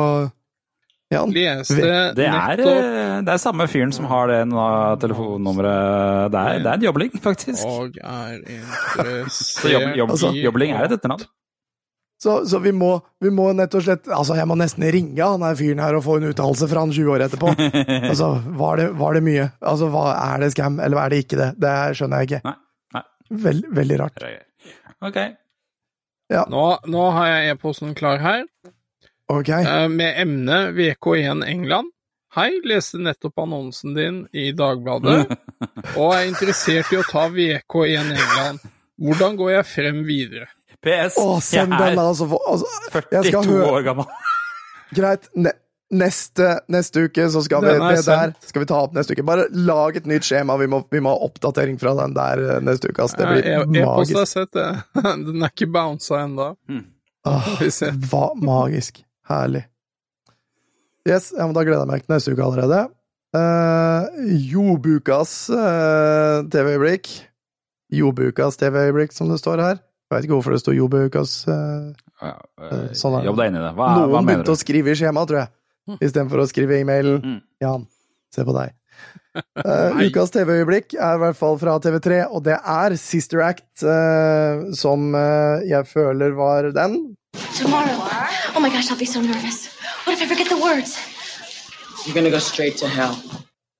Jan. 1.10 1.32
leste 1.34 1.74
Det 2.14 2.22
er, 2.22 2.60
nettopp 2.60 2.70
eh, 2.70 3.16
det 3.26 3.32
er 3.34 3.42
samme 3.42 3.66
fyren 3.66 3.90
som 3.90 4.06
har 4.06 4.30
det 4.30 4.44
telefonnummeret. 5.02 6.30
Det 6.30 6.38
er, 6.38 6.62
det 6.62 6.70
er 6.70 6.78
en 6.78 6.86
jobling, 6.86 7.16
faktisk. 7.24 7.66
og 7.66 7.98
er 7.98 8.38
Så 9.34 9.72
jobb, 9.72 9.96
jobb, 9.98 10.14
altså, 10.14 10.30
jobling 10.38 10.76
er 10.76 10.86
et 10.86 10.94
etternavn. 10.94 11.26
Så, 12.20 12.44
så 12.46 12.60
vi, 12.60 12.70
må, 12.76 12.92
vi 13.24 13.30
må 13.32 13.46
nett 13.56 13.72
og 13.72 13.80
slett 13.80 14.04
Altså, 14.12 14.34
jeg 14.36 14.44
må 14.44 14.52
nesten 14.60 14.84
ringe 14.92 15.24
han 15.24 15.40
her 15.40 15.54
fyren 15.56 15.80
her 15.80 15.96
og 15.96 16.02
få 16.04 16.18
en 16.18 16.26
uttalelse 16.28 16.66
fra 16.68 16.82
han 16.84 16.92
20 16.92 17.14
år 17.14 17.24
etterpå. 17.26 17.54
Altså, 18.10 18.34
var 18.60 18.76
det, 18.76 18.90
var 19.00 19.16
det 19.16 19.24
mye? 19.24 19.46
Altså, 19.58 19.88
hva 19.90 20.10
Er 20.14 20.44
det 20.44 20.50
scam, 20.52 20.76
eller 20.84 21.00
er 21.00 21.14
det 21.14 21.24
ikke 21.24 21.38
det? 21.40 21.54
Det 21.64 21.76
skjønner 21.96 22.20
jeg 22.20 22.30
ikke. 22.30 22.42
Nei. 22.50 22.58
Veld, 23.30 23.66
veldig 23.76 23.98
rart. 24.00 24.22
Ok. 25.06 25.16
Nå, 26.50 26.64
nå 26.86 27.04
har 27.16 27.26
jeg 27.30 27.54
e-posten 27.54 27.94
klar 27.98 28.20
her, 28.22 28.44
Ok. 29.30 29.48
eh, 29.48 29.86
med 29.90 30.18
emne 30.22 30.58
VK1 30.76 31.44
England. 31.46 31.90
Hei, 32.36 32.60
leste 32.62 32.98
nettopp 33.02 33.38
annonsen 33.42 33.94
din 33.96 34.20
i 34.32 34.52
Dagbladet, 34.54 35.32
og 35.98 36.12
er 36.14 36.28
interessert 36.28 36.92
i 36.94 36.98
å 37.00 37.06
ta 37.08 37.24
VK1 37.34 38.12
England. 38.14 38.60
Hvordan 39.00 39.38
går 39.40 39.50
jeg 39.56 39.66
frem 39.66 40.02
videre? 40.06 40.46
PS, 40.80 41.16
Å, 41.20 41.40
jeg 41.52 41.66
er 41.66 41.98
altså. 41.98 42.28
Altså 42.48 42.68
jeg 43.10 43.26
skal 43.30 43.42
42 43.42 43.50
høre 43.50 43.72
år 43.74 43.82
gammel. 43.84 44.06
Greit. 44.96 45.26
Ne 45.36 45.52
neste, 45.90 46.60
neste 46.70 47.06
uke 47.08 47.26
så 47.32 47.42
skal 47.44 47.64
vi 47.64 47.72
er 47.72 47.80
det 47.82 48.04
der 48.06 48.32
skal 48.46 48.62
vi 48.62 48.68
ta 48.70 48.78
opp 48.84 48.94
neste 48.96 49.16
uke. 49.16 49.24
Bare 49.26 49.48
lag 49.50 49.98
et 49.98 50.06
nytt 50.10 50.26
skjema. 50.26 50.56
Vi 50.60 50.68
må, 50.70 50.82
vi 50.90 51.02
må 51.02 51.14
ha 51.14 51.26
oppdatering 51.26 51.80
fra 51.82 51.96
den 51.98 52.14
der 52.16 52.44
eh, 52.46 52.62
neste 52.64 52.92
uke. 52.92 53.04
ass. 53.04 53.16
Det 53.18 53.26
blir 53.26 53.42
E-posten 53.42 53.80
har 53.80 53.98
magisk. 53.98 54.16
jeg 54.18 54.30
sett, 54.32 54.52
det. 54.56 54.68
Den 55.26 55.42
er 55.42 55.52
ikke 55.52 55.70
bounsa 55.74 56.22
ennå. 56.24 56.52
Ah, 57.26 57.50
Vi 57.60 57.70
hva, 58.10 58.30
magisk. 58.38 59.02
Herlig. 59.30 59.66
Yes, 61.08 61.30
ja, 61.36 61.46
men 61.46 61.54
da 61.56 61.64
gleder 61.64 61.84
jeg 61.84 61.90
meg 61.90 62.04
til 62.04 62.14
neste 62.14 62.34
uke 62.34 62.44
allerede. 62.44 62.80
Uh, 63.30 64.08
Jobukas 64.50 65.34
uh, 65.54 66.42
TV-øyeblikk. 66.50 67.12
Jobukas 67.94 68.58
TV-øyeblikk, 68.60 69.14
som 69.14 69.30
det 69.30 69.38
står 69.40 69.62
her. 69.62 69.80
Jeg 70.10 70.16
vet 70.16 70.26
ikke 70.26 70.36
hvorfor 70.36 70.54
det 70.56 70.60
står 70.64 70.76
Jobukas. 70.76 71.36
Uh, 71.46 71.92
uh, 72.22 72.90
Sånn. 72.98 73.20
Jobb 73.26 73.38
deg 73.38 73.52
inn 73.52 73.60
i 73.60 73.62
det. 73.62 73.72
Hva, 73.78 73.88
hva 73.94 74.10
noen 74.10 74.28
begynte 74.28 74.54
å 74.54 74.58
skrive 74.58 74.92
i 74.92 74.98
skjemaet, 74.98 75.30
tror 75.30 75.40
jeg, 75.44 75.52
istedenfor 75.98 76.44
å 76.44 76.50
skrive 76.50 76.78
i 76.78 76.84
e-mailen. 76.84 77.18
Mm. 77.24 77.40
Jan, 77.64 77.88
se 78.34 78.46
på 78.46 78.56
deg. 78.56 78.76
Uh, 79.60 80.00
ukas 80.02 80.32
TV-øyeblikk 80.34 80.96
er 80.98 81.14
i 81.14 81.20
hvert 81.22 81.36
fall 81.38 81.54
fra 81.60 81.76
TV3, 81.80 82.24
og 82.34 82.42
det 82.48 82.56
er 82.58 82.96
Sister 82.98 83.44
Act, 83.46 83.84
uh, 83.86 84.66
som 84.76 85.14
uh, 85.14 85.62
jeg 85.68 85.86
føler 85.86 86.34
var 86.34 86.66
den. 86.74 86.96
Tomorrow. 87.54 88.02
Oh 88.56 88.60
my 88.60 88.68
gosh, 88.74 88.90
I'll 88.90 88.98
be 88.98 89.06
so 89.06 89.22
nervous. 89.22 89.68
What 90.04 90.18
if 90.18 90.24
I 90.24 90.26
forget 90.26 90.50
the 90.50 90.58
words? 90.58 90.98
You're 92.04 92.14
gonna 92.14 92.34
go 92.34 92.42
straight 92.42 92.76
to 92.82 92.88
hell. 92.90 93.14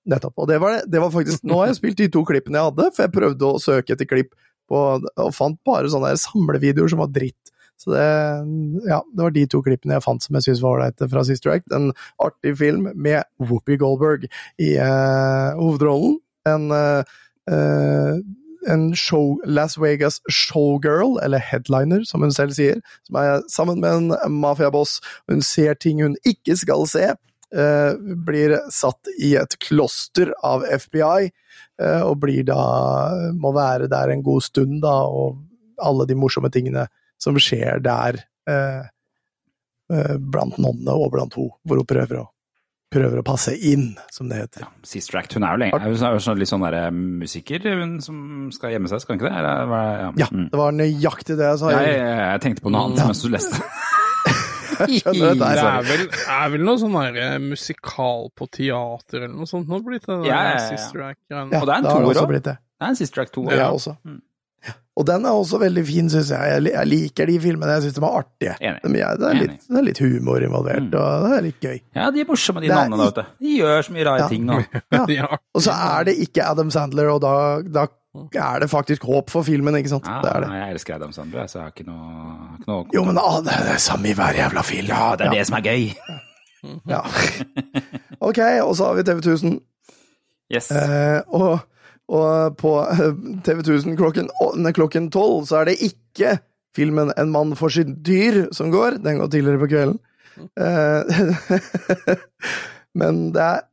Nettopp. 0.06 0.38
Og 0.38 0.48
det 0.48 0.60
var, 0.62 0.78
det, 0.78 0.92
det 0.92 1.00
var 1.02 1.10
faktisk 1.12 1.42
Nå 1.46 1.58
har 1.60 1.70
jeg 1.70 1.80
spilt 1.80 1.98
de 2.00 2.08
to 2.12 2.22
klippene 2.28 2.60
jeg 2.60 2.70
hadde, 2.70 2.86
for 2.94 3.04
jeg 3.04 3.14
prøvde 3.14 3.50
å 3.50 3.60
søke 3.62 3.96
etter 3.96 4.08
klipp 4.08 4.32
på, 4.70 4.82
og 5.02 5.34
fant 5.34 5.58
bare 5.66 5.90
sånne 5.90 6.14
samlevideoer 6.20 6.92
som 6.92 7.02
var 7.02 7.10
dritt. 7.12 7.52
Så 7.80 7.94
det, 7.94 8.08
ja, 8.88 9.00
det 9.12 9.22
var 9.24 9.32
de 9.32 9.46
to 9.48 9.62
klippene 9.64 9.96
jeg 9.96 10.04
fant 10.04 10.24
som 10.24 10.36
jeg 10.36 10.48
syntes 10.48 10.60
var 10.64 10.76
ålreite 10.76 11.08
fra 11.08 11.22
Sister 11.24 11.54
Act. 11.54 11.70
En 11.72 11.94
artig 12.20 12.52
film 12.60 12.90
med 12.92 13.24
Whoopi 13.40 13.78
Goldberg 13.80 14.26
i 14.60 14.74
uh, 14.76 15.56
hovedrollen. 15.56 16.18
En, 16.48 16.70
eh, 16.72 18.20
en 18.72 18.84
show, 18.96 19.34
Las 19.44 19.76
Vegas 19.78 20.20
showgirl, 20.28 21.18
eller 21.24 21.38
headliner, 21.38 22.04
som 22.08 22.24
hun 22.24 22.32
selv 22.32 22.56
sier, 22.56 22.80
som 23.08 23.18
er 23.20 23.44
sammen 23.52 23.80
med 23.80 23.96
en 23.96 24.38
mafiaboss. 24.40 24.98
Hun 25.28 25.44
ser 25.44 25.76
ting 25.80 26.00
hun 26.04 26.16
ikke 26.28 26.56
skal 26.60 26.88
se. 26.90 27.12
Uh, 27.50 27.96
blir 28.28 28.54
satt 28.70 29.08
i 29.18 29.32
et 29.40 29.56
kloster 29.64 30.28
av 30.46 30.62
FBI, 30.68 31.30
uh, 31.82 32.02
og 32.06 32.20
blir 32.22 32.44
da 32.46 32.60
må 33.34 33.50
være 33.56 33.88
der 33.90 34.12
en 34.12 34.22
god 34.22 34.44
stund, 34.46 34.82
da, 34.84 35.00
og 35.08 35.40
alle 35.82 36.06
de 36.06 36.14
morsomme 36.14 36.52
tingene 36.52 36.86
som 37.20 37.36
skjer 37.40 37.82
der 37.84 38.20
eh, 38.48 38.82
eh, 39.92 40.16
blant 40.18 40.58
nonnene 40.58 40.94
og 40.96 41.10
blant 41.14 41.34
ho, 41.38 41.50
hvor 41.66 41.80
hun 41.82 41.88
prøver 41.88 42.22
å, 42.22 42.26
prøver 42.90 43.20
å 43.20 43.24
passe 43.26 43.52
inn, 43.54 43.92
som 44.10 44.28
det 44.30 44.40
heter. 44.40 44.64
Ja, 44.64 44.70
Sister 44.88 45.20
Act. 45.20 45.36
Hun 45.36 45.44
er 45.46 45.54
jo 45.54 45.60
lenge, 45.62 45.78
hun 45.84 45.92
er 46.08 46.16
jo 46.16 46.22
sånn, 46.24 46.40
litt 46.40 46.50
sånn 46.50 46.64
der, 46.66 46.78
eh, 46.86 46.90
musiker, 46.94 47.62
hun 47.80 47.98
som 48.02 48.48
skal 48.56 48.72
gjemme 48.74 48.90
seg, 48.90 49.04
skal 49.04 49.14
hun 49.14 49.20
ikke 49.22 49.30
det? 49.30 49.38
Eller, 49.44 49.76
ja. 49.76 50.10
Ja, 50.24 50.30
Mm. 50.32 50.48
det 50.50 50.58
var 50.58 50.72
nøyaktig 50.72 51.36
det 51.38 51.46
jeg 51.52 51.58
sa. 51.62 51.70
Ja, 51.76 51.80
jeg, 51.86 51.98
jeg, 52.00 52.18
jeg 52.32 52.40
tenkte 52.48 52.62
på 52.66 52.72
noe 52.74 52.86
annet 52.88 52.98
Ja. 53.04 53.06
mens 53.12 53.22
du 53.22 53.28
leste. 53.28 53.62
Skjønner 54.88 55.34
Det 55.36 55.48
er 55.60 55.82
vel, 55.84 56.06
er 56.32 56.52
vel 56.54 56.62
noe 56.64 56.78
sånn 56.80 56.94
der, 56.96 57.16
eh, 57.20 57.38
musikal 57.42 58.30
på 58.32 58.46
teater 58.48 59.26
eller 59.26 59.34
noe 59.36 59.48
sånt 59.50 59.68
nå 59.68 59.82
blitt 59.84 60.06
det 60.08 60.14
der 60.22 60.28
Ja, 60.30 60.38
ja, 60.46 60.52
ja. 60.56 60.62
Sister 60.72 61.02
Act-greiene. 61.10 61.52
Ja, 61.52 61.60
Og 61.60 61.66
det 61.68 61.74
er 61.74 61.82
en 61.82 61.88
toer 61.90 62.28
blitt 62.30 62.46
det. 62.48 62.54
Det 62.56 62.86
er 62.86 62.94
en 62.94 62.96
Sister 62.96 63.20
Act 63.26 63.34
2. 63.36 63.44
Det 63.50 63.58
er 63.60 63.66
også. 63.68 63.92
Og 65.00 65.06
den 65.08 65.24
er 65.24 65.32
også 65.40 65.58
veldig 65.62 65.82
fin, 65.88 66.10
syns 66.12 66.28
jeg. 66.34 66.62
Jeg 66.68 66.86
liker 66.90 67.30
de 67.30 67.36
filmene. 67.40 67.76
Jeg 67.78 67.86
syns 67.86 67.96
de 67.96 68.02
er 68.04 68.16
artige. 68.20 68.54
Enig. 68.60 68.82
Det, 68.92 69.28
er 69.30 69.38
litt, 69.38 69.54
det 69.68 69.78
er 69.80 69.86
litt 69.86 70.00
humor 70.04 70.44
involvert, 70.44 70.82
Mm. 70.90 70.96
og 71.00 71.24
det 71.24 71.36
er 71.38 71.46
litt 71.46 71.60
gøy. 71.64 71.78
Ja, 71.96 72.10
de 72.12 72.20
er 72.20 72.28
morsomme, 72.28 72.60
de 72.64 72.68
navnene, 72.68 73.06
vet 73.08 73.20
du. 73.22 73.30
De 73.46 73.54
gjør 73.62 73.86
så 73.88 73.94
mye 73.96 74.04
rare 74.10 74.20
Ja. 74.26 74.28
ting 74.28 74.44
nå. 74.44 74.58
Ja. 75.16 75.26
Og 75.56 75.64
så 75.64 75.72
er 75.72 76.04
det 76.10 76.18
ikke 76.26 76.44
Adam 76.44 76.70
Sandler, 76.70 77.08
og 77.14 77.22
da, 77.24 77.32
da 77.64 77.86
er 78.34 78.60
det 78.64 78.68
faktisk 78.70 79.04
håp 79.06 79.30
for 79.30 79.42
filmen, 79.46 79.74
ikke 79.78 79.88
sant? 79.94 80.06
Ja, 80.10 80.20
Det 80.22 80.30
er 80.34 80.40
det. 80.44 80.50
Jeg 80.60 80.74
elsker 80.76 80.94
Adam 81.00 81.12
Sandler, 81.16 81.46
så 81.46 81.58
jeg 81.60 81.62
har 81.62 81.72
ikke 81.74 81.86
noe, 81.86 82.58
ikke 82.58 82.68
noe 82.72 82.84
Jo, 82.94 83.04
men 83.08 83.18
ah, 83.22 83.40
det 83.46 83.54
er 83.56 83.64
det 83.72 83.80
samme 83.80 84.10
i 84.10 84.14
hver 84.18 84.34
jævla 84.36 84.62
film. 84.66 84.86
Ja, 84.92 85.14
det 85.16 85.26
er 85.28 85.36
det 85.38 85.46
som 85.46 85.56
er 85.56 85.64
gøy. 85.70 85.90
Ja. 86.90 87.00
Ok, 88.20 88.38
og 88.66 88.74
så 88.76 88.84
har 88.90 88.94
vi 88.98 89.02
TV 89.08 89.16
1000. 89.22 89.60
Yes. 90.52 90.70
Eh, 90.74 91.20
og, 91.32 91.60
og 92.10 92.56
på 92.60 92.74
eh, 92.90 93.18
TV 93.46 93.62
1000 93.62 93.96
klokken, 93.98 95.10
12 95.10 95.48
så 95.50 95.60
er 95.60 95.70
det 95.70 95.80
ikke 95.90 96.38
filmen 96.76 97.10
En 97.18 97.32
mann 97.34 97.56
for 97.58 97.72
sitt 97.74 97.90
dyr 98.06 98.44
som 98.54 98.70
går. 98.70 99.00
Den 99.02 99.18
går 99.18 99.30
tidligere 99.32 99.58
på 99.58 99.70
kvelden. 99.72 99.98
Mm. 100.38 101.32
men 103.00 103.18
det 103.34 103.42
er 103.42 103.64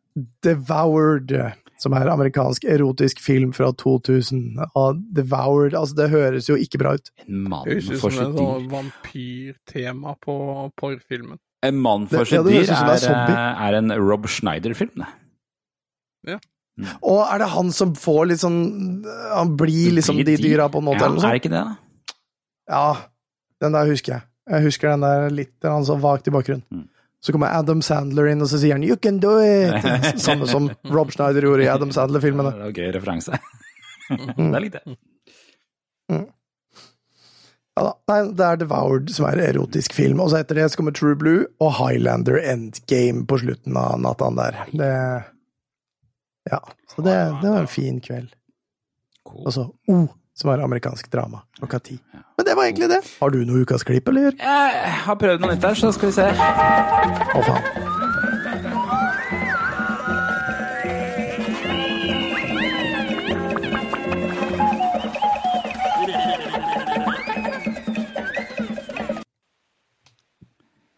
Devoured, 0.41 1.29
som 1.77 1.93
er 1.93 2.09
amerikansk 2.09 2.65
erotisk 2.65 3.21
film 3.21 3.53
fra 3.53 3.69
2000. 3.77 4.57
Og 4.73 5.03
Devoured, 5.13 5.77
altså 5.77 5.99
det 5.99 6.09
høres 6.09 6.49
jo 6.49 6.57
ikke 6.57 6.81
bra 6.81 6.95
ut. 6.97 7.13
En 7.27 7.45
mann 7.45 7.69
Det 7.69 7.77
høres 7.77 7.91
ut 7.91 8.01
for 8.01 8.09
som 8.09 8.17
sitt 8.17 8.25
et 8.25 8.33
dyr. 8.33 8.49
sånn 8.49 8.67
vampyrtema 8.73 10.17
på 10.25 10.39
porrfilmen. 10.81 11.37
En 11.69 11.79
mann 11.85 12.09
for 12.09 12.25
sitt 12.25 12.49
dyr 12.49 12.65
er 12.65 12.93
er, 12.97 13.07
eh, 13.29 13.65
er 13.69 13.77
en 13.77 13.93
Rob 13.93 14.25
Schneider-film, 14.25 15.05
det. 15.05 15.13
Og 17.01 17.21
er 17.25 17.41
det 17.41 17.49
han 17.53 17.71
som 17.73 17.95
får 17.97 18.27
litt 18.29 18.41
sånn 18.43 18.57
Han 19.33 19.55
blir 19.57 19.95
liksom 19.97 20.19
de 20.21 20.35
dyra 20.37 20.67
på 20.69 20.77
en 20.77 20.85
måte, 20.85 21.01
Ja, 21.01 21.07
eller 21.07 21.17
noe 21.17 21.29
er 21.31 21.37
det 21.37 21.41
ikke 21.41 21.53
det, 21.55 21.63
da? 21.65 22.13
Ja, 22.67 22.83
den 23.63 23.73
der 23.73 23.89
husker 23.89 24.13
jeg. 24.13 24.27
Jeg 24.47 24.67
husker 24.67 24.91
den 24.93 25.05
der 25.07 25.33
litt 25.33 25.53
den 25.63 25.87
så 25.87 25.95
vagt 25.99 26.27
i 26.29 26.33
bakgrunnen. 26.35 26.65
Mm. 26.69 26.85
Så 27.23 27.33
kommer 27.33 27.51
Adam 27.55 27.81
Sandler 27.81 28.29
inn, 28.29 28.43
og 28.43 28.49
så 28.51 28.59
sier 28.61 28.77
han 28.77 28.85
'You 28.85 28.97
can 29.01 29.17
do 29.23 29.39
it'! 29.41 29.87
Samme 30.27 30.47
som 30.47 30.69
Rob 30.85 31.11
Schneider 31.11 31.47
gjorde 31.47 31.65
i 31.65 31.71
Adam 31.71 31.91
Sandler-filmene. 31.95 32.53
Det 32.53 32.67
var 32.67 32.75
gøy 32.77 32.91
referanse. 32.95 33.39
det 34.53 34.61
likte 34.63 34.83
jeg. 34.85 34.99
Ja 37.77 37.83
da. 37.85 37.93
Nei, 38.09 38.19
det 38.33 38.45
er 38.45 38.61
Devoured 38.61 39.11
som 39.13 39.27
er 39.29 39.41
erotisk 39.51 39.93
film, 39.93 40.21
og 40.23 40.31
så 40.31 40.39
etter 40.41 40.57
det 40.57 40.69
så 40.71 40.79
kommer 40.79 40.95
True 40.97 41.17
Blue 41.19 41.45
og 41.61 41.75
Highlander 41.77 42.39
Endgame 42.41 43.25
på 43.29 43.41
slutten 43.43 43.77
av 43.77 43.99
natta 44.01 44.31
der. 44.37 44.63
Det 44.71 44.93
Ja. 46.51 46.61
Så 46.93 47.03
det, 47.05 47.15
det 47.41 47.49
var 47.51 47.59
en 47.65 47.71
fin 47.71 47.99
kveld. 48.03 48.31
Cool. 49.27 49.43
Og 49.45 49.53
så 49.55 49.65
O, 49.91 50.05
som 50.37 50.51
er 50.53 50.61
amerikansk 50.63 51.09
drama, 51.11 51.41
klokka 51.59 51.79
ti. 51.83 51.97
Men 52.37 52.45
det 52.45 52.53
var 52.55 52.69
egentlig 52.69 52.87
det. 52.91 53.01
Har 53.19 53.33
du 53.33 53.39
noe 53.49 53.65
ukas 53.65 53.83
klipp, 53.87 54.07
eller? 54.11 54.35
Jeg 54.37 54.93
har 55.07 55.17
prøvd 55.19 55.41
noe 55.43 55.55
nytt 55.55 55.63
der, 55.65 55.75
så 55.79 55.89
skal 55.95 56.11
vi 56.11 56.15
se. 56.19 56.27
Å, 56.29 57.41
faen. 57.47 58.16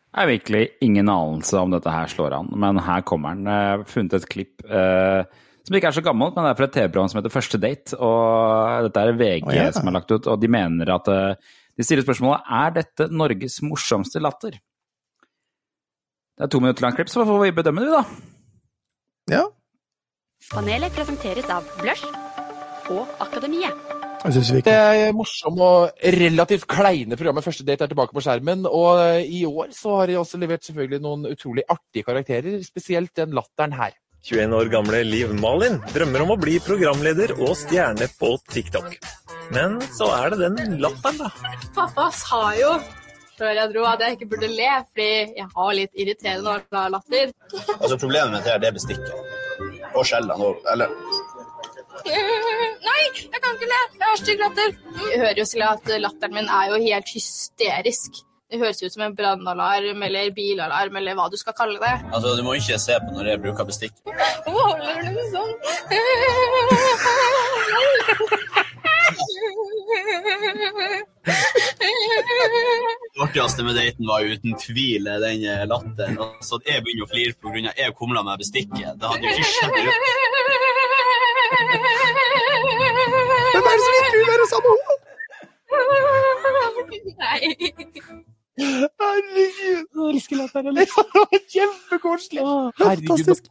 Jeg 0.09 0.23
har 0.23 0.31
virkelig 0.31 0.63
ingen 0.81 1.09
anelse 1.11 1.59
om 1.59 1.69
dette 1.73 1.91
her 1.93 2.09
slår 2.09 2.33
an, 2.39 2.49
men 2.57 2.79
her 2.81 3.03
kommer 3.05 3.37
den. 3.37 3.45
Jeg 3.45 3.69
har 3.69 3.83
funnet 3.89 4.15
et 4.17 4.29
klipp 4.31 4.63
eh, 4.65 5.21
som 5.67 5.77
ikke 5.77 5.91
er 5.91 5.97
så 5.99 6.01
gammelt, 6.01 6.33
men 6.33 6.47
det 6.47 6.53
er 6.53 6.57
fra 6.57 6.65
et 6.65 6.73
TV-program 6.73 7.11
som 7.11 7.19
heter 7.19 7.33
Første 7.33 7.59
date. 7.61 7.99
Og 8.01 8.87
dette 8.87 9.03
er 9.03 9.19
VG 9.19 9.45
oh, 9.45 9.53
ja. 9.53 9.67
som 9.75 9.85
har 9.85 9.99
lagt 9.99 10.09
ut, 10.09 10.25
og 10.25 10.41
de 10.41 10.49
mener 10.49 10.89
at 10.95 11.11
eh, 11.13 11.53
De 11.77 11.85
stiller 11.85 12.03
spørsmålet 12.03 12.49
er 12.57 12.73
dette 12.79 13.07
Norges 13.13 13.61
morsomste 13.63 14.19
latter. 14.19 14.57
Det 16.39 16.47
er 16.47 16.51
to 16.51 16.59
minutter 16.63 16.83
langt 16.83 16.97
klipp, 16.97 17.11
så 17.11 17.23
får 17.27 17.39
vi 17.45 17.53
bedømme 17.55 17.85
det, 17.85 18.01
da. 18.01 18.03
Ja. 19.37 19.45
Panelet 20.49 20.95
presenteres 20.95 21.47
av 21.53 21.69
Blush 21.79 22.09
og 22.89 23.05
Akademiet. 23.21 23.88
Jeg 24.19 24.33
synes 24.35 24.49
vi 24.51 24.61
Det 24.67 24.73
er 24.75 25.13
morsomme 25.15 25.63
og 25.63 26.03
relativt 26.19 26.65
kleine 26.67 27.15
programmet 27.15 27.45
Første 27.45 27.63
date 27.67 27.85
er 27.85 27.91
tilbake 27.93 28.13
på 28.15 28.23
skjermen. 28.25 28.65
Og 28.67 28.99
eh, 28.99 29.23
i 29.39 29.45
år 29.47 29.71
så 29.75 29.95
har 30.01 30.11
de 30.11 30.17
også 30.19 30.39
levert 30.41 30.65
selvfølgelig 30.67 30.99
noen 31.05 31.25
utrolig 31.31 31.63
artige 31.71 32.03
karakterer, 32.07 32.59
spesielt 32.67 33.13
den 33.15 33.31
latteren 33.37 33.73
her. 33.79 33.95
21 34.27 34.51
år 34.59 34.67
gamle 34.73 34.99
Liv 35.07 35.31
Malin 35.39 35.77
drømmer 35.93 36.25
om 36.25 36.33
å 36.35 36.39
bli 36.41 36.57
programleder 36.59 37.31
og 37.39 37.53
stjerne 37.55 38.09
på 38.19 38.33
TikTok. 38.51 38.97
Men 39.55 39.77
så 39.95 40.09
er 40.17 40.35
det 40.35 40.49
den 40.57 40.75
latteren, 40.83 41.21
da. 41.23 41.29
Pappa 41.77 42.09
sa 42.13 42.41
jo 42.59 42.73
før 43.39 43.55
jeg 43.55 43.71
dro 43.71 43.85
at 43.87 44.01
jeg 44.03 44.17
ikke 44.17 44.27
burde 44.33 44.49
le, 44.51 44.67
fordi 44.91 45.11
jeg 45.39 45.47
har 45.55 45.71
litt 45.77 45.95
irriterende 45.95 46.83
latter. 46.91 47.31
Altså 47.79 47.95
Problemet 48.01 48.43
det 48.43 48.51
her, 48.51 48.59
det 48.59 48.67
er 48.67 48.75
bestikket. 48.75 49.13
Og 49.95 50.03
skjellene. 50.03 50.35
og- 50.43 50.67
Eller 50.73 50.91
Nei, 52.99 53.07
jeg 53.31 53.39
kan 53.43 53.53
ikke 53.55 53.67
le! 53.71 53.77
Jeg 53.99 54.07
har 54.07 54.17
stygg 54.19 54.41
latter. 54.43 54.73
Jeg 55.11 55.19
hører 55.21 55.37
jo 55.39 55.45
selv 55.47 55.65
at 55.69 55.85
latteren 56.03 56.33
min 56.35 56.49
er 56.51 56.65
jo 56.73 56.79
helt 56.83 57.11
hysterisk. 57.15 58.19
Det 58.49 58.59
høres 58.59 58.81
ut 58.81 58.93
som 58.93 59.03
en 59.05 59.15
brannalarm 59.15 60.03
eller 60.07 60.31
bilalarm 60.35 60.95
eller 60.99 61.15
hva 61.15 61.27
du 61.31 61.37
skal 61.39 61.53
kalle 61.55 61.77
det. 61.79 61.95
altså, 62.09 62.33
du 62.35 62.43
må 62.43 62.57
ikke 62.57 62.79
se 62.81 62.97
på 63.05 63.13
når 63.15 63.25
jeg 63.31 63.41
bruker 63.45 63.63
bestikk. 63.69 63.93
Hvorfor 64.03 64.63
holder 64.67 64.99
du 64.99 65.09
den 65.15 65.27
sånn? 65.35 65.53
Det 73.15 73.23
artigste 73.23 73.63
med 73.63 73.75
daten 73.79 74.07
var 74.09 74.27
uten 74.33 74.51
tvil 74.65 75.07
den 75.23 75.45
eh, 75.45 75.63
latteren. 75.69 76.19
Altså, 76.25 76.59
at 76.59 76.73
jeg 76.73 76.83
begynner 76.83 77.05
å 77.05 77.11
flire 77.13 77.33
pga. 77.39 77.73
jeg 77.77 77.97
kumla 78.01 78.25
med 78.27 78.43
bestikket. 78.43 78.97
Det 78.99 79.13
hadde 79.13 79.23
jo 79.23 79.37
ikke 79.37 79.51
skjedd. 79.53 80.98
Hvem 83.53 83.65
er 83.65 83.75
det 83.75 83.83
som 83.83 83.93
ikke 83.99 84.17
vil 84.17 84.27
være 84.31 84.47
sammen 84.53 84.73
med 84.75 84.97
Nei. 87.19 87.39
Herregud, 88.59 89.55
jeg 89.63 90.09
elsker 90.09 90.35
latteren. 90.39 90.75
Det 90.75 90.87
var 90.95 91.05
Kjempekoselig. 91.53 92.41
Herregud, 92.79 93.47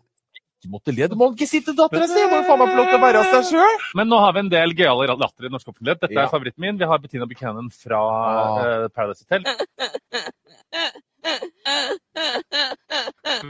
du 0.59 0.67
måtte 0.73 0.91
le. 0.93 1.07
Du 1.07 1.15
må 1.17 1.29
ikke 1.33 1.47
sitte 1.47 1.71
dattera 1.79 2.07
si. 2.11 2.19
Må 2.33 2.41
faen 2.49 2.59
meg 2.59 2.73
få 2.73 2.77
lov 2.81 2.89
til 2.91 2.99
å 2.99 3.03
være 3.05 3.21
seg 3.31 3.43
sjøl. 3.53 3.77
Men 4.01 4.11
nå 4.11 4.19
har 4.25 4.33
vi 4.35 4.41
en 4.43 4.51
del 4.53 4.75
gøyale 4.77 5.07
latter 5.15 5.47
i 5.47 5.53
norsk 5.55 5.69
offentlighet. 5.71 6.01
Dette 6.03 6.17
Ja. 6.19 6.25
er 6.27 6.33
favoritten 6.33 6.61
min. 6.67 6.77
Vi 6.81 6.85
har 6.91 6.99
Bettina 6.99 7.27
Buchanan 7.31 7.71
fra 7.71 8.01
Ah. 8.03 8.59
uh, 8.59 8.89
Paradise 8.91 9.23
Hotel. 9.23 9.43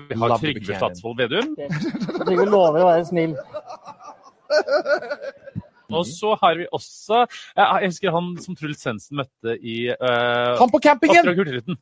Vi 0.09 0.15
har 0.21 0.39
Trygve. 0.39 0.77
Slagsvold 0.79 1.17
Vedum. 1.23 1.57
Trygve 2.27 2.45
lover 2.53 2.85
å 2.85 2.91
være 2.93 3.05
snill. 3.09 3.35
Og 5.99 6.05
så 6.05 6.35
har 6.43 6.59
vi 6.59 6.67
også 6.73 7.23
Jeg 7.57 7.89
husker 7.89 8.13
han 8.13 8.27
som 8.45 8.57
Truls 8.57 8.83
Svendsen 8.85 9.17
møtte 9.23 9.55
i 9.57 9.89
uh, 9.89 10.59
Han 10.61 10.69
på 10.69 10.81
campingen! 10.85 11.25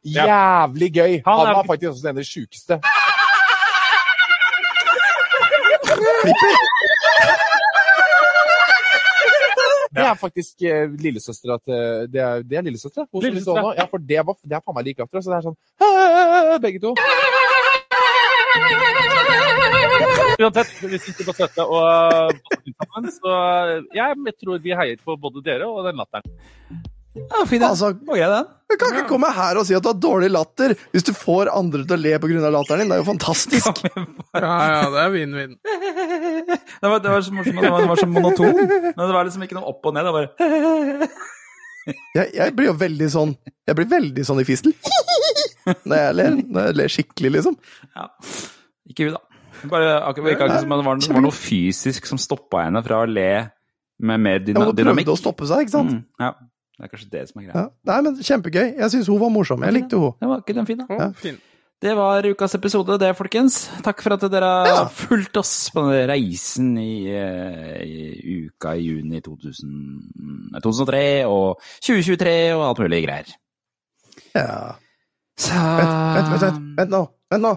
Ja. 0.07 0.27
Jævlig 0.31 0.93
gøy. 0.95 1.13
Han 1.27 1.41
Han 1.41 1.47
er- 1.51 1.57
var 1.59 1.67
faktisk 1.67 1.91
også 1.91 2.13
den 2.13 2.25
sjukeste. 2.25 2.79
Det 9.97 10.05
er 10.05 10.15
faktisk 10.21 10.63
eh, 10.63 10.91
lillesøstera 11.01 11.57
til 11.65 12.09
Det 12.13 12.21
er, 12.21 12.43
det 12.43 12.59
er 12.59 12.63
lillesøstera. 12.67 13.07
Nå. 13.63 13.73
Ja, 13.79 13.85
for 13.91 13.99
det, 13.99 14.19
var, 14.27 14.37
det 14.45 14.53
er 14.59 14.61
faen 14.65 14.77
meg 14.77 14.85
like 14.91 15.01
latter. 15.03 15.21
Så 15.25 15.31
det 15.31 15.39
er 15.39 15.45
sånn 15.49 15.57
Begge 16.67 16.81
to. 16.85 16.95
Uansett, 20.37 20.73
vi 20.83 20.99
sitter 21.01 21.25
på 21.29 21.35
støtte 21.37 21.65
og 21.65 22.35
sammen, 22.77 23.09
så 23.15 23.39
jeg 23.97 24.37
tror 24.43 24.61
vi 24.65 24.75
heier 24.77 25.01
på 25.01 25.17
både 25.21 25.43
dere 25.47 25.69
og 25.71 25.87
den 25.87 25.97
latteren. 26.01 26.37
Ja, 27.17 27.47
fin. 27.49 27.63
Altså, 27.65 27.93
den. 27.93 28.49
Du 28.69 28.75
kan 28.77 28.93
ikke 28.93 29.09
komme 29.09 29.29
her 29.33 29.57
og 29.57 29.65
si 29.65 29.77
at 29.77 29.85
du 29.85 29.89
har 29.89 29.97
dårlig 30.01 30.29
latter 30.35 30.75
hvis 30.93 31.07
du 31.07 31.13
får 31.17 31.49
andre 31.55 31.87
til 31.87 31.97
å 31.97 32.01
le 32.03 32.19
pga. 32.21 32.51
latteren 32.53 32.83
din. 32.83 32.91
Det 32.91 32.99
er 32.99 33.03
jo 33.03 33.09
fantastisk. 33.13 33.81
Ja, 34.37 34.57
ja, 34.69 34.81
det 34.93 35.01
er 35.01 35.13
vinn-vinn. 35.15 35.55
Det 36.77 36.91
var, 36.91 37.01
det 37.01 37.09
var 37.09 37.23
så 37.25 37.33
morsomt, 37.33 37.57
det 37.63 37.71
var, 37.73 37.81
det 37.81 37.89
var 37.89 37.97
så 37.97 38.07
monoton. 38.07 38.59
Men 38.61 39.01
det 39.01 39.15
var 39.17 39.25
liksom 39.25 39.45
ikke 39.47 39.57
noe 39.57 39.71
opp 39.71 39.87
og 39.89 39.95
ned. 39.97 40.05
Det 40.05 40.13
var 40.13 40.27
bare 40.29 41.09
Jeg, 42.19 42.29
jeg 42.35 42.55
blir 42.59 42.69
jo 42.69 42.75
veldig 42.77 43.09
sånn 43.15 43.33
Jeg 43.69 43.79
blir 43.79 43.89
veldig 43.91 44.25
sånn 44.27 44.43
i 44.43 44.47
fistel. 44.49 44.75
Når 45.89 46.03
jeg 46.03 46.17
ler. 46.19 46.37
Når 46.43 46.69
jeg 46.69 46.79
ler 46.83 46.93
skikkelig, 46.93 47.33
liksom. 47.39 47.57
Ja. 47.97 48.07
Ikke 48.93 49.09
hun, 49.09 49.17
da. 49.17 49.23
Bare 49.71 49.95
akkurat, 50.09 50.27
virka 50.31 50.47
ikke 50.51 50.61
som 50.63 50.75
det 50.75 50.85
var, 50.85 51.01
var 51.17 51.25
noe 51.25 51.35
fysisk 51.35 52.07
som 52.07 52.19
stoppa 52.21 52.65
henne 52.67 52.83
fra 52.85 53.03
å 53.05 53.09
le 53.09 53.29
med 53.99 54.21
mer 54.21 54.39
Ja, 54.41 54.45
dynamikk. 54.53 54.77
hun 54.77 54.93
prøvde 54.93 55.15
å 55.17 55.19
stoppe 55.21 55.47
seg, 55.49 55.65
ikke 55.67 55.73
sant? 55.79 55.91
Mm, 55.97 56.05
ja. 56.21 56.33
Det 56.77 56.85
er 56.85 56.89
kanskje 56.93 57.11
det 57.11 57.23
som 57.31 57.41
er 57.41 57.45
greia. 57.49 57.61
Ja. 57.65 57.69
Nei, 57.89 57.99
men 58.05 58.17
Kjempegøy. 58.21 58.67
Jeg 58.77 58.91
syns 58.93 59.07
hun 59.09 59.21
var 59.23 59.31
morsom. 59.33 59.63
Jeg 59.65 59.73
likte 59.79 59.97
hun. 59.97 60.13
Det 60.21 60.29
var 60.29 60.43
ikke 60.45 60.57
den 60.59 60.67
fin, 60.69 60.83
da. 60.83 60.87
Ja. 60.93 61.07
Fin. 61.17 61.39
Det 61.81 61.93
var 61.97 62.25
ukas 62.25 62.55
episode, 62.57 62.99
det, 63.01 63.11
folkens. 63.17 63.57
Takk 63.85 64.01
for 64.05 64.15
at 64.17 64.23
dere 64.33 64.51
har 64.65 64.87
fulgt 64.93 65.37
oss 65.41 65.71
på 65.73 65.83
denne 65.85 66.07
reisen 66.09 66.71
i, 66.81 67.07
eh, 67.13 67.81
i 67.85 68.47
uka 68.49 68.75
i 68.77 68.85
juni 68.91 69.21
2000, 69.21 70.61
2003 70.65 71.03
og 71.29 71.61
2023 71.85 72.37
og 72.57 72.65
alt 72.71 72.81
mulig 72.85 73.03
greier. 73.05 73.33
Ja. 74.37 74.77
Så 75.37 75.53
Vent, 75.53 76.17
vent, 76.17 76.29
vent, 76.33 76.43
vent, 76.43 76.77
vent 76.81 76.91
nå! 76.93 77.03
Vent 77.31 77.45
nå! 77.45 77.53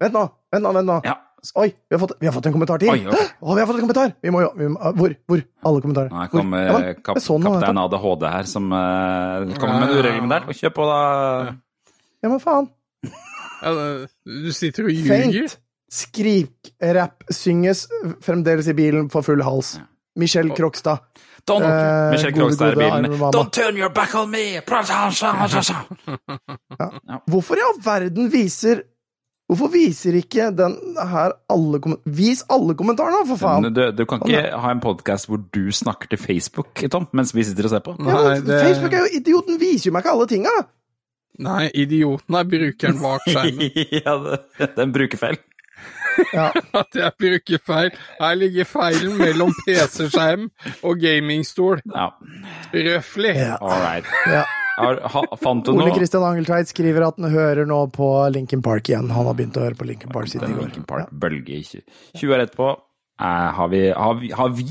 Vent 0.00 0.14
nå! 0.16 0.24
Vent 0.52 0.64
nå! 0.64 0.72
Vent 0.78 0.88
nå. 0.88 1.00
Ja. 1.04 1.16
Oi, 1.54 1.70
vi 1.88 1.94
har, 1.94 2.00
fått, 2.02 2.12
vi 2.20 2.28
har 2.28 2.34
fått 2.36 2.46
en 2.50 2.54
kommentar 2.54 2.80
til! 2.82 2.90
Oi, 2.92 3.00
okay. 3.08 3.28
Å, 3.40 3.54
vi 3.56 3.62
har 3.62 3.68
fått 3.70 3.78
en 3.78 3.84
kommentar! 3.86 4.12
Vi 4.20 4.32
må 4.34 4.42
jo 4.44 4.50
vi 4.58 4.68
må, 4.72 4.92
Hvor? 4.98 5.14
Hvor? 5.30 5.42
Alle 5.70 5.84
kommentarer. 5.84 6.12
Nå 6.12 6.26
kommer 6.32 6.66
Ja, 6.66 6.74
men, 6.76 6.88
eh, 6.90 7.00
kap, 7.00 7.16
kaptein 7.16 7.80
ADHD 7.84 8.26
her, 8.34 8.50
som 8.50 8.68
uh, 8.74 9.56
kommer 9.56 9.80
med 9.80 9.88
en 9.88 9.96
uregelmært. 10.02 10.52
Kjør 10.58 10.74
på, 10.76 10.88
da. 10.90 11.00
Ja, 12.20 12.28
men 12.28 12.40
faen. 12.44 12.70
Ja, 13.60 13.74
du 14.24 14.52
sitter 14.56 14.86
og 14.88 14.94
ljuger. 14.94 15.50
Skrikrapp 15.92 17.26
synges 17.34 17.82
fremdeles 18.24 18.70
i 18.72 18.74
bilen 18.78 19.10
for 19.12 19.26
full 19.26 19.42
hals. 19.44 19.74
Michelle 20.16 20.56
Krokstad. 20.56 21.02
Don't, 21.48 21.64
Eh, 21.64 22.10
Michelle 22.10 22.32
gode, 22.32 22.52
er 22.52 22.72
i 22.72 22.74
gode 22.74 22.76
bilen. 22.80 23.32
Don't 23.34 23.52
turn 23.52 23.76
your 23.76 23.90
back 23.92 24.14
on 24.14 24.30
me! 24.30 24.60
Hvorfor 27.28 27.56
i 27.56 27.64
all 27.64 27.78
verden 27.84 28.30
viser 28.32 28.82
Hvorfor 29.50 29.70
viser 29.72 30.14
ikke 30.14 30.52
den 30.54 30.76
her 30.94 31.32
alle 31.50 31.80
kommentarene? 31.82 32.16
Vis 32.20 32.44
alle 32.54 32.76
kommentarene, 32.78 33.24
for 33.26 33.40
faen! 33.40 33.66
Du, 33.74 33.80
du 33.90 34.04
kan 34.06 34.22
ikke 34.22 34.44
ha 34.62 34.70
en 34.70 34.82
podkast 34.84 35.26
hvor 35.26 35.40
du 35.42 35.72
snakker 35.74 36.12
til 36.12 36.20
Facebook, 36.22 36.84
Tom, 36.92 37.08
mens 37.18 37.34
vi 37.34 37.42
sitter 37.48 37.66
og 37.66 37.74
ser 37.74 37.82
på. 37.82 37.96
Ja, 37.98 38.20
men 38.28 38.46
Facebook 38.46 38.94
er 38.94 39.08
jo 39.08 39.18
idioten, 39.18 39.58
viser 39.58 39.90
jo 39.90 39.96
meg 39.96 40.06
ikke 40.06 40.14
alle 40.14 40.28
tinga! 40.30 40.54
Nei, 41.40 41.64
idioten 41.82 42.36
er 42.36 42.46
brukeren 42.46 43.00
bak 43.02 43.26
skjermen. 43.26 43.74
ja, 44.04 44.14
det, 44.22 44.40
det 44.60 44.70
er 44.70 44.86
en 44.86 44.94
brukerfeil. 44.94 45.40
At 46.80 46.94
jeg 46.94 47.12
bruker 47.18 47.62
feil. 47.66 47.90
Her 48.20 48.38
ligger 48.38 48.68
feilen 48.68 49.18
mellom 49.18 49.54
PC-skjerm 49.64 50.48
og 50.86 51.00
gamingstol. 51.00 51.82
Ja. 51.90 52.10
Røffelig. 52.74 53.36
All 53.56 53.80
right. 53.82 54.16
Ja. 54.28 54.44
Har, 54.80 55.00
ha, 55.14 55.22
fant 55.40 55.66
du 55.66 55.72
Ole? 55.74 55.90
Kristian 55.94 56.24
Angeltveit 56.26 56.70
skriver 56.70 57.06
at 57.06 57.18
han 57.20 57.30
hører 57.32 57.68
nå 57.68 57.80
på 57.94 58.08
Linkin 58.34 58.62
Park 58.64 58.88
igjen. 58.90 59.10
Han 59.14 59.28
har 59.28 59.36
begynt 59.38 59.58
å 59.60 59.66
høre 59.66 59.78
på 59.78 59.88
Linkin 59.88 60.12
Park 60.14 60.30
siden 60.32 60.52
i 60.52 60.56
går. 60.56 60.70
Linkin 60.70 60.86
Park 60.88 61.12
bølge 61.12 61.60
ikke. 61.60 61.82
20 62.16 62.30
20 62.30 62.34
år 62.36 62.46
etterpå. 62.46 62.70
eh, 63.20 63.50
har 63.58 63.68
vi, 63.68 63.82
har 63.90 64.14
vi, 64.20 64.30
har 64.36 64.54
vi 64.56 64.66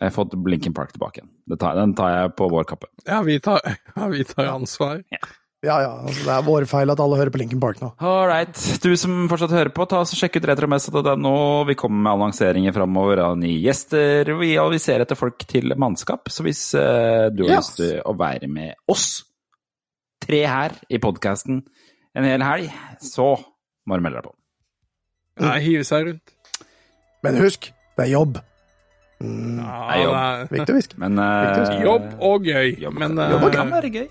eh, 0.00 0.10
fått 0.10 0.34
Linkin 0.48 0.74
Park 0.74 0.92
tilbake 0.92 1.20
igjen? 1.20 1.30
Det 1.46 1.58
tar, 1.60 1.76
den 1.78 1.94
tar 1.98 2.10
jeg 2.14 2.34
på 2.38 2.48
vår 2.52 2.64
kappe. 2.64 2.90
Ja, 3.06 3.22
vi 3.26 3.38
tar, 3.40 3.60
ja, 3.96 4.08
vi 4.08 4.24
tar 4.24 4.50
ansvar. 4.54 5.02
Ja, 5.12 5.22
ja. 5.62 5.90
Altså, 6.02 6.24
det 6.26 6.32
er 6.34 6.44
vår 6.46 6.66
feil 6.70 6.90
at 6.94 7.00
alle 7.04 7.18
hører 7.20 7.32
på 7.34 7.40
Linkin 7.42 7.60
Park 7.62 7.78
nå. 7.82 7.92
Ålreit. 8.02 8.58
Du 8.82 8.90
som 8.98 9.28
fortsatt 9.30 9.54
hører 9.54 9.70
på, 9.74 9.86
ta 9.90 10.00
oss 10.02 10.14
og 10.14 10.18
sjekk 10.18 10.40
ut 10.40 10.48
retromessa.no. 10.50 11.34
Vi 11.68 11.76
kommer 11.78 12.02
med 12.02 12.12
annonseringer 12.16 12.74
framover 12.74 13.22
av 13.22 13.36
nye 13.38 13.60
gjester. 13.62 14.32
Vi, 14.40 14.52
og 14.62 14.72
vi 14.74 14.80
ser 14.82 15.04
etter 15.04 15.18
folk 15.18 15.46
til 15.46 15.74
mannskap. 15.78 16.26
Så 16.34 16.42
hvis 16.46 16.64
uh, 16.74 17.30
du 17.30 17.44
har 17.46 17.56
yes. 17.58 17.72
lyst 17.72 17.80
til 17.82 17.94
å 18.02 18.16
være 18.18 18.50
med 18.50 18.74
oss, 18.90 19.06
tre 20.22 20.42
her 20.50 20.74
i 20.90 21.00
podkasten 21.02 21.62
en 22.18 22.26
hel 22.28 22.42
helg, 22.44 22.74
så 23.00 23.32
må 23.86 23.96
du 23.98 24.04
melde 24.04 24.20
deg 24.20 24.28
på. 24.28 24.36
Nei, 25.46 25.58
hive 25.64 25.86
seg 25.88 26.10
rundt. 26.10 26.34
Men 27.22 27.38
husk, 27.38 27.70
det 27.96 28.08
er 28.08 28.12
jobb. 28.16 28.42
Mm, 29.22 29.62
Det 29.62 29.70
er 29.94 30.00
jobb. 30.02 30.52
Viktig 30.52 30.74
å 30.74 30.78
huske. 30.80 30.98
Men 30.98 31.18
eh, 31.22 31.74
Jobb 31.86 32.06
og 32.18 32.46
gøy. 32.50 32.72
jobb, 32.82 32.96
men, 32.98 33.20
jobb 33.30 33.46
og 33.46 33.54
kan 33.54 33.70
være 33.70 33.90
gøy. 33.94 34.08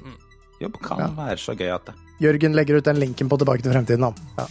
Jobb 0.62 0.82
kan 0.84 1.04
være 1.18 1.38
så 1.42 1.58
gøy 1.58 1.72
at 1.74 1.90
det 1.90 1.98
Jørgen 2.22 2.54
legger 2.54 2.78
ut 2.78 2.86
den 2.86 3.00
linken 3.02 3.30
på 3.30 3.38
Tilbake 3.42 3.66
til 3.66 3.74
fremtiden, 3.74 4.04
han. 4.06 4.14
Ja. 4.38 4.46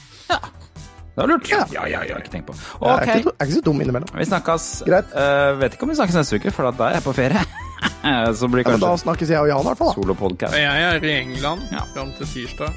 Det 1.10 1.22
var 1.22 1.26
lurt. 1.26 1.48
Ja, 1.50 1.64
ja, 1.74 1.86
ja, 1.90 2.00
ja 2.08 2.18
ikke 2.22 2.32
tenk 2.32 2.46
på. 2.48 2.54
Jeg 2.54 2.96
er 2.96 3.20
ikke, 3.20 3.32
er 3.34 3.48
ikke 3.48 3.56
så 3.56 3.62
dum 3.66 3.80
innimellom. 3.82 4.12
vi 4.16 4.26
snakkes. 4.26 4.68
Eh, 4.88 5.58
vet 5.60 5.74
ikke 5.74 5.86
om 5.86 5.92
vi 5.92 5.96
snakkes 5.98 6.18
neste 6.20 6.38
uke, 6.40 6.52
for 6.54 6.70
da 6.70 6.88
er 6.88 6.98
jeg 6.98 7.04
på 7.06 7.14
ferie. 7.14 7.42
så 8.40 8.48
blir 8.50 8.66
Ja, 8.66 8.76
da 8.80 8.92
snakkes 9.02 9.30
jeg 9.34 9.42
og 9.42 9.50
Jan, 9.50 9.60
i 9.60 9.68
hvert 9.70 9.82
fall. 9.82 9.92
da. 9.92 9.98
solopodcast. 9.98 10.56
Jeg 10.56 10.86
er 10.86 11.04
i 11.04 11.12
England 11.18 11.66
fram 11.94 12.14
til 12.18 12.30
tirsdag. 12.34 12.72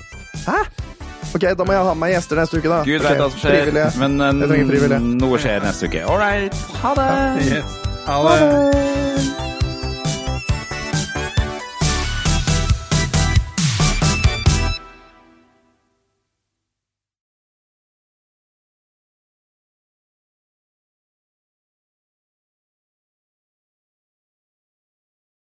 Hæ? 0.47 0.59
Ok, 1.33 1.45
da 1.57 1.65
må 1.65 1.73
jeg 1.73 1.87
ha 1.87 1.93
med 1.93 2.01
meg 2.03 2.13
gjester 2.13 2.41
neste 2.41 2.59
uke, 2.59 2.69
da. 2.69 2.81
Gud 2.85 2.99
okay. 2.99 3.07
vet 3.07 3.23
hva 3.23 3.29
som 3.29 3.39
skjer, 3.41 3.61
frivillige. 3.61 3.93
men 4.03 4.19
eh, 4.27 5.07
noe 5.23 5.39
skjer 5.41 5.63
neste 5.65 5.89
uke. 5.89 6.03
All 6.03 6.21
right. 6.21 6.67
Ha 6.83 6.93
det! 6.99 7.09
Yes. 7.47 7.79
Ha 8.09 8.19
Ha 8.19 8.35
det. 8.43 8.75
det! 8.75 9.42